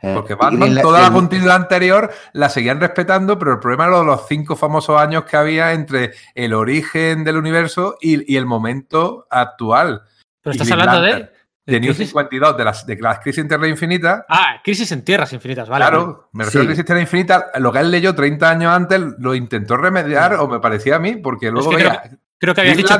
Eh, 0.00 0.12
Porque 0.14 0.34
Batman, 0.34 0.80
toda 0.80 1.02
la 1.02 1.10
continuidad 1.10 1.56
anterior 1.56 2.10
la 2.32 2.48
seguían 2.48 2.80
respetando, 2.80 3.38
pero 3.38 3.52
el 3.52 3.58
problema 3.58 3.86
era 3.86 4.02
los 4.02 4.28
cinco 4.28 4.54
famosos 4.54 5.00
años 5.00 5.24
que 5.24 5.36
había 5.36 5.72
entre 5.72 6.12
el 6.34 6.54
origen 6.54 7.24
del 7.24 7.36
universo 7.36 7.96
y, 8.00 8.36
el 8.36 8.46
momento 8.46 9.26
actual. 9.30 10.02
Pero 10.40 10.52
estás 10.52 10.70
hablando 10.70 11.02
de. 11.02 11.38
De 11.66 11.80
New 11.80 11.92
52, 11.92 12.56
de 12.56 12.64
las, 12.64 12.86
de 12.86 12.96
las 12.96 13.18
crisis 13.18 13.42
en 13.42 13.48
Tierra 13.48 13.68
Infinita. 13.68 14.24
Ah, 14.26 14.58
crisis 14.64 14.90
en 14.90 15.04
Tierras 15.04 15.34
Infinitas, 15.34 15.68
vale. 15.68 15.84
Claro, 15.84 16.30
me 16.32 16.46
refiero 16.46 16.62
a 16.62 16.66
crisis 16.66 16.80
en 16.80 16.86
Tierra 16.86 17.02
Infinita. 17.02 17.46
Lo 17.56 17.70
que 17.70 17.80
él 17.80 17.90
leyó 17.90 18.14
30 18.14 18.48
años 18.48 18.72
antes 18.72 18.98
lo 19.18 19.34
intentó 19.34 19.76
remediar, 19.76 20.36
o 20.36 20.48
me 20.48 20.60
parecía 20.60 20.96
a 20.96 20.98
mí, 20.98 21.16
porque 21.16 21.50
luego 21.50 21.68
veía. 21.68 22.04
Creo 22.38 22.54
que 22.54 22.60
había 22.60 22.74
dicho 22.74 22.96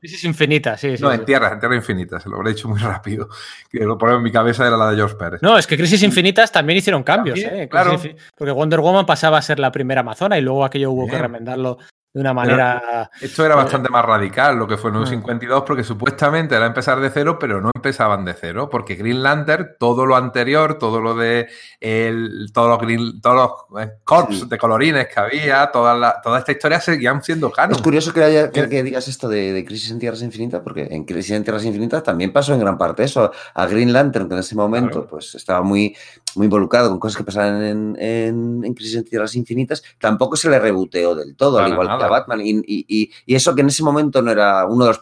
crisis 0.00 0.24
infinita, 0.24 0.76
sí, 0.76 0.94
No, 0.98 1.12
en 1.12 1.24
tierra, 1.24 1.52
en 1.52 1.60
tierra 1.60 1.76
infinita, 1.76 2.18
se 2.18 2.28
lo 2.28 2.36
habré 2.36 2.50
dicho 2.50 2.68
muy 2.68 2.78
rápido. 2.80 3.28
Que 3.70 3.84
lo 3.84 3.96
pongo 3.96 4.16
en 4.16 4.22
mi 4.22 4.32
cabeza 4.32 4.66
era 4.66 4.76
la 4.76 4.90
de 4.90 4.96
George 4.96 5.14
Pérez. 5.14 5.42
No, 5.42 5.56
es 5.56 5.66
que 5.66 5.76
Crisis 5.76 6.02
Infinitas 6.02 6.50
también 6.50 6.78
hicieron 6.78 7.04
cambios, 7.04 7.38
¿eh? 7.38 7.68
Claro. 7.70 8.00
Porque 8.36 8.52
Wonder 8.52 8.80
Woman 8.80 9.06
pasaba 9.06 9.38
a 9.38 9.42
ser 9.42 9.60
la 9.60 9.70
primera 9.70 10.00
Amazona 10.00 10.38
y 10.38 10.42
luego 10.42 10.64
aquello 10.64 10.90
hubo 10.90 11.06
que 11.06 11.18
remendarlo 11.18 11.78
de 12.12 12.20
una 12.20 12.34
manera. 12.34 13.08
esto 13.20 13.46
era 13.46 13.54
bastante 13.54 13.88
más 13.88 14.04
radical 14.04 14.56
lo 14.56 14.66
que 14.66 14.76
fue 14.76 14.90
en 14.90 15.06
52, 15.06 15.62
porque 15.64 15.84
supuestamente 15.84 16.56
era 16.56 16.66
empezar 16.66 16.98
de 16.98 17.08
cero, 17.10 17.38
pero 17.38 17.60
no 17.60 17.70
empezaban 17.72 18.24
de 18.24 18.34
cero, 18.34 18.68
porque 18.68 18.96
Green 18.96 19.22
Lantern, 19.22 19.76
todo 19.78 20.06
lo 20.06 20.16
anterior, 20.16 20.78
todo 20.78 21.00
lo 21.00 21.14
de 21.14 21.48
el, 21.78 22.50
todos 22.52 22.68
los, 22.68 22.78
green, 22.80 23.20
todos 23.20 23.36
los 23.70 23.82
eh, 23.82 23.92
corps 24.02 24.48
de 24.48 24.58
colorines 24.58 25.06
que 25.06 25.20
había, 25.20 25.70
toda, 25.70 26.20
toda 26.20 26.40
esta 26.40 26.50
historia 26.50 26.80
seguían 26.80 27.22
siendo 27.22 27.52
canon. 27.52 27.76
Es 27.76 27.82
curioso 27.82 28.12
que, 28.12 28.24
haya, 28.24 28.50
que, 28.50 28.82
digas 28.82 29.06
esto 29.06 29.28
de, 29.28 29.64
Crisis 29.64 29.92
en 29.92 30.00
Tierras 30.00 30.22
Infinitas, 30.22 30.62
porque 30.62 30.88
en 30.90 31.04
Crisis 31.04 31.30
en 31.32 31.44
Tierras 31.44 31.64
Infinitas 31.64 32.02
también 32.02 32.32
pasó 32.32 32.54
en 32.54 32.60
gran 32.60 32.76
parte 32.76 33.04
eso. 33.04 33.30
A 33.54 33.66
Green 33.66 33.92
Lantern, 33.92 34.26
que 34.26 34.34
en 34.34 34.40
ese 34.40 34.56
momento 34.56 35.06
pues 35.06 35.36
estaba 35.36 35.62
muy, 35.62 35.96
muy 36.34 36.46
involucrado 36.46 36.90
con 36.90 36.98
cosas 36.98 37.18
que 37.18 37.24
pasaban 37.24 37.62
en, 37.62 37.96
en, 38.00 38.74
Crisis 38.74 38.96
en 38.96 39.04
Tierras 39.04 39.36
Infinitas, 39.36 39.82
tampoco 39.98 40.36
se 40.36 40.50
le 40.50 40.58
reboteó 40.58 41.14
del 41.14 41.36
todo, 41.36 41.58
al 41.58 41.72
igual 41.72 41.99
a 42.04 42.08
Batman. 42.08 42.40
Y, 42.42 43.10
eso 43.26 43.54
que 43.54 43.60
en 43.62 43.68
ese 43.68 43.82
momento 43.82 44.22
no 44.22 44.30
era 44.30 44.66
uno 44.66 44.84
de 44.84 44.90
los 44.90 44.98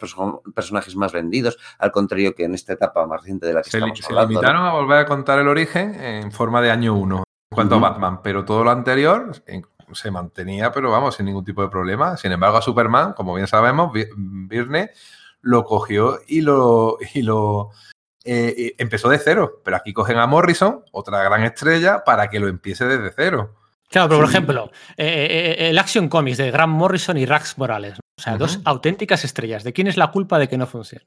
personajes 0.53 0.95
más 0.95 1.11
vendidos, 1.11 1.57
al 1.77 1.91
contrario 1.91 2.35
que 2.35 2.45
en 2.45 2.53
esta 2.53 2.73
etapa 2.73 3.05
más 3.05 3.21
reciente 3.21 3.47
de 3.47 3.53
la 3.53 3.61
que 3.61 3.69
se, 3.69 3.77
estamos 3.77 3.99
se 3.99 4.13
limitaron 4.13 4.65
a 4.65 4.73
volver 4.73 4.99
a 4.99 5.05
contar 5.05 5.39
el 5.39 5.47
origen 5.47 5.95
en 5.95 6.31
forma 6.31 6.61
de 6.61 6.71
año 6.71 6.95
1 6.95 7.17
en 7.17 7.55
cuanto 7.55 7.75
a 7.75 7.79
Batman, 7.79 8.21
pero 8.21 8.45
todo 8.45 8.63
lo 8.63 8.71
anterior 8.71 9.31
se 9.93 10.11
mantenía, 10.11 10.71
pero 10.71 10.91
vamos, 10.91 11.15
sin 11.15 11.25
ningún 11.25 11.43
tipo 11.43 11.61
de 11.61 11.69
problema. 11.69 12.17
Sin 12.17 12.31
embargo, 12.31 12.57
a 12.57 12.61
Superman, 12.61 13.13
como 13.13 13.33
bien 13.33 13.47
sabemos, 13.47 13.91
Virne 14.15 14.91
lo 15.41 15.63
cogió 15.63 16.19
y 16.27 16.41
lo, 16.41 16.97
y 17.13 17.21
lo 17.21 17.71
eh, 18.25 18.75
empezó 18.77 19.09
de 19.09 19.17
cero, 19.17 19.61
pero 19.63 19.77
aquí 19.77 19.93
cogen 19.93 20.17
a 20.17 20.27
Morrison, 20.27 20.83
otra 20.91 21.23
gran 21.23 21.43
estrella, 21.43 22.03
para 22.03 22.29
que 22.29 22.39
lo 22.39 22.47
empiece 22.47 22.85
desde 22.85 23.11
cero. 23.15 23.55
Claro, 23.89 24.07
pero 24.07 24.21
por 24.21 24.29
ejemplo, 24.29 24.71
eh, 24.97 25.55
eh, 25.57 25.69
el 25.69 25.77
Action 25.79 26.09
Comics 26.09 26.37
de 26.37 26.51
Grant 26.51 26.73
Morrison 26.73 27.17
y 27.17 27.25
Rax 27.25 27.57
Morales, 27.57 27.97
o 27.97 28.21
sea, 28.21 28.37
dos 28.37 28.59
auténticas 28.63 29.25
estrellas. 29.25 29.63
¿De 29.63 29.73
quién 29.73 29.87
es 29.87 29.97
la 29.97 30.11
culpa 30.11 30.37
de 30.37 30.47
que 30.47 30.57
no 30.57 30.67
funcione? 30.67 31.05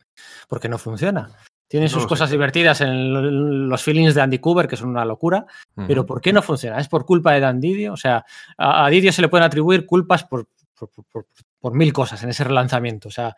Porque 0.49 0.69
no 0.69 0.79
funciona. 0.79 1.31
Tiene 1.69 1.89
sus 1.89 2.07
cosas 2.07 2.29
divertidas 2.29 2.83
en 2.83 3.69
los 3.69 3.83
feelings 3.83 4.15
de 4.15 4.21
Andy 4.21 4.39
Cooper, 4.41 4.69
que 4.69 4.77
son 4.77 4.91
una 4.91 5.07
locura, 5.07 5.47
pero 5.87 6.05
¿por 6.05 6.21
qué 6.21 6.31
no 6.31 6.43
funciona? 6.43 6.79
¿Es 6.79 6.89
por 6.89 7.07
culpa 7.07 7.33
de 7.33 7.41
Dan 7.41 7.61
Didio? 7.61 7.95
O 7.95 7.97
sea, 7.97 8.27
a, 8.59 8.91
Didio 8.91 9.11
se 9.11 9.23
le 9.23 9.29
pueden 9.29 9.47
atribuir 9.47 9.87
culpas 9.87 10.25
por, 10.25 10.49
por, 11.61 11.75
mil 11.75 11.93
cosas 11.95 12.23
en 12.25 12.29
ese 12.29 12.45
relanzamiento. 12.45 13.09
O 13.09 13.11
sea, 13.11 13.35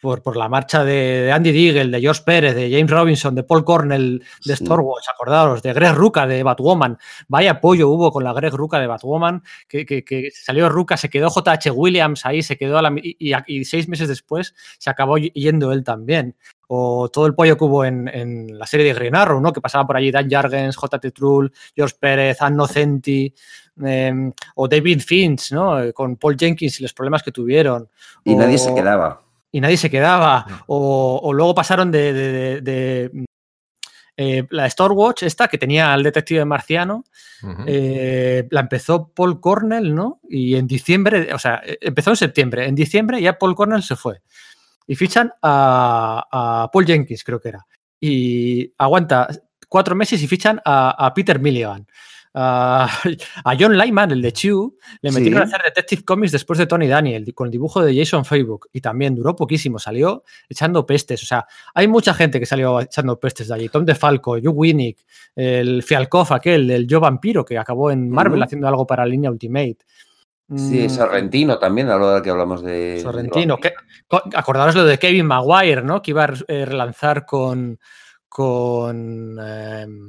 por, 0.00 0.22
por 0.22 0.36
la 0.36 0.48
marcha 0.48 0.84
de, 0.84 1.32
Andy 1.32 1.52
Deagle, 1.52 1.90
de 1.90 2.00
George 2.00 2.22
Pérez, 2.24 2.54
de 2.54 2.70
James 2.70 2.90
Robinson, 2.90 3.34
de 3.34 3.42
Paul 3.42 3.64
Cornell, 3.64 4.22
de 4.44 4.56
sí. 4.56 4.64
Stormwatch, 4.64 5.08
acordaros, 5.08 5.62
de 5.62 5.72
Greg 5.72 5.94
Ruca, 5.94 6.26
de 6.26 6.42
Batwoman. 6.42 6.98
Vaya 7.26 7.52
apoyo 7.52 7.88
hubo 7.88 8.12
con 8.12 8.24
la 8.24 8.32
Greg 8.32 8.54
Ruca 8.54 8.78
de 8.78 8.86
Batwoman, 8.86 9.42
que, 9.66 9.84
que, 9.84 10.30
salió 10.32 10.68
Ruca, 10.68 10.96
se 10.96 11.10
quedó 11.10 11.28
JH 11.28 11.70
Williams 11.72 12.24
ahí, 12.26 12.42
se 12.42 12.56
quedó 12.56 12.78
a 12.78 12.82
la, 12.82 12.92
y, 12.94 13.64
seis 13.64 13.88
meses 13.88 14.08
después 14.08 14.54
se 14.78 14.90
acabó 14.90 15.18
yendo 15.18 15.72
él 15.72 15.82
también. 15.84 16.36
O 16.70 17.08
todo 17.08 17.26
el 17.26 17.34
pollo 17.34 17.56
que 17.56 17.64
hubo 17.64 17.84
en, 17.84 18.08
en 18.08 18.58
la 18.58 18.66
serie 18.66 18.84
de 18.84 18.92
Green 18.92 19.16
Arrow, 19.16 19.40
¿no? 19.40 19.54
Que 19.54 19.60
pasaba 19.60 19.86
por 19.86 19.96
allí 19.96 20.10
Dan 20.10 20.28
Jargens, 20.28 20.76
JT 20.76 21.12
Trull, 21.12 21.50
George 21.74 21.96
Pérez, 21.98 22.42
Anno 22.42 22.66
Centi, 22.66 23.32
eh, 23.84 24.30
o 24.54 24.68
David 24.68 25.00
Finch, 25.00 25.52
¿no? 25.52 25.92
Con 25.94 26.16
Paul 26.16 26.36
Jenkins 26.36 26.78
y 26.78 26.82
los 26.82 26.92
problemas 26.92 27.22
que 27.22 27.32
tuvieron. 27.32 27.88
Y 28.22 28.34
nadie 28.34 28.58
se 28.58 28.74
quedaba 28.74 29.27
y 29.50 29.60
nadie 29.60 29.76
se 29.76 29.90
quedaba. 29.90 30.64
O, 30.66 31.32
luego 31.32 31.54
pasaron 31.54 31.90
de, 31.90 33.10
Eh, 34.20 34.44
la 34.50 34.66
Star 34.66 34.90
Watch, 34.90 35.22
esta 35.22 35.46
que 35.46 35.58
tenía 35.58 35.92
al 35.92 36.02
detective 36.02 36.44
marciano, 36.44 37.04
eh, 37.68 38.48
la 38.50 38.60
empezó 38.60 39.12
Paul 39.14 39.40
Cornell, 39.40 39.94
¿no? 39.94 40.20
Y 40.28 40.56
en 40.56 40.66
diciembre, 40.66 41.32
o 41.32 41.38
sea, 41.38 41.62
empezó 41.80 42.10
en 42.10 42.16
septiembre. 42.16 42.66
En 42.66 42.74
diciembre 42.74 43.22
ya 43.22 43.38
Paul 43.38 43.54
Cornell 43.54 43.84
se 43.84 43.94
fue. 43.94 44.22
Y 44.88 44.96
fichan 44.96 45.30
a, 45.40 46.68
Paul 46.72 46.84
Jenkins, 46.84 47.22
creo 47.22 47.40
que 47.40 47.50
era. 47.50 47.64
Y 48.00 48.74
aguanta 48.76 49.28
cuatro 49.68 49.94
meses 49.94 50.20
y 50.20 50.26
fichan 50.26 50.60
a, 50.64 51.06
a 51.06 51.14
Peter 51.14 51.38
Milligan 51.38 51.86
a, 52.40 52.88
John 53.58 53.76
Lyman, 53.76 54.12
el 54.12 54.22
de 54.22 54.32
Chew, 54.32 54.76
le 55.00 55.10
metieron 55.10 55.40
a 55.40 55.44
hacer 55.44 55.60
Detective 55.64 56.04
Comics 56.04 56.32
después 56.32 56.58
de 56.58 56.66
Tony 56.66 56.86
Daniel, 56.86 57.34
con 57.34 57.46
el 57.46 57.50
dibujo 57.50 57.82
de 57.82 57.96
Jason 57.96 58.24
Facebook, 58.24 58.68
y 58.72 58.80
también 58.80 59.14
duró 59.14 59.34
poquísimo, 59.34 59.78
salió 59.78 60.22
echando 60.48 60.86
pestes. 60.86 61.22
O 61.22 61.26
sea, 61.26 61.46
hay 61.74 61.88
mucha 61.88 62.14
gente 62.14 62.38
que 62.38 62.46
salió 62.46 62.80
echando 62.80 63.18
pestes 63.18 63.48
de 63.48 63.54
allí. 63.54 63.68
Tom 63.68 63.84
DeFalco, 63.84 64.32
Hugh 64.32 64.54
Winnick, 64.54 65.04
el 65.34 65.82
Fialkov, 65.82 66.32
aquel, 66.32 66.70
el 66.70 66.86
Joe 66.88 67.00
Vampiro, 67.00 67.44
que 67.44 67.58
acabó 67.58 67.90
en 67.90 68.08
Marvel 68.08 68.42
haciendo 68.42 68.68
algo 68.68 68.86
para 68.86 69.04
la 69.04 69.10
línea 69.10 69.30
Ultimate. 69.30 69.78
Sí, 70.56 70.86
mm. 70.86 70.90
Sorrentino 70.90 71.58
también, 71.58 71.90
a 71.90 71.98
lo 71.98 72.14
de 72.14 72.22
que 72.22 72.30
hablamos 72.30 72.62
de. 72.62 73.00
Sorrentino. 73.02 73.58
acordaros 74.34 74.74
lo 74.74 74.84
de 74.84 74.98
Kevin 74.98 75.26
Maguire, 75.26 75.82
¿no? 75.82 76.00
Que 76.00 76.12
iba 76.12 76.24
a 76.24 76.34
eh, 76.46 76.64
relanzar 76.64 77.26
con. 77.26 77.78
con. 78.28 79.38
Em, 79.38 80.08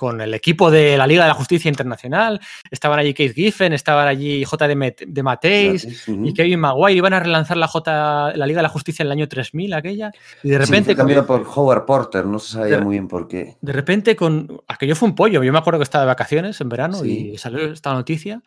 con 0.00 0.22
el 0.22 0.32
equipo 0.32 0.70
de 0.70 0.96
la 0.96 1.06
Liga 1.06 1.24
de 1.24 1.28
la 1.28 1.34
Justicia 1.34 1.68
Internacional. 1.68 2.40
Estaban 2.70 2.98
allí 2.98 3.12
Keith 3.12 3.34
Giffen, 3.34 3.74
estaban 3.74 4.08
allí 4.08 4.42
J. 4.44 4.66
de, 4.66 4.96
de 5.06 5.22
Mateis 5.22 6.08
y 6.08 6.32
Kevin 6.32 6.58
Maguire. 6.58 6.96
Iban 6.96 7.12
a 7.12 7.20
relanzar 7.20 7.58
la, 7.58 7.68
J, 7.68 8.32
la 8.34 8.46
Liga 8.46 8.60
de 8.60 8.62
la 8.62 8.70
Justicia 8.70 9.02
en 9.02 9.08
el 9.08 9.12
año 9.12 9.28
3000, 9.28 9.74
aquella. 9.74 10.10
Y 10.42 10.48
de 10.48 10.58
repente. 10.58 10.96
Sí, 10.96 11.20
por 11.26 11.46
Howard 11.54 11.84
Porter, 11.84 12.24
no 12.24 12.38
se 12.38 12.54
sabía 12.54 12.80
muy 12.80 12.94
bien 12.94 13.08
por 13.08 13.28
qué. 13.28 13.58
De 13.60 13.72
repente, 13.74 14.16
con 14.16 14.62
aquello 14.68 14.96
fue 14.96 15.10
un 15.10 15.14
pollo. 15.14 15.42
Yo 15.42 15.52
me 15.52 15.58
acuerdo 15.58 15.78
que 15.78 15.84
estaba 15.84 16.04
de 16.04 16.08
vacaciones 16.08 16.58
en 16.62 16.70
verano 16.70 17.04
y 17.04 17.36
salió 17.36 17.70
esta 17.70 17.92
noticia. 17.92 18.42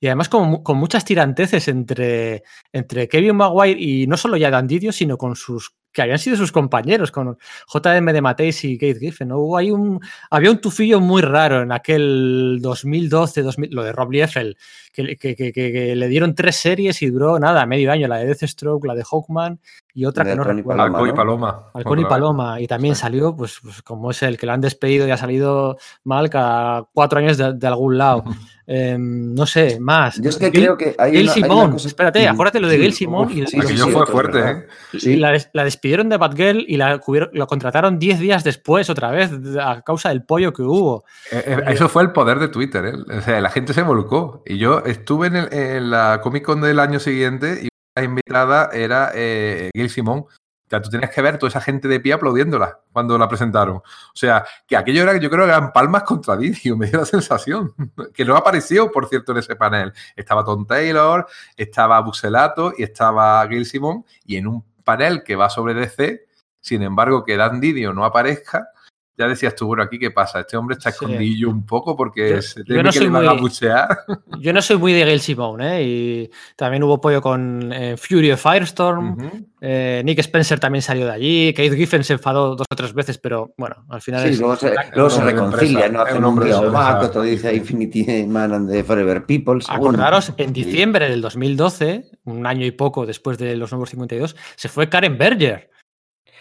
Y 0.00 0.06
además 0.06 0.30
con, 0.30 0.62
con, 0.62 0.78
muchas 0.78 1.04
tiranteces 1.04 1.68
entre, 1.68 2.42
entre 2.72 3.06
Kevin 3.06 3.36
Maguire 3.36 3.78
y 3.78 4.06
no 4.06 4.16
solo 4.16 4.38
ya 4.38 4.50
Dan 4.50 4.66
Didio, 4.66 4.92
sino 4.92 5.18
con 5.18 5.36
sus 5.36 5.74
que 5.96 6.02
habían 6.02 6.18
sido 6.18 6.36
sus 6.36 6.52
compañeros, 6.52 7.10
con 7.10 7.38
JM 7.72 8.12
de 8.12 8.20
Mateis 8.20 8.62
y 8.64 8.76
Kate 8.76 8.98
Giffen. 8.98 9.28
¿no? 9.28 9.38
Hubo 9.38 9.56
un, 9.74 9.98
había 10.30 10.50
un 10.50 10.60
tufillo 10.60 11.00
muy 11.00 11.22
raro 11.22 11.62
en 11.62 11.72
aquel 11.72 12.58
2012, 12.60 13.40
2000, 13.40 13.70
lo 13.74 13.82
de 13.82 13.92
Rob 13.92 14.12
Liefeld, 14.12 14.56
que, 14.92 15.16
que, 15.16 15.34
que, 15.34 15.96
le 15.96 16.08
dieron 16.08 16.34
tres 16.34 16.56
series 16.56 17.00
y 17.00 17.08
duró 17.08 17.38
nada, 17.38 17.64
medio 17.64 17.90
año, 17.90 18.08
la 18.08 18.18
de 18.18 18.26
Deathstroke, 18.26 18.86
la 18.86 18.94
de 18.94 19.04
Hawkman 19.10 19.58
y 19.96 20.04
otra 20.04 20.26
que 20.26 20.36
no 20.36 20.44
recuerdo. 20.44 20.82
Alcón 20.82 21.08
y 21.08 21.12
Paloma. 21.12 21.70
Alcón 21.72 21.98
y 22.00 22.04
Paloma. 22.04 22.60
Y 22.60 22.66
también 22.66 22.94
salió, 22.94 23.34
pues, 23.34 23.60
pues, 23.62 23.80
como 23.80 24.10
es 24.10 24.22
el 24.22 24.36
que 24.36 24.44
lo 24.44 24.52
han 24.52 24.60
despedido 24.60 25.08
y 25.08 25.10
ha 25.10 25.16
salido 25.16 25.78
mal 26.04 26.28
cada 26.28 26.86
cuatro 26.92 27.18
años 27.18 27.38
de, 27.38 27.66
algún 27.66 27.96
lado. 27.96 28.22
Em, 28.66 29.32
no 29.32 29.46
sé, 29.46 29.80
más. 29.80 30.20
Yo 30.20 30.28
es 30.28 30.36
que 30.36 30.50
creo 30.50 30.76
que 30.76 30.94
hay 30.98 31.12
Gail 31.12 31.30
Simón, 31.30 31.76
espérate, 31.76 32.28
acuérdate 32.28 32.60
lo 32.60 32.68
de 32.68 32.76
Gail 32.76 32.92
Simón. 32.92 33.30
y, 33.30 33.46
sí, 33.46 33.58
fue 33.78 34.06
fuerte, 34.06 34.38
¿eh? 34.40 34.66
Sí. 34.98 35.16
La, 35.16 35.38
la, 35.52 35.64
despidieron 35.64 36.08
de 36.08 36.16
Batgirl 36.16 36.64
y 36.66 36.76
la 36.76 37.00
lo 37.32 37.46
contrataron 37.46 37.98
diez 37.98 38.18
días 38.18 38.44
después 38.44 38.90
otra 38.90 39.12
vez 39.12 39.30
a 39.62 39.82
causa 39.82 40.08
del 40.10 40.24
pollo 40.24 40.52
que 40.52 40.62
hubo. 40.62 41.04
Eh, 41.30 41.42
eh, 41.46 41.64
eso 41.68 41.88
fue 41.88 42.02
el 42.02 42.10
poder 42.10 42.38
de 42.40 42.48
Twitter, 42.48 42.84
¿eh? 42.86 43.18
O 43.18 43.20
sea, 43.22 43.40
la 43.40 43.50
gente 43.50 43.72
se 43.72 43.82
volcó. 43.82 44.42
Y 44.44 44.58
yo 44.58 44.80
estuve 44.84 45.28
en, 45.28 45.36
en 45.36 45.90
la 45.90 46.20
Comic 46.22 46.44
Con 46.44 46.60
del 46.60 46.80
año 46.80 46.98
siguiente 46.98 47.60
y 47.62 47.64
la 47.64 47.75
invitada 48.04 48.70
era 48.72 49.10
eh, 49.14 49.70
Gail 49.74 49.90
Simón. 49.90 50.26
O 50.72 50.80
tú 50.80 50.90
tenías 50.90 51.10
que 51.10 51.22
ver 51.22 51.38
toda 51.38 51.48
esa 51.48 51.60
gente 51.60 51.86
de 51.86 52.00
pie 52.00 52.12
aplaudiéndola 52.12 52.80
cuando 52.92 53.16
la 53.16 53.28
presentaron. 53.28 53.76
O 53.76 53.82
sea, 54.14 54.44
que 54.66 54.76
aquello 54.76 55.02
era, 55.02 55.16
yo 55.16 55.30
creo 55.30 55.44
que 55.44 55.52
eran 55.52 55.72
palmas 55.72 56.02
contra 56.02 56.36
Didio, 56.36 56.76
me 56.78 56.86
dio 56.86 56.98
la 57.00 57.06
sensación. 57.06 57.72
Que 58.14 58.24
no 58.24 58.36
apareció, 58.36 58.90
por 58.90 59.08
cierto, 59.08 59.32
en 59.32 59.38
ese 59.38 59.54
panel. 59.54 59.92
Estaba 60.16 60.44
Tom 60.44 60.66
Taylor, 60.66 61.26
estaba 61.56 62.00
Buxelato 62.00 62.72
y 62.76 62.82
estaba 62.82 63.46
Gail 63.46 63.66
Simón. 63.66 64.04
Y 64.24 64.36
en 64.36 64.48
un 64.48 64.64
panel 64.84 65.22
que 65.22 65.36
va 65.36 65.50
sobre 65.50 65.74
DC, 65.74 66.26
sin 66.60 66.82
embargo, 66.82 67.24
que 67.24 67.36
Dan 67.36 67.60
Didio 67.60 67.92
no 67.92 68.04
aparezca, 68.04 68.70
ya 69.18 69.28
decías 69.28 69.54
tú, 69.54 69.66
bueno, 69.66 69.82
aquí 69.82 69.98
qué 69.98 70.10
pasa, 70.10 70.40
este 70.40 70.56
hombre 70.56 70.76
está 70.76 70.90
escondido 70.90 71.48
un 71.50 71.64
poco 71.64 71.96
porque 71.96 72.42
se 72.42 72.64
teme 72.64 72.82
no 72.82 72.90
que 72.90 73.00
le 73.00 73.08
van 73.08 73.28
a 73.28 73.32
buchear. 73.32 73.88
Yo 74.40 74.52
no 74.52 74.60
soy 74.60 74.76
muy 74.76 74.92
de 74.92 75.04
Gail 75.04 75.20
Simone, 75.20 75.78
¿eh? 75.78 75.82
Y 75.84 76.30
también 76.54 76.82
hubo 76.82 77.00
pollo 77.00 77.22
con 77.22 77.72
eh, 77.72 77.96
Fury 77.96 78.32
of 78.32 78.42
Firestorm, 78.42 79.16
eh, 79.60 80.02
Nick 80.04 80.18
Spencer 80.18 80.60
también 80.60 80.82
salió 80.82 81.06
de 81.06 81.12
allí, 81.12 81.54
Keith 81.54 81.74
Giffen 81.74 82.04
se 82.04 82.14
enfadó 82.14 82.56
dos 82.56 82.66
o 82.70 82.76
tres 82.76 82.92
veces, 82.92 83.18
pero 83.18 83.54
bueno, 83.56 83.86
al 83.88 84.02
final... 84.02 84.28
Sí, 84.28 84.38
luego 84.38 84.56
se, 84.56 84.74
luego 84.94 85.10
se 85.10 85.22
reconcilia, 85.22 85.88
¿no? 85.88 86.02
Hacen 86.02 86.18
un 86.18 86.24
hombre 86.24 86.50
todo 86.50 87.22
dice 87.22 87.54
Infinity 87.54 88.26
Man 88.26 88.52
and 88.52 88.70
the 88.70 88.84
Forever 88.84 89.24
People. 89.24 89.60
Acordaros, 89.68 90.32
en 90.36 90.52
diciembre 90.52 91.08
del 91.08 91.20
2012, 91.20 92.10
un 92.24 92.46
año 92.46 92.66
y 92.66 92.70
poco 92.70 93.06
después 93.06 93.38
de 93.38 93.56
los 93.56 93.72
nuevos 93.72 93.90
52, 93.90 94.36
se 94.56 94.68
fue 94.68 94.88
Karen 94.88 95.16
Berger 95.16 95.70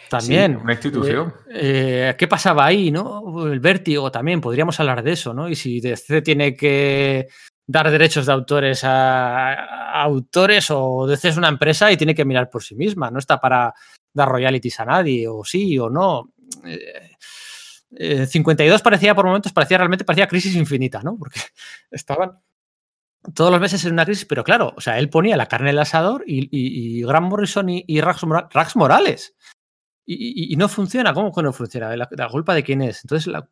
también. 0.09 0.57
una 0.57 0.73
institución. 0.73 1.33
Eh, 1.49 2.09
eh, 2.09 2.15
¿Qué 2.17 2.27
pasaba 2.27 2.65
ahí, 2.65 2.91
no? 2.91 3.47
El 3.47 3.59
vértigo 3.59 4.11
también, 4.11 4.41
podríamos 4.41 4.79
hablar 4.79 5.03
de 5.03 5.13
eso, 5.13 5.33
¿no? 5.33 5.49
Y 5.49 5.55
si 5.55 5.79
DC 5.79 6.21
tiene 6.21 6.55
que 6.55 7.27
dar 7.67 7.89
derechos 7.89 8.25
de 8.25 8.33
autores 8.33 8.83
a, 8.83 10.01
autores 10.01 10.67
o 10.69 11.07
DC 11.07 11.29
es 11.29 11.37
una 11.37 11.47
empresa 11.47 11.91
y 11.91 11.97
tiene 11.97 12.13
que 12.13 12.25
mirar 12.25 12.49
por 12.49 12.63
sí 12.63 12.75
misma, 12.75 13.09
no 13.09 13.19
está 13.19 13.39
para 13.39 13.73
dar 14.13 14.29
royalties 14.29 14.79
a 14.79 14.85
nadie, 14.85 15.27
o 15.27 15.43
sí 15.43 15.77
o 15.79 15.89
no. 15.89 16.31
52 17.91 18.79
eh, 18.79 18.83
parecía 18.83 19.15
por 19.15 19.25
momentos, 19.25 19.53
parecía 19.53 19.77
realmente 19.77 20.05
parecía 20.05 20.27
crisis 20.27 20.55
infinita, 20.55 21.01
¿no? 21.01 21.17
Porque 21.17 21.39
estaban 21.91 22.39
todos 23.33 23.51
los 23.51 23.59
meses 23.59 23.83
en 23.85 23.93
una 23.93 24.05
crisis, 24.05 24.25
pero 24.25 24.43
claro, 24.43 24.73
o 24.75 24.81
sea, 24.81 24.99
él 24.99 25.09
ponía 25.09 25.37
la 25.37 25.47
carne 25.47 25.69
en 25.69 25.75
el 25.75 25.79
asador 25.79 26.23
y, 26.27 27.01
Grant 27.03 27.27
Morrison 27.27 27.67
y, 27.69 28.01
Rax, 28.01 28.75
Morales 28.75 29.35
y, 30.05 30.55
no 30.55 30.69
funciona. 30.69 31.13
¿Cómo 31.13 31.31
que 31.31 31.41
no 31.43 31.53
funciona? 31.53 31.95
¿La, 31.95 32.29
culpa 32.29 32.53
de 32.53 32.63
quién 32.63 32.81
es? 32.81 33.03
Entonces, 33.03 33.27
la... 33.27 33.49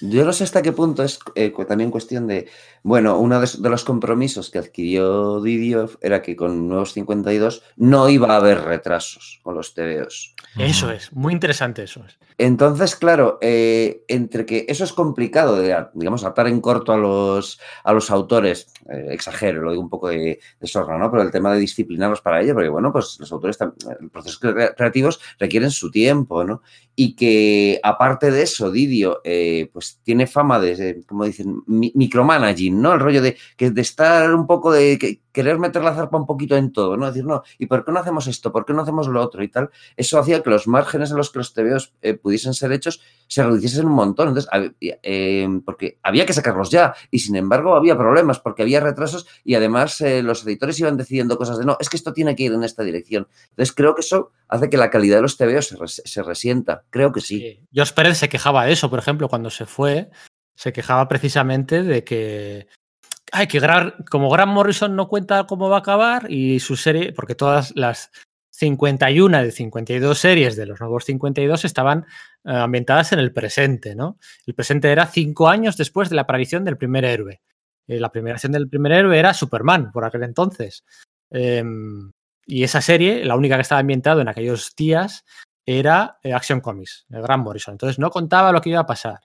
Yo 0.00 0.24
no 0.24 0.32
sé 0.32 0.44
hasta 0.44 0.62
qué 0.62 0.72
punto 0.72 1.02
es 1.02 1.18
eh, 1.34 1.52
también 1.66 1.90
cuestión 1.90 2.26
de, 2.26 2.48
bueno, 2.82 3.18
uno 3.18 3.40
de, 3.40 3.68
los 3.68 3.84
compromisos 3.84 4.50
que 4.50 4.58
adquirió 4.58 5.40
Didio 5.42 5.90
era 6.00 6.22
que 6.22 6.36
con 6.36 6.68
Nuevos 6.68 6.92
52 6.92 7.62
no 7.76 8.08
iba 8.08 8.32
a 8.32 8.36
haber 8.36 8.62
retrasos 8.62 9.40
con 9.42 9.56
los 9.56 9.74
TVOs. 9.74 10.34
Eso 10.56 10.90
es, 10.90 11.12
muy 11.12 11.32
interesante 11.32 11.82
eso 11.82 12.04
es. 12.06 12.16
Entonces, 12.38 12.96
claro, 12.96 13.38
eh, 13.40 14.04
entre 14.08 14.46
que 14.46 14.66
eso 14.68 14.84
es 14.84 14.92
complicado 14.92 15.56
de, 15.56 15.86
digamos, 15.94 16.22
atar 16.24 16.46
en 16.48 16.60
corto 16.60 16.92
a 16.92 16.96
los, 16.96 17.58
a 17.82 17.92
los 17.92 18.10
autores, 18.10 18.68
eh, 18.90 19.08
exagero, 19.10 19.62
lo 19.62 19.70
digo 19.70 19.82
un 19.82 19.88
poco 19.88 20.08
de, 20.08 20.38
de, 20.60 20.66
sorna, 20.66 20.98
¿no? 20.98 21.10
Pero 21.10 21.22
el 21.22 21.30
tema 21.30 21.52
de 21.52 21.60
disciplinarlos 21.60 22.20
para 22.20 22.42
ello, 22.42 22.54
porque 22.54 22.68
bueno, 22.68 22.92
pues 22.92 23.16
los 23.18 23.32
autores, 23.32 23.58
los 23.58 24.10
procesos 24.10 24.38
creativos 24.38 25.20
requieren 25.38 25.70
su 25.70 25.90
tiempo, 25.90 26.44
¿no? 26.44 26.62
Y 26.98 27.14
que 27.14 27.78
aparte 27.82 28.30
de 28.30 28.42
eso, 28.42 28.70
Didio, 28.70 29.20
eh, 29.22 29.68
pues 29.72 30.00
tiene 30.02 30.26
fama 30.26 30.58
de, 30.58 31.02
como 31.06 31.26
dicen, 31.26 31.62
micromanaging, 31.66 32.80
¿no? 32.80 32.94
El 32.94 33.00
rollo 33.00 33.20
de, 33.20 33.36
que 33.56 33.70
de 33.70 33.82
estar 33.82 34.34
un 34.34 34.46
poco 34.46 34.72
de 34.72 34.98
que, 34.98 35.20
querer 35.30 35.58
meter 35.58 35.84
la 35.84 35.94
zarpa 35.94 36.16
un 36.16 36.24
poquito 36.24 36.56
en 36.56 36.72
todo, 36.72 36.96
¿no? 36.96 37.06
Decir, 37.06 37.26
no, 37.26 37.42
¿y 37.58 37.66
por 37.66 37.84
qué 37.84 37.92
no 37.92 38.00
hacemos 38.00 38.26
esto? 38.26 38.50
¿Por 38.50 38.64
qué 38.64 38.72
no 38.72 38.80
hacemos 38.80 39.06
lo 39.08 39.22
otro? 39.22 39.42
Y 39.42 39.48
tal. 39.48 39.68
Eso 39.94 40.18
hacía 40.18 40.42
que 40.42 40.48
los 40.48 40.66
márgenes 40.66 41.10
en 41.10 41.18
los 41.18 41.30
que 41.30 41.40
los 41.40 41.52
TVOs 41.52 41.92
eh, 42.00 42.14
pudiesen 42.14 42.54
ser 42.54 42.72
hechos 42.72 43.02
se 43.26 43.42
reduciesen 43.42 43.86
un 43.86 43.92
montón. 43.92 44.28
Entonces, 44.28 44.50
eh, 44.80 45.48
porque 45.64 45.98
había 46.02 46.26
que 46.26 46.32
sacarlos 46.32 46.70
ya. 46.70 46.94
Y 47.10 47.20
sin 47.20 47.36
embargo, 47.36 47.74
había 47.74 47.96
problemas 47.96 48.38
porque 48.38 48.62
había 48.62 48.80
retrasos 48.80 49.26
y 49.44 49.54
además 49.54 50.00
eh, 50.00 50.22
los 50.22 50.44
editores 50.46 50.78
iban 50.80 50.96
decidiendo 50.96 51.36
cosas 51.36 51.58
de, 51.58 51.64
no, 51.64 51.76
es 51.80 51.88
que 51.88 51.96
esto 51.96 52.12
tiene 52.12 52.36
que 52.36 52.44
ir 52.44 52.52
en 52.52 52.64
esta 52.64 52.82
dirección. 52.82 53.28
Entonces, 53.50 53.74
creo 53.74 53.94
que 53.94 54.00
eso 54.00 54.32
hace 54.48 54.70
que 54.70 54.76
la 54.76 54.90
calidad 54.90 55.16
de 55.16 55.22
los 55.22 55.36
TVOs 55.36 55.76
se, 56.04 56.22
resienta. 56.22 56.84
Creo 56.90 57.12
que 57.12 57.20
sí. 57.20 57.40
sí. 57.40 57.60
George 57.72 57.94
Pérez 57.94 58.18
se 58.18 58.28
quejaba 58.28 58.64
de 58.64 58.72
eso, 58.72 58.90
por 58.90 58.98
ejemplo, 58.98 59.28
cuando 59.28 59.50
se 59.50 59.66
fue, 59.66 60.10
se 60.56 60.72
quejaba 60.72 61.08
precisamente 61.08 61.82
de 61.82 62.04
que 62.04 62.68
hay 63.32 63.46
que 63.48 63.60
como 64.10 64.30
Grant 64.30 64.52
Morrison 64.52 64.94
no 64.94 65.08
cuenta 65.08 65.46
cómo 65.46 65.68
va 65.68 65.76
a 65.76 65.80
acabar 65.80 66.30
y 66.30 66.60
su 66.60 66.76
serie, 66.76 67.12
porque 67.12 67.34
todas 67.34 67.72
las 67.74 68.10
51 68.56 69.42
de 69.42 69.52
52 69.52 70.18
series 70.18 70.56
de 70.56 70.64
los 70.64 70.80
nuevos 70.80 71.04
52 71.04 71.64
estaban 71.66 72.06
eh, 72.44 72.52
ambientadas 72.52 73.12
en 73.12 73.18
el 73.18 73.32
presente, 73.32 73.94
¿no? 73.94 74.18
El 74.46 74.54
presente 74.54 74.90
era 74.90 75.06
cinco 75.06 75.48
años 75.48 75.76
después 75.76 76.08
de 76.08 76.16
la 76.16 76.22
aparición 76.22 76.64
del 76.64 76.78
primer 76.78 77.04
héroe. 77.04 77.42
Eh, 77.86 78.00
la 78.00 78.10
primera 78.10 78.36
acción 78.36 78.52
del 78.52 78.68
primer 78.68 78.92
héroe 78.92 79.18
era 79.18 79.34
Superman, 79.34 79.92
por 79.92 80.06
aquel 80.06 80.22
entonces. 80.22 80.84
Em, 81.30 82.12
y 82.46 82.62
esa 82.62 82.80
serie, 82.80 83.24
la 83.26 83.36
única 83.36 83.56
que 83.56 83.62
estaba 83.62 83.80
ambientada 83.80 84.22
en 84.22 84.28
aquellos 84.28 84.74
días, 84.74 85.24
era 85.66 86.18
eh, 86.22 86.32
Action 86.32 86.60
Comics, 86.60 87.04
de 87.08 87.20
Grant 87.20 87.44
Morrison. 87.44 87.72
Entonces 87.72 87.98
no 87.98 88.08
contaba 88.10 88.52
lo 88.52 88.62
que 88.62 88.70
iba 88.70 88.80
a 88.80 88.86
pasar. 88.86 89.20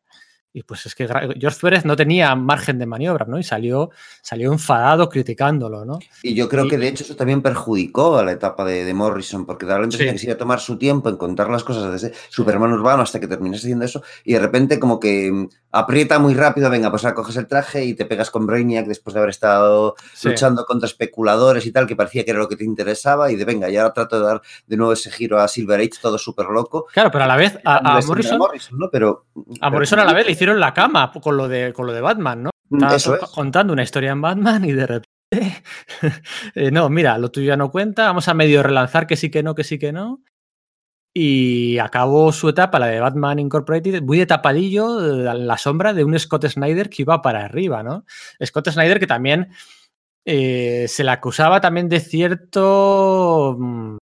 Y 0.53 0.63
pues 0.63 0.85
es 0.85 0.95
que 0.95 1.07
George 1.07 1.59
Pérez 1.61 1.85
no 1.85 1.95
tenía 1.95 2.35
margen 2.35 2.77
de 2.77 2.85
maniobra, 2.85 3.25
¿no? 3.25 3.39
Y 3.39 3.43
salió, 3.43 3.91
salió 4.21 4.51
enfadado 4.51 5.07
criticándolo, 5.07 5.85
¿no? 5.85 5.99
Y 6.23 6.33
yo 6.33 6.49
creo 6.49 6.67
que 6.67 6.77
de 6.77 6.89
hecho 6.89 7.05
eso 7.05 7.15
también 7.15 7.41
perjudicó 7.41 8.17
a 8.17 8.23
la 8.25 8.33
etapa 8.33 8.65
de, 8.65 8.93
Morrison, 8.93 9.45
porque 9.45 9.65
daba 9.65 9.79
la 9.79 9.85
impresión 9.85 10.13
que 10.13 10.19
se 10.19 10.25
iba 10.25 10.33
a 10.35 10.37
tomar 10.37 10.59
su 10.59 10.77
tiempo 10.77 11.07
en 11.07 11.15
contar 11.15 11.49
las 11.49 11.63
cosas 11.63 11.89
desde 11.91 12.13
Superman 12.29 12.73
Urbano 12.73 13.03
hasta 13.03 13.21
que 13.21 13.27
terminase 13.27 13.67
haciendo 13.67 13.85
eso, 13.85 14.03
y 14.25 14.33
de 14.33 14.39
repente 14.39 14.77
como 14.77 14.99
que 14.99 15.31
mm, 15.31 15.47
aprieta 15.71 16.19
muy 16.19 16.33
rápido, 16.33 16.69
venga, 16.69 16.89
pues 16.89 17.05
ahora 17.05 17.15
coges 17.15 17.37
el 17.37 17.47
traje 17.47 17.85
y 17.85 17.93
te 17.93 18.05
pegas 18.05 18.29
con 18.29 18.45
Brainiac 18.45 18.87
después 18.87 19.13
de 19.13 19.21
haber 19.21 19.29
estado 19.29 19.95
luchando 20.23 20.65
contra 20.65 20.87
especuladores 20.87 21.65
y 21.65 21.71
tal, 21.71 21.87
que 21.87 21.95
parecía 21.95 22.25
que 22.25 22.31
era 22.31 22.39
lo 22.39 22.49
que 22.49 22.57
te 22.57 22.65
interesaba, 22.65 23.31
y 23.31 23.37
de 23.37 23.45
venga, 23.45 23.69
ya 23.69 23.83
ahora 23.83 23.93
trato 23.93 24.19
de 24.19 24.25
dar 24.25 24.41
de 24.67 24.75
nuevo 24.75 24.91
ese 24.91 25.11
giro 25.11 25.39
a 25.39 25.47
Silver 25.47 25.79
Age, 25.79 25.91
todo 26.01 26.17
súper 26.17 26.47
loco. 26.47 26.87
Claro, 26.91 27.09
pero 27.09 27.23
a 27.23 27.27
la 27.27 27.37
vez 27.37 27.57
a, 27.63 28.01
Morrison, 28.05 28.39
¿no? 28.73 28.89
pero, 28.91 29.25
a 29.61 29.69
Morrison 29.69 29.99
a 29.99 30.05
la 30.05 30.13
vez 30.13 30.25
le 30.25 30.31
hicieron 30.41 30.59
la 30.59 30.73
cama 30.73 31.11
con 31.21 31.37
lo 31.37 31.47
de, 31.47 31.71
con 31.71 31.85
lo 31.85 31.93
de 31.93 32.01
Batman, 32.01 32.41
¿no? 32.41 32.49
Mm, 32.69 32.83
eso 32.95 33.19
contando 33.31 33.73
una 33.73 33.83
historia 33.83 34.11
en 34.11 34.21
Batman 34.21 34.65
y 34.65 34.71
de 34.71 34.87
repente. 34.87 35.09
Eh, 36.55 36.71
no, 36.71 36.89
mira, 36.89 37.17
lo 37.17 37.31
tuyo 37.31 37.49
ya 37.49 37.55
no 37.55 37.69
cuenta. 37.69 38.05
Vamos 38.07 38.27
a 38.27 38.33
medio 38.33 38.63
relanzar 38.63 39.05
que 39.05 39.15
sí 39.15 39.29
que 39.29 39.43
no, 39.43 39.53
que 39.53 39.63
sí 39.63 39.77
que 39.77 39.93
no. 39.93 40.23
Y 41.13 41.77
acabó 41.77 42.31
su 42.33 42.49
etapa, 42.49 42.79
la 42.79 42.87
de 42.87 42.99
Batman 42.99 43.39
Incorporated, 43.39 44.01
muy 44.01 44.17
de 44.17 44.25
tapadillo, 44.25 44.99
la 44.99 45.57
sombra 45.57 45.93
de 45.93 46.03
un 46.03 46.17
Scott 46.17 46.47
Snyder 46.47 46.89
que 46.89 47.03
iba 47.03 47.21
para 47.21 47.45
arriba, 47.45 47.83
¿no? 47.83 48.03
Scott 48.43 48.69
Snyder 48.71 48.99
que 48.99 49.07
también 49.07 49.51
eh, 50.25 50.87
se 50.87 51.03
le 51.03 51.11
acusaba 51.11 51.61
también 51.61 51.87
de 51.87 51.99
cierto 51.99 53.57
mm, 53.59 53.97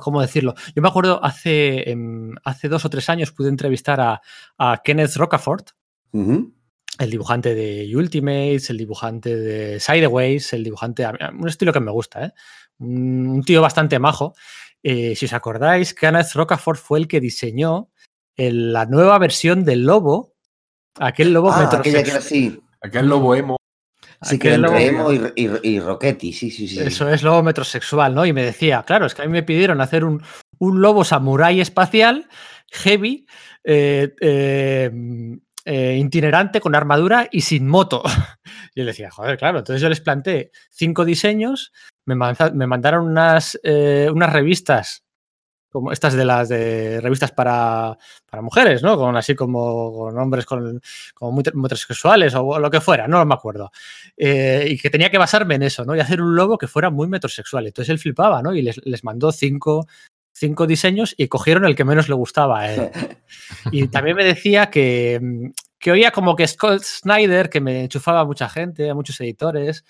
¿Cómo 0.00 0.20
decirlo? 0.20 0.54
Yo 0.74 0.82
me 0.82 0.88
acuerdo 0.88 1.24
hace, 1.24 1.90
em, 1.90 2.34
hace 2.44 2.68
dos 2.68 2.84
o 2.84 2.90
tres 2.90 3.08
años 3.08 3.32
pude 3.32 3.48
entrevistar 3.48 4.00
a, 4.00 4.82
Kenneth 4.82 5.16
Rocafort, 5.16 5.70
el 6.12 7.10
dibujante 7.10 7.54
de 7.54 7.94
Ultimates, 7.94 8.70
el 8.70 8.78
dibujante 8.78 9.36
de 9.36 9.80
Sideways, 9.80 10.52
el 10.52 10.64
dibujante. 10.64 11.06
Un 11.38 11.48
estilo 11.48 11.72
que 11.72 11.80
me 11.80 11.90
gusta, 11.90 12.24
¿eh? 12.24 12.32
Un 12.78 13.42
tío 13.44 13.60
bastante 13.62 13.98
majo. 13.98 14.34
Eh, 14.82 15.14
si 15.14 15.26
os 15.26 15.32
acordáis, 15.32 15.94
Kenneth 15.94 16.32
Rocafort 16.34 16.80
fue 16.80 16.98
el 16.98 17.08
que 17.08 17.20
diseñó 17.20 17.90
la 18.36 18.86
nueva 18.86 19.18
versión 19.18 19.64
del 19.64 19.84
lobo. 19.84 20.34
Aquel 20.98 21.32
lobo 21.32 21.50
ah, 21.52 21.68
aquella 21.70 22.02
que 22.02 22.10
era 22.10 22.18
así. 22.18 22.60
Aquel 22.80 23.06
lobo 23.06 23.34
emo. 23.34 23.56
Sí, 24.22 24.38
que 24.38 24.54
entre 24.54 24.86
emo 24.86 25.12
y, 25.12 25.50
y, 25.62 25.80
Roquetti, 25.80 26.32
sí, 26.32 26.50
sí, 26.50 26.66
sí. 26.68 26.80
Eso 26.80 27.08
es 27.08 27.22
lobo 27.22 27.42
metrosexual, 27.42 28.14
¿no? 28.14 28.24
Y 28.24 28.32
me 28.32 28.42
decía, 28.42 28.82
claro, 28.86 29.06
es 29.06 29.14
que 29.14 29.22
a 29.22 29.26
mí 29.26 29.32
me 29.32 29.42
pidieron 29.42 29.80
hacer 29.80 30.04
un, 30.04 30.22
un 30.58 30.80
lobo 30.80 31.04
samurái 31.04 31.60
espacial, 31.60 32.28
heavy, 32.72 33.26
eh, 33.64 34.14
eh, 34.20 34.90
eh, 35.64 35.98
itinerante, 36.00 36.60
con 36.60 36.74
armadura 36.74 37.28
y 37.30 37.42
sin 37.42 37.68
moto. 37.68 38.02
y 38.74 38.80
le 38.80 38.86
decía, 38.86 39.10
joder, 39.10 39.36
claro. 39.36 39.58
Entonces 39.58 39.82
yo 39.82 39.88
les 39.88 40.00
planteé 40.00 40.50
cinco 40.70 41.04
diseños, 41.04 41.72
me, 42.04 42.14
me 42.14 42.66
mandaron 42.66 43.06
unas, 43.06 43.58
unas 43.64 44.32
revistas 44.32 45.05
como 45.76 45.92
estas 45.92 46.14
de 46.14 46.24
las 46.24 46.48
de 46.48 47.02
revistas 47.02 47.32
para, 47.32 47.98
para 48.30 48.42
mujeres, 48.42 48.82
¿no? 48.82 48.96
Con 48.96 49.14
así 49.14 49.34
como 49.34 49.92
con 49.92 50.18
hombres 50.18 50.46
con, 50.46 50.80
como 51.12 51.32
muy, 51.32 51.44
metrosexuales 51.52 52.34
o 52.34 52.58
lo 52.58 52.70
que 52.70 52.80
fuera, 52.80 53.06
no 53.06 53.22
me 53.26 53.34
acuerdo. 53.34 53.70
Eh, 54.16 54.68
y 54.70 54.78
que 54.78 54.88
tenía 54.88 55.10
que 55.10 55.18
basarme 55.18 55.56
en 55.56 55.64
eso, 55.64 55.84
¿no? 55.84 55.94
Y 55.94 56.00
hacer 56.00 56.22
un 56.22 56.34
lobo 56.34 56.56
que 56.56 56.66
fuera 56.66 56.88
muy 56.88 57.08
metrosexual. 57.08 57.66
Entonces 57.66 57.90
él 57.90 57.98
flipaba, 57.98 58.40
¿no? 58.40 58.54
Y 58.54 58.62
les, 58.62 58.80
les 58.86 59.04
mandó 59.04 59.30
cinco, 59.32 59.86
cinco 60.32 60.66
diseños 60.66 61.14
y 61.18 61.28
cogieron 61.28 61.66
el 61.66 61.76
que 61.76 61.84
menos 61.84 62.08
le 62.08 62.14
gustaba 62.14 62.60
a 62.60 62.72
él. 62.72 62.90
Y 63.70 63.88
también 63.88 64.16
me 64.16 64.24
decía 64.24 64.70
que, 64.70 65.20
que 65.78 65.90
oía 65.90 66.10
como 66.10 66.36
que 66.36 66.48
Scott 66.48 66.82
Snyder, 66.84 67.50
que 67.50 67.60
me 67.60 67.82
enchufaba 67.82 68.20
a 68.20 68.24
mucha 68.24 68.48
gente, 68.48 68.88
a 68.88 68.94
muchos 68.94 69.20
editores, 69.20 69.84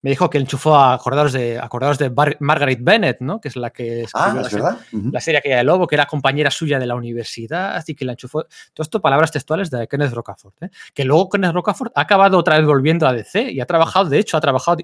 me 0.00 0.10
dijo 0.10 0.30
que 0.30 0.38
enchufó 0.38 0.76
a 0.76 0.94
acordados 0.94 1.32
de, 1.32 1.58
acordados 1.58 1.98
de 1.98 2.10
Margaret 2.40 2.78
Bennett, 2.80 3.20
¿no? 3.20 3.40
Que 3.40 3.48
es 3.48 3.56
la 3.56 3.70
que 3.70 4.06
ah, 4.14 4.32
la, 4.34 4.48
serie, 4.48 4.64
la 5.12 5.20
serie 5.20 5.38
aquella 5.38 5.56
de 5.56 5.64
Lobo, 5.64 5.86
que 5.86 5.96
era 5.96 6.06
compañera 6.06 6.50
suya 6.50 6.78
de 6.78 6.86
la 6.86 6.94
universidad 6.94 7.82
y 7.86 7.94
que 7.94 8.04
la 8.04 8.12
enchufó. 8.12 8.44
Todo 8.72 8.82
esto 8.82 9.00
palabras 9.00 9.32
textuales 9.32 9.70
de 9.70 9.88
Kenneth 9.88 10.12
Rocafort, 10.12 10.62
¿eh? 10.62 10.70
Que 10.94 11.04
luego 11.04 11.28
Kenneth 11.28 11.52
Rocafort 11.52 11.92
ha 11.96 12.02
acabado 12.02 12.38
otra 12.38 12.58
vez 12.58 12.66
volviendo 12.66 13.08
a 13.08 13.12
DC 13.12 13.50
y 13.50 13.60
ha 13.60 13.66
trabajado, 13.66 14.08
de 14.08 14.18
hecho, 14.18 14.36
ha 14.36 14.40
trabajado 14.40 14.78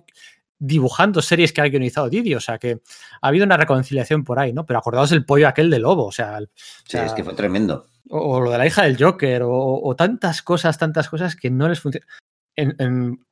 dibujando 0.58 1.20
series 1.22 1.52
que 1.52 1.60
ha 1.60 1.68
guionizado 1.68 2.08
Didi, 2.08 2.34
o 2.34 2.40
sea 2.40 2.58
que 2.58 2.80
ha 3.20 3.28
habido 3.28 3.44
una 3.44 3.56
reconciliación 3.56 4.24
por 4.24 4.38
ahí, 4.38 4.52
¿no? 4.52 4.66
Pero 4.66 4.78
acordaos 4.78 5.12
el 5.12 5.24
pollo 5.24 5.46
aquel 5.46 5.70
de 5.70 5.78
Lobo, 5.78 6.06
o 6.06 6.12
sea... 6.12 6.38
sí, 6.54 6.98
es 6.98 7.12
que 7.12 7.22
fue 7.22 7.34
tremendo. 7.34 7.86
O, 8.08 8.40
lo 8.40 8.50
de 8.50 8.58
la 8.58 8.66
hija 8.66 8.82
del 8.82 9.02
Joker, 9.02 9.42
o, 9.44 9.94
tantas 9.96 10.42
cosas, 10.42 10.78
tantas 10.78 11.08
cosas 11.08 11.36
que 11.36 11.50
no 11.50 11.68
les 11.68 11.80
funcionan. 11.80 12.08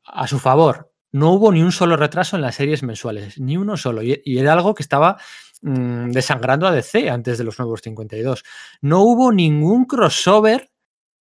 a 0.05 0.27
su 0.27 0.39
favor, 0.39 0.92
no 1.13 1.33
hubo 1.33 1.53
ni 1.53 1.63
un 1.63 1.73
solo 1.73 1.97
retraso 1.97 2.37
en 2.37 2.43
las 2.43 2.55
series 2.55 2.83
mensuales, 2.83 3.39
ni 3.39 3.57
uno 3.57 3.77
solo. 3.77 4.03
Y, 4.03 4.21
era 4.25 4.55
algo 4.55 4.75
que 4.75 4.83
estaba 4.83 5.19
mm, 5.61 6.11
desangrando 6.11 6.67
a 6.67 6.73
DC 6.73 7.11
antes 7.11 7.39
de 7.39 7.45
los 7.45 7.59
nuevos 7.59 7.83
52. 7.83 8.43
No 8.81 9.03
hubo 9.03 9.31
ningún 9.31 9.85
crossover 9.85 10.71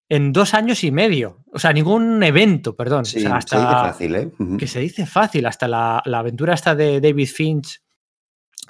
en 0.09 0.33
dos 0.33 0.53
años 0.53 0.83
y 0.83 0.91
medio. 0.91 1.43
O 1.51 1.59
sea, 1.59 1.71
ningún 1.71 2.21
evento, 2.23 2.75
perdón. 2.75 3.05
Sí, 3.05 3.25
hasta, 3.25 3.57
se 3.57 3.63
dice 3.63 3.71
fácil, 3.71 4.15
¿eh? 4.15 4.31
Que 4.57 4.67
se 4.67 4.79
dice 4.79 5.05
fácil. 5.05 5.45
Hasta 5.45 5.67
la, 5.67 5.97
aventura 5.99 6.55
esta 6.55 6.75
de 6.75 6.99
David 6.99 7.29
Finch 7.29 7.81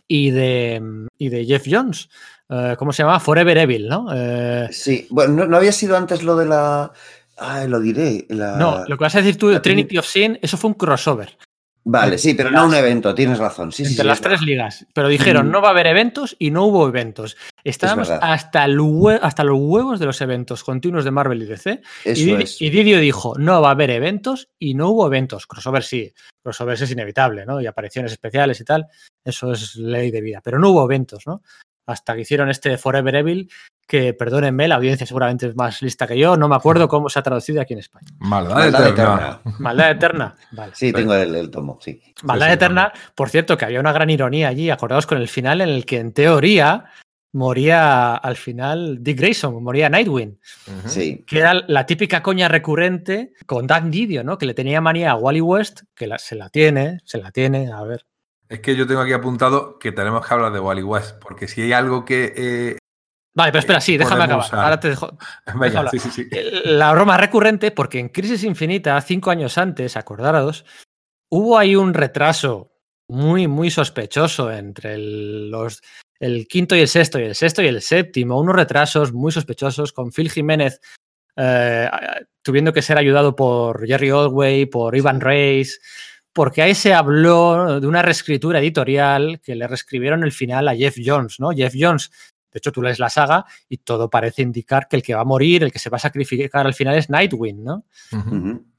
y 0.07 0.32
de, 0.32 1.07
y 1.18 1.30
de 1.30 1.45
Jeff 1.45 1.66
Jones. 1.70 2.09
Eh, 2.49 2.76
¿Cómo 2.78 2.93
se 2.93 3.03
llama? 3.03 3.20
Forever 3.20 3.57
Evil, 3.57 3.88
¿no? 3.88 4.07
Eh, 4.13 4.68
sí, 4.72 5.07
bueno, 5.09 5.47
no 5.47 5.57
había 5.57 5.72
sido 5.72 5.97
antes 5.97 6.24
lo 6.24 6.36
de 6.36 6.45
la 6.45 6.91
Ah, 7.38 7.66
lo 7.66 7.80
diré. 7.80 8.26
No, 8.30 8.84
lo 8.88 8.98
que 8.98 9.04
vas 9.04 9.16
a 9.16 9.20
decir 9.20 9.38
tú, 9.38 9.58
Trinity 9.60 9.98
of 9.98 10.06
Sin, 10.06 10.40
eso 10.42 10.58
fue 10.58 10.70
un 10.70 10.76
crossover. 10.76 11.38
Vale, 11.88 12.18
sí, 12.18 12.34
pero 12.34 12.50
no 12.50 12.66
un 12.66 12.74
evento, 12.74 13.14
tienes 13.14 13.38
razón. 13.38 13.72
Sí, 13.72 13.84
entre 13.84 14.06
las 14.06 14.20
tres 14.20 14.42
ligas. 14.42 14.88
Pero 14.92 15.08
dijeron, 15.08 15.52
no 15.52 15.62
va 15.62 15.68
a 15.68 15.72
haber 15.72 15.86
eventos 15.86 16.36
y 16.40 16.50
no 16.50 16.66
hubo 16.66 16.88
eventos. 16.88 17.38
Estábamos 17.64 18.10
hasta, 18.10 18.34
hasta 19.22 19.44
los 19.44 19.58
huevos 19.60 20.00
de 20.00 20.08
los 20.08 20.20
eventos 20.20 20.64
continuos 20.64 21.06
de 21.06 21.12
Marvel 21.12 21.44
y 21.44 21.46
DC. 21.46 21.84
y, 22.06 22.70
Didio 22.72 23.00
dijo, 23.00 23.36
no 23.38 23.62
va 23.62 23.68
a 23.68 23.72
haber 23.74 23.92
eventos 23.92 24.50
y 24.58 24.74
no 24.74 24.90
hubo 24.90 25.06
eventos. 25.06 25.46
Crossover 25.46 25.84
sí, 25.84 26.12
crossover 26.42 26.74
es 26.74 26.90
inevitable, 26.90 27.46
¿no? 27.46 27.62
Y 27.62 27.68
apariciones 27.68 28.14
especiales 28.14 28.60
y 28.62 28.66
tal, 28.66 28.88
eso 29.24 29.52
es 29.52 29.76
ley 29.76 30.10
de 30.10 30.22
vida. 30.22 30.42
Pero 30.44 30.58
no 30.58 30.72
hubo 30.72 30.86
eventos, 30.86 31.28
¿no? 31.28 31.44
Hasta 31.86 32.16
que 32.16 32.22
hicieron 32.22 32.50
este 32.50 32.80
Forever 32.80 33.14
Evil, 33.14 33.48
que 33.88 34.14
perdónenme, 34.14 34.68
la 34.68 34.76
audiencia 34.76 35.06
seguramente 35.06 35.48
es 35.48 35.56
más 35.56 35.82
lista 35.82 36.08
que 36.08 36.18
yo, 36.18 36.36
no 36.38 36.48
me 36.48 36.56
acuerdo 36.56 36.88
cómo 36.88 37.10
se 37.10 37.20
ha 37.20 37.24
traducido 37.24 37.62
aquí 37.62 37.74
en 37.74 37.80
España. 37.80 38.08
Maldad, 38.20 38.68
eterna. 38.88 39.42
Maldad 39.60 39.92
eterna. 39.92 40.36
Vale. 40.52 40.72
Sí, 40.76 40.92
tengo 40.92 41.14
el, 41.14 41.50
tomo, 41.52 41.78
sí. 41.82 42.02
Maldad 42.24 42.54
eterna, 42.54 42.92
por 43.14 43.30
cierto, 43.30 43.58
que 43.58 43.66
había 43.66 43.80
una 43.80 43.94
gran 43.94 44.10
ironía 44.10 44.48
allí, 44.48 44.70
acordados 44.70 45.06
con 45.06 45.20
el 45.20 45.28
final 45.28 45.62
en 45.62 45.70
el 45.70 45.86
que 45.86 46.00
en 46.00 46.14
teoría 46.14 46.86
moría 47.36 48.16
al 48.16 48.38
final 48.38 49.04
Dick 49.04 49.20
Grayson, 49.20 49.62
moría 49.62 49.90
Nightwing. 49.90 50.40
Sí. 50.86 51.24
Que 51.28 51.40
era 51.40 51.54
la 51.68 51.86
típica 51.86 52.24
coña 52.24 52.48
recurrente 52.48 53.34
con 53.46 53.68
Dan 53.68 53.92
Didio, 53.92 54.24
¿no? 54.24 54.38
Que 54.38 54.46
le 54.46 54.54
tenía 54.54 54.82
manía 54.82 55.12
a 55.12 55.16
Wally 55.16 55.42
West, 55.42 55.82
que 55.94 56.10
se 56.18 56.36
la 56.36 56.50
tiene, 56.50 57.00
se 57.04 57.18
la 57.18 57.32
tiene, 57.32 57.72
a 57.72 57.84
ver. 57.84 58.06
Es 58.48 58.62
que 58.62 58.76
yo 58.76 58.88
tengo 58.88 59.02
aquí 59.02 59.12
apuntado 59.12 59.78
que 59.80 59.92
tenemos 59.92 60.26
que 60.26 60.34
hablar 60.34 60.54
de 60.54 60.60
Wally 60.60 60.84
West, 60.84 61.18
porque 61.20 61.48
si 61.48 61.62
hay 61.62 61.74
algo 61.74 62.06
que 62.06 62.34
eh, 62.38 62.78
Vale, 63.36 63.52
pero 63.52 63.60
espera, 63.60 63.82
sí, 63.82 63.98
déjame 63.98 64.24
acabar. 64.24 64.48
Ahora 64.54 64.80
te 64.80 64.90
dejo. 64.90 65.18
La 66.66 66.94
broma 66.94 67.18
recurrente, 67.18 67.72
porque 67.72 68.00
en 68.00 68.10
Crisis 68.10 68.44
Infinita, 68.44 69.00
cinco 69.02 69.30
años 69.30 69.58
antes, 69.58 69.98
acordaros, 69.98 70.66
hubo 71.30 71.58
ahí 71.58 71.76
un 71.76 71.94
retraso 71.94 72.72
muy, 73.10 73.48
muy 73.48 73.70
sospechoso 73.70 74.52
entre 74.52 74.98
los, 74.98 75.82
el 76.18 76.48
quinto 76.48 76.76
y 76.78 76.80
el 76.80 76.88
sexto, 76.88 77.20
y 77.20 77.24
el 77.24 77.36
sexto 77.36 77.62
y 77.62 77.68
el 77.68 77.82
séptimo. 77.82 78.40
Unos 78.40 78.56
retrasos 78.56 79.12
muy 79.12 79.34
sospechosos 79.34 79.92
con 79.92 80.12
Phil 80.14 80.32
Jiménez 80.32 80.80
eh, 81.36 81.90
tuviendo 82.42 82.72
que 82.72 82.82
ser 82.82 82.98
ayudado 82.98 83.36
por 83.36 83.86
Jerry 83.86 84.12
Oldway, 84.12 84.66
por 84.66 84.96
Ivan 84.96 85.20
Reis 85.20 85.82
porque 86.36 86.62
ahí 86.62 86.76
se 86.76 86.94
habló 86.94 87.80
de 87.80 87.88
una 87.88 88.02
reescritura 88.02 88.60
editorial 88.60 89.40
que 89.42 89.56
le 89.56 89.68
reescribieron 89.68 90.22
el 90.26 90.34
final 90.34 90.68
a 90.68 90.76
Jeff 90.76 90.98
Jones, 91.04 91.40
¿no? 91.40 91.52
Jeff 91.52 91.74
Jones 91.80 92.12
de 92.56 92.60
hecho, 92.60 92.72
tú 92.72 92.82
lees 92.82 92.99
la 92.99 93.10
saga 93.10 93.43
y 93.68 93.80
todo 93.80 94.10
parece 94.10 94.41
indicar 94.41 94.88
que 94.88 94.95
el 94.95 95.03
que 95.03 95.14
va 95.14 95.20
a 95.20 95.26
morir, 95.26 95.62
el 95.66 95.74
que 95.74 95.80
se 95.80 95.89
va 95.89 95.97
a 95.97 95.99
sacrificar 95.99 96.66
al 96.66 96.74
final 96.74 96.95
es 96.95 97.10
Nightwing, 97.10 97.62
¿no? 97.62 97.84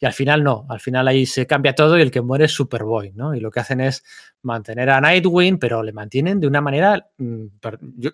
Y 0.01 0.07
al 0.07 0.15
final 0.15 0.43
no, 0.43 0.65
al 0.71 0.81
final 0.81 1.07
ahí 1.07 1.27
se 1.27 1.47
cambia 1.47 1.75
todo 1.75 1.99
y 1.99 2.01
el 2.01 2.11
que 2.11 2.23
muere 2.23 2.47
es 2.47 2.53
Superboy, 2.53 3.13
¿no? 3.13 3.35
Y 3.35 3.41
lo 3.41 3.51
que 3.51 3.61
hacen 3.61 3.83
es 3.83 4.03
mantener 4.41 4.89
a 4.89 4.99
Nightwing, 5.03 5.59
pero 5.59 5.83
le 5.83 5.93
mantienen 5.93 6.41
de 6.41 6.47
una 6.47 6.63
manera. 6.63 7.07
Mm, 7.19 7.49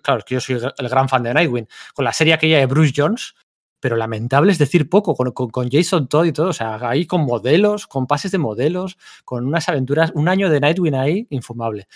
claro, 0.01 0.19
es 0.19 0.25
que 0.25 0.33
yo 0.33 0.41
soy 0.41 0.55
el 0.55 0.89
gran 0.89 1.07
fan 1.07 1.23
de 1.23 1.33
Nightwing. 1.33 1.69
Con 1.93 2.03
la 2.03 2.11
serie 2.11 2.33
aquella 2.33 2.57
de 2.57 2.65
Bruce 2.65 2.91
Jones, 2.93 3.33
pero 3.79 3.95
lamentable 3.95 4.51
es 4.51 4.57
decir 4.57 4.89
poco, 4.89 5.15
con, 5.15 5.31
con, 5.31 5.69
Jason 5.71 6.09
Todd 6.09 6.25
y 6.25 6.33
todo, 6.33 6.49
o 6.49 6.53
sea, 6.53 6.77
ahí 6.89 7.05
con 7.05 7.21
modelos, 7.21 7.87
con 7.87 8.05
pases 8.05 8.33
de 8.33 8.37
modelos, 8.37 8.97
con 9.23 9.47
unas 9.47 9.69
aventuras, 9.69 10.11
un 10.13 10.27
año 10.27 10.49
de 10.49 10.59
Nightwing 10.59 10.95
ahí, 10.95 11.25
infumable. 11.29 11.87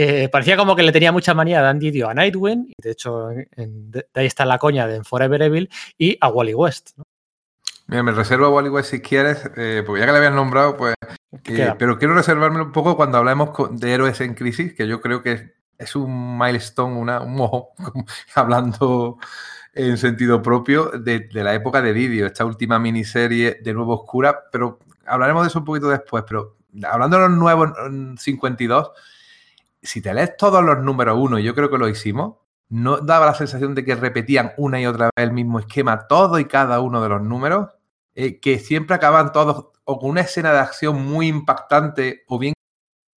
Eh, 0.00 0.28
parecía 0.28 0.56
como 0.56 0.76
que 0.76 0.84
le 0.84 0.92
tenía 0.92 1.10
mucha 1.10 1.34
manía 1.34 1.58
a 1.58 1.62
Dan 1.62 1.80
Didio 1.80 2.08
a 2.08 2.14
Nightwing, 2.14 2.68
y 2.68 2.74
de 2.80 2.92
hecho 2.92 3.30
de 3.30 4.06
ahí 4.14 4.26
está 4.26 4.46
la 4.46 4.56
coña 4.56 4.86
de 4.86 5.02
Forever 5.02 5.42
Evil, 5.42 5.68
y 5.98 6.16
a 6.20 6.28
Wally 6.28 6.54
West. 6.54 6.90
Mira, 7.88 8.04
me 8.04 8.12
reservo 8.12 8.46
a 8.46 8.50
Wally 8.50 8.68
West 8.68 8.90
si 8.92 9.00
quieres, 9.00 9.50
eh, 9.56 9.82
porque 9.84 9.98
ya 9.98 10.06
que 10.06 10.12
le 10.12 10.18
habían 10.18 10.36
nombrado, 10.36 10.76
pues. 10.76 10.94
pero 11.76 11.98
quiero 11.98 12.14
reservarme 12.14 12.62
un 12.62 12.70
poco 12.70 12.96
cuando 12.96 13.18
hablemos 13.18 13.50
de 13.72 13.92
héroes 13.92 14.20
en 14.20 14.34
crisis, 14.34 14.72
que 14.72 14.86
yo 14.86 15.00
creo 15.00 15.20
que 15.20 15.54
es 15.76 15.96
un 15.96 16.38
milestone, 16.38 16.94
una, 16.94 17.20
un 17.20 17.34
mojo, 17.34 17.70
hablando 18.36 19.18
en 19.74 19.98
sentido 19.98 20.40
propio 20.42 20.90
de, 20.90 21.28
la 21.32 21.54
época 21.54 21.82
de 21.82 21.92
Didio, 21.92 22.26
esta 22.26 22.44
última 22.44 22.78
miniserie 22.78 23.58
de 23.60 23.74
Nuevo 23.74 23.94
Oscura, 23.94 24.44
pero 24.52 24.78
hablaremos 25.06 25.42
de 25.42 25.48
eso 25.48 25.58
un 25.58 25.64
poquito 25.64 25.88
después, 25.88 26.22
pero 26.24 26.56
hablando 26.84 27.16
de 27.16 27.28
los 27.28 27.36
nuevos 27.36 27.72
52, 28.16 28.92
si 29.82 30.02
te 30.02 30.12
lees 30.14 30.36
todos 30.36 30.64
los 30.64 30.78
números 30.80 31.18
uno, 31.20 31.38
y 31.38 31.44
yo 31.44 31.54
creo 31.54 31.70
que 31.70 31.78
lo 31.78 31.88
hicimos, 31.88 32.36
¿no 32.68 32.98
daba 32.98 33.26
la 33.26 33.34
sensación 33.34 33.74
de 33.74 33.84
que 33.84 33.94
repetían 33.94 34.52
una 34.56 34.80
y 34.80 34.86
otra 34.86 35.06
vez 35.16 35.26
el 35.26 35.32
mismo 35.32 35.58
esquema, 35.58 36.06
todo 36.06 36.38
y 36.38 36.46
cada 36.46 36.80
uno 36.80 37.02
de 37.02 37.08
los 37.08 37.22
números? 37.22 37.68
Eh, 38.14 38.40
que 38.40 38.58
siempre 38.58 38.96
acaban 38.96 39.32
todos 39.32 39.68
o 39.84 39.98
con 39.98 40.10
una 40.10 40.22
escena 40.22 40.52
de 40.52 40.58
acción 40.58 41.00
muy 41.02 41.28
impactante 41.28 42.24
o 42.26 42.38
bien 42.38 42.52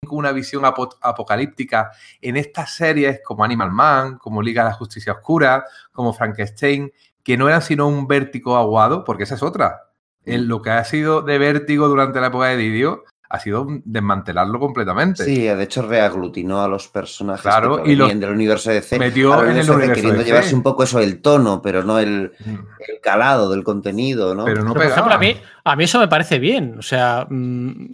con 0.06 0.18
una 0.18 0.32
visión 0.32 0.64
apocalíptica 0.64 1.90
en 2.20 2.36
estas 2.36 2.74
series 2.74 3.20
como 3.24 3.42
Animal 3.42 3.70
Man, 3.70 4.18
como 4.18 4.42
Liga 4.42 4.62
de 4.62 4.70
la 4.70 4.76
Justicia 4.76 5.14
Oscura, 5.14 5.64
como 5.92 6.12
Frankenstein, 6.12 6.92
que 7.22 7.36
no 7.36 7.48
eran 7.48 7.62
sino 7.62 7.88
un 7.88 8.06
vértigo 8.06 8.56
aguado, 8.56 9.04
porque 9.04 9.24
esa 9.24 9.36
es 9.36 9.42
otra. 9.42 9.90
En 10.24 10.48
lo 10.48 10.60
que 10.62 10.70
ha 10.70 10.84
sido 10.84 11.22
de 11.22 11.38
vértigo 11.38 11.88
durante 11.88 12.20
la 12.20 12.26
época 12.26 12.48
de 12.48 12.56
Didio 12.58 13.04
ha 13.32 13.38
sido 13.38 13.64
desmantelarlo 13.84 14.58
completamente. 14.58 15.24
Sí, 15.24 15.42
de 15.42 15.62
hecho 15.62 15.82
reaglutinó 15.82 16.62
a 16.62 16.68
los 16.68 16.88
personajes 16.88 17.42
claro, 17.42 17.84
que 17.84 17.92
y 17.92 17.96
del 17.96 18.30
universo 18.30 18.70
de 18.70 18.82
C. 18.82 18.98
Metió 18.98 19.44
en 19.44 19.56
el 19.56 19.70
universo 19.70 19.94
queriendo 19.94 20.22
llevarse 20.22 20.52
un 20.52 20.64
poco 20.64 20.82
eso, 20.82 20.98
el 20.98 21.22
tono, 21.22 21.62
pero 21.62 21.84
no 21.84 22.00
el, 22.00 22.32
mm. 22.44 22.54
el 22.88 23.00
calado 23.00 23.48
del 23.48 23.62
contenido, 23.62 24.34
¿no? 24.34 24.44
Pero 24.44 24.64
no 24.64 24.74
por 24.74 24.82
ejemplo, 24.82 25.14
a 25.14 25.18
mí, 25.18 25.36
a 25.62 25.76
mí 25.76 25.84
eso 25.84 26.00
me 26.00 26.08
parece 26.08 26.40
bien. 26.40 26.74
O 26.76 26.82
sea, 26.82 27.24
mm, 27.30 27.92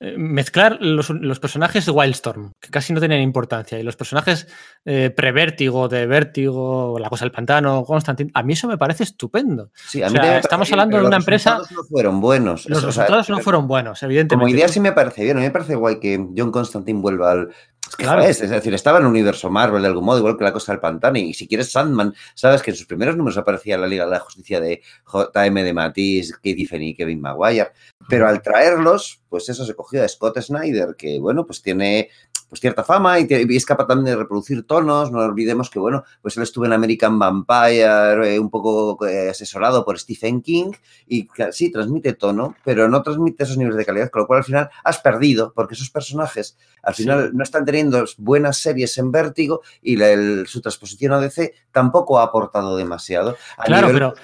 mezclar 0.00 0.78
los, 0.80 1.10
personajes 1.40 1.84
de 1.86 1.92
Wildstorm, 1.92 2.52
que 2.60 2.70
casi 2.70 2.92
no 2.92 3.00
tienen 3.00 3.20
importancia, 3.20 3.78
y 3.78 3.82
los 3.82 3.96
personajes 3.96 4.46
eh, 4.84 5.10
pre-vértigo, 5.10 5.88
de 5.88 6.06
vértigo, 6.06 6.98
la 7.00 7.08
cosa 7.08 7.24
del 7.24 7.32
pantano, 7.32 7.84
Constantine, 7.84 8.30
a 8.34 8.42
mí 8.42 8.52
eso 8.52 8.68
me 8.68 8.78
parece 8.78 9.02
estupendo. 9.02 9.70
Sí, 9.74 10.02
a 10.02 10.08
mí 10.08 10.18
estamos 10.40 10.70
hablando 10.70 10.98
de 10.98 11.06
una 11.06 11.16
empresa. 11.16 11.58
Los 11.58 11.68
resultados 11.68 11.72
no 11.72 11.84
fueron 11.88 12.20
buenos. 12.20 12.68
Los 12.68 12.82
resultados 12.84 13.28
no 13.28 13.38
fueron 13.38 13.66
buenos, 13.66 14.02
evidentemente. 14.02 14.44
Como 14.44 14.56
idea 14.56 14.68
sí 14.68 14.78
me 14.78 14.92
parece 14.92 15.24
bien, 15.24 15.36
a 15.36 15.40
mí 15.40 15.46
me 15.46 15.52
parece 15.52 15.74
guay 15.74 15.98
que 15.98 16.28
John 16.36 16.52
Constantine 16.52 17.00
vuelva 17.00 17.32
al, 17.32 17.48
Claro. 17.96 18.22
Es, 18.22 18.40
decir, 18.40 18.74
estaba 18.74 18.98
en 18.98 19.04
el 19.04 19.10
universo 19.10 19.50
Marvel 19.50 19.82
de 19.82 19.88
algún 19.88 20.04
modo, 20.04 20.18
igual 20.18 20.36
que 20.36 20.44
la 20.44 20.52
cosa 20.52 20.72
del 20.72 20.80
pantano. 20.80 21.18
Y 21.18 21.34
si 21.34 21.46
quieres 21.48 21.72
Sandman, 21.72 22.14
sabes 22.34 22.62
que 22.62 22.70
en 22.70 22.76
sus 22.76 22.86
primeros 22.86 23.16
números 23.16 23.38
aparecía 23.38 23.78
la 23.78 23.86
Liga 23.86 24.04
de 24.04 24.10
la 24.10 24.20
Justicia 24.20 24.60
de 24.60 24.82
JM 25.12 25.54
de 25.54 25.72
Matisse, 25.72 26.32
Katie 26.34 26.66
Finney 26.66 26.90
y 26.90 26.94
Kevin 26.94 27.20
Maguire. 27.20 27.72
Pero 28.08 28.28
al 28.28 28.42
traerlos, 28.42 29.22
pues 29.28 29.48
eso 29.48 29.64
se 29.64 29.74
cogió 29.74 30.04
a 30.04 30.08
Scott 30.08 30.40
Snyder, 30.40 30.94
que 30.96 31.18
bueno, 31.18 31.44
pues 31.46 31.62
tiene 31.62 32.10
pues 32.48 32.60
cierta 32.60 32.82
fama 32.82 33.20
y, 33.20 33.26
es 33.30 33.66
capaz 33.66 33.86
también 33.86 34.06
de 34.06 34.16
reproducir 34.16 34.66
tonos. 34.66 35.12
No 35.12 35.20
olvidemos 35.20 35.70
que, 35.70 35.78
bueno, 35.78 36.04
pues 36.22 36.36
él 36.36 36.42
estuvo 36.42 36.64
en 36.64 36.72
American 36.72 37.18
Vampire, 37.18 38.34
eh, 38.34 38.38
un 38.38 38.50
poco 38.50 39.06
eh, 39.06 39.30
asesorado 39.30 39.84
por 39.84 39.98
Stephen 39.98 40.40
King, 40.40 40.72
y 41.06 41.28
sí, 41.50 41.70
transmite 41.70 42.14
tono, 42.14 42.56
pero 42.64 42.88
no 42.88 43.02
transmite 43.02 43.44
esos 43.44 43.58
niveles 43.58 43.76
de 43.76 43.84
calidad, 43.84 44.10
con 44.10 44.22
lo 44.22 44.26
cual 44.26 44.38
al 44.38 44.44
final 44.44 44.70
has 44.84 44.98
perdido, 44.98 45.52
porque 45.54 45.74
esos 45.74 45.90
personajes 45.90 46.56
al 46.82 46.94
final 46.94 47.30
no 47.34 47.42
están 47.42 47.64
teniendo 47.64 48.04
buenas 48.16 48.58
series 48.58 48.96
en 48.98 49.12
vértigo 49.12 49.62
y 49.82 49.98
su 50.46 50.60
transposición 50.60 51.12
a 51.12 51.20
DC 51.20 51.54
tampoco 51.72 52.18
ha 52.18 52.24
aportado 52.24 52.76
demasiado. 52.76 53.36
A 53.58 53.64
claro, 53.64 53.88
pero... 53.92 54.14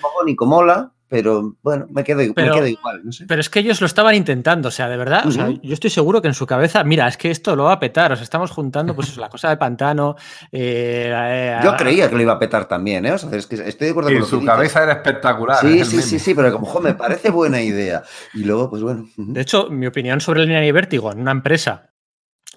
mola, 0.47 0.93
pero 1.09 1.57
bueno, 1.63 1.87
me 1.91 2.03
quedo, 2.03 2.23
igual. 2.23 3.03
Pero 3.29 3.41
es 3.41 3.51
que 3.51 3.61
ellos 3.61 3.81
lo 3.81 3.87
estaban 3.87 4.15
intentando, 4.15 4.69
o 4.69 4.71
sea, 4.71 4.89
de 4.89 4.97
verdad, 4.97 5.25
yo 5.63 5.75
estoy 5.75 5.91
seguro 5.91 6.23
que 6.23 6.29
en 6.29 6.35
su 6.35 6.47
cabeza, 6.47 6.83
mira, 6.83 7.07
es 7.07 7.17
que 7.17 7.31
esto 7.31 7.55
lo 7.55 7.65
va 7.65 7.73
a 7.73 7.81
petar, 7.81 8.13
o 8.13 8.17
sea, 8.17 8.25
estamos 8.25 8.51
juntando 8.51 8.95
pues 8.95 9.17
la 9.17 9.29
cosa 9.29 9.51
de 9.51 9.57
pantano. 9.57 10.17
Eh, 10.51 11.13
eh, 11.15 11.61
yo 11.63 11.77
creía 11.77 12.09
que 12.09 12.17
lo 12.17 12.23
iba 12.23 12.33
a 12.33 12.39
petar 12.39 12.67
también, 12.67 13.07
¿eh? 13.07 13.13
O 13.13 13.19
sea, 13.19 13.31
es 13.33 13.47
que 13.47 13.57
estoy 13.57 13.87
de 13.87 13.91
acuerdo 13.91 14.11
con 14.11 14.19
lo 14.21 14.27
su 14.27 14.45
cabeza 14.45 14.83
era 14.83 14.93
espectacular. 14.95 15.59
Sí, 15.61 15.85
sí, 15.85 16.03
sí, 16.03 16.19
sí, 16.19 16.35
pero 16.35 16.53
como, 16.53 16.81
me 16.81 16.95
parece 16.95 17.31
buena 17.31 17.63
idea. 17.63 18.03
Y 18.33 18.45
luego, 18.45 18.71
pues 18.71 18.83
bueno. 18.83 19.07
De 19.17 19.41
hecho, 19.41 19.69
mi 19.71 19.87
opinión 19.87 20.21
sobre 20.21 20.43
el 20.43 20.49
línea 20.49 20.65
y 20.67 20.73
vértigo 20.73 21.13
en 21.13 21.21
una 21.21 21.33
empresa 21.33 21.93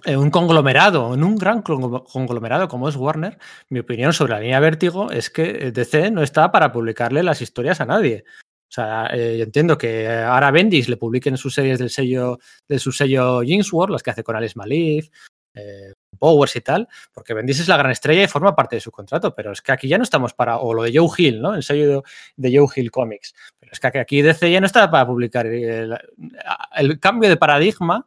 un 0.06 0.32
conglomerado, 0.32 1.14
en 1.14 1.24
un 1.24 1.36
gran 1.36 1.62
conglomerado 1.62 2.68
como 2.68 2.90
es 2.90 2.96
Warner, 2.96 3.38
mi 3.70 3.80
opinión 3.80 4.14
sobre 4.14 4.34
la 4.34 4.40
línea 4.40 4.60
Vértigo 4.60 5.12
es 5.12 5.30
que 5.30 5.72
DC 5.72 6.12
no 6.12 6.24
está 6.24 6.52
para 6.52 6.72
publicarle 6.72 7.24
las 7.24 7.42
historias 7.42 7.82
a 7.82 7.86
nadie. 7.86 8.24
O 8.70 8.72
sea, 8.72 9.08
eh, 9.14 9.42
entiendo 9.42 9.78
que 9.78 10.08
ahora 10.10 10.52
Bendis 10.52 10.90
le 10.90 10.98
publiquen 10.98 11.38
sus 11.38 11.54
series 11.54 11.80
del 11.80 11.90
sello, 11.90 12.40
de 12.68 12.80
su 12.80 12.92
sello 12.92 13.42
Jingsworth, 13.42 13.92
las 13.92 14.04
que 14.04 14.12
hace 14.12 14.24
con 14.24 14.36
Alice 14.36 14.58
Malif, 14.58 15.10
eh, 15.54 15.94
Powers 16.20 16.56
y 16.56 16.62
tal, 16.62 16.88
porque 17.14 17.34
Bendis 17.34 17.62
es 17.62 17.68
la 17.68 17.78
gran 17.78 17.92
estrella 17.92 18.24
y 18.24 18.28
forma 18.28 18.56
parte 18.56 18.76
de 18.76 18.82
su 18.82 18.92
contrato, 18.92 19.34
pero 19.34 19.52
es 19.52 19.62
que 19.62 19.72
aquí 19.72 19.88
ya 19.88 19.98
no 19.98 20.04
estamos 20.04 20.34
para, 20.34 20.58
o 20.58 20.74
lo 20.74 20.84
de 20.84 20.92
Joe 20.94 21.10
Hill, 21.18 21.42
¿no? 21.42 21.56
El 21.56 21.64
sello 21.64 22.04
de, 22.36 22.58
Joe 22.58 22.68
Hill 22.76 22.92
Comics, 22.92 23.34
pero 23.60 23.72
es 23.72 23.80
que 23.80 23.88
aquí 24.00 24.22
DC 24.22 24.52
ya 24.52 24.60
no 24.60 24.66
está 24.66 24.90
para 24.92 25.08
publicar. 25.08 25.46
el 25.46 27.00
cambio 27.00 27.30
de 27.30 27.38
paradigma 27.38 28.06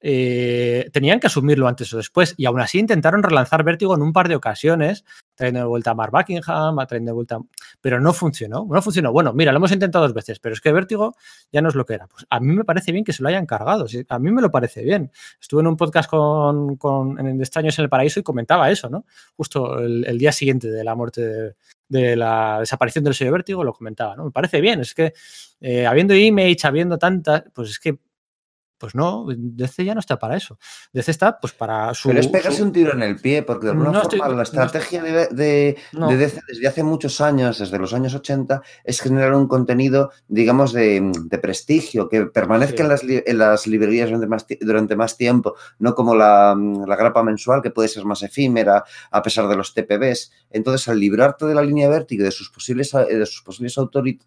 eh, 0.00 0.88
tenían 0.92 1.18
que 1.18 1.26
asumirlo 1.26 1.66
antes 1.66 1.92
o 1.92 1.96
después. 1.96 2.34
Y 2.36 2.46
aún 2.46 2.60
así 2.60 2.78
intentaron 2.78 3.22
relanzar 3.22 3.64
Vértigo 3.64 3.94
en 3.94 4.02
un 4.02 4.12
par 4.12 4.28
de 4.28 4.36
ocasiones, 4.36 5.04
trayendo 5.34 5.60
de 5.60 5.66
vuelta 5.66 5.90
a 5.90 5.94
Mark 5.94 6.12
Buckingham, 6.12 6.76
trayendo 6.86 7.10
de 7.10 7.14
vuelta. 7.14 7.38
Pero 7.80 8.00
no 8.00 8.12
funcionó. 8.12 8.66
No 8.68 8.82
funcionó. 8.82 9.12
Bueno, 9.12 9.32
mira, 9.32 9.52
lo 9.52 9.58
hemos 9.58 9.72
intentado 9.72 10.04
dos 10.04 10.14
veces, 10.14 10.38
pero 10.38 10.52
es 10.52 10.60
que 10.60 10.72
Vértigo 10.72 11.14
ya 11.52 11.60
no 11.62 11.68
es 11.68 11.74
lo 11.74 11.84
que 11.84 11.94
era. 11.94 12.06
Pues 12.06 12.26
a 12.28 12.40
mí 12.40 12.54
me 12.54 12.64
parece 12.64 12.92
bien 12.92 13.04
que 13.04 13.12
se 13.12 13.22
lo 13.22 13.28
hayan 13.28 13.46
cargado. 13.46 13.86
A 14.08 14.18
mí 14.18 14.30
me 14.30 14.42
lo 14.42 14.50
parece 14.50 14.82
bien. 14.82 15.10
Estuve 15.40 15.60
en 15.60 15.66
un 15.66 15.76
podcast 15.76 16.08
con, 16.08 16.76
con 16.76 17.18
en 17.18 17.40
Extraños 17.40 17.78
en 17.78 17.84
el 17.84 17.88
Paraíso 17.88 18.20
y 18.20 18.22
comentaba 18.22 18.70
eso, 18.70 18.88
¿no? 18.88 19.04
Justo 19.36 19.78
el, 19.78 20.18
día 20.18 20.32
siguiente 20.32 20.68
de 20.68 20.84
la 20.84 20.94
muerte 20.94 21.54
de, 21.88 22.16
la 22.16 22.58
desaparición 22.60 23.04
del 23.04 23.14
sello 23.14 23.32
Vértigo, 23.32 23.64
lo 23.64 23.72
comentaba, 23.72 24.16
¿no? 24.16 24.24
Me 24.24 24.30
parece 24.30 24.60
bien. 24.60 24.80
Es 24.80 24.94
que 24.94 25.12
eh, 25.60 25.86
habiendo 25.86 26.14
image, 26.14 26.58
habiendo 26.64 26.98
tantas, 26.98 27.44
pues 27.54 27.70
es 27.70 27.78
que 27.78 27.98
pues 28.78 28.94
no, 28.94 29.26
DC 29.28 29.84
ya 29.84 29.94
no 29.94 30.00
está 30.00 30.18
para 30.18 30.36
eso. 30.36 30.58
DC 30.92 31.10
está 31.10 31.38
pues 31.38 31.52
para 31.52 31.92
su. 31.94 32.08
Pero 32.08 32.20
es 32.20 32.28
pegarse 32.28 32.62
un 32.62 32.72
tiro 32.72 32.92
en 32.92 33.02
el 33.02 33.16
pie, 33.16 33.42
porque 33.42 33.66
de 33.66 33.72
alguna 33.72 34.00
forma 34.02 34.28
la 34.28 34.42
estrategia 34.44 35.02
de, 35.02 35.28
de, 35.28 35.76
DC 35.92 36.40
desde 36.48 36.68
hace 36.68 36.82
muchos 36.82 37.20
años, 37.20 37.58
desde 37.58 37.78
los 37.78 37.92
años 37.92 38.14
80, 38.14 38.62
es 38.84 39.00
generar 39.00 39.34
un 39.34 39.48
contenido, 39.48 40.10
digamos, 40.28 40.72
de, 40.72 41.12
prestigio, 41.42 42.08
que 42.08 42.26
permanezca 42.26 42.82
en, 42.82 42.88
las, 42.88 43.02
en, 43.04 43.38
las, 43.38 43.66
librerías 43.66 44.08
durante 44.08 44.26
más, 44.26 44.46
durante 44.60 44.96
más 44.96 45.16
tiempo, 45.16 45.54
no 45.78 45.94
como 45.94 46.14
la, 46.14 46.56
la, 46.86 46.96
grapa 46.96 47.22
mensual, 47.22 47.62
que 47.62 47.70
puede 47.70 47.88
ser 47.88 48.04
más 48.04 48.22
efímera 48.22 48.84
a 49.10 49.22
pesar 49.22 49.48
de 49.48 49.56
los 49.56 49.74
TPBs. 49.74 50.30
Entonces, 50.50 50.88
al 50.88 51.00
librarte 51.00 51.46
de 51.46 51.54
la 51.54 51.62
línea 51.62 51.88
vértigo 51.88 52.24
de 52.24 52.30
sus 52.30 52.50
posibles, 52.50 52.92
de 52.92 53.26
sus 53.26 53.42
posibles 53.42 53.76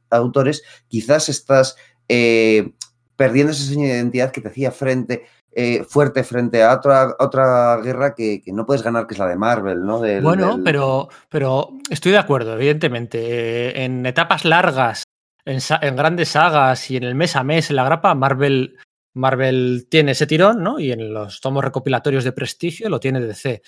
autores, 0.10 0.64
quizás 0.88 1.30
estás. 1.30 1.76
Eh, 2.08 2.74
perdiendo 3.22 3.52
ese 3.52 3.66
seño 3.66 3.84
de 3.84 3.94
identidad 3.94 4.32
que 4.32 4.42
te 4.42 4.48
hacía 4.48 4.72
frente, 4.72 5.28
eh, 5.52 5.84
fuerte 5.88 6.24
frente 6.24 6.64
a 6.64 6.74
otra, 6.74 7.16
otra 7.20 7.78
guerra 7.78 8.16
que, 8.16 8.42
no 8.48 8.66
puedes 8.66 8.82
ganar, 8.82 9.06
que 9.06 9.14
es 9.14 9.20
la 9.20 9.28
de 9.28 9.36
Marvel, 9.36 9.86
¿no? 9.86 10.00
bueno, 10.24 10.60
Pero, 10.64 11.08
pero 11.30 11.70
estoy 11.92 12.14
de 12.14 12.18
acuerdo, 12.18 12.56
evidentemente. 12.56 13.20
Eh, 13.20 13.84
en 13.84 14.08
etapas 14.08 14.44
largas, 14.44 15.04
en, 15.46 15.60
grandes 15.96 16.30
sagas 16.30 16.90
y 16.90 16.98
en 16.98 17.04
el 17.04 17.14
mes 17.14 17.36
a 17.36 17.44
mes, 17.44 17.70
en 17.70 17.76
la 17.76 17.84
grapa, 17.84 18.16
Marvel, 18.16 18.76
Marvel 19.14 19.86
tiene 19.88 20.14
ese 20.14 20.26
tirón, 20.26 20.64
¿no? 20.64 20.80
Y 20.80 20.92
en 20.92 21.14
los 21.14 21.42
tomos 21.42 21.64
recopilatorios 21.64 22.24
de 22.24 22.32
prestigio 22.32 22.90
lo 22.90 23.00
tiene 23.00 23.22
DC. 23.22 23.62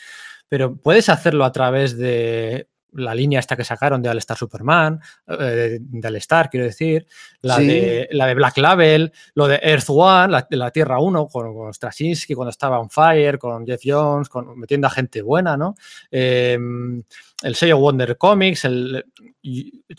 Pero 0.50 0.78
puedes 0.78 1.10
hacerlo 1.10 1.46
a 1.46 1.52
través 1.52 1.96
de 1.96 2.70
la 2.96 3.16
línea 3.16 3.40
esta 3.40 3.56
que 3.56 3.64
sacaron 3.64 4.02
de 4.02 4.10
All 4.10 4.18
Star 4.20 4.38
Superman, 4.38 5.00
eh, 5.28 5.78
de 5.80 6.08
All 6.08 6.16
Star, 6.18 6.50
quiero 6.50 6.66
decir, 6.66 7.08
la, 7.42 7.60
de, 7.60 8.08
la 8.12 8.28
de 8.28 8.36
Black 8.36 8.58
Label, 8.58 9.12
lo 9.36 9.48
de 9.48 9.60
Earth 9.62 9.90
One, 9.90 10.32
la, 10.32 10.48
de 10.50 10.58
la 10.58 10.72
Tierra 10.72 11.00
1, 11.00 11.28
con, 11.28 11.74
Straczynski 11.74 12.34
cuando 12.36 12.52
estaba 12.52 12.80
on 12.80 12.90
fire, 12.90 13.38
con 13.38 13.66
Jeff 13.66 13.82
Jones, 13.84 14.30
con, 14.30 14.58
metiendo 14.58 14.88
a 14.88 14.92
gente 14.92 15.22
buena, 15.22 15.58
¿no? 15.58 15.76
Em, 16.12 17.04
el 17.42 17.56
sello 17.56 17.78
Wonder 17.78 18.18
Comics, 18.18 18.66
el, 18.66 19.06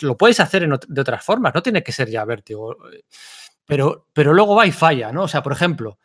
lo 0.00 0.16
puedes 0.16 0.40
hacer 0.40 0.66
de 0.68 1.00
otras 1.00 1.24
formas, 1.24 1.54
no 1.54 1.62
tiene 1.62 1.82
que 1.82 1.92
ser 1.92 2.08
ya 2.08 2.24
vértigo. 2.24 2.76
Pero, 3.66 4.08
pero 4.12 4.34
luego 4.34 4.54
va 4.54 4.66
y 4.66 4.72
falla, 4.72 5.12
¿no? 5.12 5.24
O 5.24 5.28
sea, 5.28 5.42
por 5.42 5.52
ejemplo, 5.52 5.98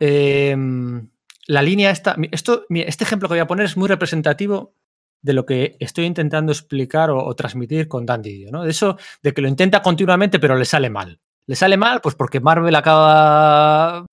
em, 0.00 1.08
la 1.46 1.62
línea 1.62 1.90
esta, 1.90 2.16
esto, 2.30 2.64
este 2.70 3.04
ejemplo 3.04 3.28
que 3.28 3.34
voy 3.34 3.40
a 3.40 3.46
poner 3.46 3.66
es 3.66 3.76
muy 3.76 3.88
representativo 3.88 4.74
de 5.22 5.32
lo 5.32 5.46
que 5.46 5.76
estoy 5.78 6.04
intentando 6.04 6.52
explicar 6.52 7.10
o, 7.10 7.34
transmitir 7.34 7.88
con 7.88 8.04
Dan 8.04 8.22
Didio, 8.22 8.50
¿no? 8.50 8.64
De 8.64 8.70
eso, 8.70 8.98
de 9.22 9.32
que 9.32 9.40
lo 9.40 9.48
intenta 9.48 9.80
continuamente, 9.82 10.38
pero 10.38 10.56
le 10.56 10.64
sale 10.64 10.90
mal. 10.90 11.20
Le 11.46 11.56
sale 11.56 11.76
mal, 11.76 12.00
pues 12.00 12.14
porque 12.14 12.40
Marvel 12.40 12.74
acaba 12.74 14.04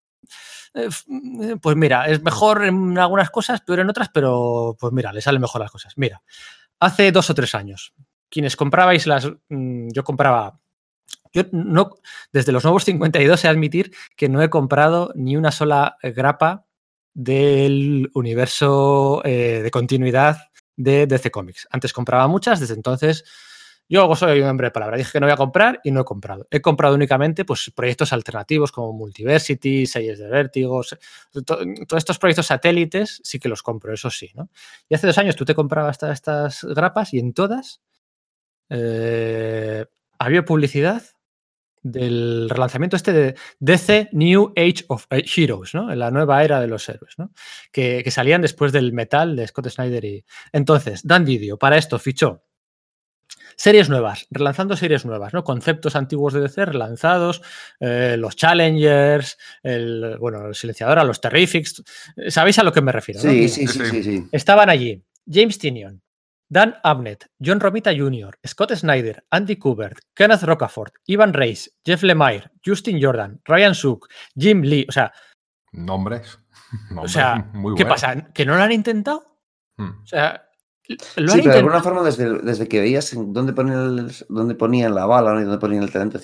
eh, 0.74 0.90
pues 1.62 1.76
mira, 1.76 2.08
es 2.08 2.22
mejor 2.22 2.64
en 2.66 2.98
algunas 2.98 3.30
cosas, 3.30 3.62
peor 3.62 3.80
en 3.80 3.90
otras, 3.90 4.10
pero 4.14 4.78
pues 4.80 4.94
mira, 4.94 5.12
le 5.12 5.22
salen 5.22 5.42
mejor 5.42 5.62
las 5.62 5.72
cosas. 5.72 5.94
Mira, 5.98 6.22
hace 6.80 7.12
dos 7.12 7.30
o 7.30 7.36
tres 7.36 7.56
años, 7.56 7.94
quienes 8.30 8.56
comprabais 8.56 9.08
las, 9.08 9.28
mm, 9.50 9.90
yo 9.92 10.04
compraba 10.04 10.60
yo 11.32 11.44
no, 11.52 11.92
desde 12.34 12.52
los 12.52 12.64
nuevos 12.64 12.86
52 12.86 13.46
he 13.46 13.48
admitir 13.48 13.92
que 14.16 14.30
no 14.30 14.42
he 14.42 14.50
comprado 14.50 15.12
ni 15.16 15.38
una 15.38 15.52
sola 15.52 15.98
grapa 16.02 16.66
del 17.14 18.10
universo 18.14 19.22
eh, 19.26 19.62
de 19.62 19.72
continuidad 19.72 20.49
de 20.80 21.06
DC 21.08 21.30
Comics. 21.30 21.68
Antes 21.70 21.92
compraba 21.92 22.28
muchas, 22.28 22.60
desde 22.60 22.74
entonces 22.74 23.26
yo 23.90 24.16
soy 24.16 24.40
un 24.40 24.48
hombre 24.48 24.68
de 24.68 24.72
palabra. 24.72 24.98
Dije 24.98 25.12
que 25.14 25.20
no 25.20 25.26
voy 25.26 25.34
a 25.34 25.38
comprar 25.38 25.82
y 25.84 25.92
no 25.92 26.02
he 26.02 26.06
comprado. 26.06 26.48
He 26.52 26.62
comprado 26.62 26.96
únicamente 26.96 27.44
pues, 27.44 27.72
proyectos 27.76 28.14
alternativos 28.14 28.72
como 28.72 28.94
Multiversity, 28.94 29.86
Series 29.86 30.20
de 30.20 30.30
Vértigo, 30.30 30.82
todos 31.46 31.68
estos 31.98 32.18
proyectos 32.18 32.46
satélites 32.46 33.20
sí 33.24 33.40
que 33.40 33.50
los 33.50 33.62
compro, 33.62 33.94
eso 33.94 34.10
sí. 34.10 34.32
¿no? 34.36 34.50
Y 34.88 34.96
hace 34.96 35.08
dos 35.08 35.18
años 35.18 35.36
tú 35.36 35.44
te 35.44 35.56
comprabas 35.56 36.02
estas 36.04 36.64
grapas 36.64 37.14
y 37.14 37.20
en 37.20 37.34
todas 37.34 37.82
eh, 38.70 39.86
había 40.18 40.46
publicidad 40.46 41.04
del 41.82 42.50
relanzamiento 42.50 42.96
este 42.96 43.14
de 43.14 43.36
DC 43.60 44.10
New 44.12 44.54
Age 44.56 44.86
of 44.88 45.06
Heroes, 45.10 45.74
¿no? 45.74 45.94
La 45.96 46.12
nueva 46.12 46.44
era 46.44 46.60
de 46.60 46.68
los 46.68 46.88
héroes, 46.90 47.16
¿no? 47.18 47.32
Que, 47.72 48.10
salían 48.10 48.42
después 48.42 48.72
del 48.72 48.92
metal 48.92 49.36
de 49.36 49.48
Scott 49.48 49.70
Snyder 49.70 50.04
y... 50.04 50.26
Entonces, 50.52 51.06
Dan 51.06 51.26
Didio, 51.26 51.58
para 51.58 51.78
esto 51.78 52.00
fichó 52.00 52.44
series 53.56 53.90
nuevas, 53.90 54.26
relanzando 54.32 54.78
series 54.78 55.06
nuevas, 55.06 55.34
¿no? 55.34 55.44
Conceptos 55.44 55.98
antiguos 55.98 56.34
de 56.34 56.40
DC 56.40 56.66
relanzados, 56.66 57.42
eh, 57.82 58.16
los 58.18 58.38
Challengers, 58.38 59.38
el, 59.64 60.18
bueno, 60.18 60.48
el 60.48 60.56
silenciador, 60.56 60.98
a 60.98 61.04
los 61.04 61.20
Terrifics, 61.20 61.84
¿sabéis 62.30 62.58
a 62.60 62.64
lo 62.64 62.72
que 62.72 62.82
me 62.82 62.94
refiero? 62.94 63.20
Sí, 63.20 63.50
sí, 63.50 63.68
sí, 63.68 63.86
sí, 63.86 64.04
sí, 64.04 64.28
Estaban 64.32 64.70
allí 64.70 65.04
James 65.30 65.60
Tinion, 65.60 66.02
Dan 66.50 66.76
Abnett, 66.84 67.28
John 67.40 67.60
Romita 67.60 67.92
Jr., 67.96 68.38
Scott 68.46 68.72
Snyder, 68.76 69.24
Andy 69.30 69.56
Kubert, 69.58 70.00
Kenneth 70.16 70.44
Rocafort, 70.44 70.96
Ivan 71.06 71.34
Reis, 71.34 71.72
Jeff 71.86 72.02
Lemire, 72.02 72.50
Justin 72.66 73.00
Jordan, 73.02 73.40
Ryan 73.46 73.76
Suk, 73.76 74.10
Jim 74.36 74.62
Lee, 74.62 74.86
o 74.90 74.92
sea... 74.92 75.14
Nombres. 75.72 76.40
o 76.98 77.08
sea, 77.08 77.52
¿qué 77.78 77.86
pasa? 77.86 78.32
¿Que 78.34 78.46
no 78.46 78.56
lo 78.56 78.64
han 78.64 78.72
intentado? 78.72 79.24
Hmm. 79.78 80.02
O 80.04 80.08
sea... 80.08 80.46
Lo 81.18 81.32
sí, 81.32 81.42
pero 81.44 81.52
de 81.52 81.60
alguna 81.60 81.84
forma 81.84 82.02
desde, 82.02 82.40
desde 82.40 82.68
que 82.68 82.80
veías 82.80 83.14
dónde 83.16 83.54
ponían, 83.54 84.10
dónde 84.28 84.56
ponían 84.56 84.96
la 84.96 85.06
bala 85.06 85.40
y 85.40 85.44
dónde 85.44 85.60
ponían 85.60 85.84
el 85.84 85.92
talento, 85.92 86.20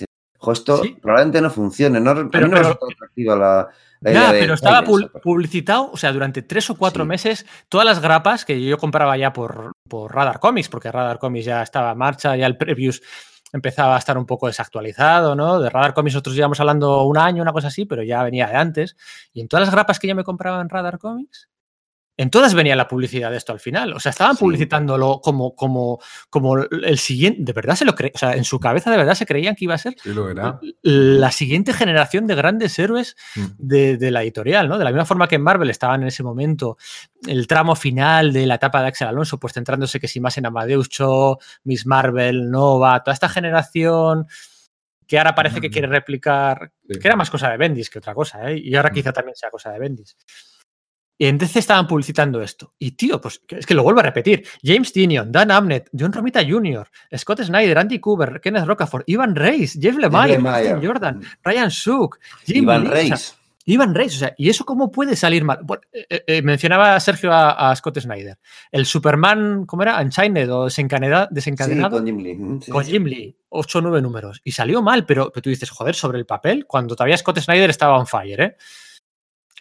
esto 0.52 0.82
probablemente 1.00 1.40
no 1.40 1.50
funcione, 1.50 2.00
no, 2.00 2.28
pero, 2.30 2.48
no 2.48 2.56
atractiva 2.56 3.36
la, 3.36 3.68
ya, 4.00 4.30
pero 4.30 4.54
estaba 4.54 4.82
publicitado, 4.82 5.90
o 5.92 5.96
sea, 5.96 6.12
durante 6.12 6.42
tres 6.42 6.68
o 6.70 6.76
cuatro 6.76 7.04
meses, 7.04 7.46
todas 7.68 7.86
las 7.86 8.00
grapas 8.00 8.44
que 8.44 8.62
yo 8.62 8.78
compraba 8.78 9.16
ya 9.16 9.32
por, 9.32 9.72
por 9.88 10.14
Radar 10.14 10.40
Comics, 10.40 10.68
porque 10.68 10.92
Radar 10.92 11.18
Comics 11.18 11.46
ya 11.46 11.62
estaba 11.62 11.92
en 11.92 11.98
marcha, 11.98 12.36
ya 12.36 12.46
el 12.46 12.56
previews 12.56 13.02
empezaba 13.52 13.96
a 13.96 13.98
estar 13.98 14.18
un 14.18 14.26
poco 14.26 14.46
desactualizado, 14.46 15.34
¿no? 15.34 15.60
De 15.60 15.70
Radar 15.70 15.94
Comics 15.94 16.14
nosotros 16.14 16.36
llevamos 16.36 16.60
hablando 16.60 17.04
un 17.04 17.18
año, 17.18 17.42
una 17.42 17.52
cosa 17.52 17.68
así, 17.68 17.84
pero 17.86 18.02
ya 18.02 18.22
venía 18.22 18.46
de 18.46 18.56
antes. 18.56 18.96
Y 19.32 19.40
en 19.40 19.48
todas 19.48 19.66
las 19.66 19.74
grapas 19.74 19.98
que 19.98 20.08
yo 20.08 20.14
me 20.14 20.24
compraba 20.24 20.60
en 20.60 20.68
Radar 20.68 20.98
Comics, 20.98 21.48
en 22.18 22.30
todas 22.30 22.54
venía 22.54 22.74
la 22.76 22.88
publicidad 22.88 23.30
de 23.30 23.36
esto 23.36 23.52
al 23.52 23.60
final. 23.60 23.92
O 23.92 24.00
sea, 24.00 24.10
estaban 24.10 24.36
publicitándolo 24.36 25.20
como, 25.22 25.54
como, 25.54 26.00
como 26.30 26.56
el 26.56 26.98
siguiente. 26.98 27.42
De 27.42 27.52
verdad 27.52 27.76
se 27.76 27.84
lo 27.84 27.94
creían. 27.94 28.12
O 28.14 28.18
sea, 28.18 28.32
en 28.34 28.44
su 28.44 28.58
cabeza 28.58 28.90
de 28.90 28.96
verdad 28.96 29.14
se 29.14 29.26
creían 29.26 29.54
que 29.54 29.64
iba 29.64 29.74
a 29.74 29.78
ser 29.78 29.96
la 30.82 31.30
siguiente 31.30 31.74
generación 31.74 32.26
de 32.26 32.34
grandes 32.34 32.78
héroes 32.78 33.16
mm. 33.34 33.44
de, 33.58 34.10
la 34.10 34.22
editorial, 34.22 34.68
¿no? 34.68 34.78
De 34.78 34.84
la 34.84 34.90
misma 34.90 35.04
forma 35.04 35.28
que 35.28 35.34
en 35.34 35.42
Marvel 35.42 35.68
estaban 35.68 36.02
en 36.02 36.08
ese 36.08 36.22
momento 36.22 36.78
el 37.26 37.46
tramo 37.46 37.74
final 37.74 38.32
de 38.32 38.46
la 38.46 38.54
etapa 38.54 38.80
de 38.80 38.88
Axel 38.88 39.08
Alonso, 39.08 39.38
pues 39.38 39.52
centrándose 39.52 40.00
que 40.00 40.08
si 40.08 40.20
más 40.20 40.38
en 40.38 40.46
Amadeus 40.46 40.88
Cho, 40.88 41.38
Miss 41.64 41.86
Marvel, 41.86 42.50
Nova, 42.50 43.02
toda 43.02 43.14
esta 43.14 43.28
generación 43.28 44.26
que 45.06 45.18
ahora 45.18 45.34
parece 45.34 45.60
que 45.60 45.70
quiere 45.70 45.86
replicar, 45.86 46.72
que 46.88 47.06
era 47.06 47.14
más 47.14 47.30
cosa 47.30 47.48
de 47.48 47.56
Bendis 47.56 47.90
que 47.90 48.00
otra 48.00 48.12
cosa, 48.12 48.50
¿eh? 48.50 48.58
y 48.58 48.74
ahora 48.74 48.90
mm. 48.90 48.94
quizá 48.94 49.12
también 49.12 49.36
sea 49.36 49.50
cosa 49.50 49.70
de 49.70 49.78
Bendis. 49.78 50.16
Y 51.18 51.26
entonces 51.26 51.56
estaban 51.56 51.86
publicitando 51.86 52.42
esto. 52.42 52.74
Y 52.78 52.92
tío, 52.92 53.20
pues 53.20 53.40
es 53.48 53.64
que 53.64 53.74
lo 53.74 53.82
vuelvo 53.82 54.00
a 54.00 54.02
repetir. 54.02 54.46
James 54.62 54.92
Tinion, 54.92 55.32
Dan 55.32 55.50
Amnett, 55.50 55.88
John 55.98 56.12
Romita 56.12 56.42
Jr., 56.46 56.88
Scott 57.16 57.42
Snyder, 57.42 57.78
Andy 57.78 57.98
Cooper, 57.98 58.40
Kenneth 58.40 58.66
Rocafort, 58.66 59.08
Ivan 59.08 59.34
Reis, 59.34 59.78
Jeff 59.80 59.96
Lemire, 59.96 60.38
Jordan, 60.84 61.22
Ryan 61.42 61.70
Suk, 61.70 62.18
Jim 62.44 62.64
Ivan 62.64 62.86
Reis. 62.86 63.36
Ivan 63.68 63.94
Reis, 63.96 64.14
o 64.14 64.18
sea, 64.20 64.34
¿y 64.38 64.48
eso 64.48 64.64
cómo 64.64 64.92
puede 64.92 65.16
salir 65.16 65.42
mal? 65.42 65.58
Eh, 65.92 66.06
eh, 66.08 66.24
eh, 66.28 66.42
mencionaba 66.42 66.98
Sergio 67.00 67.30
a, 67.32 67.74
Scott 67.74 67.98
Snyder. 67.98 68.38
El 68.70 68.86
Superman, 68.86 69.66
¿cómo 69.66 69.82
era? 69.82 70.00
Unchained 70.00 70.52
o 70.52 70.64
desencadenado. 70.64 71.26
desencadenado 71.32 71.96
con 71.96 72.06
Jim 72.06 72.18
Lee. 72.18 72.38
con 72.70 72.84
Jim 72.84 73.04
Lee. 73.04 73.36
Ocho 73.48 73.78
o 73.78 73.82
nueve 73.82 74.00
números. 74.00 74.40
Y 74.44 74.52
salió 74.52 74.82
mal, 74.82 75.04
pero, 75.04 75.32
pero, 75.32 75.42
tú 75.42 75.50
dices, 75.50 75.70
joder, 75.70 75.96
sobre 75.96 76.18
el 76.18 76.26
papel, 76.26 76.64
cuando 76.66 76.94
todavía 76.94 77.16
Scott 77.16 77.40
Snyder 77.40 77.70
estaba 77.70 77.98
on 77.98 78.06
fire, 78.06 78.40
¿eh? 78.40 78.56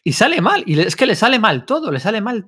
Y 0.07 0.13
sale 0.13 0.39
mal, 0.39 0.63
y 0.67 0.79
es 0.79 0.95
que 0.95 1.07
le 1.07 1.15
sale 1.15 1.39
mal 1.39 1.65
todo, 1.65 1.91
le 1.91 1.99
sale 1.99 2.21
mal 2.21 2.47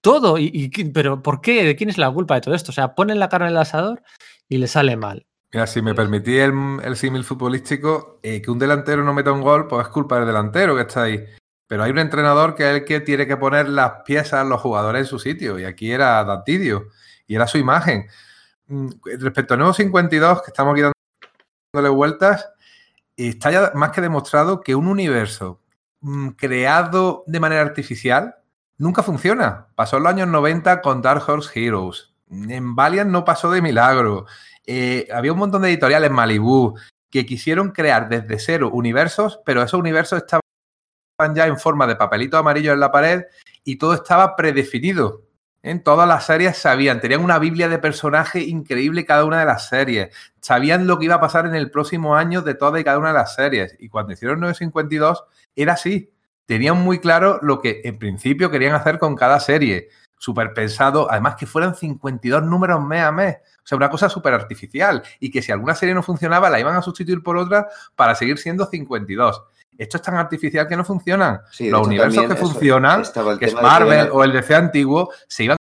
todo. 0.00 0.38
Y, 0.38 0.70
pero 0.92 1.22
¿por 1.22 1.40
qué? 1.40 1.64
¿De 1.64 1.76
quién 1.76 1.88
es 1.88 1.98
la 1.98 2.10
culpa 2.10 2.34
de 2.34 2.40
todo 2.40 2.54
esto? 2.54 2.72
O 2.72 2.74
sea, 2.74 2.96
ponen 2.96 3.20
la 3.20 3.28
carne 3.28 3.46
en 3.46 3.52
el 3.52 3.58
asador 3.58 4.02
y 4.48 4.58
le 4.58 4.66
sale 4.66 4.96
mal. 4.96 5.24
Mira, 5.52 5.68
si 5.68 5.82
me 5.82 5.94
permití 5.94 6.36
el, 6.36 6.96
símil 6.96 7.22
futbolístico, 7.22 8.18
eh, 8.24 8.42
que 8.42 8.50
un 8.50 8.58
delantero 8.58 9.04
no 9.04 9.14
meta 9.14 9.30
un 9.30 9.40
gol, 9.40 9.68
pues 9.68 9.86
es 9.86 9.92
culpa 9.92 10.16
del 10.16 10.26
delantero 10.26 10.74
que 10.74 10.82
está 10.82 11.04
ahí. 11.04 11.24
Pero 11.68 11.84
hay 11.84 11.92
un 11.92 12.00
entrenador 12.00 12.56
que 12.56 12.68
es 12.68 12.76
el 12.80 12.84
que 12.84 12.98
tiene 12.98 13.24
que 13.24 13.36
poner 13.36 13.68
las 13.68 14.02
piezas, 14.04 14.44
los 14.44 14.60
jugadores 14.60 15.02
en 15.02 15.06
su 15.06 15.20
sitio. 15.20 15.60
Y 15.60 15.66
aquí 15.66 15.92
era 15.92 16.24
Dantidio. 16.24 16.88
Y 17.28 17.36
era 17.36 17.46
su 17.46 17.58
imagen. 17.58 18.08
Mm, 18.66 18.88
respecto 19.20 19.54
a 19.54 19.56
Nuevo 19.56 19.74
52, 19.74 20.42
que 20.42 20.50
estamos 20.50 20.72
aquí 20.72 20.82
dándole 21.72 21.94
vueltas, 21.94 22.48
está 23.16 23.52
ya 23.52 23.70
más 23.76 23.92
que 23.92 24.00
demostrado 24.00 24.60
que 24.60 24.74
un 24.74 24.88
universo 24.88 25.60
creado 26.36 27.24
de 27.26 27.40
manera 27.40 27.62
artificial 27.62 28.36
nunca 28.78 29.02
funciona. 29.02 29.68
Pasó 29.74 29.98
en 29.98 30.04
los 30.04 30.12
años 30.12 30.28
90 30.28 30.80
con 30.80 31.02
Dark 31.02 31.22
Horse 31.28 31.50
Heroes. 31.54 32.12
En 32.30 32.74
Valiant 32.74 33.10
no 33.10 33.24
pasó 33.24 33.50
de 33.50 33.62
milagro. 33.62 34.26
Eh, 34.66 35.08
había 35.12 35.32
un 35.32 35.38
montón 35.38 35.62
de 35.62 35.68
editoriales 35.68 36.10
en 36.10 36.16
Malibu 36.16 36.76
que 37.10 37.26
quisieron 37.26 37.72
crear 37.72 38.08
desde 38.08 38.38
cero 38.38 38.70
universos, 38.72 39.40
pero 39.44 39.62
esos 39.62 39.80
universos 39.80 40.22
estaban 40.22 40.42
ya 41.34 41.46
en 41.46 41.58
forma 41.58 41.86
de 41.86 41.96
papelito 41.96 42.38
amarillo 42.38 42.72
en 42.72 42.80
la 42.80 42.92
pared 42.92 43.24
y 43.64 43.76
todo 43.76 43.94
estaba 43.94 44.36
predefinido. 44.36 45.22
En 45.62 45.82
todas 45.82 46.08
las 46.08 46.24
series 46.24 46.56
sabían, 46.56 47.00
tenían 47.02 47.22
una 47.22 47.38
biblia 47.38 47.68
de 47.68 47.78
personaje 47.78 48.40
increíble 48.40 49.04
cada 49.04 49.26
una 49.26 49.40
de 49.40 49.44
las 49.44 49.68
series. 49.68 50.08
Sabían 50.40 50.86
lo 50.86 50.98
que 50.98 51.04
iba 51.04 51.16
a 51.16 51.20
pasar 51.20 51.44
en 51.44 51.54
el 51.54 51.70
próximo 51.70 52.16
año 52.16 52.40
de 52.40 52.54
todas 52.54 52.80
y 52.80 52.84
cada 52.84 52.98
una 52.98 53.08
de 53.08 53.14
las 53.14 53.34
series. 53.34 53.76
Y 53.78 53.90
cuando 53.90 54.14
hicieron 54.14 54.40
952, 54.40 55.22
era 55.54 55.74
así. 55.74 56.14
Tenían 56.46 56.78
muy 56.78 56.98
claro 56.98 57.38
lo 57.42 57.60
que 57.60 57.82
en 57.84 57.98
principio 57.98 58.50
querían 58.50 58.74
hacer 58.74 58.98
con 58.98 59.14
cada 59.14 59.38
serie. 59.38 59.88
Súper 60.16 60.54
pensado, 60.54 61.10
además 61.10 61.36
que 61.36 61.44
fueran 61.46 61.74
52 61.74 62.42
números 62.42 62.82
mes 62.82 63.02
a 63.02 63.12
mes. 63.12 63.36
O 63.62 63.66
sea, 63.66 63.76
una 63.76 63.90
cosa 63.90 64.08
súper 64.08 64.32
artificial. 64.32 65.02
Y 65.18 65.30
que 65.30 65.42
si 65.42 65.52
alguna 65.52 65.74
serie 65.74 65.94
no 65.94 66.02
funcionaba, 66.02 66.48
la 66.48 66.58
iban 66.58 66.74
a 66.74 66.80
sustituir 66.80 67.22
por 67.22 67.36
otra 67.36 67.68
para 67.96 68.14
seguir 68.14 68.38
siendo 68.38 68.64
52 68.64 69.42
esto 69.80 69.96
es 69.96 70.02
tan 70.02 70.16
artificial 70.16 70.68
que 70.68 70.76
no 70.76 70.84
funcionan. 70.84 71.40
Los 71.58 71.86
universos 71.86 72.26
que 72.26 72.36
funcionan, 72.36 73.02
que 73.38 73.46
es 73.46 73.54
Marvel 73.54 74.10
o 74.12 74.22
el 74.22 74.30
DC 74.30 74.54
antiguo, 74.54 75.10
se 75.26 75.44
iban 75.44 75.56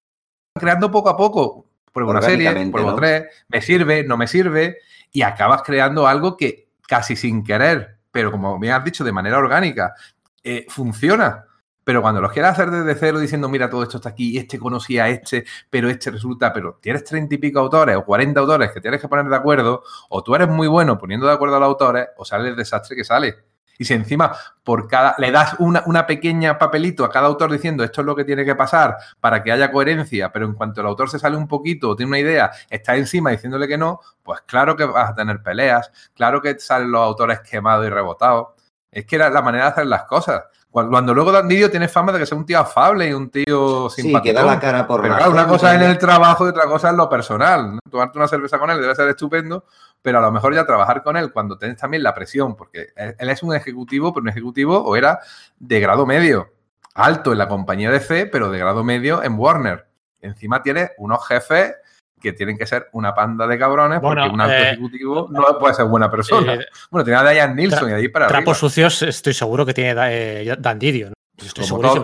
creando 0.59 0.91
poco 0.91 1.09
a 1.09 1.17
poco. 1.17 1.67
Pruebo 1.93 2.11
una 2.11 2.23
serie, 2.23 2.53
pruebo 2.71 2.97
tres, 2.97 3.27
me 3.49 3.63
sirve, 3.63 4.03
no 4.03 4.17
me 4.17 4.27
sirve, 4.27 4.79
y 5.13 5.23
acabas 5.23 5.63
creando 5.63 6.09
algo 6.09 6.37
que 6.37 6.69
casi 6.89 7.15
sin 7.15 7.45
querer, 7.45 7.99
pero 8.11 8.33
como 8.33 8.59
bien 8.59 8.73
has 8.73 8.85
dicho, 8.85 9.05
de 9.05 9.13
manera 9.13 9.39
orgánica, 9.39 9.95
eh, 10.43 10.67
funciona. 10.69 11.45
Pero 11.85 12.03
cuando 12.03 12.21
los 12.21 12.33
quieras 12.33 12.59
hacer 12.59 12.73
desde 12.73 12.99
cero 12.99 13.21
diciendo, 13.21 13.49
mira, 13.49 13.71
todo 13.71 13.85
esto 13.85 13.99
está 13.99 14.09
aquí, 14.09 14.37
este 14.37 14.59
conocía 14.59 15.05
a 15.05 15.09
este, 15.11 15.45
pero 15.71 15.89
este 15.89 16.11
resulta, 16.11 16.53
pero 16.53 16.79
tienes 16.83 17.05
treinta 17.05 17.37
y 17.37 17.39
pico 17.39 17.61
autores 17.61 17.97
o 17.97 18.05
cuarenta 18.05 18.41
autores 18.41 18.73
que 18.73 18.81
tienes 18.81 19.01
que 19.01 19.07
poner 19.07 19.27
de 19.27 19.37
acuerdo, 19.37 19.85
o 20.09 20.25
tú 20.25 20.35
eres 20.35 20.49
muy 20.49 20.67
bueno 20.67 20.99
poniendo 20.99 21.27
de 21.27 21.33
acuerdo 21.35 21.55
a 21.55 21.61
los 21.61 21.69
autores, 21.69 22.09
o 22.17 22.25
sale 22.25 22.49
el 22.49 22.57
desastre 22.57 22.97
que 22.97 23.05
sale. 23.05 23.37
Y 23.79 23.85
si 23.85 23.95
encima 23.95 24.37
por 24.65 24.89
cada 24.89 25.15
le 25.19 25.31
das 25.31 25.55
una, 25.61 25.85
una, 25.87 26.07
pequeña 26.07 26.59
papelito 26.59 27.05
a 27.05 27.11
cada 27.11 27.29
autor 27.29 27.53
diciendo 27.53 27.85
esto 27.85 28.01
es 28.01 28.07
lo 28.07 28.17
que 28.17 28.25
tiene 28.25 28.45
que 28.45 28.57
pasar 28.57 28.97
para 29.21 29.43
que 29.43 29.53
haya 29.53 29.71
coherencia, 29.71 30.33
pero 30.33 30.47
en 30.47 30.55
cuanto 30.55 30.81
el 30.81 30.89
autor 30.89 31.09
se 31.09 31.19
sale 31.19 31.37
un 31.37 31.47
poquito 31.47 31.91
o 31.91 31.97
tiene 31.97 32.11
una 32.11 32.19
idea, 32.19 32.51
está 32.69 32.97
encima 32.97 33.31
diciéndole 33.31 33.69
que 33.69 33.79
no, 33.79 34.01
pues 34.23 34.41
claro 34.43 34.77
que 34.77 34.85
vas 34.85 35.11
a 35.11 35.15
tener 35.15 35.43
peleas, 35.43 35.93
claro 36.15 36.43
que 36.43 36.59
salen 36.59 36.91
los 36.91 37.01
autores 37.01 37.41
quemados 37.41 37.87
y 37.87 37.91
rebotados. 37.91 38.49
Es 38.91 39.07
que 39.07 39.17
era 39.17 39.31
la 39.31 39.43
manera 39.43 39.65
de 39.67 39.71
hacer 39.71 39.87
las 39.87 40.05
cosas. 40.05 40.45
Cuando, 40.71 41.15
luego 41.15 41.33
Dan 41.33 41.49
Didio 41.49 41.71
tiene 41.71 41.89
fama 41.89 42.13
de 42.13 42.19
que 42.19 42.27
sea 42.27 42.37
un 42.37 42.45
tío 42.45 42.59
afable 42.59 43.09
y 43.09 43.13
un 43.13 43.31
tío 43.31 43.89
simpático. 43.89 44.19
Sí, 44.19 44.23
que 44.23 44.33
da 44.33 44.45
la 44.45 44.61
cara 44.61 44.87
por 44.87 45.01
Pero 45.01 45.17
claro, 45.17 45.33
una 45.33 45.47
cosa 45.47 45.75
es 45.75 45.81
en 45.81 45.89
el 45.89 45.99
trabajo 45.99 46.47
y 46.47 46.51
otra 46.51 46.67
cosa 46.67 46.91
es 46.91 46.97
lo 46.97 47.09
personal. 47.09 47.79
Tomarte 47.91 48.19
una 48.19 48.29
cerveza 48.29 48.59
con 48.59 48.71
él 48.71 48.81
debe 48.81 48.95
ser 48.95 49.09
estupendo, 49.09 49.65
pero 50.03 50.19
a 50.19 50.21
lo 50.21 50.31
mejor 50.31 50.55
ya 50.55 50.67
trabajar 50.67 51.03
con 51.03 51.17
él 51.17 51.33
cuando 51.33 51.57
tienes 51.57 51.79
también 51.79 52.03
la 52.03 52.15
presión, 52.15 52.55
porque 52.55 52.89
él 52.97 53.31
es 53.31 53.43
un 53.43 53.55
ejecutivo, 53.55 54.13
pero 54.13 54.23
un 54.23 54.29
ejecutivo 54.29 54.79
o 54.79 54.95
era 54.95 55.21
de 55.59 55.81
grado 55.81 56.05
medio, 56.05 56.53
alto 56.95 57.33
en 57.33 57.39
la 57.39 57.49
compañía 57.49 57.91
de 57.91 58.01
C, 58.01 58.27
pero 58.27 58.51
de 58.51 58.59
grado 58.59 58.85
medio 58.85 59.23
en 59.23 59.39
Warner. 59.39 59.89
Encima 60.21 60.63
tiene 60.63 60.91
unos 60.99 61.27
jefes 61.27 61.77
que 62.21 62.33
tienen 62.33 62.59
que 62.59 62.67
ser 62.67 62.89
una 62.93 63.15
panda 63.15 63.47
de 63.47 63.59
cabrones 63.59 64.01
porque 64.01 64.29
un 64.29 64.41
alto 64.41 64.55
eh, 64.55 64.69
ejecutivo 64.69 65.29
no 65.31 65.59
puede 65.59 65.75
ser 65.75 65.87
buena 65.87 66.11
persona. 66.11 66.55
Eh, 66.55 66.67
bueno, 66.91 67.05
tiene 67.05 67.19
a 67.19 67.31
Diane 67.31 67.55
Nilsson 67.55 67.91
y 67.91 67.93
ahí 67.93 68.09
para 68.09 68.27
Trapos 68.27 68.59
sucios 68.59 69.03
estoy 69.03 69.35
seguro 69.35 69.65
que 69.65 69.75
tiene 69.75 69.95
eh, 70.11 70.57
Dan 70.59 70.79
Didio. 70.79 71.13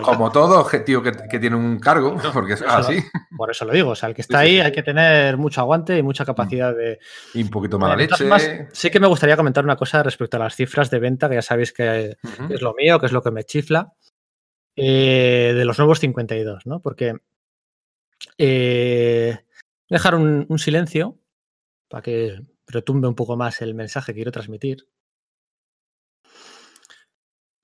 Como 0.01 0.31
todo, 0.31 0.61
objetivo 0.61 1.03
que, 1.03 1.11
tiene 1.39 1.57
un 1.57 1.77
cargo, 1.77 2.15
porque 2.33 2.53
es 2.53 2.61
así. 2.61 3.03
por 3.35 3.51
eso 3.51 3.65
lo 3.65 3.73
digo, 3.73 3.89
o 3.89 3.95
sea, 3.95 4.07
el 4.07 4.15
que 4.15 4.21
está 4.21 4.39
ahí 4.39 4.61
hay 4.61 4.71
que 4.71 4.81
tener 4.81 5.35
mucho 5.35 5.59
aguante 5.59 5.97
y 5.97 6.01
mucha 6.01 6.23
mm. 6.23 6.27
capacidad 6.27 6.73
de... 6.73 6.99
Y 7.33 7.43
un 7.43 7.49
poquito 7.49 7.77
mala 7.77 7.97
leche. 7.97 8.25
sí 8.71 8.89
que 8.89 8.99
me 9.01 9.07
gustaría 9.07 9.35
comentar 9.35 9.65
una 9.65 9.75
cosa 9.75 10.01
respecto 10.03 10.37
a 10.37 10.39
las 10.39 10.55
cifras 10.55 10.89
de 10.89 10.99
venta, 10.99 11.27
que 11.27 11.35
ya 11.35 11.41
sabéis 11.41 11.73
que 11.73 12.15
es 12.49 12.61
lo 12.61 12.73
mío, 12.75 12.97
que 12.97 13.07
es 13.07 13.11
lo 13.11 13.21
que 13.21 13.31
me 13.31 13.43
chifla, 13.43 13.91
de 14.73 15.63
los 15.65 15.77
nuevos 15.79 15.99
52, 15.99 16.65
¿no? 16.65 16.79
Porque 16.79 17.15
dejar 19.89 20.15
un, 20.15 20.59
silencio 20.59 21.19
para 21.89 22.01
que 22.01 22.41
retumbe 22.67 23.07
un 23.07 23.15
poco 23.15 23.37
más 23.37 23.61
el 23.61 23.75
mensaje 23.75 24.11
que 24.11 24.17
quiero 24.17 24.31
transmitir. 24.31 24.87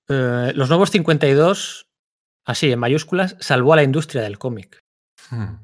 Eh, 0.08 0.52
los 0.54 0.68
nuevos 0.68 0.90
52, 0.90 1.88
así 2.44 2.70
en 2.70 2.78
mayúsculas, 2.78 3.36
salvó 3.40 3.72
a 3.72 3.76
la 3.76 3.82
industria 3.82 4.22
del 4.22 4.38
cómic. 4.38 4.84
Hmm. 5.30 5.56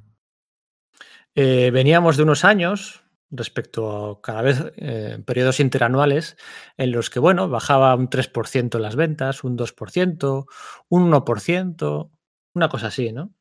Eh, 1.34 1.70
veníamos 1.70 2.16
de 2.16 2.24
unos 2.24 2.44
años 2.44 3.04
respecto 3.30 4.10
a 4.10 4.20
cada 4.20 4.42
vez 4.42 4.72
eh, 4.76 5.22
periodos 5.24 5.60
interanuales 5.60 6.36
en 6.76 6.92
los 6.92 7.10
que, 7.10 7.20
bueno, 7.20 7.48
bajaba 7.48 7.94
un 7.94 8.08
3% 8.08 8.78
las 8.78 8.96
ventas, 8.96 9.44
un 9.44 9.56
2%, 9.56 10.46
un 10.88 11.10
1%, 11.12 12.10
una 12.54 12.68
cosa 12.68 12.86
así, 12.88 13.12
¿no? 13.12 13.34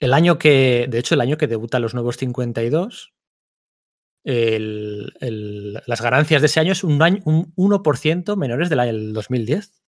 El 0.00 0.14
año 0.14 0.38
que, 0.38 0.86
de 0.88 0.98
hecho, 0.98 1.14
el 1.14 1.20
año 1.20 1.36
que 1.36 1.46
debuta 1.46 1.78
los 1.78 1.94
nuevos 1.94 2.16
52, 2.16 3.12
las 4.24 6.00
ganancias 6.00 6.40
de 6.40 6.46
ese 6.46 6.60
año 6.60 6.72
es 6.72 6.82
un, 6.82 7.02
año, 7.02 7.20
un 7.24 7.54
1% 7.54 8.36
menores 8.36 8.70
del 8.70 9.12
2010. 9.12 9.82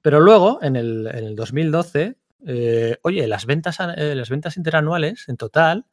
Pero 0.00 0.20
luego, 0.20 0.60
en 0.62 0.76
el, 0.76 1.34
2012, 1.36 2.16
eh, 2.46 2.98
oye, 3.02 3.26
las 3.26 3.46
ventas, 3.46 3.78
eh, 3.96 4.14
las 4.14 4.30
ventas 4.30 4.56
interanuales 4.56 5.28
en 5.28 5.36
total, 5.36 5.86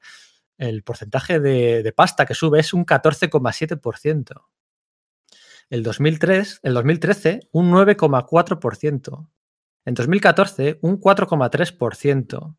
el 0.57 0.83
porcentaje 0.83 1.39
de, 1.39 1.83
de 1.83 1.91
pasta 1.91 2.25
que 2.25 2.33
sube 2.33 2.59
es 2.59 2.73
un 2.73 2.86
14,7%. 2.86 4.45
El, 5.69 5.83
2003, 5.83 6.59
el 6.63 6.73
2013, 6.75 7.49
un 7.51 7.71
9,4%. 7.71 9.27
En 9.86 9.93
2014, 9.93 10.79
un 10.81 10.99
4,3%. 10.99 12.55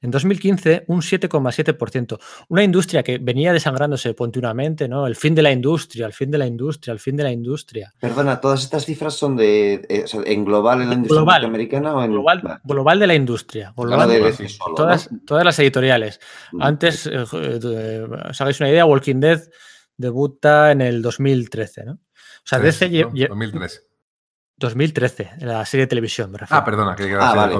En 0.00 0.10
2015, 0.10 0.84
un 0.88 1.00
7,7%. 1.00 2.18
Una 2.48 2.62
industria 2.62 3.02
que 3.02 3.18
venía 3.18 3.52
desangrándose 3.52 4.14
continuamente, 4.14 4.88
¿no? 4.88 5.06
El 5.06 5.16
fin 5.16 5.34
de 5.34 5.42
la 5.42 5.52
industria, 5.52 6.06
el 6.06 6.12
fin 6.12 6.30
de 6.30 6.38
la 6.38 6.46
industria, 6.46 6.92
el 6.92 7.00
fin 7.00 7.16
de 7.16 7.24
la 7.24 7.32
industria. 7.32 7.92
Perdona, 7.98 8.40
¿todas 8.40 8.62
estas 8.62 8.84
cifras 8.84 9.14
son 9.14 9.36
de 9.36 9.74
eh, 9.88 10.04
en 10.26 10.44
global 10.44 10.82
en 10.82 10.88
la 10.88 10.94
industria 10.94 11.24
norteamericana 11.24 11.94
o 11.94 12.02
en 12.02 12.10
global, 12.10 12.60
global 12.64 12.98
de 12.98 13.06
la 13.06 13.14
industria? 13.14 13.72
Global 13.76 14.08
de, 14.08 14.48
todas, 14.76 15.08
todas 15.26 15.44
las 15.44 15.58
editoriales. 15.58 16.20
Antes, 16.60 17.06
eh, 17.06 17.24
eh, 17.32 18.06
os 18.30 18.40
hagáis 18.40 18.60
una 18.60 18.70
idea, 18.70 18.84
Walking 18.84 19.20
Dead 19.20 19.40
debuta 19.96 20.72
en 20.72 20.80
el 20.80 21.02
2013, 21.02 21.84
¿no? 21.84 21.92
O 21.92 22.46
sea, 22.46 22.58
DC 22.58 22.88
2013. 23.28 23.80
2013, 24.56 25.30
la 25.40 25.64
serie 25.64 25.86
de 25.86 25.88
televisión, 25.88 26.30
me 26.30 26.38
Ah, 26.48 26.64
perdona, 26.64 26.94
que 26.94 27.12
ah, 27.18 27.34
vale. 27.34 27.56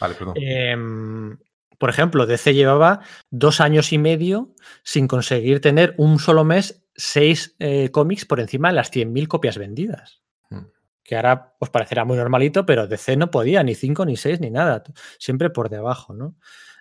Vale, 0.00 0.14
perdón. 0.14 0.34
Em, 0.36 1.36
por 1.78 1.90
ejemplo, 1.90 2.26
DC 2.26 2.54
llevaba 2.54 3.00
dos 3.30 3.60
años 3.60 3.92
y 3.92 3.98
medio 3.98 4.54
sin 4.82 5.08
conseguir 5.08 5.60
tener 5.60 5.94
un 5.96 6.18
solo 6.18 6.44
mes 6.44 6.84
seis 6.94 7.54
eh, 7.60 7.90
cómics 7.90 8.24
por 8.24 8.40
encima 8.40 8.68
de 8.68 8.74
las 8.74 8.92
100.000 8.92 9.28
copias 9.28 9.56
vendidas. 9.56 10.22
Hmm. 10.50 10.66
Que 11.04 11.16
ahora 11.16 11.54
os 11.60 11.70
parecerá 11.70 12.04
muy 12.04 12.16
normalito, 12.16 12.66
pero 12.66 12.88
DC 12.88 13.16
no 13.16 13.30
podía, 13.30 13.62
ni 13.62 13.74
cinco, 13.74 14.04
ni 14.04 14.16
seis, 14.16 14.40
ni 14.40 14.50
nada. 14.50 14.82
Siempre 15.18 15.50
por 15.50 15.68
debajo, 15.68 16.12
¿no? 16.12 16.34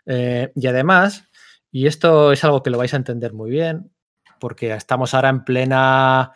Eh, 0.08 0.52
y 0.56 0.68
además, 0.68 1.26
y 1.72 1.86
esto 1.86 2.32
es 2.32 2.44
algo 2.44 2.64
que 2.64 2.72
lo 2.72 2.78
vais 2.78 2.94
a 2.94 2.98
entender 2.98 3.34
muy 3.34 3.52
bien, 3.52 3.92
porque 4.40 4.74
estamos 4.74 5.14
ahora 5.14 5.30
en 5.30 5.44
plena 5.44 6.34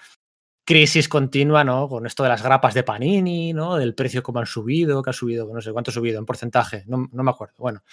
crisis 0.63 1.09
continua, 1.09 1.63
¿no? 1.63 1.89
Con 1.89 2.05
esto 2.05 2.23
de 2.23 2.29
las 2.29 2.43
grapas 2.43 2.73
de 2.73 2.83
Panini, 2.83 3.53
¿no? 3.53 3.77
Del 3.77 3.95
precio 3.95 4.21
como 4.21 4.39
han 4.39 4.45
subido, 4.45 5.01
que 5.01 5.09
ha 5.09 5.13
subido, 5.13 5.51
no 5.51 5.61
sé 5.61 5.71
cuánto 5.71 5.91
ha 5.91 5.93
subido 5.93 6.19
en 6.19 6.25
porcentaje, 6.25 6.83
no, 6.87 7.09
me 7.11 7.31
acuerdo. 7.31 7.55
Bueno, 7.57 7.83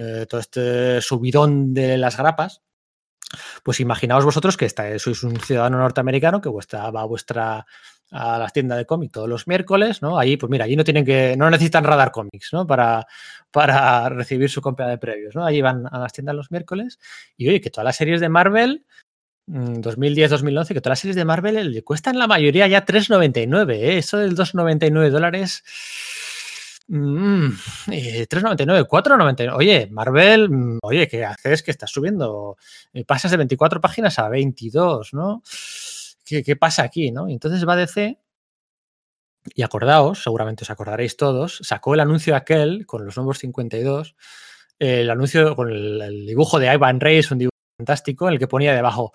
eh, 0.00 0.26
todo 0.26 0.40
este 0.40 1.00
subidón 1.00 1.74
de 1.74 1.98
las 1.98 2.16
grapas. 2.16 2.62
Pues 3.62 3.78
imaginaos 3.78 4.24
vosotros 4.24 4.56
que 4.56 4.68
sois 4.98 5.22
un 5.22 5.38
ciudadano 5.38 5.78
norteamericano 5.78 6.40
que 6.40 6.48
vuestra, 6.48 6.90
va 6.90 7.02
a 7.02 7.04
vuestra 7.04 7.66
a 8.10 8.38
las 8.38 8.52
tiendas 8.52 8.78
de 8.78 8.86
cómic 8.86 9.12
todos 9.12 9.28
los 9.28 9.46
miércoles, 9.46 10.02
¿no? 10.02 10.18
Ahí, 10.18 10.36
pues 10.36 10.50
mira, 10.50 10.64
allí 10.64 10.74
no 10.74 10.82
tienen 10.84 11.04
que, 11.04 11.36
no 11.36 11.48
necesitan 11.48 11.84
radar 11.84 12.10
cómics, 12.10 12.48
¿no? 12.52 12.66
Para, 12.66 13.06
para 13.50 14.08
recibir 14.08 14.50
su 14.50 14.60
compra 14.60 14.88
de 14.88 14.98
previos, 14.98 15.34
¿no? 15.36 15.44
Allí 15.44 15.60
van 15.60 15.86
a 15.90 15.98
las 16.00 16.12
tiendas 16.12 16.34
los 16.34 16.50
miércoles 16.50 16.98
y 17.36 17.48
oye, 17.48 17.60
que 17.60 17.70
todas 17.70 17.84
las 17.84 17.96
series 17.96 18.20
de 18.20 18.28
Marvel 18.28 18.84
2010-2011, 19.46 20.70
mm, 20.70 20.74
que 20.74 20.80
todas 20.80 20.92
las 20.92 21.00
series 21.00 21.16
de 21.16 21.24
Marvel 21.24 21.72
le 21.72 21.82
cuestan 21.82 22.18
la 22.18 22.26
mayoría 22.26 22.66
ya 22.66 22.84
3,99. 22.84 23.74
¿eh? 23.74 23.98
Eso 23.98 24.18
del 24.18 24.34
2,99 24.36 25.10
dólares. 25.10 25.62
3,99, 26.90 28.86
4,99. 28.86 29.50
Mm, 29.50 29.54
oye, 29.54 29.88
Marvel, 29.90 30.50
mm, 30.50 30.78
oye, 30.82 31.06
¿qué 31.08 31.24
haces? 31.24 31.62
Que 31.62 31.70
estás 31.70 31.90
subiendo. 31.90 32.56
Eh, 32.92 33.04
pasas 33.04 33.30
de 33.30 33.36
24 33.36 33.80
páginas 33.80 34.18
a 34.18 34.28
22, 34.28 35.14
¿no? 35.14 35.42
¿Qué, 36.24 36.56
pasa 36.56 36.84
aquí, 36.84 37.10
no? 37.10 37.28
entonces 37.28 37.66
va 37.66 37.74
DC. 37.76 38.18
Y 39.54 39.62
acordaos, 39.62 40.22
seguramente 40.22 40.64
os 40.64 40.70
acordaréis 40.70 41.16
todos, 41.16 41.58
sacó 41.62 41.94
el 41.94 42.00
anuncio 42.00 42.36
aquel 42.36 42.86
con 42.86 43.04
los 43.04 43.16
nuevos 43.16 43.38
52, 43.38 44.14
el 44.78 45.10
anuncio 45.10 45.56
con 45.56 45.70
el, 45.70 46.26
dibujo 46.26 46.58
de 46.58 46.72
Ivan 46.72 47.00
Reyes, 47.00 47.30
un 47.30 47.38
dibujo 47.38 47.50
fantástico, 47.78 48.28
en 48.28 48.34
el 48.34 48.38
que 48.38 48.46
ponía 48.46 48.74
debajo 48.74 49.12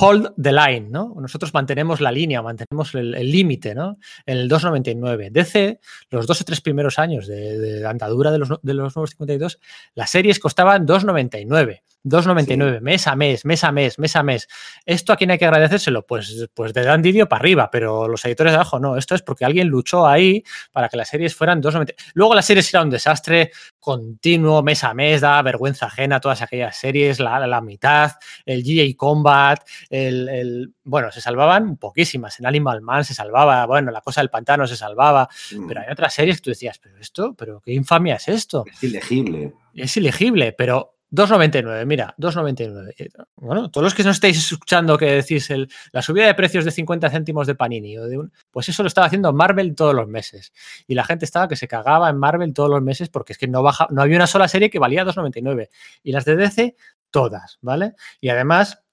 hold 0.00 0.32
the 0.40 0.52
line, 0.52 0.88
¿no? 0.90 1.14
Nosotros 1.20 1.54
mantenemos 1.54 2.00
la 2.00 2.10
línea, 2.10 2.42
mantenemos 2.42 2.94
el 2.94 3.30
límite, 3.30 3.74
¿no? 3.74 3.98
En 4.26 4.38
el 4.38 4.50
2.99. 4.50 5.30
DC, 5.30 5.80
los 6.10 6.26
dos 6.26 6.40
o 6.40 6.44
tres 6.44 6.60
primeros 6.60 6.98
años 6.98 7.26
de, 7.26 7.84
andadura 7.86 8.30
de 8.30 8.38
los, 8.38 8.48
de 8.62 8.74
los 8.74 8.96
nuevos 8.96 9.10
52, 9.10 9.60
las 9.94 10.10
series 10.10 10.38
costaban 10.38 10.86
2.99. 10.86 11.82
2,99 12.04 12.80
mes 12.80 13.06
a 13.06 13.16
mes, 13.16 13.44
mes 13.44 13.64
a 13.64 13.72
mes, 13.72 13.98
mes 13.98 14.16
a 14.16 14.22
mes. 14.22 14.48
¿Esto 14.84 15.12
a 15.12 15.16
quién 15.16 15.30
hay 15.30 15.38
que 15.38 15.46
agradecérselo? 15.46 16.06
Pues, 16.06 16.48
pues 16.52 16.74
de 16.74 16.82
Dan 16.82 17.02
Didio 17.02 17.28
para 17.28 17.40
arriba, 17.40 17.70
pero 17.70 18.08
los 18.08 18.24
editores 18.24 18.52
de 18.52 18.56
abajo 18.56 18.78
no. 18.78 18.96
Esto 18.96 19.14
es 19.14 19.22
porque 19.22 19.44
alguien 19.44 19.68
luchó 19.68 20.06
ahí 20.06 20.44
para 20.72 20.88
que 20.88 20.96
las 20.96 21.08
series 21.08 21.34
fueran 21.34 21.62
2,99. 21.62 21.94
Luego 22.14 22.34
las 22.34 22.46
series 22.46 22.72
eran 22.72 22.84
un 22.84 22.90
desastre 22.90 23.52
continuo, 23.80 24.62
mes 24.62 24.84
a 24.84 24.94
mes, 24.94 25.20
da 25.20 25.40
vergüenza 25.42 25.86
ajena 25.86 26.20
todas 26.20 26.42
aquellas 26.42 26.76
series, 26.76 27.20
la, 27.20 27.46
la 27.46 27.60
mitad, 27.60 28.12
el 28.44 28.62
GA 28.62 28.84
Combat, 28.96 29.66
el, 29.90 30.72
Bueno, 30.84 31.10
se 31.10 31.20
salvaban 31.20 31.76
poquísimas. 31.76 32.38
En 32.38 32.46
Animal 32.46 32.82
Man 32.82 33.04
se 33.04 33.14
salvaba, 33.14 33.64
bueno, 33.66 33.90
la 33.90 34.00
cosa 34.00 34.20
del 34.20 34.30
pantano 34.30 34.66
se 34.66 34.76
salvaba, 34.76 35.28
mm. 35.52 35.66
pero 35.66 35.80
hay 35.80 35.86
otras 35.90 36.12
series 36.12 36.36
que 36.36 36.42
tú 36.42 36.50
decías, 36.50 36.78
pero 36.78 36.98
esto, 36.98 37.34
pero 37.34 37.60
qué 37.60 37.72
infamia 37.72 38.16
es 38.16 38.28
esto. 38.28 38.64
Es 38.70 38.82
ilegible. 38.82 39.52
Es 39.74 39.96
ilegible, 39.96 40.52
pero 40.52 40.93
2,99, 41.14 41.86
mira, 41.86 42.14
2,99. 42.18 42.94
Eh, 42.98 43.08
bueno, 43.36 43.70
todos 43.70 43.84
los 43.84 43.94
que 43.94 44.02
no 44.02 44.10
estáis 44.10 44.36
escuchando 44.36 44.98
que 44.98 45.06
decís 45.06 45.48
el, 45.50 45.68
la 45.92 46.02
subida 46.02 46.26
de 46.26 46.34
precios 46.34 46.64
de 46.64 46.70
50 46.70 47.08
céntimos 47.10 47.46
de 47.46 47.54
Panini, 47.54 47.96
o 47.98 48.06
de 48.06 48.18
un, 48.18 48.32
pues 48.50 48.68
eso 48.68 48.82
lo 48.82 48.88
estaba 48.88 49.06
haciendo 49.06 49.32
Marvel 49.32 49.74
todos 49.74 49.94
los 49.94 50.08
meses. 50.08 50.52
Y 50.86 50.94
la 50.94 51.04
gente 51.04 51.24
estaba 51.24 51.48
que 51.48 51.56
se 51.56 51.68
cagaba 51.68 52.10
en 52.10 52.18
Marvel 52.18 52.52
todos 52.52 52.70
los 52.70 52.82
meses 52.82 53.08
porque 53.08 53.32
es 53.32 53.38
que 53.38 53.46
no, 53.46 53.62
baja, 53.62 53.86
no 53.90 54.02
había 54.02 54.16
una 54.16 54.26
sola 54.26 54.48
serie 54.48 54.70
que 54.70 54.78
valía 54.78 55.04
2,99. 55.04 55.68
Y 56.02 56.12
las 56.12 56.24
de 56.24 56.36
DC, 56.36 56.76
todas, 57.10 57.58
¿vale? 57.62 57.94
Y 58.20 58.28
además, 58.28 58.83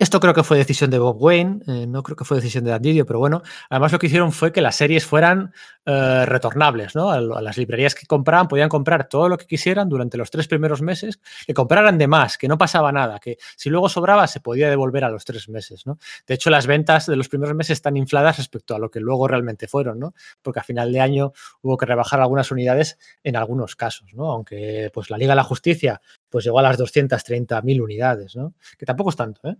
Esto 0.00 0.18
creo 0.18 0.32
que 0.32 0.42
fue 0.42 0.56
decisión 0.56 0.88
de 0.88 0.98
Bob 0.98 1.22
Wayne, 1.22 1.60
eh, 1.66 1.86
no 1.86 2.02
creo 2.02 2.16
que 2.16 2.24
fue 2.24 2.38
decisión 2.38 2.64
de 2.64 2.70
Dan 2.70 2.80
Didio, 2.80 3.04
pero 3.04 3.18
bueno, 3.18 3.42
además 3.68 3.92
lo 3.92 3.98
que 3.98 4.06
hicieron 4.06 4.32
fue 4.32 4.50
que 4.50 4.62
las 4.62 4.74
series 4.74 5.04
fueran 5.04 5.52
eh, 5.84 6.24
retornables, 6.24 6.94
¿no? 6.94 7.10
A, 7.10 7.16
a, 7.16 7.20
las 7.20 7.58
librerías 7.58 7.94
que 7.94 8.06
compraban 8.06 8.48
podían 8.48 8.70
comprar 8.70 9.10
todo 9.10 9.28
lo 9.28 9.36
que 9.36 9.44
quisieran 9.44 9.90
durante 9.90 10.16
los 10.16 10.30
tres 10.30 10.48
primeros 10.48 10.80
meses, 10.80 11.20
que 11.46 11.52
compraran 11.52 11.98
de 11.98 12.06
más, 12.06 12.38
que 12.38 12.48
no 12.48 12.56
pasaba 12.56 12.90
nada, 12.92 13.18
que 13.18 13.36
si 13.58 13.68
luego 13.68 13.90
sobraba 13.90 14.26
se 14.26 14.40
podía 14.40 14.70
devolver 14.70 15.04
a 15.04 15.10
los 15.10 15.26
tres 15.26 15.50
meses, 15.50 15.84
¿no? 15.84 15.98
De 16.26 16.32
hecho, 16.32 16.48
las 16.48 16.66
ventas 16.66 17.04
de 17.04 17.16
los 17.16 17.28
primeros 17.28 17.54
meses 17.54 17.72
están 17.72 17.98
infladas 17.98 18.38
respecto 18.38 18.74
a 18.74 18.78
lo 18.78 18.90
que 18.90 19.00
luego 19.00 19.28
realmente 19.28 19.68
fueron, 19.68 19.98
¿no? 19.98 20.14
Porque 20.40 20.60
a 20.60 20.62
final 20.62 20.94
de 20.94 21.00
año 21.00 21.32
hubo 21.60 21.76
que 21.76 21.84
rebajar 21.84 22.22
algunas 22.22 22.50
unidades 22.50 22.96
en 23.22 23.36
algunos 23.36 23.76
casos, 23.76 24.14
¿no? 24.14 24.32
Aunque 24.32 24.90
pues 24.94 25.10
la 25.10 25.18
Liga 25.18 25.32
de 25.32 25.36
la 25.36 25.44
Justicia 25.44 26.00
pues 26.30 26.46
llegó 26.46 26.60
a 26.60 26.62
las 26.62 26.78
230.000 26.78 27.82
unidades, 27.82 28.34
¿no? 28.34 28.54
Que 28.78 28.86
tampoco 28.86 29.10
es 29.10 29.16
tanto, 29.16 29.46
¿eh? 29.46 29.56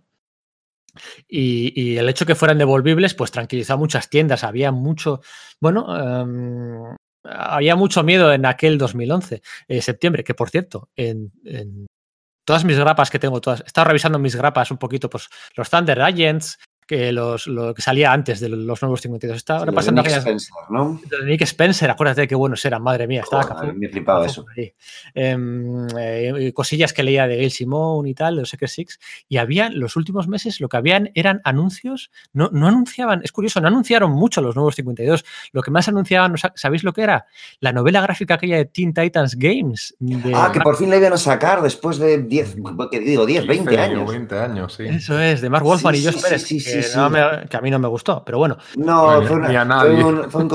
Y, 1.27 1.97
el 1.97 2.09
hecho 2.09 2.25
que 2.25 2.35
fueran 2.35 2.57
devolvibles, 2.57 3.13
pues 3.13 3.31
tranquilizó 3.31 3.73
a 3.73 3.77
muchas 3.77 4.09
tiendas. 4.09 4.43
Había 4.43 4.71
mucho, 4.71 5.21
bueno, 5.59 5.85
um, 5.85 6.95
había 7.23 7.75
mucho 7.75 8.03
miedo 8.03 8.31
en 8.33 8.45
aquel 8.45 8.77
2011, 8.77 9.41
eh, 9.67 9.81
septiembre, 9.81 10.23
que 10.23 10.33
por 10.33 10.49
cierto, 10.49 10.89
en, 10.95 11.31
en, 11.45 11.87
todas 12.45 12.65
mis 12.65 12.77
grapas 12.77 13.09
que 13.09 13.19
tengo, 13.19 13.39
todas, 13.41 13.61
he 13.61 13.67
estado 13.67 13.87
revisando 13.87 14.19
mis 14.19 14.35
grapas 14.35 14.71
un 14.71 14.77
poquito, 14.77 15.09
pues 15.09 15.29
los 15.55 15.69
Thunder 15.69 16.01
Agents, 16.01 16.57
que 16.91 17.13
los, 17.13 17.47
lo 17.47 17.73
que 17.73 17.81
salía 17.81 18.11
antes 18.11 18.41
de 18.41 18.49
los 18.49 18.81
nuevos 18.81 18.99
52. 18.99 19.37
Está 19.37 19.59
Sí, 19.59 19.65
repasando 19.65 20.01
de 20.01 20.09
Nick 20.09 20.17
aquellas- 20.17 20.25
Spencer, 20.25 20.53
¿no? 20.69 20.99
de 21.09 21.25
Nick 21.25 21.41
Spencer, 21.43 21.89
acuérdate 21.89 22.27
qué 22.27 22.35
buenos 22.35 22.65
eran, 22.65 22.83
madre 22.83 23.07
mía, 23.07 23.21
estaba 23.21 23.43
Joder, 23.43 23.69
café- 23.69 23.73
me 24.19 24.25
eso. 24.27 24.45
Em, 25.13 25.87
eh, 25.97 26.51
cosillas 26.53 26.91
que 26.91 27.03
leía 27.03 27.27
de 27.27 27.37
Gail 27.37 27.51
Simone 27.51 28.09
y 28.09 28.13
tal, 28.13 28.35
de 28.35 28.41
los 28.41 28.49
Secret 28.49 28.69
Six, 28.69 28.99
y 29.29 29.37
había 29.37 29.69
los 29.69 29.95
últimos 29.95 30.27
meses 30.27 30.59
lo 30.59 30.67
que 30.67 30.75
habían 30.75 31.11
eran 31.15 31.39
anuncios, 31.45 32.11
no, 32.33 32.49
no 32.51 32.67
anunciaban, 32.67 33.21
es 33.23 33.31
curioso, 33.31 33.61
no 33.61 33.69
anunciaron 33.69 34.11
mucho 34.11 34.41
los 34.41 34.55
nuevos 34.57 34.75
52, 34.75 35.23
lo 35.53 35.61
que 35.61 35.71
más 35.71 35.87
anunciaban, 35.87 36.37
¿sa- 36.37 36.51
¿sabéis 36.57 36.83
lo 36.83 36.91
que 36.91 37.03
era? 37.03 37.25
La 37.61 37.71
novela 37.71 38.01
gráfica 38.01 38.33
aquella 38.33 38.57
de 38.57 38.65
Teen 38.65 38.93
Titans 38.93 39.35
Games. 39.37 39.95
de 39.99 40.33
Ah, 40.35 40.49
que 40.51 40.59
Mark- 40.59 40.63
por 40.63 40.75
fin 40.75 40.89
la 40.89 40.97
iban 40.97 41.13
a 41.13 41.17
sacar 41.17 41.61
después 41.61 41.97
de 41.99 42.21
10, 42.23 42.57
¿qué 42.91 42.99
digo? 42.99 43.25
10, 43.25 43.47
20 43.47 43.69
15 43.69 43.79
o 43.79 43.83
años. 43.85 44.11
20 44.11 44.37
años, 44.37 44.73
sí. 44.73 44.83
Eso 44.87 45.17
es, 45.19 45.39
de 45.39 45.49
Mark 45.49 45.63
Wolfman 45.63 45.95
Sí, 45.95 46.01
y 46.01 46.05
Josh 46.05 46.15
sí, 46.15 46.21
Pérez, 46.21 46.41
sí, 46.43 46.59
sí, 46.59 46.80
que, 46.81 46.87
sí, 46.89 46.97
no 46.97 47.07
sí. 47.07 47.13
me- 47.13 47.47
que 47.49 47.57
a 47.57 47.61
mí 47.61 47.71
no 47.71 47.79
me 47.79 47.87
gustó, 47.87 48.23
pero 48.25 48.37
bueno, 48.37 48.57
No, 48.75 49.21
fue, 49.23 49.35
una- 49.37 49.79
fue 49.79 49.89
un, 49.93 50.31
fue 50.31 50.41
un 50.43 50.49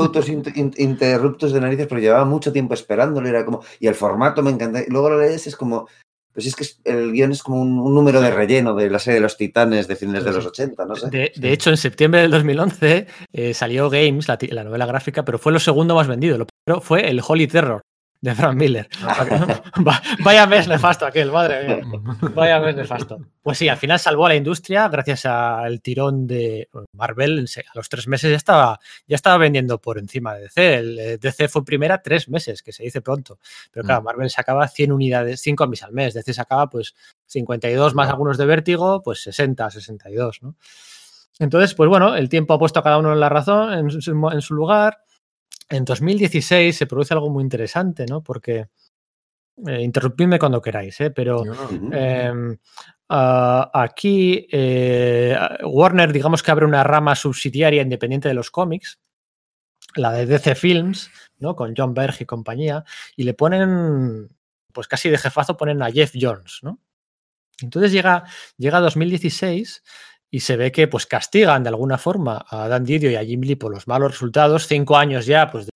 interruptos 0.77 1.53
de 1.53 1.61
narices, 1.61 1.87
pero 1.87 2.01
llevaba 2.01 2.25
mucho 2.25 2.53
tiempo 2.53 2.75
esperándolo. 2.75 3.29
Era 3.29 3.45
como, 3.45 3.63
y 3.81 3.87
el 3.87 3.95
formato 3.95 4.43
me 4.43 4.51
encanta. 4.51 4.81
Y 4.81 4.91
luego 4.91 5.11
lo 5.11 5.21
lees, 5.21 5.47
es 5.47 5.57
como, 5.57 5.89
pues 6.33 6.47
es 6.47 6.55
que 6.57 6.67
el 6.91 7.13
guion 7.13 7.33
es 7.33 7.43
como 7.43 7.61
un, 7.61 7.79
un 7.79 7.95
número 7.95 8.21
de 8.21 8.31
relleno 8.31 8.75
de 8.75 8.91
la 8.91 8.99
serie 8.99 9.17
de 9.17 9.23
los 9.23 9.37
titanes 9.37 9.89
de 9.89 9.97
fines 9.97 10.23
de 10.25 10.33
los 10.33 10.45
sí. 10.45 10.49
80, 10.49 10.85
no 10.85 10.95
sé. 10.97 11.09
De, 11.11 11.33
de 11.35 11.53
hecho, 11.53 11.71
en 11.71 11.77
septiembre 11.77 12.21
del 12.23 12.31
2011 12.31 13.07
eh, 13.33 13.55
salió 13.55 13.89
Games, 13.91 14.29
la, 14.29 14.39
la 14.51 14.65
novela 14.65 14.87
gráfica, 14.87 15.25
pero 15.25 15.39
fue 15.39 15.53
lo 15.53 15.59
segundo 15.61 15.95
más 15.95 16.07
vendido. 16.09 16.37
Lo 16.39 16.47
primero 16.47 16.81
fue 16.83 17.09
el 17.09 17.21
Holy 17.27 17.47
Terror 17.47 17.81
de 18.27 18.35
Frank 18.35 18.57
Miller. 18.57 18.89
Va- 19.87 20.03
Vaya 20.23 20.47
mes 20.47 20.69
nefasto 20.69 21.07
aquel, 21.07 21.31
madre 21.31 21.67
mía. 21.67 21.81
Vaya 22.35 22.61
mes 22.61 22.77
nefasto. 22.77 23.19
Pues 23.43 23.59
sí, 23.59 23.69
al 23.69 23.77
final 23.77 23.99
salvó 23.99 24.27
a 24.27 24.31
la 24.31 24.35
industria 24.35 24.89
gracias 24.89 25.25
al 25.27 25.81
tirón 25.81 26.27
de 26.27 26.69
Marvel. 26.93 27.47
A 27.57 27.71
los 27.75 27.89
tres 27.89 28.09
meses 28.09 28.31
ya 28.31 28.37
estaba, 28.37 28.79
ya 29.07 29.15
estaba 29.17 29.39
vendiendo 29.39 29.81
por 29.81 29.99
encima 29.99 30.35
de 30.35 30.43
DC. 30.43 30.75
El 30.75 30.99
eh, 30.99 31.19
DC 31.19 31.49
fue 31.49 31.65
primera 31.65 32.03
tres 32.03 32.29
meses, 32.29 32.63
que 32.63 32.73
se 32.73 32.83
dice 32.83 33.01
pronto. 33.01 33.39
Pero 33.71 33.85
claro, 33.85 34.03
Mm. 34.03 34.05
Marvel 34.05 34.31
sacaba 34.31 34.67
100 34.69 34.93
unidades, 34.93 35.41
5 35.41 35.65
a 35.65 35.67
mis 35.67 35.83
al 35.83 35.93
mes. 35.93 36.13
DC 36.15 36.35
sacaba 36.35 36.69
pues 36.69 36.95
52 37.27 37.95
más 37.95 38.09
algunos 38.09 38.37
de 38.39 38.47
vértigo, 38.47 39.03
pues 39.03 39.23
60, 39.23 39.71
62, 39.71 40.43
¿no? 40.43 40.57
Entonces, 41.39 41.75
pues 41.75 41.89
bueno, 41.89 42.17
el 42.17 42.29
tiempo 42.29 42.55
ha 42.55 42.59
puesto 42.59 42.81
a 42.81 42.83
cada 42.83 42.99
uno 42.99 43.13
en 43.13 43.21
la 43.21 43.29
razón, 43.29 43.73
en 43.73 43.91
su, 44.01 44.11
en 44.33 44.41
su 44.41 44.55
lugar. 44.55 44.99
En 45.69 45.85
2016 45.85 46.77
se 46.77 46.87
produce 46.87 47.15
algo 47.15 47.31
muy 47.31 47.43
interesante, 47.43 48.07
¿no? 48.07 48.23
Porque, 48.23 48.69
eh, 49.67 49.83
interrumpidme 49.83 50.39
cuando 50.39 50.63
queráis, 50.63 51.01
¿eh? 51.01 51.11
Pero 51.11 51.43
eh, 51.93 52.33
ah, 53.09 53.71
aquí 53.75 54.47
eh, 54.51 55.37
Warner, 55.65 56.13
digamos 56.13 56.43
que 56.43 56.51
abre 56.51 56.67
una 56.67 56.85
rama 56.85 57.17
subsidiaria 57.17 57.83
independiente 57.83 58.29
de 58.29 58.35
los 58.35 58.51
cómics, 58.51 59.01
la 59.97 60.13
de 60.13 60.27
DC 60.27 60.55
Films, 60.55 61.11
¿no? 61.39 61.57
Con 61.57 61.75
John 61.77 61.95
Berg 61.95 62.17
y 62.21 62.27
compañía, 62.27 62.85
y 63.17 63.25
le 63.25 63.35
ponen, 63.35 64.29
pues 64.73 64.87
casi 64.87 65.09
de 65.09 65.19
jefazo 65.19 65.57
ponen 65.57 65.83
a 65.83 65.91
Jeff 65.91 66.13
Jones, 66.19 66.61
¿no? 66.63 66.81
Entonces 67.61 67.91
llega, 67.91 68.25
llega 68.59 68.81
2016 68.81 69.83
y 70.37 70.41
se 70.41 70.59
ve 70.59 70.71
que 70.71 70.87
pues 70.87 71.07
castigan 71.07 71.63
de 71.63 71.71
alguna 71.71 71.97
forma 71.97 72.45
a 72.51 72.69
Dan 72.69 72.85
Didio 72.85 73.11
y 73.11 73.15
a 73.15 73.25
Jim 73.25 73.41
Lee 73.41 73.57
por 73.57 73.73
los 73.73 73.89
malos 73.89 74.11
resultados, 74.11 74.67
cinco 74.67 74.95
años 74.99 75.25
ya, 75.25 75.51
pues 75.51 75.65
de 75.65 75.71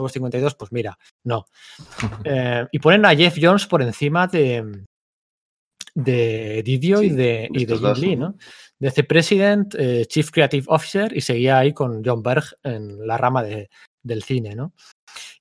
los 0.00 0.10
52, 0.12 0.54
pues 0.54 0.72
mira, 0.72 0.98
no. 1.26 1.44
Eh, 2.24 2.66
y 2.72 2.78
ponen 2.78 3.04
a 3.04 3.14
Jeff 3.14 3.36
Jones 3.38 3.66
por 3.66 3.82
encima 3.82 4.28
de, 4.28 4.82
de 5.94 6.62
Didio 6.64 7.02
y 7.02 7.10
de, 7.10 7.50
y 7.52 7.66
de 7.66 7.76
Jim 7.76 7.92
Lee. 7.98 8.16
¿no? 8.16 8.36
DC 8.78 9.04
President, 9.04 9.74
eh, 9.78 10.06
Chief 10.06 10.30
Creative 10.30 10.64
Officer 10.68 11.14
y 11.14 11.20
seguía 11.20 11.58
ahí 11.58 11.74
con 11.74 12.02
John 12.02 12.22
Berg 12.22 12.44
en 12.62 13.06
la 13.06 13.18
rama 13.18 13.42
de- 13.42 13.68
del 14.02 14.22
cine, 14.22 14.54
¿no? 14.54 14.72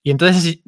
Y 0.03 0.11
entonces 0.11 0.45
es, 0.45 0.59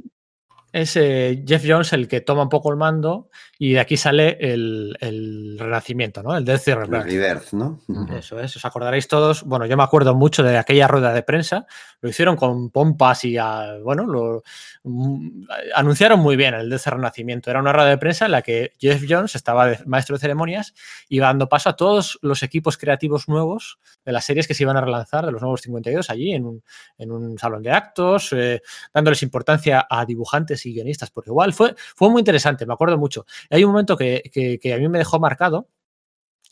es, 0.72 0.96
eh, 0.96 1.44
Jeff 1.46 1.66
Jones 1.68 1.92
el 1.92 2.08
que 2.08 2.22
toma 2.22 2.44
un 2.44 2.50
poco 2.50 2.72
el 2.72 2.78
mando 2.78 3.30
y 3.60 3.74
de 3.74 3.80
aquí 3.80 3.98
sale 3.98 4.38
el, 4.40 4.96
el 5.00 5.58
renacimiento, 5.60 6.22
¿no? 6.22 6.36
El 6.38 6.46
DC 6.46 6.72
El 6.72 6.88
Rebirth. 6.88 7.06
Rebirth, 7.06 7.54
¿no? 7.54 7.82
Eso 8.16 8.40
es, 8.40 8.56
os 8.56 8.66
acordaréis 8.66 9.08
todos. 9.08 9.44
Bueno, 9.44 9.66
yo 9.66 9.76
me 9.76 9.84
acuerdo 9.84 10.14
mucho 10.14 10.44
de 10.44 10.58
aquella 10.58 10.88
rueda 10.88 11.14
de 11.14 11.24
prensa. 11.24 11.66
Lo 12.02 12.10
hicieron 12.10 12.36
con 12.36 12.70
pompas 12.70 13.26
y, 13.26 13.38
ah, 13.38 13.78
bueno, 13.84 14.06
lo 14.06 14.44
mm, 14.84 15.46
anunciaron 15.74 16.20
muy 16.20 16.36
bien 16.36 16.54
el 16.54 16.70
DC 16.70 16.90
Renacimiento. 16.90 17.50
Era 17.50 17.60
una 17.60 17.74
rueda 17.74 17.90
de 17.90 17.98
prensa 17.98 18.26
en 18.26 18.32
la 18.32 18.42
que 18.44 18.74
Jeff 18.80 19.04
Jones 19.08 19.36
estaba 19.36 19.68
de 19.68 19.80
maestro 19.86 20.16
de 20.16 20.20
ceremonias 20.20 20.74
y 21.10 21.20
dando 21.20 21.50
paso 21.50 21.70
a 21.70 21.76
todos 21.76 22.20
los 22.22 22.44
equipos 22.44 22.78
creativos 22.78 23.28
nuevos 23.28 23.80
de 24.06 24.12
las 24.12 24.26
series 24.26 24.48
que 24.48 24.54
se 24.54 24.64
iban 24.64 24.78
a 24.78 24.82
relanzar 24.82 25.26
de 25.26 25.32
los 25.32 25.42
nuevos 25.42 25.62
52 25.62 26.10
allí 26.10 26.34
en 26.34 26.46
un, 26.46 26.64
en 26.98 27.12
un 27.12 27.38
salón 27.38 27.64
de 27.64 27.72
actos, 27.72 28.32
eh, 28.34 28.62
dándoles 28.94 29.24
importancia 29.24 29.88
a 29.90 30.06
dibujantes 30.06 30.66
y 30.66 30.74
guionistas, 30.74 31.10
porque 31.10 31.32
igual 31.32 31.54
fue, 31.54 31.76
fue 31.96 32.10
muy 32.10 32.20
interesante, 32.20 32.66
me 32.66 32.74
acuerdo 32.74 32.98
mucho. 32.98 33.26
Hay 33.50 33.64
un 33.64 33.72
momento 33.72 33.98
que, 33.98 34.24
que- 34.34 34.60
que 34.60 34.74
a 34.74 34.78
mí 34.78 34.88
me 34.90 34.98
dejó 35.00 35.20
marcado, 35.20 35.70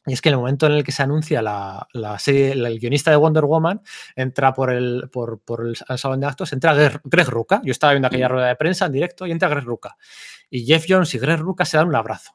y 0.08 0.14
es 0.14 0.22
que 0.22 0.30
en 0.30 0.34
el 0.34 0.40
momento 0.40 0.68
en 0.68 0.74
el 0.74 0.84
que 0.84 0.92
se 0.92 1.02
anuncia 1.02 1.42
la, 1.42 1.88
la 1.94 2.20
serie, 2.20 2.52
el 2.52 2.80
guionista 2.80 3.10
de 3.10 3.18
Wonder 3.18 3.46
Woman 3.46 3.82
entra 4.16 4.54
por 4.54 4.72
el, 4.72 5.10
por, 5.12 5.40
por 5.42 5.66
el 5.66 5.76
al 5.88 5.98
salón 5.98 6.20
de 6.20 6.28
actos, 6.28 6.54
entra 6.54 6.76
Greg, 6.76 7.02
Greg 7.04 7.28
Ruca. 7.28 7.60
Yo 7.64 7.72
estaba 7.72 7.94
viendo 7.94 8.08
aquella 8.08 8.30
Mm. 8.30 8.32
rueda 8.32 8.48
de 8.50 8.56
prensa 8.56 8.86
en 8.86 8.92
directo 8.92 9.26
y 9.26 9.32
entra 9.32 9.50
Greg 9.50 9.64
Ruca. 9.64 9.98
Y 10.50 10.64
Jeff 10.66 10.86
Jones 10.88 11.14
y 11.16 11.18
Greg 11.18 11.40
Ruca 11.40 11.66
se 11.66 11.78
dan 11.78 11.88
un 11.88 11.96
abrazo. 11.96 12.34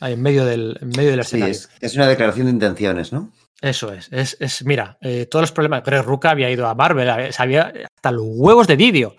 Ahí 0.00 0.14
en 0.14 0.22
medio 0.22 0.44
del, 0.46 0.78
en 0.80 0.88
medio 0.88 1.10
del 1.10 1.20
Sí, 1.22 1.36
escenario. 1.36 1.52
es, 1.52 1.70
es 1.80 1.94
una 1.96 2.08
declaración 2.08 2.46
de 2.46 2.52
intenciones, 2.52 3.12
¿no? 3.12 3.30
Eso 3.60 3.92
es, 3.92 4.08
es, 4.10 4.36
es 4.40 4.64
mira, 4.64 4.98
eh, 5.02 5.26
todos 5.26 5.42
los 5.42 5.52
problemas. 5.52 5.84
Greg 5.84 6.02
Ruca 6.02 6.30
había 6.30 6.50
ido 6.50 6.66
a 6.66 6.74
Marvel, 6.74 7.08
había- 7.10 7.30
sabía 7.32 7.72
hasta 7.94 8.10
los 8.10 8.24
huevos 8.26 8.66
de 8.66 8.76
Didio. 8.76 9.14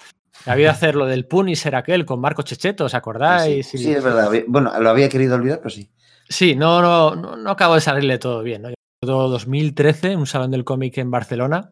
Había 0.45 0.71
hacer 0.71 0.95
lo 0.95 1.05
del 1.05 1.25
Punisher 1.25 1.75
aquel 1.75 2.05
con 2.05 2.19
Marco 2.19 2.41
Checheto, 2.41 2.85
¿os 2.85 2.93
acordáis? 2.93 3.67
sí, 3.67 3.91
es 3.91 4.03
verdad. 4.03 4.29
Bueno, 4.47 4.71
lo 4.79 4.89
había 4.89 5.09
querido 5.09 5.35
olvidar, 5.35 5.59
pero 5.59 5.69
sí. 5.69 5.89
Sí, 6.27 6.55
no, 6.55 6.81
no, 6.81 7.15
no, 7.15 7.35
no 7.37 7.51
acabo 7.51 7.75
de 7.75 7.81
salirle 7.81 8.17
todo 8.17 8.41
bien. 8.43 8.63
¿no? 8.63 8.69
Yo 8.69 8.75
recuerdo 9.01 9.29
2013, 9.29 10.15
un 10.15 10.27
salón 10.27 10.51
del 10.51 10.63
cómic 10.63 10.97
en 10.97 11.11
Barcelona. 11.11 11.69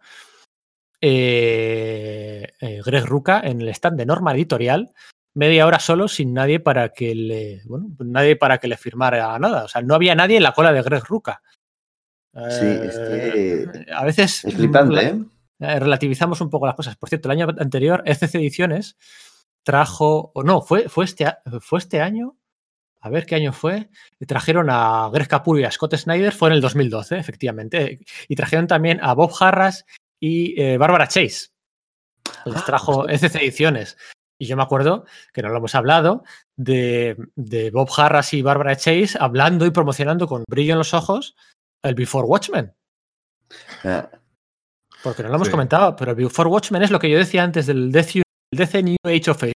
eh, 1.02 2.54
eh, 2.60 2.82
Greg 2.86 3.06
Ruca 3.06 3.42
en 3.44 3.62
el 3.62 3.70
stand 3.70 3.98
de 3.98 4.06
Norma 4.06 4.34
Editorial, 4.34 4.94
media 5.34 5.66
hora 5.66 5.80
solo, 5.80 6.08
sin 6.08 6.34
nadie 6.34 6.60
para 6.60 6.90
que 6.90 7.16
le, 7.16 7.62
bueno, 7.66 7.88
nadie 8.00 8.36
para 8.36 8.60
que 8.60 8.68
le 8.68 8.78
firmara 8.78 9.38
nada. 9.40 9.64
O 9.66 9.68
sea, 9.68 9.82
no 9.82 9.96
había 9.96 10.16
nadie 10.16 10.38
en 10.38 10.44
la 10.44 10.54
cola 10.54 10.72
de 10.72 10.82
Greg 10.84 11.04
Ruca. 11.06 11.42
Sí, 12.34 12.66
es 12.66 12.98
que 12.98 13.86
a 13.94 14.06
veces 14.06 14.46
es 14.46 14.56
flipante, 14.56 15.06
¿eh? 15.06 15.20
Eh, 15.62 15.80
relativizamos 15.80 16.42
un 16.42 16.50
poco 16.50 16.66
las 16.66 16.76
cosas. 16.76 16.98
Por 16.98 17.08
cierto, 17.08 17.30
el 17.30 17.40
año 17.40 17.48
anterior, 17.60 18.04
ECC 18.06 18.36
Ediciones 18.36 18.98
trajo, 19.64 20.32
o 20.34 20.44
no, 20.44 20.62
fue, 20.62 20.90
fue, 20.90 21.06
este, 21.06 21.28
fue 21.60 21.80
este 21.80 22.02
año, 22.02 22.36
a 23.00 23.10
ver 23.10 23.28
qué 23.28 23.36
año 23.36 23.54
fue, 23.54 23.90
trajeron 24.28 24.70
a 24.72 25.10
Greg 25.14 25.28
Capullo 25.28 25.62
y 25.62 25.66
a 25.66 25.72
Scott 25.72 25.96
Snyder, 25.96 26.34
fue 26.34 26.50
en 26.50 26.56
el 26.56 26.62
2012, 26.62 27.18
efectivamente, 27.18 28.00
y 28.28 28.36
trajeron 28.36 28.66
también 28.66 29.00
a 29.04 29.14
Bob 29.14 29.32
Harras 29.40 29.86
y 30.20 30.60
eh, 30.60 30.78
Bárbara 30.78 31.08
Chase. 31.08 31.50
Les 32.46 32.56
Ah, 32.56 32.64
trajo. 32.66 33.08
ECC 33.08 33.36
Ediciones. 33.36 33.98
Y 34.40 34.48
yo 34.48 34.58
me 34.58 34.64
acuerdo, 34.64 35.06
que 35.32 35.44
no 35.44 35.50
lo 35.50 35.58
hemos 35.58 35.76
hablado, 35.76 36.24
de, 36.56 37.16
de 37.36 37.70
Bob 37.70 37.90
Harras 37.96 38.34
y 38.34 38.42
Bárbara 38.42 38.76
Chase 38.76 39.16
hablando 39.20 39.68
y 39.68 39.72
promocionando 39.72 40.28
con 40.28 40.44
brillo 40.48 40.74
en 40.74 40.80
los 40.80 40.96
ojos 40.96 41.36
el 41.84 41.94
Before 41.94 42.26
Watchmen. 42.28 42.74
Ah, 43.84 44.10
Porque 45.04 45.24
no 45.24 45.30
lo 45.30 45.36
hemos 45.36 45.48
Sí. 45.48 45.52
comentado, 45.52 45.96
pero 45.96 46.16
Before 46.16 46.50
Watchmen 46.50 46.84
es 46.84 46.92
lo 46.92 47.00
que 47.00 47.10
yo 47.10 47.18
decía 47.18 47.44
antes 47.44 47.66
del 47.66 47.92
DC, 47.92 48.22
el 48.52 48.58
DC 48.58 48.84
New 48.84 48.98
Age 49.04 49.32
of 49.32 49.44
Age. 49.44 49.54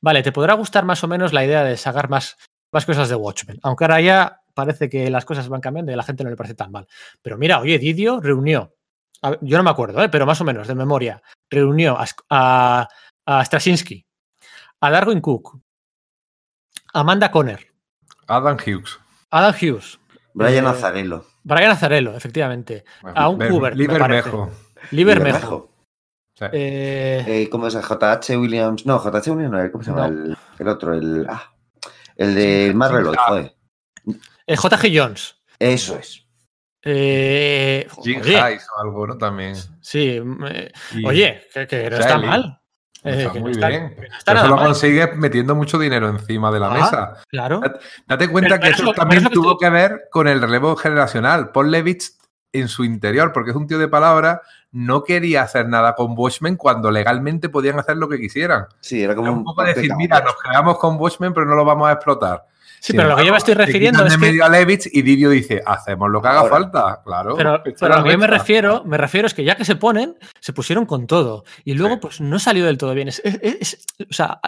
Vale, 0.00 0.22
te 0.22 0.32
podrá 0.32 0.54
gustar 0.54 0.84
más 0.84 1.02
o 1.02 1.08
menos 1.08 1.32
la 1.32 1.44
idea 1.44 1.64
de 1.64 1.76
sacar 1.76 2.08
más, 2.08 2.36
más 2.72 2.84
cosas 2.86 3.08
de 3.08 3.14
Watchmen, 3.14 3.58
aunque 3.62 3.84
ahora 3.84 4.00
ya 4.00 4.40
parece 4.52 4.88
que 4.88 5.10
las 5.10 5.24
cosas 5.24 5.48
van 5.48 5.60
cambiando 5.60 5.90
y 5.90 5.94
a 5.94 5.96
la 5.96 6.02
gente 6.02 6.22
no 6.24 6.30
le 6.30 6.36
parece 6.36 6.54
tan 6.54 6.70
mal. 6.70 6.86
Pero 7.22 7.38
mira, 7.38 7.58
oye, 7.60 7.78
Didio 7.78 8.20
reunió, 8.20 8.74
yo 9.40 9.56
no 9.56 9.64
me 9.64 9.70
acuerdo, 9.70 10.02
¿eh? 10.04 10.08
pero 10.10 10.26
más 10.26 10.40
o 10.40 10.44
menos 10.44 10.68
de 10.68 10.74
memoria, 10.74 11.22
reunió 11.50 11.96
a, 11.98 12.88
a, 13.26 13.44
Straczynski, 13.44 14.06
a 14.80 14.90
Darwin 14.90 15.20
Cook, 15.20 15.58
a 16.92 17.00
Amanda 17.00 17.30
Conner, 17.30 17.66
Adam 18.26 18.56
Hughes. 18.58 18.98
Adam 19.30 19.54
Hughes. 19.54 19.98
Brian 20.34 20.66
eh, 20.66 20.68
Azarello. 20.68 21.26
Brian 21.44 21.70
Azarello, 21.70 22.16
efectivamente. 22.16 22.84
a 23.02 23.28
un 23.28 23.38
Cooper. 23.38 23.76
Libermejo. 23.76 24.50
Libermejo. 24.90 25.70
Eh, 26.40 27.24
eh, 27.26 27.48
¿Cómo 27.50 27.68
es? 27.68 27.74
JH 27.74 28.36
Williams. 28.36 28.84
No, 28.86 28.98
JH 28.98 29.30
Williams 29.30 29.52
no, 29.52 29.70
¿cómo 29.70 29.84
se 29.84 29.90
llama? 29.90 30.36
El, 30.58 30.68
otro, 30.68 30.94
el. 30.94 31.26
Ah, 31.28 31.52
el 32.16 32.34
de 32.34 32.72
Marvel, 32.74 33.14
joder. 33.16 33.54
El 34.46 34.56
JG 34.56 34.90
Jones. 34.92 35.36
Eso 35.58 35.96
es. 35.96 36.26
Eh, 36.82 37.86
Jim 38.02 38.20
Hayes 38.20 38.66
o 38.76 38.80
algo, 38.80 39.06
¿no? 39.06 39.16
También. 39.16 39.54
Sí. 39.80 40.20
oye, 41.04 41.42
que, 41.52 41.90
no 41.90 41.96
está 41.96 42.18
mal. 42.18 42.60
Está 43.04 43.34
muy 43.34 43.52
bien. 43.52 43.94
eso 44.26 44.48
lo 44.48 44.56
consigues 44.56 45.14
metiendo 45.16 45.54
mucho 45.54 45.78
dinero 45.78 46.08
encima 46.08 46.50
de 46.50 46.60
la 46.60 46.68
ah, 46.68 46.74
mesa. 46.74 47.12
Claro. 47.28 47.60
Date 48.06 48.28
cuenta 48.28 48.58
que 48.58 48.70
eso, 48.70 48.92
también 48.92 49.24
tuvo 49.24 49.58
que, 49.58 49.68
ver 49.68 50.08
con 50.10 50.26
el 50.26 50.40
relevo 50.40 50.74
generacional. 50.74 51.50
Paul 51.52 51.70
Levitz 51.70 52.18
en 52.52 52.68
su 52.68 52.84
interior, 52.84 53.32
porque 53.32 53.50
es 53.50 53.56
un 53.56 53.66
tío 53.66 53.78
de 53.78 53.88
palabra, 53.88 54.40
no 54.70 55.04
quería 55.04 55.42
hacer 55.42 55.68
nada 55.68 55.94
con 55.94 56.14
Watchmen 56.16 56.56
cuando 56.56 56.90
legalmente 56.90 57.48
podían 57.48 57.78
hacer 57.78 57.96
lo 57.96 58.08
que 58.08 58.18
quisieran. 58.18 58.66
Sí, 58.80 59.02
era 59.02 59.14
como 59.14 59.32
un, 59.32 59.44
poco 59.44 59.64
decir, 59.64 59.92
mira, 59.96 60.20
nos 60.20 60.36
quedamos 60.40 60.78
con 60.78 60.96
Watchmen, 60.96 61.34
pero 61.34 61.46
no 61.46 61.56
lo 61.56 61.64
vamos 61.64 61.88
a 61.88 61.92
explotar. 61.92 62.46
Sí, 62.84 62.92
pero 62.92 63.08
lo 63.08 63.16
que 63.16 63.24
yo 63.24 63.32
me 63.32 63.38
estoy 63.38 63.54
refiriendo 63.54 64.04
es 64.04 64.12
de 64.12 64.18
medio 64.18 64.44
a 64.44 64.50
Levitz 64.50 64.90
y 64.92 65.00
Didio 65.00 65.30
dice, 65.30 65.62
hacemos 65.64 66.10
lo 66.10 66.20
que 66.20 66.28
haga 66.28 66.44
falta, 66.50 67.00
claro. 67.02 67.34
Pero, 67.34 67.56
lo 67.56 68.04
que 68.04 68.10
yo 68.10 68.18
me 68.18 68.26
refiero, 68.26 68.84
me 68.84 68.98
refiero 68.98 69.26
es 69.26 69.32
que 69.32 69.42
ya 69.42 69.56
que 69.56 69.64
se 69.64 69.76
ponen, 69.76 70.18
se 70.38 70.52
pusieron 70.52 70.84
con 70.84 71.06
todo. 71.06 71.44
Y 71.64 71.72
luego, 71.72 71.98
pues 71.98 72.20
no 72.20 72.38
salió 72.38 72.66
del 72.66 72.76
todo 72.76 72.92
bien. 72.92 73.08
o 73.08 74.12
sea, 74.12 74.38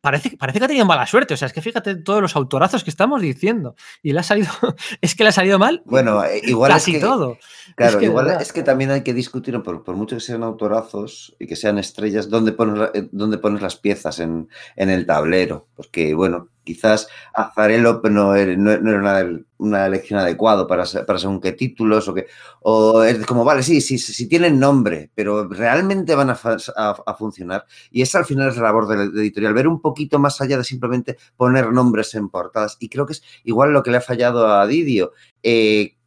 parece, 0.00 0.38
parece 0.38 0.60
que 0.60 0.64
ha 0.64 0.68
tenido 0.68 0.86
mala 0.86 1.06
suerte. 1.06 1.34
O 1.34 1.36
sea, 1.36 1.44
es 1.44 1.52
que 1.52 1.60
fíjate 1.60 1.96
todos 1.96 2.22
los 2.22 2.36
autorazos 2.36 2.84
que 2.84 2.88
estamos 2.88 3.20
diciendo. 3.20 3.74
Y 4.02 4.14
le 4.14 4.20
ha 4.20 4.22
salido, 4.22 4.48
es 5.02 5.14
que 5.14 5.24
le 5.24 5.28
ha 5.28 5.32
salido 5.32 5.58
mal. 5.58 5.82
Bueno, 5.84 6.24
eh, 6.24 6.40
igual 6.44 6.72
casi 6.72 6.92
es 6.92 6.96
que, 6.96 7.04
todo. 7.04 7.36
Claro, 7.76 8.00
igual 8.00 8.28
es 8.40 8.50
que 8.50 8.62
también 8.62 8.92
hay 8.92 9.02
que 9.02 9.12
discutir, 9.12 9.62
por, 9.62 9.84
por, 9.84 9.94
mucho 9.94 10.16
que 10.16 10.20
sean 10.20 10.42
autorazos 10.42 11.36
y 11.38 11.46
que 11.46 11.54
sean 11.54 11.76
estrellas, 11.76 12.30
dónde 12.30 12.52
pones, 12.52 12.88
eh, 12.94 13.10
dónde 13.12 13.36
pones 13.36 13.60
las 13.60 13.76
piezas 13.76 14.20
en, 14.20 14.48
en 14.74 14.88
el 14.88 15.04
tablero. 15.04 15.68
Porque, 15.76 16.14
bueno, 16.14 16.48
quizás 16.68 17.08
Azarelo 17.32 18.02
no 18.04 18.34
era, 18.34 18.54
no, 18.54 18.70
era 18.72 19.26
una, 19.56 19.86
elección 19.86 20.20
adecuada 20.20 20.66
para, 20.66 20.84
para 21.06 21.18
según 21.18 21.40
qué 21.40 21.52
títulos 21.52 22.06
o 22.08 22.14
que 22.14 22.26
o 22.60 23.02
es 23.02 23.24
como, 23.24 23.44
vale, 23.44 23.62
sí, 23.62 23.80
sí, 23.80 23.96
sí, 23.96 24.28
tienen 24.28 24.60
nombre, 24.60 25.10
pero 25.14 25.48
realmente 25.48 26.14
van 26.14 26.30
a, 26.30 27.14
funcionar. 27.16 27.64
Y 27.90 28.02
esa 28.02 28.18
al 28.18 28.26
final 28.26 28.48
es 28.50 28.56
la 28.56 28.64
labor 28.64 28.86
de 28.86 29.20
editorial, 29.20 29.54
ver 29.54 29.66
un 29.66 29.80
poquito 29.80 30.18
más 30.18 30.40
allá 30.42 30.58
de 30.58 30.64
simplemente 30.64 31.16
poner 31.36 31.72
nombres 31.72 32.14
en 32.14 32.28
portadas. 32.28 32.76
Y 32.80 32.88
creo 32.90 33.06
que 33.06 33.14
es 33.14 33.22
igual 33.44 33.72
lo 33.72 33.82
que 33.82 33.90
le 33.90 33.96
ha 33.96 34.02
fallado 34.02 34.46
a 34.46 34.66
Didio. 34.66 35.12
Eh, 35.42 35.97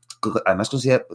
además 0.45 0.69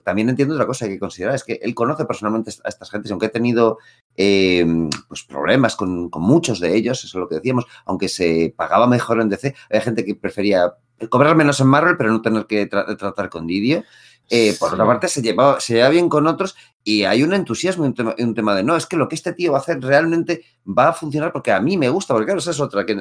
también 0.04 0.28
entiendo 0.28 0.54
otra 0.54 0.66
cosa 0.66 0.84
que 0.84 0.92
hay 0.92 0.96
que 0.96 1.00
considerar, 1.00 1.34
es 1.34 1.44
que 1.44 1.58
él 1.62 1.74
conoce 1.74 2.04
personalmente 2.04 2.50
a 2.64 2.68
estas 2.68 2.90
gentes, 2.90 3.10
aunque 3.10 3.26
ha 3.26 3.30
tenido 3.30 3.78
em, 4.16 4.90
pues 5.08 5.22
problemas 5.24 5.76
con, 5.76 6.10
muchos 6.12 6.60
de 6.60 6.74
ellos, 6.74 7.04
eso 7.04 7.18
es 7.18 7.20
lo 7.20 7.28
que 7.28 7.36
decíamos, 7.36 7.66
aunque 7.84 8.08
se 8.08 8.54
pagaba 8.56 8.86
mejor 8.86 9.20
en 9.20 9.28
DC, 9.28 9.54
hay 9.70 9.80
gente 9.80 10.04
que 10.04 10.14
prefería 10.14 10.74
cobrar 11.10 11.36
menos 11.36 11.60
en 11.60 11.66
Marvel, 11.68 11.96
pero 11.96 12.10
no 12.10 12.22
tener 12.22 12.46
que 12.46 12.66
tratar 12.66 13.28
con 13.28 13.46
Didio. 13.46 13.84
Eh, 14.28 14.56
por 14.58 14.72
otra 14.72 14.84
parte, 14.84 15.06
se 15.06 15.22
lleva, 15.22 15.60
se 15.60 15.74
lleva 15.74 15.88
bien 15.88 16.08
con 16.08 16.26
otros 16.26 16.56
y 16.82 17.04
hay 17.04 17.22
un 17.22 17.32
entusiasmo 17.32 17.84
y 17.84 17.88
un, 18.22 18.34
tema, 18.34 18.54
de 18.56 18.64
no, 18.64 18.76
es 18.76 18.86
que 18.86 18.96
lo 18.96 19.08
que 19.08 19.14
este 19.14 19.32
tío 19.32 19.52
va 19.52 19.58
a 19.58 19.60
hacer 19.60 19.80
realmente 19.80 20.44
va 20.66 20.88
a 20.88 20.92
funcionar 20.92 21.32
porque 21.32 21.52
a 21.52 21.60
mí 21.60 21.76
me 21.76 21.88
gusta, 21.90 22.12
porque 22.12 22.26
claro, 22.26 22.40
esa 22.40 22.50
es 22.50 22.60
otra, 22.60 22.84
que 22.84 22.96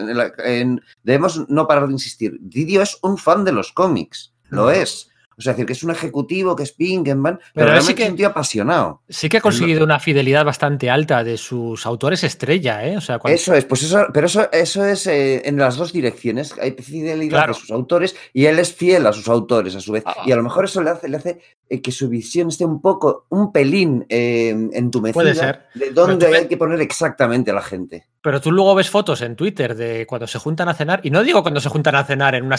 debemos 1.04 1.50
no 1.50 1.68
parar 1.68 1.88
de 1.88 1.94
insistir. 1.94 2.38
Didio 2.42 2.82
es 2.82 3.00
un 3.02 3.18
fan 3.18 3.44
de 3.44 3.54
los 3.54 3.72
cómics, 3.72 4.34
lo 4.50 4.70
es. 4.70 5.10
O 5.38 5.42
sea, 5.42 5.54
decir 5.54 5.66
que 5.66 5.74
es 5.74 5.84
un 5.84 5.92
ejecutivo, 5.92 6.56
que 6.56 6.64
es 6.64 6.72
Pinkenman, 6.72 7.40
pero, 7.54 7.68
realmente 7.68 7.92
sí 7.92 7.96
que, 7.96 8.04
es 8.04 8.10
un 8.10 8.16
tío 8.16 8.28
apasionado. 8.28 9.02
Sí 9.10 9.30
que 9.30 9.38
ha 9.38 9.42
conseguido 9.42 9.84
una 9.84 10.00
fidelidad 10.00 10.46
bastante 10.46 10.90
alta 10.90 11.24
de 11.24 11.38
sus 11.38 11.86
autores 11.86 12.24
estrella, 12.24 12.86
¿eh? 12.86 12.98
O 12.98 13.02
sea, 13.02 13.20
Eso 13.26 13.54
es, 13.54 13.66
pues 13.66 13.84
eso, 13.84 14.08
pero 14.14 14.28
eso, 14.28 14.50
eso 14.52 14.86
es 14.86 15.08
eh, 15.08 15.42
en 15.46 15.58
las 15.58 15.76
dos 15.76 15.92
direcciones. 15.92 16.56
Hay 16.62 16.72
fidelidad 16.72 17.48
de 17.50 17.54
sus 17.54 17.72
autores 17.72 18.16
y 18.34 18.46
él 18.46 18.60
es 18.60 18.74
fiel 18.74 19.06
a 19.08 19.14
sus 19.14 19.28
autores 19.28 19.76
a 19.76 19.82
su 19.82 19.92
vez. 19.92 20.04
Ah. 20.06 20.16
Y 20.26 20.32
a 20.32 20.36
lo 20.36 20.44
mejor 20.44 20.66
eso 20.66 20.82
le 20.82 20.92
hace, 20.92 21.10
le 21.10 21.18
hace 21.18 21.42
eh, 21.70 21.82
que 21.82 21.92
su 21.92 22.08
visión 22.10 22.50
esté 22.50 22.64
un 22.64 22.82
poco, 22.82 23.26
un 23.30 23.52
pelín 23.52 24.06
eh, 24.08 24.56
entumecida 24.74 25.14
Puede 25.14 25.36
ser. 25.36 25.66
de 25.74 25.92
dónde 25.92 26.28
hay 26.28 26.48
que 26.48 26.58
poner 26.58 26.80
exactamente 26.80 27.52
a 27.52 27.56
la 27.56 27.62
gente. 27.62 28.06
Pero 28.22 28.40
tú 28.40 28.52
luego 28.52 28.76
ves 28.76 28.90
fotos 28.90 29.22
en 29.22 29.36
Twitter 29.36 29.76
de 29.76 30.06
cuando 30.08 30.28
se 30.28 30.40
juntan 30.40 30.70
a 30.70 30.74
cenar, 30.74 31.02
y 31.04 31.12
no 31.12 31.24
digo 31.24 31.42
cuando 31.42 31.60
se 31.60 31.70
juntan 31.70 31.96
a 31.96 32.04
cenar 32.04 32.36
en 32.36 32.46
una 32.46 32.58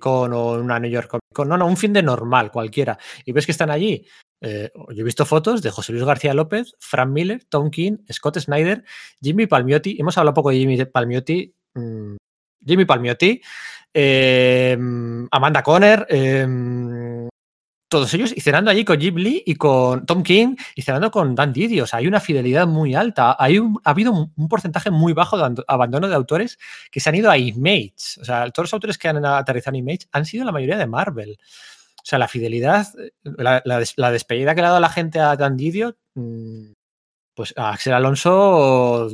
con 0.00 0.32
o 0.32 0.52
una 0.52 0.78
New 0.78 0.90
York 0.90 1.08
Comic 1.08 1.22
Con, 1.34 1.48
no, 1.48 1.56
no, 1.56 1.66
un 1.66 1.76
fin 1.76 1.92
de 1.92 2.02
normal, 2.02 2.50
cualquiera. 2.50 2.98
Y 3.24 3.32
ves 3.32 3.46
que 3.46 3.52
están 3.52 3.70
allí. 3.70 4.06
Eh, 4.40 4.70
yo 4.74 5.00
he 5.00 5.04
visto 5.04 5.26
fotos 5.26 5.62
de 5.62 5.70
José 5.70 5.92
Luis 5.92 6.04
García 6.04 6.34
López, 6.34 6.74
Frank 6.78 7.10
Miller, 7.10 7.44
Tom 7.48 7.70
King, 7.70 7.98
Scott 8.12 8.38
Snyder, 8.38 8.84
Jimmy 9.20 9.46
Palmiotti. 9.46 9.96
Hemos 9.98 10.16
hablado 10.16 10.34
poco 10.34 10.50
de 10.50 10.58
Jimmy 10.58 10.84
Palmiotti. 10.84 11.54
Mm, 11.74 12.16
Jimmy 12.64 12.84
Palmiotti, 12.84 13.40
eh, 13.94 14.76
Amanda 15.30 15.62
Conner, 15.62 16.06
eh, 16.08 17.28
todos 17.88 18.12
ellos 18.14 18.32
y 18.36 18.40
cenando 18.40 18.70
allí 18.70 18.84
con 18.84 19.00
Jim 19.00 19.16
Lee 19.16 19.42
y 19.46 19.54
con 19.54 20.04
Tom 20.04 20.22
King 20.22 20.56
y 20.74 20.82
cenando 20.82 21.10
con 21.10 21.34
Dan 21.34 21.52
Didio. 21.52 21.84
O 21.84 21.86
sea, 21.86 22.00
hay 22.00 22.06
una 22.06 22.20
fidelidad 22.20 22.66
muy 22.66 22.94
alta. 22.94 23.36
Hay 23.38 23.58
ha 23.58 23.90
habido 23.90 24.12
un, 24.12 24.48
porcentaje 24.48 24.90
muy 24.90 25.14
bajo 25.14 25.38
de 25.38 25.62
abandono 25.66 26.08
de 26.08 26.14
autores 26.14 26.58
que 26.90 27.00
se 27.00 27.08
han 27.08 27.16
ido 27.16 27.30
a 27.30 27.38
Image. 27.38 28.20
O 28.20 28.24
sea, 28.24 28.50
todos 28.50 28.64
los 28.64 28.74
autores 28.74 28.98
que 28.98 29.08
han 29.08 29.24
aterrizado 29.24 29.76
en 29.76 29.84
Image 29.84 30.06
han 30.12 30.26
sido 30.26 30.44
la 30.44 30.52
mayoría 30.52 30.76
de 30.76 30.86
Marvel. 30.86 31.38
O 31.40 32.04
sea, 32.04 32.18
la 32.18 32.28
fidelidad, 32.28 32.86
la, 33.22 34.10
despedida 34.10 34.54
que 34.54 34.60
le 34.60 34.66
ha 34.66 34.70
dado 34.70 34.80
la 34.80 34.88
gente 34.88 35.20
a 35.20 35.36
Dan 35.36 35.56
Didio, 35.56 35.96
mm, 36.14 36.72
pues 37.38 37.54
a 37.56 37.70
Axel 37.70 37.92
Alonso 37.92 39.08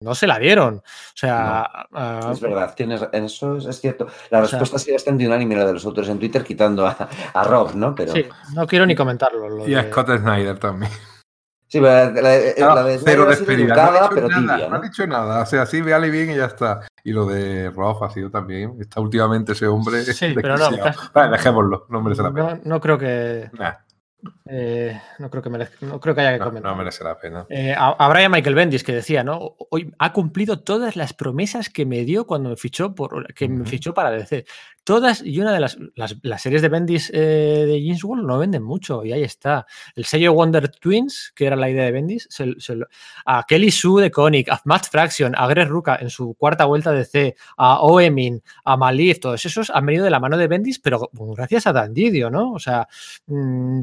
no 0.00 0.14
se 0.16 0.26
la 0.26 0.36
dieron. 0.40 0.78
O 0.78 1.14
sea. 1.14 1.86
es 2.32 2.40
verdad, 2.40 2.74
tienes, 2.74 3.00
eso 3.12 3.56
es, 3.58 3.80
cierto. 3.80 4.08
La 4.30 4.40
respuesta 4.40 4.80
sigue 4.80 4.94
bastante 4.94 5.24
unánime 5.24 5.54
la 5.54 5.64
de 5.64 5.74
los 5.74 5.84
autores 5.84 6.10
en 6.10 6.18
Twitter, 6.18 6.42
quitando 6.42 6.84
a, 6.88 7.08
a 7.32 7.44
Rob, 7.44 7.76
¿no? 7.76 7.94
Pero... 7.94 8.12
Sí, 8.12 8.26
no 8.52 8.66
quiero 8.66 8.84
ni 8.84 8.96
comentarlo. 8.96 9.64
y 9.68 9.76
a 9.76 9.84
Scott 9.84 10.08
Snyder 10.18 10.58
también. 10.58 10.90
Sí, 11.68 11.78
la, 11.78 12.10
la, 12.10 12.74
la 12.74 12.82
de 12.82 12.98
pero 13.04 13.26
despedida. 13.26 13.76
no, 13.76 14.06
ha 14.06 14.08
dicho 14.08 14.40
nada, 14.40 14.68
no 14.68 14.76
ha 14.76 14.80
dicho 14.80 15.06
nada. 15.06 15.42
O 15.42 15.46
sea, 15.46 15.64
sí, 15.66 15.80
véale 15.80 16.10
bien 16.10 16.32
y 16.32 16.36
ya 16.36 16.46
está. 16.46 16.80
Y 17.04 17.12
lo 17.12 17.26
de 17.26 17.70
Rob 17.70 18.02
ha 18.02 18.10
sido 18.10 18.28
también. 18.28 18.74
Está 18.80 19.00
últimamente 19.00 19.52
ese 19.52 19.68
hombre. 19.68 20.02
Sí, 20.02 20.34
pero 20.42 20.56
no. 20.56 20.68
Vale, 21.14 21.30
dejémoslo. 21.30 21.86
No 21.90 22.02
merece 22.02 22.24
la 22.24 22.32
pena. 22.32 22.54
No, 22.54 22.60
no 22.64 22.80
creo 22.80 22.98
que. 22.98 23.48
Eh, 24.46 25.00
no, 25.18 25.30
creo 25.30 25.42
que 25.42 25.50
no 25.82 26.00
creo 26.00 26.14
que 26.14 26.20
haya 26.20 26.32
que 26.32 26.44
comentar. 26.44 26.72
No, 26.72 26.76
merece 26.76 27.04
la 27.04 27.18
pena. 27.18 27.46
Eh, 27.48 27.74
a, 27.76 28.08
Brian 28.08 28.32
Michael 28.32 28.54
Bendis 28.54 28.82
que 28.82 28.92
decía, 28.92 29.22
¿no? 29.22 29.56
Hoy 29.70 29.94
ha 29.98 30.12
cumplido 30.12 30.60
todas 30.60 30.96
las 30.96 31.12
promesas 31.12 31.68
que 31.68 31.86
me 31.86 32.04
dio 32.04 32.26
cuando 32.26 32.50
me 32.50 32.56
fichó 32.56 32.94
por 32.94 33.32
que 33.34 33.48
me 33.48 33.64
fichó 33.64 33.94
para 33.94 34.10
DC. 34.10 34.44
Todas 34.88 35.20
y 35.22 35.38
una 35.38 35.52
de 35.52 35.60
las, 35.60 35.76
las, 36.22 36.40
series 36.40 36.62
de 36.62 36.70
Bendis 36.70 37.10
eh, 37.12 37.66
de 37.66 37.82
James 37.84 38.02
World 38.02 38.26
no 38.26 38.38
venden 38.38 38.62
mucho 38.62 39.04
y 39.04 39.12
ahí 39.12 39.22
está. 39.22 39.66
El 39.94 40.06
sello 40.06 40.32
Wonder 40.32 40.70
Twins, 40.70 41.30
que 41.36 41.44
era 41.44 41.56
la 41.56 41.68
idea 41.68 41.84
de 41.84 41.92
Bendis, 41.92 42.26
a 43.26 43.44
Kelly 43.46 43.70
Sue 43.70 44.00
de 44.00 44.10
Koenig, 44.10 44.50
a 44.50 44.62
Matt 44.64 44.86
Fraction, 44.86 45.34
a 45.36 45.46
Greg 45.46 45.68
Ruka 45.68 45.98
en 46.00 46.08
su 46.08 46.34
cuarta 46.38 46.64
vuelta 46.64 46.90
de 46.90 47.04
C, 47.04 47.36
a 47.58 47.82
Oemin, 47.82 48.42
a 48.64 48.78
Malif, 48.78 49.20
todos 49.20 49.44
esos 49.44 49.68
han 49.68 49.84
venido 49.84 50.04
de 50.04 50.10
la 50.10 50.20
mano 50.20 50.38
de 50.38 50.46
Bendis, 50.46 50.78
pero 50.78 51.10
gracias 51.12 51.66
a 51.66 51.74
Dan 51.74 51.92
Didio, 51.92 52.30
¿no? 52.30 52.54
O 52.54 52.58
sea, 52.58 52.88
mmm, 53.26 53.82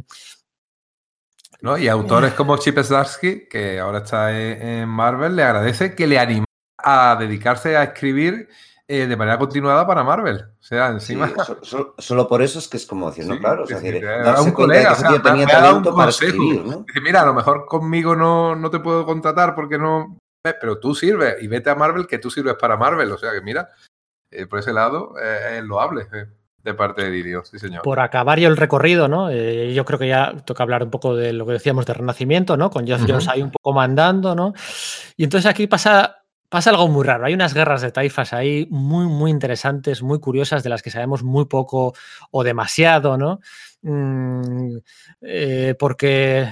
¿no? 1.61 1.77
Y 1.77 1.87
autores 1.87 2.33
como 2.33 2.57
Chip 2.57 2.79
Zdarsky, 2.79 3.47
que 3.47 3.79
ahora 3.79 3.99
está 3.99 4.35
en 4.35 4.89
Marvel, 4.89 5.35
le 5.35 5.43
agradece 5.43 5.93
que 5.93 6.07
le 6.07 6.17
anime 6.17 6.45
a 6.79 7.15
dedicarse 7.19 7.77
a 7.77 7.83
escribir 7.83 8.49
eh, 8.87 9.07
de 9.07 9.15
manera 9.15 9.39
continuada 9.39 9.85
para 9.87 10.03
Marvel. 10.03 10.45
O 10.59 10.63
sea, 10.63 10.89
encima. 10.89 11.31
solo, 11.97 12.27
por 12.27 12.41
eso 12.41 12.59
es 12.59 12.67
que 12.67 12.77
es 12.77 12.85
como 12.85 13.09
decir, 13.09 13.25
¿no? 13.25 13.39
Claro, 13.39 13.63
o 13.63 13.67
sea, 13.67 13.79
un 14.41 14.51
colega, 14.51 14.91
o 14.91 14.95
sea, 14.95 15.21
tenía 15.21 15.47
talento 15.47 15.95
para 15.95 16.11
escribir, 16.11 16.63
¿no? 16.63 16.85
Dice, 16.87 17.01
mira, 17.01 17.21
a 17.21 17.25
lo 17.25 17.33
mejor 17.33 17.65
conmigo 17.65 18.15
no, 18.15 18.55
no 18.55 18.69
te 18.69 18.79
puedo 18.79 19.05
contratar 19.05 19.55
porque 19.55 19.77
no. 19.77 20.17
Pero 20.43 20.79
tú 20.79 20.93
sirves 20.93 21.37
y 21.41 21.47
vete 21.47 21.71
a 21.71 21.75
Marvel 21.75 22.05
que 22.05 22.19
tú 22.19 22.29
sirves 22.29 22.53
para 22.55 22.77
Marvel. 22.77 23.11
O 23.11 23.17
sea 23.17 23.31
que 23.31 23.41
mira, 23.41 23.71
eh, 24.29 24.45
por 24.45 24.59
ese 24.59 24.73
lado 24.73 25.15
eh, 25.19 25.57
es 25.57 25.63
loable 25.63 26.07
de 26.65 26.73
parte 26.73 27.03
de 27.03 27.11
Didio, 27.11 27.45
sí 27.45 27.59
señor. 27.59 27.83
Por 27.83 27.99
acabar 27.99 28.39
yo 28.39 28.49
el 28.49 28.57
recorrido, 28.57 29.07
¿no? 29.07 29.29
Eh, 29.29 29.71
yo 29.73 29.85
creo 29.85 29.99
que 29.99 30.07
ya 30.07 30.33
toca 30.45 30.63
hablar 30.63 30.83
un 30.83 30.89
poco 30.89 31.15
de 31.15 31.31
lo 31.31 31.45
que 31.45 31.53
decíamos 31.53 31.85
de 31.85 31.93
Renacimiento, 31.93 32.57
¿no? 32.57 32.71
Con 32.71 32.87
Jeff 32.87 33.03
Jones 33.07 33.27
ahí 33.27 33.43
un 33.43 33.51
poco 33.51 33.71
mandando, 33.71 34.33
¿no? 34.33 34.53
Y 35.15 35.23
entonces 35.23 35.49
aquí 35.49 35.67
pasa 35.67 36.24
pasa 36.49 36.69
algo 36.69 36.87
muy 36.87 37.03
raro. 37.03 37.25
Hay 37.25 37.33
unas 37.33 37.53
guerras 37.53 37.81
de 37.81 37.91
taifas 37.91 38.33
ahí 38.33 38.67
muy, 38.69 39.07
muy 39.07 39.31
interesantes, 39.31 40.01
muy 40.01 40.19
curiosas, 40.19 40.63
de 40.63 40.69
las 40.69 40.81
que 40.81 40.91
sabemos 40.91 41.23
muy 41.23 41.45
poco 41.45 41.93
o 42.31 42.43
demasiado, 42.43 43.17
¿no? 43.17 43.39
Mm, 43.81 44.77
eh, 45.21 45.75
porque 45.77 46.47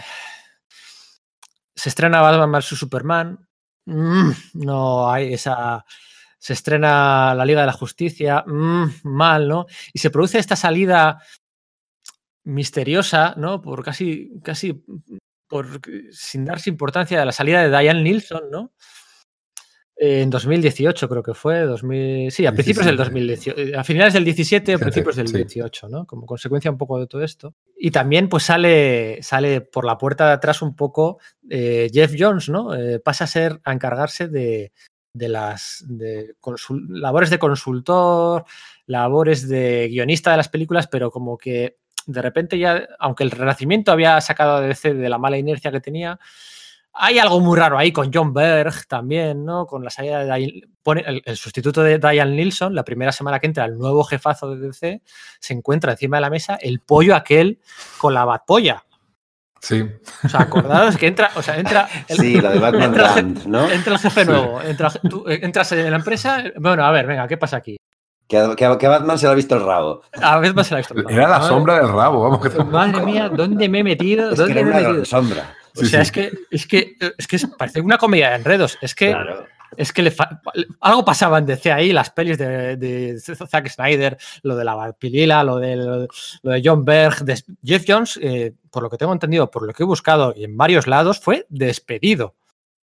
se 1.75 1.89
estrena 1.89 2.21
Batman 2.21 2.51
vs 2.51 2.77
Superman. 2.77 3.47
Mm, 3.85 4.31
no 4.55 5.11
hay 5.11 5.33
esa. 5.33 5.85
Se 6.39 6.53
estrena 6.53 7.33
la 7.35 7.45
Liga 7.45 7.61
de 7.61 7.67
la 7.67 7.73
Justicia. 7.73 8.43
Mm, 8.45 8.89
mal, 9.03 9.47
¿no? 9.47 9.65
Y 9.93 9.99
se 9.99 10.09
produce 10.09 10.39
esta 10.39 10.55
salida 10.55 11.19
misteriosa, 12.43 13.33
¿no? 13.37 13.61
Por 13.61 13.83
casi, 13.83 14.31
casi, 14.43 14.83
por, 15.47 15.79
sin 16.11 16.45
darse 16.45 16.69
importancia 16.69 17.19
de 17.19 17.25
la 17.25 17.31
salida 17.31 17.61
de 17.61 17.69
Diane 17.69 18.03
Nilsson, 18.03 18.49
¿no? 18.51 18.71
En 19.95 20.29
2018 20.31 21.07
creo 21.07 21.21
que 21.21 21.33
fue, 21.35 21.61
2000, 21.61 22.31
sí, 22.31 22.45
a 22.47 22.51
principios 22.51 22.87
del 22.87 22.97
2018, 22.97 23.61
eh, 23.61 23.75
a 23.77 23.83
finales 23.83 24.13
del 24.13 24.25
17 24.25 24.73
a 24.73 24.77
principios 24.79 25.15
del 25.15 25.31
18, 25.31 25.87
¿no? 25.87 26.07
Como 26.07 26.25
consecuencia 26.25 26.71
un 26.71 26.77
poco 26.77 26.99
de 26.99 27.05
todo 27.05 27.23
esto. 27.23 27.53
Y 27.77 27.91
también 27.91 28.27
pues 28.27 28.43
sale, 28.43 29.21
sale 29.21 29.61
por 29.61 29.85
la 29.85 29.97
puerta 29.97 30.25
de 30.25 30.33
atrás 30.33 30.63
un 30.63 30.75
poco 30.75 31.19
eh, 31.47 31.89
Jeff 31.93 32.13
Jones, 32.17 32.49
¿no? 32.49 32.73
Eh, 32.73 32.99
pasa 32.99 33.25
a 33.25 33.27
ser, 33.27 33.61
a 33.63 33.71
encargarse 33.71 34.27
de, 34.27 34.71
de 35.13 35.29
las 35.29 35.85
de 35.87 36.35
labores 36.89 37.29
de 37.29 37.39
consultor, 37.39 38.45
labores 38.87 39.47
de 39.47 39.89
guionista 39.89 40.31
de 40.31 40.37
las 40.37 40.49
películas, 40.49 40.87
pero 40.87 41.11
como 41.11 41.37
que 41.37 41.77
de 42.07 42.21
repente 42.21 42.57
ya, 42.57 42.87
aunque 42.99 43.23
el 43.23 43.31
Renacimiento 43.31 43.91
había 43.91 44.19
sacado 44.21 44.55
a 44.55 44.61
DC 44.61 44.95
de 44.95 45.09
la 45.09 45.19
mala 45.19 45.37
inercia 45.37 45.71
que 45.71 45.79
tenía, 45.79 46.19
hay 46.93 47.17
algo 47.17 47.39
muy 47.39 47.57
raro 47.57 47.77
ahí 47.77 47.91
con 47.91 48.11
John 48.13 48.33
Berg 48.33 48.85
también, 48.87 49.43
¿no? 49.43 49.65
Con 49.65 49.83
la 49.83 49.89
salida 49.89 50.23
de 50.23 50.63
pone 50.83 51.03
el, 51.25 51.37
sustituto 51.37 51.81
de 51.81 51.97
Diane 51.97 52.35
Nilsson, 52.35 52.75
la 52.75 52.83
primera 52.83 53.11
semana 53.11 53.39
que 53.39 53.47
entra 53.47 53.65
el 53.65 53.77
nuevo 53.77 54.03
jefazo 54.03 54.55
de 54.55 54.67
DC, 54.67 55.01
se 55.39 55.53
encuentra 55.53 55.93
encima 55.93 56.17
de 56.17 56.21
la 56.21 56.29
mesa 56.29 56.55
el 56.55 56.79
pollo 56.81 57.15
aquel 57.15 57.59
con 57.97 58.13
la 58.13 58.25
batpolla. 58.25 58.83
Sí. 59.59 59.81
O 60.25 60.29
sea, 60.29 60.41
acordados 60.41 60.97
que 60.97 61.07
entra, 61.07 61.31
o 61.35 61.41
sea, 61.41 61.57
entra. 61.57 61.87
El, 62.09 62.17
sí, 62.17 62.41
la 62.41 62.51
de 62.51 62.59
Batman 62.59 62.83
entra, 62.83 63.21
¿no? 63.47 63.71
Entra 63.71 63.93
el 63.93 63.99
jefe 63.99 64.25
nuevo, 64.25 64.61
entra, 64.61 64.89
tú, 64.89 65.23
entras 65.27 65.71
en 65.71 65.89
la 65.89 65.95
empresa. 65.95 66.43
Bueno, 66.59 66.83
a 66.83 66.91
ver, 66.91 67.07
venga, 67.07 67.27
¿qué 67.27 67.37
pasa 67.37 67.57
aquí? 67.57 67.77
Que 68.27 68.37
a, 68.37 68.55
que, 68.55 68.65
a, 68.65 68.89
Batman 68.89 69.17
se 69.17 69.25
le 69.25 69.31
ha 69.31 69.35
visto 69.35 69.55
el 69.55 69.63
rabo. 69.63 70.01
A 70.21 70.37
Batman 70.37 70.65
se 70.65 70.71
le 70.71 70.75
ha 70.75 70.79
visto 70.79 70.93
el 70.93 71.03
rabo. 71.03 71.15
Era 71.15 71.29
la 71.29 71.41
sombra 71.41 71.77
del 71.77 71.87
rabo, 71.87 72.21
vamos. 72.21 72.41
Que 72.41 72.63
Madre 72.63 73.05
mía, 73.05 73.29
¿dónde 73.29 73.69
me 73.69 73.79
he 73.79 73.83
metido? 73.83 74.31
Es 74.31 74.37
¿Dónde 74.37 74.53
que 74.53 74.59
era 74.59 74.69
me 74.69 74.75
he 74.75 74.79
una 74.79 74.87
metido? 74.89 75.05
sombra. 75.05 75.55
O 75.75 75.85
sea, 75.85 76.01
es 76.01 76.11
que 76.11 76.31
es 76.51 76.67
que 76.67 76.95
es 77.17 77.27
que 77.27 77.39
parece 77.57 77.81
una 77.81 77.97
comedia 77.97 78.29
de 78.29 78.35
enredos. 78.35 78.77
Es 78.81 78.93
que 78.93 79.11
Claro. 79.11 79.45
es 79.75 79.91
que 79.91 80.03
le 80.03 80.13
algo 80.81 81.03
pasaba 81.03 81.39
en 81.39 81.45
DC 81.45 81.71
ahí, 81.71 81.91
las 81.91 82.11
pelis 82.11 82.37
de, 82.37 82.77
de, 82.77 83.19
Zack 83.19 83.69
Snyder, 83.69 84.17
lo 84.43 84.55
de 84.55 84.63
la 84.63 84.75
Valpilila, 84.75 85.43
lo 85.43 85.57
de, 85.57 85.75
lo 85.75 86.07
de 86.51 86.61
John 86.63 86.85
Berg, 86.85 87.23
de 87.25 87.41
Jeff 87.63 87.85
Jones, 87.87 88.19
eh, 88.21 88.53
por 88.69 88.83
lo 88.83 88.89
que 88.89 88.97
tengo 88.97 89.13
entendido, 89.13 89.49
por 89.49 89.65
lo 89.65 89.73
que 89.73 89.83
he 89.83 89.85
buscado 89.85 90.33
y 90.35 90.43
en 90.43 90.55
varios 90.57 90.85
lados, 90.87 91.19
fue 91.19 91.45
despedido. 91.49 92.35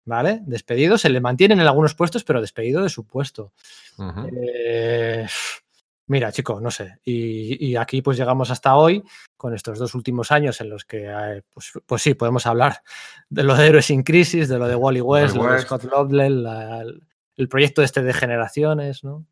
¿Vale? 0.09 0.39
Despedido, 0.47 0.99
se 0.99 1.09
le 1.09 1.21
mantienen 1.21 1.59
en 1.59 1.67
algunos 1.67 1.97
puestos, 1.97 2.23
pero 2.23 2.41
despedido 2.41 2.81
de 2.85 2.89
su 2.91 3.05
puesto. 3.09 3.53
Uh 3.99 4.05
-huh. 4.05 4.31
eh, 4.33 5.27
Mira, 6.09 6.31
chico, 6.31 6.61
no 6.61 6.71
sé. 6.71 6.99
Y, 7.05 7.67
y, 7.67 7.77
aquí 7.77 8.01
pues 8.01 8.17
llegamos 8.17 8.51
hasta 8.51 8.77
hoy 8.77 9.03
con 9.37 9.55
estos 9.55 9.79
dos 9.79 9.95
últimos 9.95 10.31
años 10.31 10.61
en 10.61 10.71
los 10.71 10.85
que, 10.85 11.07
eh, 11.09 11.43
pues, 11.53 11.73
pues, 11.85 12.03
sí, 12.03 12.15
podemos 12.15 12.47
hablar 12.47 12.81
de 13.29 13.43
lo 13.43 13.57
de 13.57 13.67
Héroes 13.67 13.87
sin 13.87 14.05
Crisis, 14.05 14.49
de 14.49 14.59
lo 14.59 14.69
de 14.69 14.77
Wally 14.77 15.01
West, 15.01 15.35
Wally 15.35 15.45
lo 15.45 15.51
de 15.51 15.57
West. 15.57 15.67
Scott 15.67 15.85
Lobdell, 15.85 16.43
la- 16.45 16.85
el, 17.37 17.49
proyecto 17.49 17.83
este 17.83 18.03
de 18.03 18.15
generaciones, 18.15 19.03
¿no? 19.03 19.27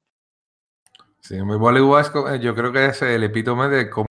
Sí, 1.20 1.40
muy 1.42 1.56
Bollywood 1.56 2.00
es- 2.00 2.40
yo 2.40 2.54
creo 2.54 2.72
que 2.72 2.86
es 2.86 3.00
el 3.02 3.22
epítome 3.22 3.68
de 3.68 3.88
cómo 3.88 4.06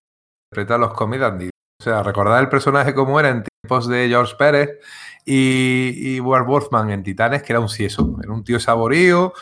interpreta 0.50 0.78
los 0.78 0.92
cómics 0.94 1.22
Andy. 1.22 1.50
O 1.80 1.84
sea, 1.84 2.02
recordar 2.02 2.42
el 2.42 2.48
personaje 2.48 2.92
como 2.92 3.20
era 3.20 3.30
en 3.30 3.44
tiempos 3.44 3.88
de 3.88 4.08
George 4.08 4.34
Pérez 4.36 4.80
y, 5.24 6.16
y 6.16 6.20
Ward 6.20 6.44
Wolfman 6.44 6.90
en 6.90 7.04
Titanes, 7.04 7.42
que 7.44 7.52
era 7.52 7.60
un 7.60 7.68
cieso, 7.68 8.18
era 8.22 8.32
un 8.32 8.42
tío 8.42 8.58
saborío, 8.58 9.32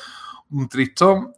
un 0.50 0.68
tristón. 0.68 1.32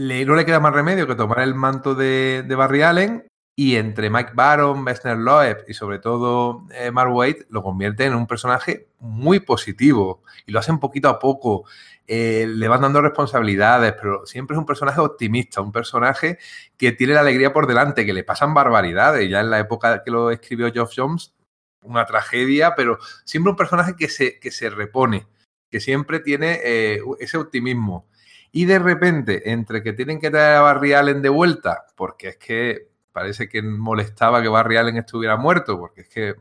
Le, 0.00 0.24
no 0.24 0.34
le 0.34 0.46
queda 0.46 0.60
más 0.60 0.72
remedio 0.72 1.06
que 1.06 1.14
tomar 1.14 1.40
el 1.40 1.54
manto 1.54 1.94
de, 1.94 2.42
de 2.48 2.54
Barry 2.54 2.80
Allen 2.80 3.26
y 3.54 3.76
entre 3.76 4.08
Mike 4.08 4.30
Baron, 4.32 4.82
Bessner 4.82 5.18
Loeb 5.18 5.66
y 5.68 5.74
sobre 5.74 5.98
todo 5.98 6.66
eh, 6.72 6.90
Mark 6.90 7.12
Waid 7.12 7.42
lo 7.50 7.62
convierte 7.62 8.06
en 8.06 8.14
un 8.14 8.26
personaje 8.26 8.88
muy 8.98 9.40
positivo 9.40 10.22
y 10.46 10.52
lo 10.52 10.58
hacen 10.58 10.78
poquito 10.78 11.10
a 11.10 11.18
poco. 11.18 11.66
Eh, 12.06 12.46
le 12.48 12.68
van 12.68 12.80
dando 12.80 13.02
responsabilidades, 13.02 13.92
pero 14.00 14.24
siempre 14.24 14.54
es 14.54 14.58
un 14.58 14.64
personaje 14.64 15.02
optimista, 15.02 15.60
un 15.60 15.70
personaje 15.70 16.38
que 16.78 16.92
tiene 16.92 17.12
la 17.12 17.20
alegría 17.20 17.52
por 17.52 17.66
delante, 17.66 18.06
que 18.06 18.14
le 18.14 18.24
pasan 18.24 18.54
barbaridades. 18.54 19.28
Ya 19.28 19.40
en 19.40 19.50
la 19.50 19.58
época 19.58 20.02
que 20.02 20.10
lo 20.10 20.30
escribió 20.30 20.72
Geoff 20.72 20.94
Jones, 20.96 21.34
una 21.82 22.06
tragedia, 22.06 22.74
pero 22.74 22.98
siempre 23.26 23.50
un 23.50 23.56
personaje 23.56 23.94
que 23.94 24.08
se, 24.08 24.40
que 24.40 24.50
se 24.50 24.70
repone, 24.70 25.26
que 25.70 25.80
siempre 25.80 26.20
tiene 26.20 26.58
eh, 26.64 27.00
ese 27.18 27.36
optimismo. 27.36 28.08
Y 28.52 28.64
de 28.64 28.78
repente, 28.78 29.52
entre 29.52 29.82
que 29.82 29.92
tienen 29.92 30.18
que 30.18 30.30
traer 30.30 30.56
a 30.56 30.60
Barry 30.62 30.92
Allen 30.92 31.22
de 31.22 31.28
vuelta, 31.28 31.86
porque 31.96 32.28
es 32.30 32.36
que 32.36 32.88
parece 33.12 33.48
que 33.48 33.62
molestaba 33.62 34.42
que 34.42 34.48
Barry 34.48 34.76
Allen 34.76 34.96
estuviera 34.96 35.36
muerto, 35.36 35.78
porque 35.78 36.02
es 36.02 36.08
que, 36.08 36.34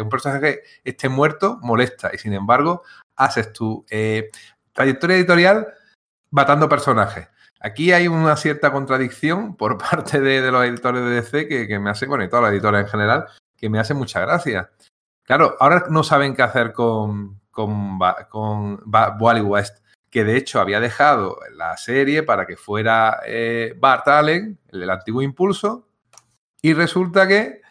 un 0.00 0.08
personaje 0.08 0.40
que 0.40 0.90
esté 0.90 1.08
muerto 1.08 1.58
molesta, 1.62 2.10
y 2.12 2.18
sin 2.18 2.32
embargo, 2.32 2.82
haces 3.14 3.52
tu 3.52 3.84
eh, 3.90 4.30
trayectoria 4.72 5.16
editorial 5.16 5.68
matando 6.30 6.68
personajes. 6.68 7.28
Aquí 7.60 7.92
hay 7.92 8.08
una 8.08 8.36
cierta 8.36 8.72
contradicción 8.72 9.56
por 9.56 9.78
parte 9.90 10.20
de, 10.20 10.50
los 10.50 10.64
editores 10.64 11.04
de 11.04 11.10
DC 11.10 11.46
que, 11.46 11.78
me 11.78 11.90
hace, 11.90 12.06
bueno, 12.06 12.24
y 12.24 12.28
todos 12.28 12.42
los 12.42 12.52
editores 12.52 12.82
en 12.82 12.88
general, 12.88 13.26
que 13.56 13.68
me 13.68 13.78
hace 13.78 13.94
mucha 13.94 14.20
gracia. 14.20 14.70
Claro, 15.22 15.56
ahora 15.60 15.84
no 15.88 16.02
saben 16.02 16.34
qué 16.34 16.42
hacer 16.42 16.72
con, 16.72 17.40
con, 17.50 18.00
con 18.28 18.80
Wally 19.20 19.42
West 19.42 19.81
que 20.12 20.24
de 20.24 20.36
hecho 20.36 20.60
había 20.60 20.78
dejado 20.78 21.38
la 21.56 21.74
serie 21.78 22.22
para 22.22 22.46
que 22.46 22.58
fuera 22.58 23.20
eh, 23.26 23.74
Bart 23.78 24.06
Allen, 24.06 24.58
el 24.68 24.90
antiguo 24.90 25.22
Impulso, 25.22 25.88
y 26.60 26.74
resulta 26.74 27.26
que 27.26 27.62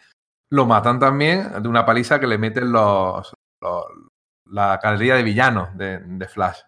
lo 0.50 0.66
matan 0.66 0.98
también 0.98 1.62
de 1.62 1.68
una 1.68 1.86
paliza 1.86 2.18
que 2.18 2.26
le 2.26 2.38
meten 2.38 2.72
los, 2.72 3.32
la 4.46 4.80
galería 4.82 5.14
de 5.14 5.22
villanos 5.22 5.68
de, 5.78 6.28
Flash. 6.28 6.58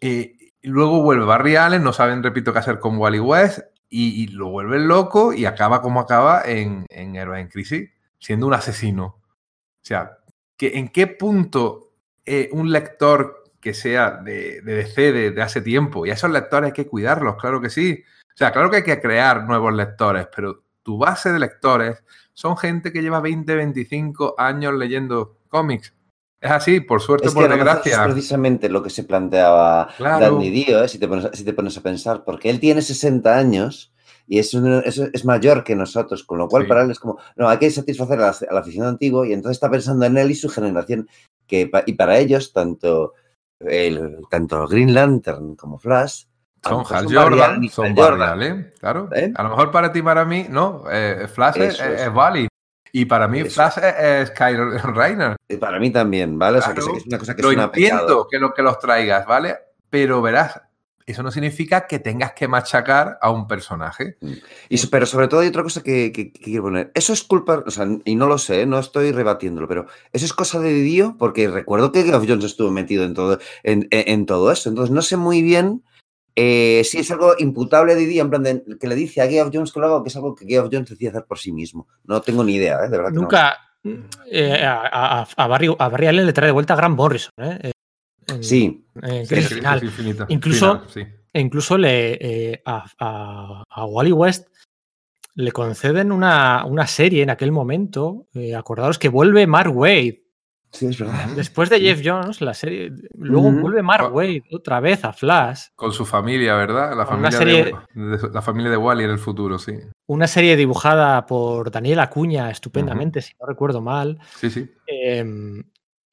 Y, 0.00 0.54
luego 0.62 1.02
vuelve 1.02 1.26
Barry 1.26 1.56
Allen, 1.56 1.84
no 1.84 1.92
saben, 1.92 2.22
repito, 2.22 2.54
qué 2.54 2.60
hacer 2.60 2.80
con 2.80 2.96
Wally 2.96 3.20
West, 3.20 3.60
y, 3.90 4.28
lo 4.28 4.48
vuelven 4.48 4.88
loco 4.88 5.34
y 5.34 5.44
acaba 5.44 5.82
como 5.82 6.00
acaba 6.00 6.42
en, 6.46 6.86
en 6.88 7.16
en 7.16 7.48
Crisis, 7.48 7.90
siendo 8.18 8.46
un 8.46 8.54
asesino. 8.54 9.04
O 9.04 9.84
sea, 9.84 10.18
que, 10.56 10.78
¿en 10.78 10.88
qué 10.88 11.06
punto 11.06 11.92
eh, 12.24 12.48
un 12.52 12.72
lector 12.72 13.39
que 13.60 13.74
sea 13.74 14.12
de, 14.24 14.60
de 14.62 14.74
DC 14.74 15.12
de, 15.12 15.30
de, 15.32 15.42
hace 15.42 15.60
tiempo. 15.60 16.06
Y 16.06 16.10
a 16.10 16.14
esos 16.14 16.30
lectores 16.30 16.68
hay 16.68 16.72
que 16.72 16.86
cuidarlos, 16.86 17.36
claro 17.36 17.60
que 17.60 17.70
sí. 17.70 18.02
O 18.32 18.36
sea, 18.36 18.52
claro 18.52 18.70
que 18.70 18.78
hay 18.78 18.82
que 18.84 19.00
crear 19.00 19.44
nuevos 19.46 19.72
lectores, 19.74 20.28
pero 20.34 20.62
tu 20.82 20.96
base 20.98 21.30
de 21.32 21.38
lectores 21.38 22.02
son 22.32 22.56
gente 22.56 22.92
que 22.92 23.02
lleva 23.02 23.20
20, 23.20 23.54
25 23.54 24.34
años 24.38 24.72
leyendo 24.74 25.36
cómics. 25.48 25.92
Es 26.40 26.50
así, 26.50 26.80
por 26.80 27.02
suerte, 27.02 27.28
es 27.28 27.34
que 27.34 27.40
por 27.40 27.50
desgracia. 27.50 27.96
Es 28.06 28.12
precisamente 28.12 28.70
lo 28.70 28.82
que 28.82 28.88
se 28.88 29.04
planteaba 29.04 29.88
Claro. 29.98 30.36
Danny 30.36 30.48
Dio, 30.50 30.82
¿eh? 30.82 30.88
si, 30.88 30.98
te 30.98 31.06
pones, 31.06 31.28
si 31.34 31.44
te 31.44 31.52
pones 31.52 31.76
a 31.76 31.82
pensar, 31.82 32.24
porque 32.24 32.48
él 32.48 32.58
tiene 32.60 32.80
60 32.80 33.36
años 33.36 33.92
y 34.26 34.38
es, 34.38 34.54
un- 34.54 34.82
es, 34.86 34.96
es 34.96 35.24
mayor 35.26 35.64
que 35.64 35.76
nosotros, 35.76 36.24
con 36.24 36.38
lo 36.38 36.48
cual 36.48 36.62
Sí. 36.62 36.68
para 36.70 36.82
él 36.82 36.90
es 36.92 36.98
como, 36.98 37.18
no, 37.36 37.46
hay 37.46 37.58
que 37.58 37.70
satisfacer 37.70 38.18
a 38.20 38.22
la, 38.22 38.36
a 38.48 38.54
la 38.54 38.60
afición 38.60 38.86
antiguo 38.86 39.26
y 39.26 39.34
entonces 39.34 39.56
está 39.58 39.70
pensando 39.70 40.06
en 40.06 40.16
él 40.16 40.30
y 40.30 40.34
su 40.34 40.48
generación. 40.48 41.06
Que, 41.46 41.70
y 41.84 41.92
para 41.94 42.16
ellos, 42.16 42.52
tanto, 42.54 43.12
el, 43.60 44.18
tanto 44.30 44.66
Green 44.66 44.92
Lantern 44.94 45.54
como 45.56 45.78
Flash 45.78 46.24
Son 46.62 46.84
Hal 46.90 47.06
Jordan, 47.14 47.68
son 47.68 47.86
Hal 47.86 47.94
Jordan. 47.96 48.28
Allen, 48.30 48.72
claro. 48.80 49.08
¿Eh? 49.14 49.32
A 49.34 49.42
lo 49.42 49.50
mejor 49.50 49.70
para 49.70 49.92
ti 49.92 50.02
para 50.02 50.24
mí, 50.24 50.46
no. 50.48 50.84
eh, 50.90 51.26
Flash 51.32 51.56
es, 51.58 51.80
es. 51.80 52.00
es 52.02 52.08
Wally. 52.12 52.48
Y 52.92 53.04
para 53.04 53.28
mí, 53.28 53.40
Eso. 53.40 53.50
Flash 53.54 53.78
es, 53.78 53.94
es 53.98 54.30
Kyle. 54.32 54.58
Y 55.48 55.56
Para 55.56 55.78
mí 55.78 55.90
también, 55.90 56.38
¿vale? 56.38 56.58
O 56.58 56.62
sea, 56.62 56.74
que, 56.74 56.80
Claro, 56.80 56.86
sé 56.86 56.92
que 56.92 56.98
es 56.98 57.06
una 57.06 57.18
cosa 57.18 57.36
que 57.36 57.42
Lo 57.42 57.52
entiendo 57.52 58.00
pecado. 58.02 58.26
que, 58.28 58.38
lo, 58.38 58.52
que 58.52 58.62
los 58.62 58.78
traigas, 58.80 59.26
¿vale? 59.26 59.56
Pero 59.88 60.20
verás, 60.20 60.60
eso 61.06 61.22
no 61.22 61.30
significa 61.30 61.86
que 61.86 61.98
tengas 61.98 62.32
que 62.34 62.46
machacar 62.48 63.18
a 63.20 63.30
un 63.30 63.46
personaje. 63.48 64.16
Y, 64.68 64.78
so- 64.78 64.88
pero 64.90 65.06
sobre 65.06 65.28
todo 65.28 65.40
hay 65.40 65.48
otra 65.48 65.62
cosa 65.62 65.82
que, 65.82 66.12
que- 66.12 66.32
que 66.32 66.40
quiero 66.40 66.62
poner. 66.64 66.90
Eso 66.94 67.12
es 67.12 67.22
culpa, 67.24 67.62
o 67.66 67.70
sea, 67.70 67.86
y 68.04 68.14
no 68.14 68.26
lo 68.26 68.38
sé, 68.38 68.66
no 68.66 68.78
estoy 68.78 69.12
rebatiéndolo, 69.12 69.66
pero 69.68 69.86
eso 70.12 70.24
es 70.24 70.32
cosa 70.32 70.60
de 70.60 70.72
Dio, 70.74 71.16
porque 71.18 71.48
recuerdo 71.48 71.90
que 71.92 72.04
Geoff 72.04 72.24
Jones 72.28 72.44
estuvo 72.44 72.70
metido 72.70 73.04
en 73.04 73.14
todo, 73.14 73.38
en, 73.62 73.88
en- 73.90 74.08
en 74.08 74.26
todo 74.26 74.52
eso. 74.52 74.68
Entonces 74.68 74.94
no 74.94 75.02
sé 75.02 75.16
muy 75.16 75.42
bien 75.42 75.82
eh, 76.36 76.82
si 76.84 76.98
es 76.98 77.10
algo 77.10 77.34
imputable 77.38 77.94
de 77.96 78.06
Dio, 78.06 78.22
en 78.22 78.30
plan 78.30 78.42
de, 78.44 78.62
que 78.80 78.86
le 78.86 78.94
dice 78.94 79.20
a 79.20 79.26
Geoff 79.28 79.50
Jones 79.52 79.72
que 79.72 79.80
lo 79.80 79.86
haga, 79.86 79.96
o 79.96 80.02
que 80.02 80.08
es 80.10 80.16
algo 80.16 80.34
que 80.34 80.46
Geoff 80.46 80.68
Jones 80.72 80.88
decide 80.90 81.08
hacer 81.10 81.24
por 81.24 81.38
sí 81.38 81.50
mismo. 81.52 81.88
No 82.04 82.20
tengo 82.22 82.44
ni 82.44 82.54
idea, 82.54 82.76
¿eh? 82.84 82.88
de 82.88 82.96
verdad. 82.96 83.08
que 83.10 83.14
no. 83.16 83.22
Nunca 83.22 83.56
eh, 84.30 84.62
a, 84.64 85.20
a- 85.22 85.26
a 85.36 85.46
Barry, 85.48 85.74
a 85.78 85.88
Barry 85.88 86.06
Allen 86.06 86.26
le 86.26 86.32
trae 86.32 86.46
de 86.46 86.52
vuelta 86.52 86.74
a 86.74 86.76
Grant 86.76 86.96
Morrison. 86.96 87.32
¿eh? 87.38 87.72
En- 88.28 88.44
Sí, 88.44 88.84
en 89.02 89.26
Final. 89.26 89.82
Incluso- 90.28 90.72
Final, 90.80 90.90
sí. 90.90 91.06
E 91.32 91.40
incluso 91.40 91.78
le, 91.78 92.18
eh, 92.20 92.62
a, 92.66 92.84
a- 92.98 93.64
a 93.68 93.84
Wally 93.86 94.12
West 94.12 94.48
le 95.36 95.52
conceden 95.52 96.10
una, 96.12 96.64
una 96.66 96.86
serie 96.86 97.22
en 97.22 97.30
aquel 97.30 97.52
momento. 97.52 98.26
eh, 98.34 98.54
acordaros 98.56 98.98
que 98.98 99.08
vuelve 99.08 99.46
Mark 99.46 99.74
Wade. 99.74 100.22
sí, 100.72 100.86
es 100.86 100.98
verdad. 100.98 101.28
Después 101.36 101.68
de. 101.70 101.80
Jeff 101.80 102.00
Jones, 102.04 102.40
la 102.40 102.52
serie. 102.54 102.92
Luego 103.16 103.50
vuelve 103.52 103.82
Mark. 103.82 104.12
Wade 104.14 104.42
otra 104.52 104.80
vez 104.80 105.04
a 105.04 105.12
Flash. 105.12 105.66
Con 105.76 105.92
su 105.92 106.04
familia, 106.04 106.54
¿verdad? 106.54 106.96
La 106.96 107.06
familia, 107.06 107.30
serie- 107.38 107.64
de, 107.94 108.16
de- 108.18 108.28
la 108.32 108.42
familia 108.42 108.70
de 108.70 108.76
Wally 108.76 109.04
en 109.04 109.10
el 109.10 109.18
futuro, 109.18 109.58
sí. 109.58 109.72
Una 110.06 110.26
serie 110.26 110.56
dibujada 110.56 111.26
por 111.26 111.70
Daniel 111.70 112.00
Acuña 112.00 112.50
estupendamente, 112.50 113.20
si 113.22 113.32
no 113.40 113.46
recuerdo 113.46 113.80
mal. 113.80 114.18
Sí, 114.36 114.50
sí. 114.50 114.68
Em, 114.86 115.62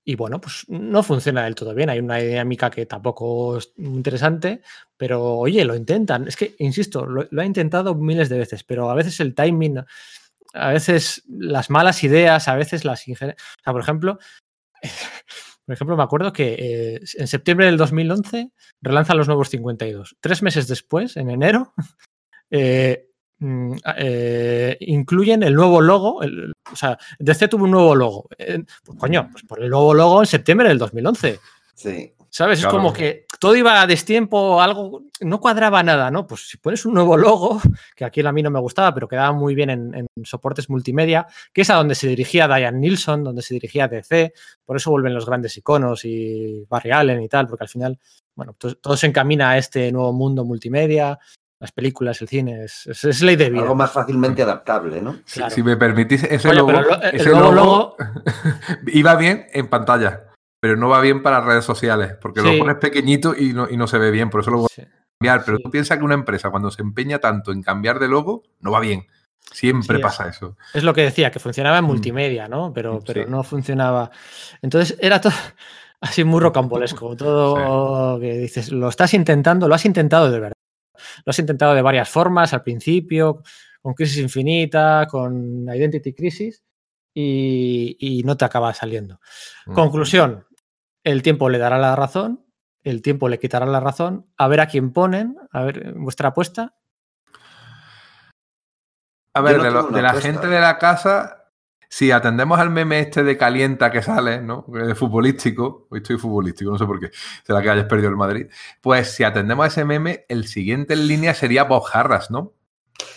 y 0.09 0.15
bueno, 0.15 0.39
pues 0.39 0.63
no 0.69 1.03
funciona 1.03 1.43
del 1.43 1.53
todo 1.53 1.75
bien. 1.75 1.89
Hay 1.89 1.99
una 1.99 2.15
dinámica 2.15 2.69
que 2.69 2.85
tampoco 2.85 3.57
es 3.57 3.73
interesante, 3.75 4.61
pero 4.95 5.35
oye, 5.35 5.65
lo 5.65 5.75
intentan. 5.75 6.29
Es 6.29 6.38
que, 6.38 6.55
insisto, 6.59 7.05
lo, 7.05 7.27
ha 7.38 7.45
intentado 7.45 7.93
miles 7.93 8.29
de 8.29 8.38
veces, 8.38 8.63
pero 8.63 8.89
a 8.89 8.95
veces 8.95 9.19
el 9.19 9.35
timing, 9.35 9.84
a 10.53 10.69
veces 10.69 11.23
las 11.27 11.69
malas 11.69 12.05
ideas, 12.05 12.47
a 12.47 12.55
veces 12.55 12.85
las 12.85 13.05
injerencias. 13.05 13.45
O 13.59 13.63
sea, 13.65 13.73
por 13.73 13.81
ejemplo, 13.81 14.17
por 15.65 15.73
ejemplo, 15.75 15.97
me 15.97 16.03
acuerdo 16.03 16.31
que 16.31 16.55
eh, 16.57 17.01
en 17.15 17.27
septiembre 17.27 17.65
del 17.65 17.75
2011 17.75 18.53
relanzan 18.81 19.17
los 19.17 19.27
nuevos 19.27 19.49
52. 19.49 20.15
Tres 20.21 20.41
meses 20.41 20.69
después, 20.69 21.17
en 21.17 21.31
enero, 21.31 21.73
eh, 22.49 23.06
eh, 23.39 24.77
incluyen 24.81 25.43
el 25.43 25.53
nuevo 25.55 25.81
logo. 25.81 26.23
el- 26.23 26.51
o 26.72 26.76
sea, 26.76 26.97
DC 27.19 27.47
tuvo 27.47 27.65
un 27.65 27.72
nuevo 27.72 27.95
logo. 27.95 28.27
Eh, 28.38 28.64
pues, 28.84 28.97
coño, 28.99 29.30
pues 29.31 29.43
por 29.43 29.61
el 29.64 29.69
nuevo 29.69 29.93
logo 29.93 30.19
en 30.22 30.26
septiembre 30.26 30.68
del 30.69 30.77
2011. 30.77 31.39
Sí. 31.73 32.14
¿Sabes? 32.30 32.59
Claro. 32.59 32.76
Es 32.77 32.77
como 32.81 32.93
que 32.93 33.26
todo 33.39 33.55
iba 33.55 33.81
a 33.81 33.88
destiempo, 33.88 34.61
algo, 34.61 35.03
no 35.22 35.39
cuadraba 35.39 35.81
nada, 35.81 36.11
¿no? 36.11 36.27
Pues 36.27 36.47
si 36.49 36.57
pones 36.57 36.85
un 36.85 36.93
nuevo 36.93 37.15
logo, 37.18 37.59
que 37.95 38.03
aquí 38.05 38.19
a 38.23 38.31
mí 38.31 38.43
no 38.43 38.51
me 38.51 38.59
gustaba, 38.59 38.93
pero 38.93 39.07
quedaba 39.07 39.31
muy 39.31 39.55
bien 39.55 39.69
en, 39.69 39.93
en 39.95 40.07
soportes 40.26 40.69
multimedia, 40.69 41.26
que 41.53 41.61
es 41.61 41.69
a 41.69 41.76
donde 41.76 41.95
se 41.95 42.07
dirigía 42.07 42.47
Diane 42.47 42.77
Nilsson, 42.80 43.23
donde 43.23 43.41
se 43.41 43.53
dirigía 43.53 43.88
DC, 43.88 44.34
por 44.65 44.76
eso 44.76 44.91
vuelven 44.91 45.14
los 45.15 45.26
grandes 45.26 45.57
iconos 45.57 46.03
y 46.03 46.65
Barry 46.69 46.91
Allen 46.91 47.22
y 47.23 47.30
tal, 47.30 47.47
porque 47.47 47.64
al 47.64 47.69
final, 47.69 47.97
bueno, 48.35 48.53
to- 48.57 48.76
todo 48.76 48.97
se 48.97 49.07
encamina 49.07 49.51
a 49.51 49.57
este 49.57 49.91
nuevo 49.91 50.11
mundo 50.11 50.43
multimedia, 50.43 51.18
las 51.59 51.71
películas, 51.71 52.21
el 52.21 52.27
cine, 52.27 52.63
es, 52.63 52.85
es- 52.88 53.03
es 53.03 53.21
ley 53.21 53.35
de 53.35 53.49
vida. 53.49 53.61
Algo 53.63 53.75
más 53.75 53.91
fácilmente 53.91 54.43
adaptable, 54.43 55.01
¿no? 55.01 55.17
Si- 55.25 55.39
Claro. 55.39 55.55
Si 55.55 55.63
me 55.63 55.75
permitís, 55.77 56.23
ese 56.23 56.49
Oye, 56.49 56.57
logo, 56.59 56.71
lo- 56.71 57.01
ese 57.03 57.29
logo 57.31 57.95
iba 58.88 59.15
bien 59.15 59.47
en 59.53 59.67
pantalla, 59.67 60.23
pero 60.59 60.75
no 60.75 60.89
va 60.89 61.01
bien 61.01 61.23
para 61.23 61.41
redes 61.41 61.65
sociales, 61.65 62.15
porque 62.21 62.41
Sí. 62.41 62.51
lo 62.51 62.57
pones 62.59 62.75
pequeñito 62.77 63.35
y 63.35 63.53
no, 63.53 63.67
y 63.69 63.77
no 63.77 63.88
se 63.88 63.97
ve 63.97 64.11
bien, 64.11 64.29
por 64.29 64.41
eso 64.41 64.51
lo 64.51 64.57
voy 64.59 64.67
Sí. 64.73 64.81
a 64.84 64.88
cambiar. 65.19 65.43
Pero 65.45 65.57
Sí. 65.57 65.63
tú 65.63 65.71
piensas 65.71 65.97
que 65.97 66.03
una 66.03 66.13
empresa 66.13 66.49
cuando 66.51 66.69
se 66.71 66.81
empeña 66.81 67.19
tanto 67.19 67.51
en 67.51 67.63
cambiar 67.63 67.99
de 67.99 68.07
logo, 68.07 68.43
no 68.59 68.71
va 68.71 68.79
bien. 68.79 69.07
Siempre 69.51 69.97
Sí, 69.97 70.03
pasa 70.03 70.27
eso. 70.27 70.57
Es 70.73 70.84
lo 70.84 70.93
que 70.93 71.01
decía, 71.01 71.31
que 71.31 71.39
funcionaba 71.39 71.77
en 71.77 71.85
Mm. 71.85 71.88
multimedia, 71.88 72.47
¿no? 72.47 72.73
Pero, 72.73 72.99
pero 73.05 73.23
Sí. 73.23 73.29
no 73.31 73.43
funcionaba. 73.43 74.11
Entonces 74.61 74.97
era 75.01 75.21
todo 75.21 75.31
así 76.01 76.23
muy 76.23 76.39
rocambolesco. 76.41 77.15
Todo 77.17 78.19
que 78.19 78.34
dices, 78.38 78.71
lo 78.71 78.89
estás 78.89 79.13
intentando, 79.13 79.67
lo 79.67 79.75
has 79.75 79.85
intentado 79.85 80.29
de 80.29 80.39
verdad. 80.39 80.53
Lo 81.26 81.30
has 81.32 81.40
intentado 81.40 81.74
de 81.74 81.82
varias 81.82 82.10
formas 82.10 82.53
al 82.53 82.64
principio, 82.64 83.41
con 83.82 83.94
Crisis 83.94 84.18
Infinita, 84.18 85.07
con 85.10 85.64
Identity 85.68 86.14
Crisis, 86.14 86.64
y, 87.14 87.95
y 87.99 88.24
no 88.24 88.38
te 88.38 88.45
acaba 88.45 88.74
saliendo. 88.74 89.19
Mm. 89.65 89.74
Conclusión: 89.74 90.45
el 91.03 91.22
tiempo 91.22 91.49
le 91.49 91.57
dará 91.57 91.78
la 91.78 91.95
razón, 91.95 92.45
el 92.84 93.02
tiempo 93.02 93.30
le 93.30 93.40
quitará 93.40 93.65
la 93.65 93.80
razón. 93.80 94.28
A 94.38 94.48
ver 94.48 94.60
a 94.61 94.68
quién 94.68 94.91
ponen, 94.94 95.38
a 95.52 95.64
ver 95.64 95.94
vuestra 95.95 96.30
apuesta. 96.30 96.74
A 99.34 99.41
ver, 99.41 99.57
no 99.57 99.64
de, 99.64 99.72
lo- 99.72 99.90
la 99.91 100.10
apuesta. 100.10 100.32
gente 100.32 100.48
de 100.48 100.60
la 100.60 100.78
casa, 100.80 101.36
si 101.89 102.11
atendemos 102.11 102.59
al 102.59 102.69
meme 102.69 102.99
este 102.99 103.23
de 103.23 103.38
calienta 103.38 103.91
que 103.91 104.01
sale, 104.01 104.41
¿no? 104.41 104.65
De 104.68 104.95
futbolístico, 104.95 105.88
hoy 105.89 105.99
estoy 105.99 106.18
futbolístico, 106.18 106.72
no 106.72 106.77
sé 106.77 106.85
por 106.85 106.99
qué, 106.99 107.09
será 107.45 107.61
que 107.61 107.69
hayas 107.69 107.85
perdido 107.85 108.09
el 108.09 108.18
Madrid. 108.18 108.47
Pues 108.81 109.11
si 109.11 109.23
atendemos 109.23 109.64
a 109.64 109.68
ese 109.68 109.85
meme, 109.85 110.26
el 110.30 110.47
siguiente 110.47 110.93
en 110.93 111.07
línea 111.07 111.34
sería 111.34 111.64
Bob 111.64 111.84
Harras, 111.91 112.30
¿no? 112.31 112.53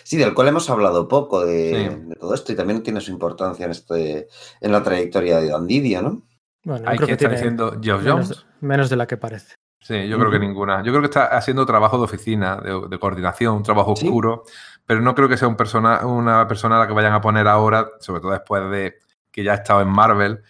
Sí, 0.04 0.16
del 0.18 0.34
cual 0.34 0.48
hemos 0.48 0.68
hablado 0.68 1.08
poco 1.08 1.44
de, 1.46 1.88
Sí. 1.90 1.96
de 2.08 2.14
todo 2.16 2.34
esto 2.34 2.52
y 2.52 2.56
también 2.56 2.82
tiene 2.82 3.00
su 3.00 3.10
importancia 3.12 3.64
en, 3.64 3.70
este, 3.70 4.28
en 4.60 4.72
la 4.72 4.82
trayectoria 4.82 5.40
de 5.40 5.48
Dandidia, 5.48 6.02
¿no? 6.02 6.22
Bueno, 6.64 6.84
yo 6.84 6.90
Hay 6.90 6.96
creo 6.98 7.06
que 7.06 7.16
que 7.16 7.24
estar 7.24 7.30
tiene 7.30 7.36
diciendo 7.36 7.80
Geoff 7.82 8.02
menos 8.02 8.14
Jones. 8.14 8.28
de, 8.28 8.66
menos 8.66 8.90
de 8.90 8.96
la 8.96 9.06
que 9.06 9.16
parece. 9.16 9.54
Sí, 9.82 10.06
yo 10.08 10.18
creo 10.18 10.30
que 10.30 10.38
ninguna. 10.38 10.82
Yo 10.82 10.92
creo 10.92 11.00
que 11.00 11.06
está 11.06 11.24
haciendo 11.34 11.64
trabajo 11.64 11.96
de 11.96 12.04
oficina, 12.04 12.56
de, 12.56 12.88
de 12.90 12.98
coordinación, 12.98 13.54
un 13.56 13.62
trabajo 13.62 13.96
Sí. 13.96 14.06
oscuro, 14.06 14.44
pero 14.90 15.02
no 15.02 15.14
creo 15.14 15.28
que 15.28 15.36
sea 15.36 15.46
un 15.46 15.54
persona, 15.54 16.04
una 16.04 16.48
persona 16.48 16.74
a 16.74 16.80
la 16.80 16.88
que 16.88 16.92
vayan 16.92 17.12
a 17.12 17.20
poner 17.20 17.46
ahora, 17.46 17.90
sobre 18.00 18.20
todo 18.20 18.32
después 18.32 18.68
de 18.72 18.98
que 19.30 19.44
ya 19.44 19.52
ha 19.52 19.54
estado 19.54 19.82
en 19.82 19.88
Marvel, 19.88 20.42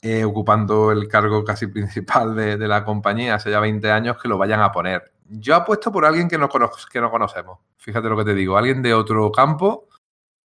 eh, 0.00 0.24
ocupando 0.24 0.92
el 0.92 1.06
cargo 1.08 1.44
casi 1.44 1.66
principal 1.66 2.34
de, 2.34 2.56
de 2.56 2.68
la 2.68 2.86
compañía 2.86 3.34
hace 3.34 3.50
ya 3.50 3.60
20 3.60 3.90
años, 3.90 4.16
que 4.16 4.28
lo 4.28 4.38
vayan 4.38 4.60
a 4.62 4.72
poner. 4.72 5.12
Yo 5.28 5.56
apuesto 5.56 5.92
por 5.92 6.06
alguien 6.06 6.26
que 6.26 6.38
no, 6.38 6.48
cono- 6.48 6.70
que 6.90 7.00
no 7.02 7.10
conocemos. 7.10 7.58
Fíjate 7.76 8.08
lo 8.08 8.16
que 8.16 8.24
te 8.24 8.32
digo, 8.32 8.56
alguien 8.56 8.80
de 8.80 8.94
otro 8.94 9.30
campo, 9.30 9.88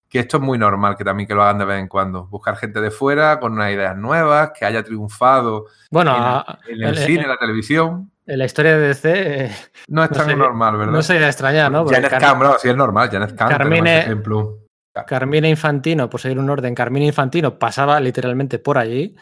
que 0.09 0.20
esto 0.20 0.38
es 0.38 0.42
muy 0.42 0.56
normal, 0.56 0.96
que 0.96 1.05
también 1.05 1.26
que 1.28 1.34
lo 1.34 1.42
hagan 1.42 1.59
de 1.59 1.66
vez 1.66 1.80
en 1.80 1.88
cuando. 1.88 2.28
Buscar 2.28 2.56
gente 2.56 2.80
de 2.80 2.90
fuera 2.90 3.38
con 3.40 3.52
unas 3.52 3.70
ideas 3.72 3.94
nuevas, 3.94 4.52
que 4.59 4.64
haya 4.64 4.82
triunfado 4.82 5.66
Bueno, 5.90 6.42
en, 6.66 6.82
el 6.82 6.96
en- 6.96 7.06
cine, 7.06 7.22
en 7.24 7.28
la 7.28 7.36
televisión. 7.36 8.10
En 8.28 8.38
la 8.38 8.44
historia 8.44 8.76
de 8.78 8.88
DC 8.88 9.10
eh, 9.46 9.50
No 9.88 10.05
es 10.05 10.10
No 10.10 10.16
tan 10.16 10.26
sería- 10.26 10.36
normal, 10.44 10.76
¿verdad? 10.76 10.92
no 10.92 11.02
sería 11.02 11.26
extrañar, 11.26 11.72
¿no? 11.72 11.86
Janet 11.86 12.10
Car- 12.10 12.20
Kahn, 12.20 12.38
bro, 12.38 12.56
sí 12.59 12.68
es 12.68 12.76
normal, 12.76 13.09
Janet 13.10 13.30
tenemos 13.36 13.52
Carmine- 13.59 13.98
ejemplo. 14.00 14.64
Carmina 15.06 15.48
Infantino, 15.48 16.10
por 16.10 16.20
seguir 16.20 16.38
un 16.40 16.50
orden, 16.50 16.74
Carmina 16.74 17.06
Infantino 17.06 17.56
pasaba 17.59 18.00
literalmente 18.00 18.59
por 18.59 18.78
allí 18.78 19.14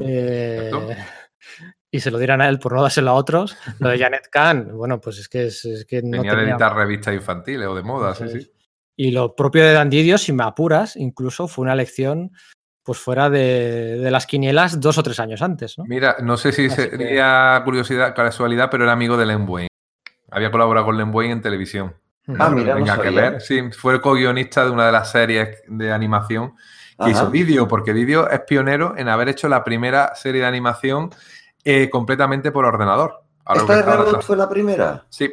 eh, 0.00 0.70
y 1.90 2.00
se 2.00 2.10
lo 2.10 2.18
dieran 2.18 2.40
a 2.40 2.48
él 2.48 2.58
por 2.58 2.72
no 2.74 2.82
dárselo 2.82 3.10
a 3.10 3.14
otros. 3.14 3.56
Lo 3.78 3.90
de 3.90 3.98
Janet 3.98 4.28
Kahn, 4.30 4.76
bueno, 4.76 5.00
pues 5.00 5.18
es 5.18 5.28
que, 5.28 5.46
es, 5.46 5.64
es 5.64 5.84
que 5.84 6.02
no 6.02 6.10
Venía 6.18 6.32
de 6.32 6.36
tenía- 6.38 6.54
editar 6.54 6.74
revistas 6.74 7.14
infantiles 7.14 7.66
o 7.68 7.74
de 7.76 7.82
moda, 7.82 8.14
sí, 8.14 8.28
sí. 8.28 8.50
Y 8.96 9.10
lo 9.12 9.34
propio 9.36 9.64
de 9.64 9.72
Dandidio, 9.72 10.18
si 10.18 10.32
me 10.32 10.44
apuras, 10.44 10.96
incluso 10.96 11.46
fue 11.48 11.62
una 11.64 11.72
elección 11.74 12.32
pues 12.84 12.98
fuera 12.98 13.30
de, 13.30 13.96
de 13.98 14.10
las 14.10 14.26
quinielas 14.26 14.78
dos 14.80 14.98
o 14.98 15.02
tres 15.02 15.18
años 15.20 15.40
antes, 15.42 15.78
¿no? 15.78 15.84
Mira, 15.86 16.16
no 16.22 16.36
sé 16.36 16.52
si 16.52 16.66
Así 16.66 16.76
que- 16.76 16.90
sería 16.90 17.60
curiosidad, 17.64 18.14
casualidad, 18.14 18.68
pero 18.70 18.84
era 18.84 18.92
amigo 18.92 19.16
de 19.16 19.26
Len 19.26 19.46
Wayne. 19.48 19.68
Había 20.30 20.50
colaborado 20.50 20.86
con 20.86 20.96
Len 20.96 21.10
Wayne 21.14 21.32
en 21.34 21.42
televisión. 21.42 21.94
Ah, 22.28 22.48
No 22.48 22.56
mira, 22.56 22.74
no 22.78 23.02
que 23.02 23.10
ver. 23.10 23.40
Sí, 23.40 23.70
fue 23.72 23.94
el 23.94 24.00
co-guionista 24.00 24.64
de 24.64 24.70
una 24.70 24.86
de 24.86 24.92
las 24.92 25.10
series 25.10 25.62
de 25.66 25.92
animación 25.92 26.54
que 26.96 27.04
Ajá. 27.04 27.10
hizo 27.10 27.30
Vídeo, 27.30 27.68
porque 27.68 27.92
Vídeo 27.92 28.28
es 28.30 28.40
pionero 28.40 28.94
en 28.96 29.08
haber 29.08 29.28
hecho 29.28 29.48
la 29.48 29.62
primera 29.64 30.14
serie 30.14 30.40
de 30.42 30.46
animación 30.46 31.10
eh, 31.64 31.88
completamente 31.90 32.50
por 32.52 32.64
ordenador. 32.66 33.22
¿Esta 33.54 33.74
de 33.74 33.80
está- 33.80 34.20
fue 34.22 34.36
la 34.36 34.48
primera? 34.48 35.04
Sí, 35.10 35.32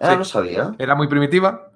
Ah, 0.00 0.12
Sí. 0.12 0.16
no 0.18 0.24
sabía. 0.24 0.74
era 0.78 0.94
muy 0.94 1.08
primitiva, 1.08 1.67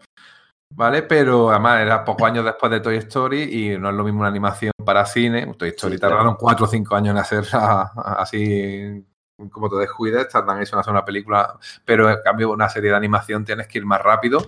¿vale? 0.74 1.02
Pero 1.02 1.50
además 1.50 1.80
era 1.80 2.04
pocos 2.04 2.26
años 2.26 2.44
después 2.44 2.70
de 2.72 2.80
Toy 2.80 2.96
Story 2.96 3.42
y 3.42 3.78
no 3.78 3.90
es 3.90 3.94
lo 3.94 4.04
mismo 4.04 4.20
una 4.20 4.28
animación 4.28 4.72
para 4.84 5.04
cine. 5.06 5.46
Toy 5.58 5.70
Story 5.70 5.94
Sí, 5.94 6.00
claro. 6.00 6.16
tardaron 6.16 6.36
cuatro 6.36 6.66
o 6.66 6.68
cinco 6.68 6.94
años 6.94 7.12
en 7.12 7.18
hacerla 7.18 7.92
así 8.18 9.04
como 9.50 9.68
te 9.68 9.76
descuides, 9.76 10.28
tardan 10.28 10.60
eso 10.62 10.76
en 10.76 10.80
hacer 10.80 10.92
una 10.92 11.04
película, 11.04 11.58
pero 11.84 12.08
en 12.10 12.18
cambio 12.22 12.50
una 12.52 12.68
serie 12.68 12.90
de 12.90 12.96
animación 12.96 13.44
tienes 13.44 13.66
que 13.66 13.78
ir 13.78 13.84
más 13.84 14.00
rápido 14.00 14.38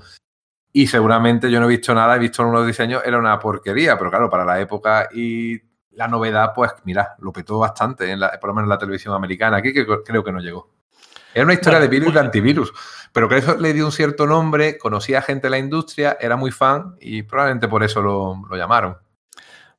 y 0.73 0.87
seguramente 0.87 1.51
yo 1.51 1.59
no 1.59 1.67
he 1.67 1.71
visto 1.71 1.93
nada, 1.95 2.15
he 2.15 2.19
visto 2.21 2.47
unos 2.47 2.67
diseños, 2.67 3.03
era 3.05 3.19
una 3.19 3.39
porquería, 3.41 3.97
pero 3.99 4.11
claro, 4.11 4.31
para 4.31 4.45
la 4.45 4.61
época 4.61 5.09
y 5.13 5.61
la 5.93 6.07
novedad, 6.09 6.53
pues 6.55 6.73
mira, 6.85 7.15
lo 7.19 7.33
petó 7.33 7.59
bastante, 7.59 8.11
en 8.11 8.21
la- 8.21 8.39
por 8.41 8.49
lo 8.51 8.55
menos 8.55 8.67
en 8.67 8.71
la 8.71 8.79
televisión 8.79 9.15
americana, 9.15 9.57
aquí 9.57 9.73
que 9.73 9.85
creo 10.05 10.23
que 10.25 10.33
no 10.33 10.39
llegó. 10.41 10.71
Era 11.33 11.45
una 11.45 11.55
historia 11.55 11.79
Bueno, 11.81 11.91
de 11.91 11.99
virus 11.99 12.11
y 12.11 12.15
de 12.15 12.21
antivirus, 12.21 12.73
pero 13.15 13.29
que 13.29 13.37
eso 13.39 13.57
le 13.57 13.73
dio 13.73 13.87
un 13.87 13.93
cierto 13.93 14.27
nombre, 14.27 14.77
conocía 14.77 15.23
gente 15.23 15.47
de 15.47 15.51
la 15.53 15.59
industria, 15.59 16.19
era 16.21 16.37
muy 16.37 16.51
fan 16.51 16.97
y 17.01 17.23
probablemente 17.23 17.69
por 17.69 17.85
eso 17.85 18.03
lo, 18.03 18.43
lo 18.51 18.57
llamaron. 18.57 18.99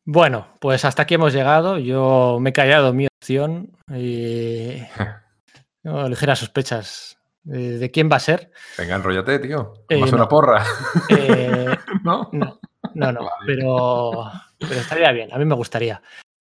Bueno, 0.06 0.48
pues 0.62 0.86
hasta 0.86 1.02
aquí 1.02 1.16
hemos 1.16 1.34
llegado. 1.34 1.78
Yo 1.78 2.38
me 2.40 2.52
he 2.52 2.54
callado 2.54 2.94
mi 2.94 3.08
opción 3.08 3.72
y 3.94 4.82
tengo 5.84 6.08
ligeras 6.08 6.40
sospechas 6.40 7.18
de, 7.44 7.78
de 7.78 7.92
quién 7.92 8.10
va 8.10 8.16
a 8.16 8.22
ser. 8.22 8.52
Venga, 8.78 8.96
enrollate, 8.96 9.40
tío. 9.40 9.74
Eh, 9.90 9.98
Más 10.00 10.12
no. 10.12 10.18
una 10.18 10.28
porra. 10.30 10.64
Eh, 11.10 11.76
¿No? 12.04 12.30
no, 12.32 12.58
no, 12.94 13.12
no, 13.12 13.20
Vale. 13.20 13.46
pero, 13.46 14.32
pero 14.60 14.76
estaría 14.80 15.12
bien, 15.12 15.34
a 15.34 15.38
mí 15.38 15.44
me 15.44 15.56
gustaría. 15.56 16.02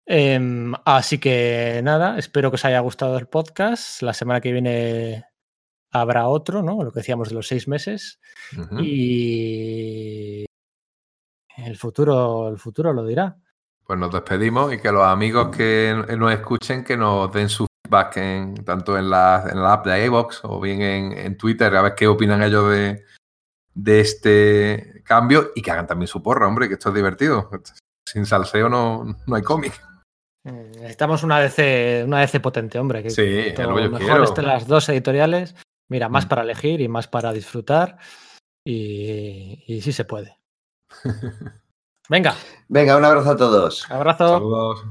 Em, 0.07 0.73
así 0.85 1.19
que 1.19 1.81
nada, 1.83 2.17
espero 2.17 2.49
que 2.49 2.55
os 2.55 2.65
haya 2.65 2.79
gustado 2.79 3.19
el 3.19 3.27
podcast. 3.27 4.01
La 4.01 4.13
semana 4.13 4.41
que 4.41 4.51
viene 4.51 5.28
habrá 5.91 6.27
otro, 6.27 6.61
¿no? 6.61 6.83
Lo 6.83 6.91
que 6.91 6.99
decíamos 6.99 7.29
de 7.29 7.35
los 7.35 7.47
seis 7.47 7.67
meses. 7.67 8.19
Y 8.79 10.45
el 11.57 11.77
futuro, 11.77 12.49
el 12.49 12.57
futuro 12.57 12.93
lo 12.93 13.05
dirá. 13.05 13.37
Pues 13.85 13.97
nos 13.97 14.11
despedimos 14.11 14.71
y 14.73 14.79
que 14.79 14.91
los 14.91 15.03
amigos 15.03 15.55
que 15.55 15.95
nos 16.17 16.31
escuchen 16.31 16.83
que 16.83 16.95
nos 16.95 17.31
den 17.33 17.49
su 17.49 17.65
feedback 17.83 18.17
en, 18.17 18.63
tanto 18.63 18.97
en 18.97 19.09
la, 19.09 19.47
en 19.51 19.61
la 19.61 19.73
app 19.73 19.85
de 19.87 20.05
iVox 20.05 20.41
o 20.43 20.59
bien 20.59 20.81
en, 20.81 21.17
en, 21.17 21.37
Twitter, 21.37 21.75
a 21.75 21.81
ver 21.81 21.95
qué 21.95 22.07
opinan 22.07 22.43
ellos 22.43 22.69
de, 22.69 23.03
de 23.73 23.99
este 23.99 25.01
cambio 25.03 25.51
y 25.55 25.61
que 25.61 25.71
hagan 25.71 25.87
también 25.87 26.07
su 26.07 26.21
porra, 26.21 26.47
hombre, 26.47 26.67
que 26.67 26.75
esto 26.75 26.89
es 26.89 26.95
divertido. 26.95 27.49
Sin 28.05 28.25
salseo 28.25 28.69
no, 28.69 29.17
no 29.25 29.35
hay 29.35 29.41
cómic. 29.41 29.73
Necesitamos 30.43 31.23
una 31.23 31.39
DC, 31.39 32.03
una 32.05 32.21
DC 32.21 32.39
potente, 32.39 32.79
hombre. 32.79 33.03
Que 33.03 33.09
sí, 33.09 33.21
es 33.23 33.59
lo 33.59 33.75
que 33.75 33.83
yo 33.83 33.89
mejor 33.91 34.07
quiero. 34.07 34.23
estén 34.23 34.45
las 34.45 34.67
dos 34.67 34.87
editoriales. 34.89 35.55
Mira, 35.89 36.07
más 36.09 36.25
Mm. 36.25 36.29
para 36.29 36.41
elegir 36.43 36.81
y 36.81 36.87
más 36.87 37.07
para 37.07 37.33
disfrutar. 37.33 37.97
Y, 38.65 39.63
y 39.67 39.81
sí 39.81 39.91
se 39.91 40.05
puede. 40.05 40.37
Venga, 42.09 42.35
Venga, 42.67 42.97
un 42.97 43.05
abrazo 43.05 43.31
a 43.31 43.37
todos. 43.37 43.89
abrazo. 43.91 44.33
Saludos. 44.35 44.83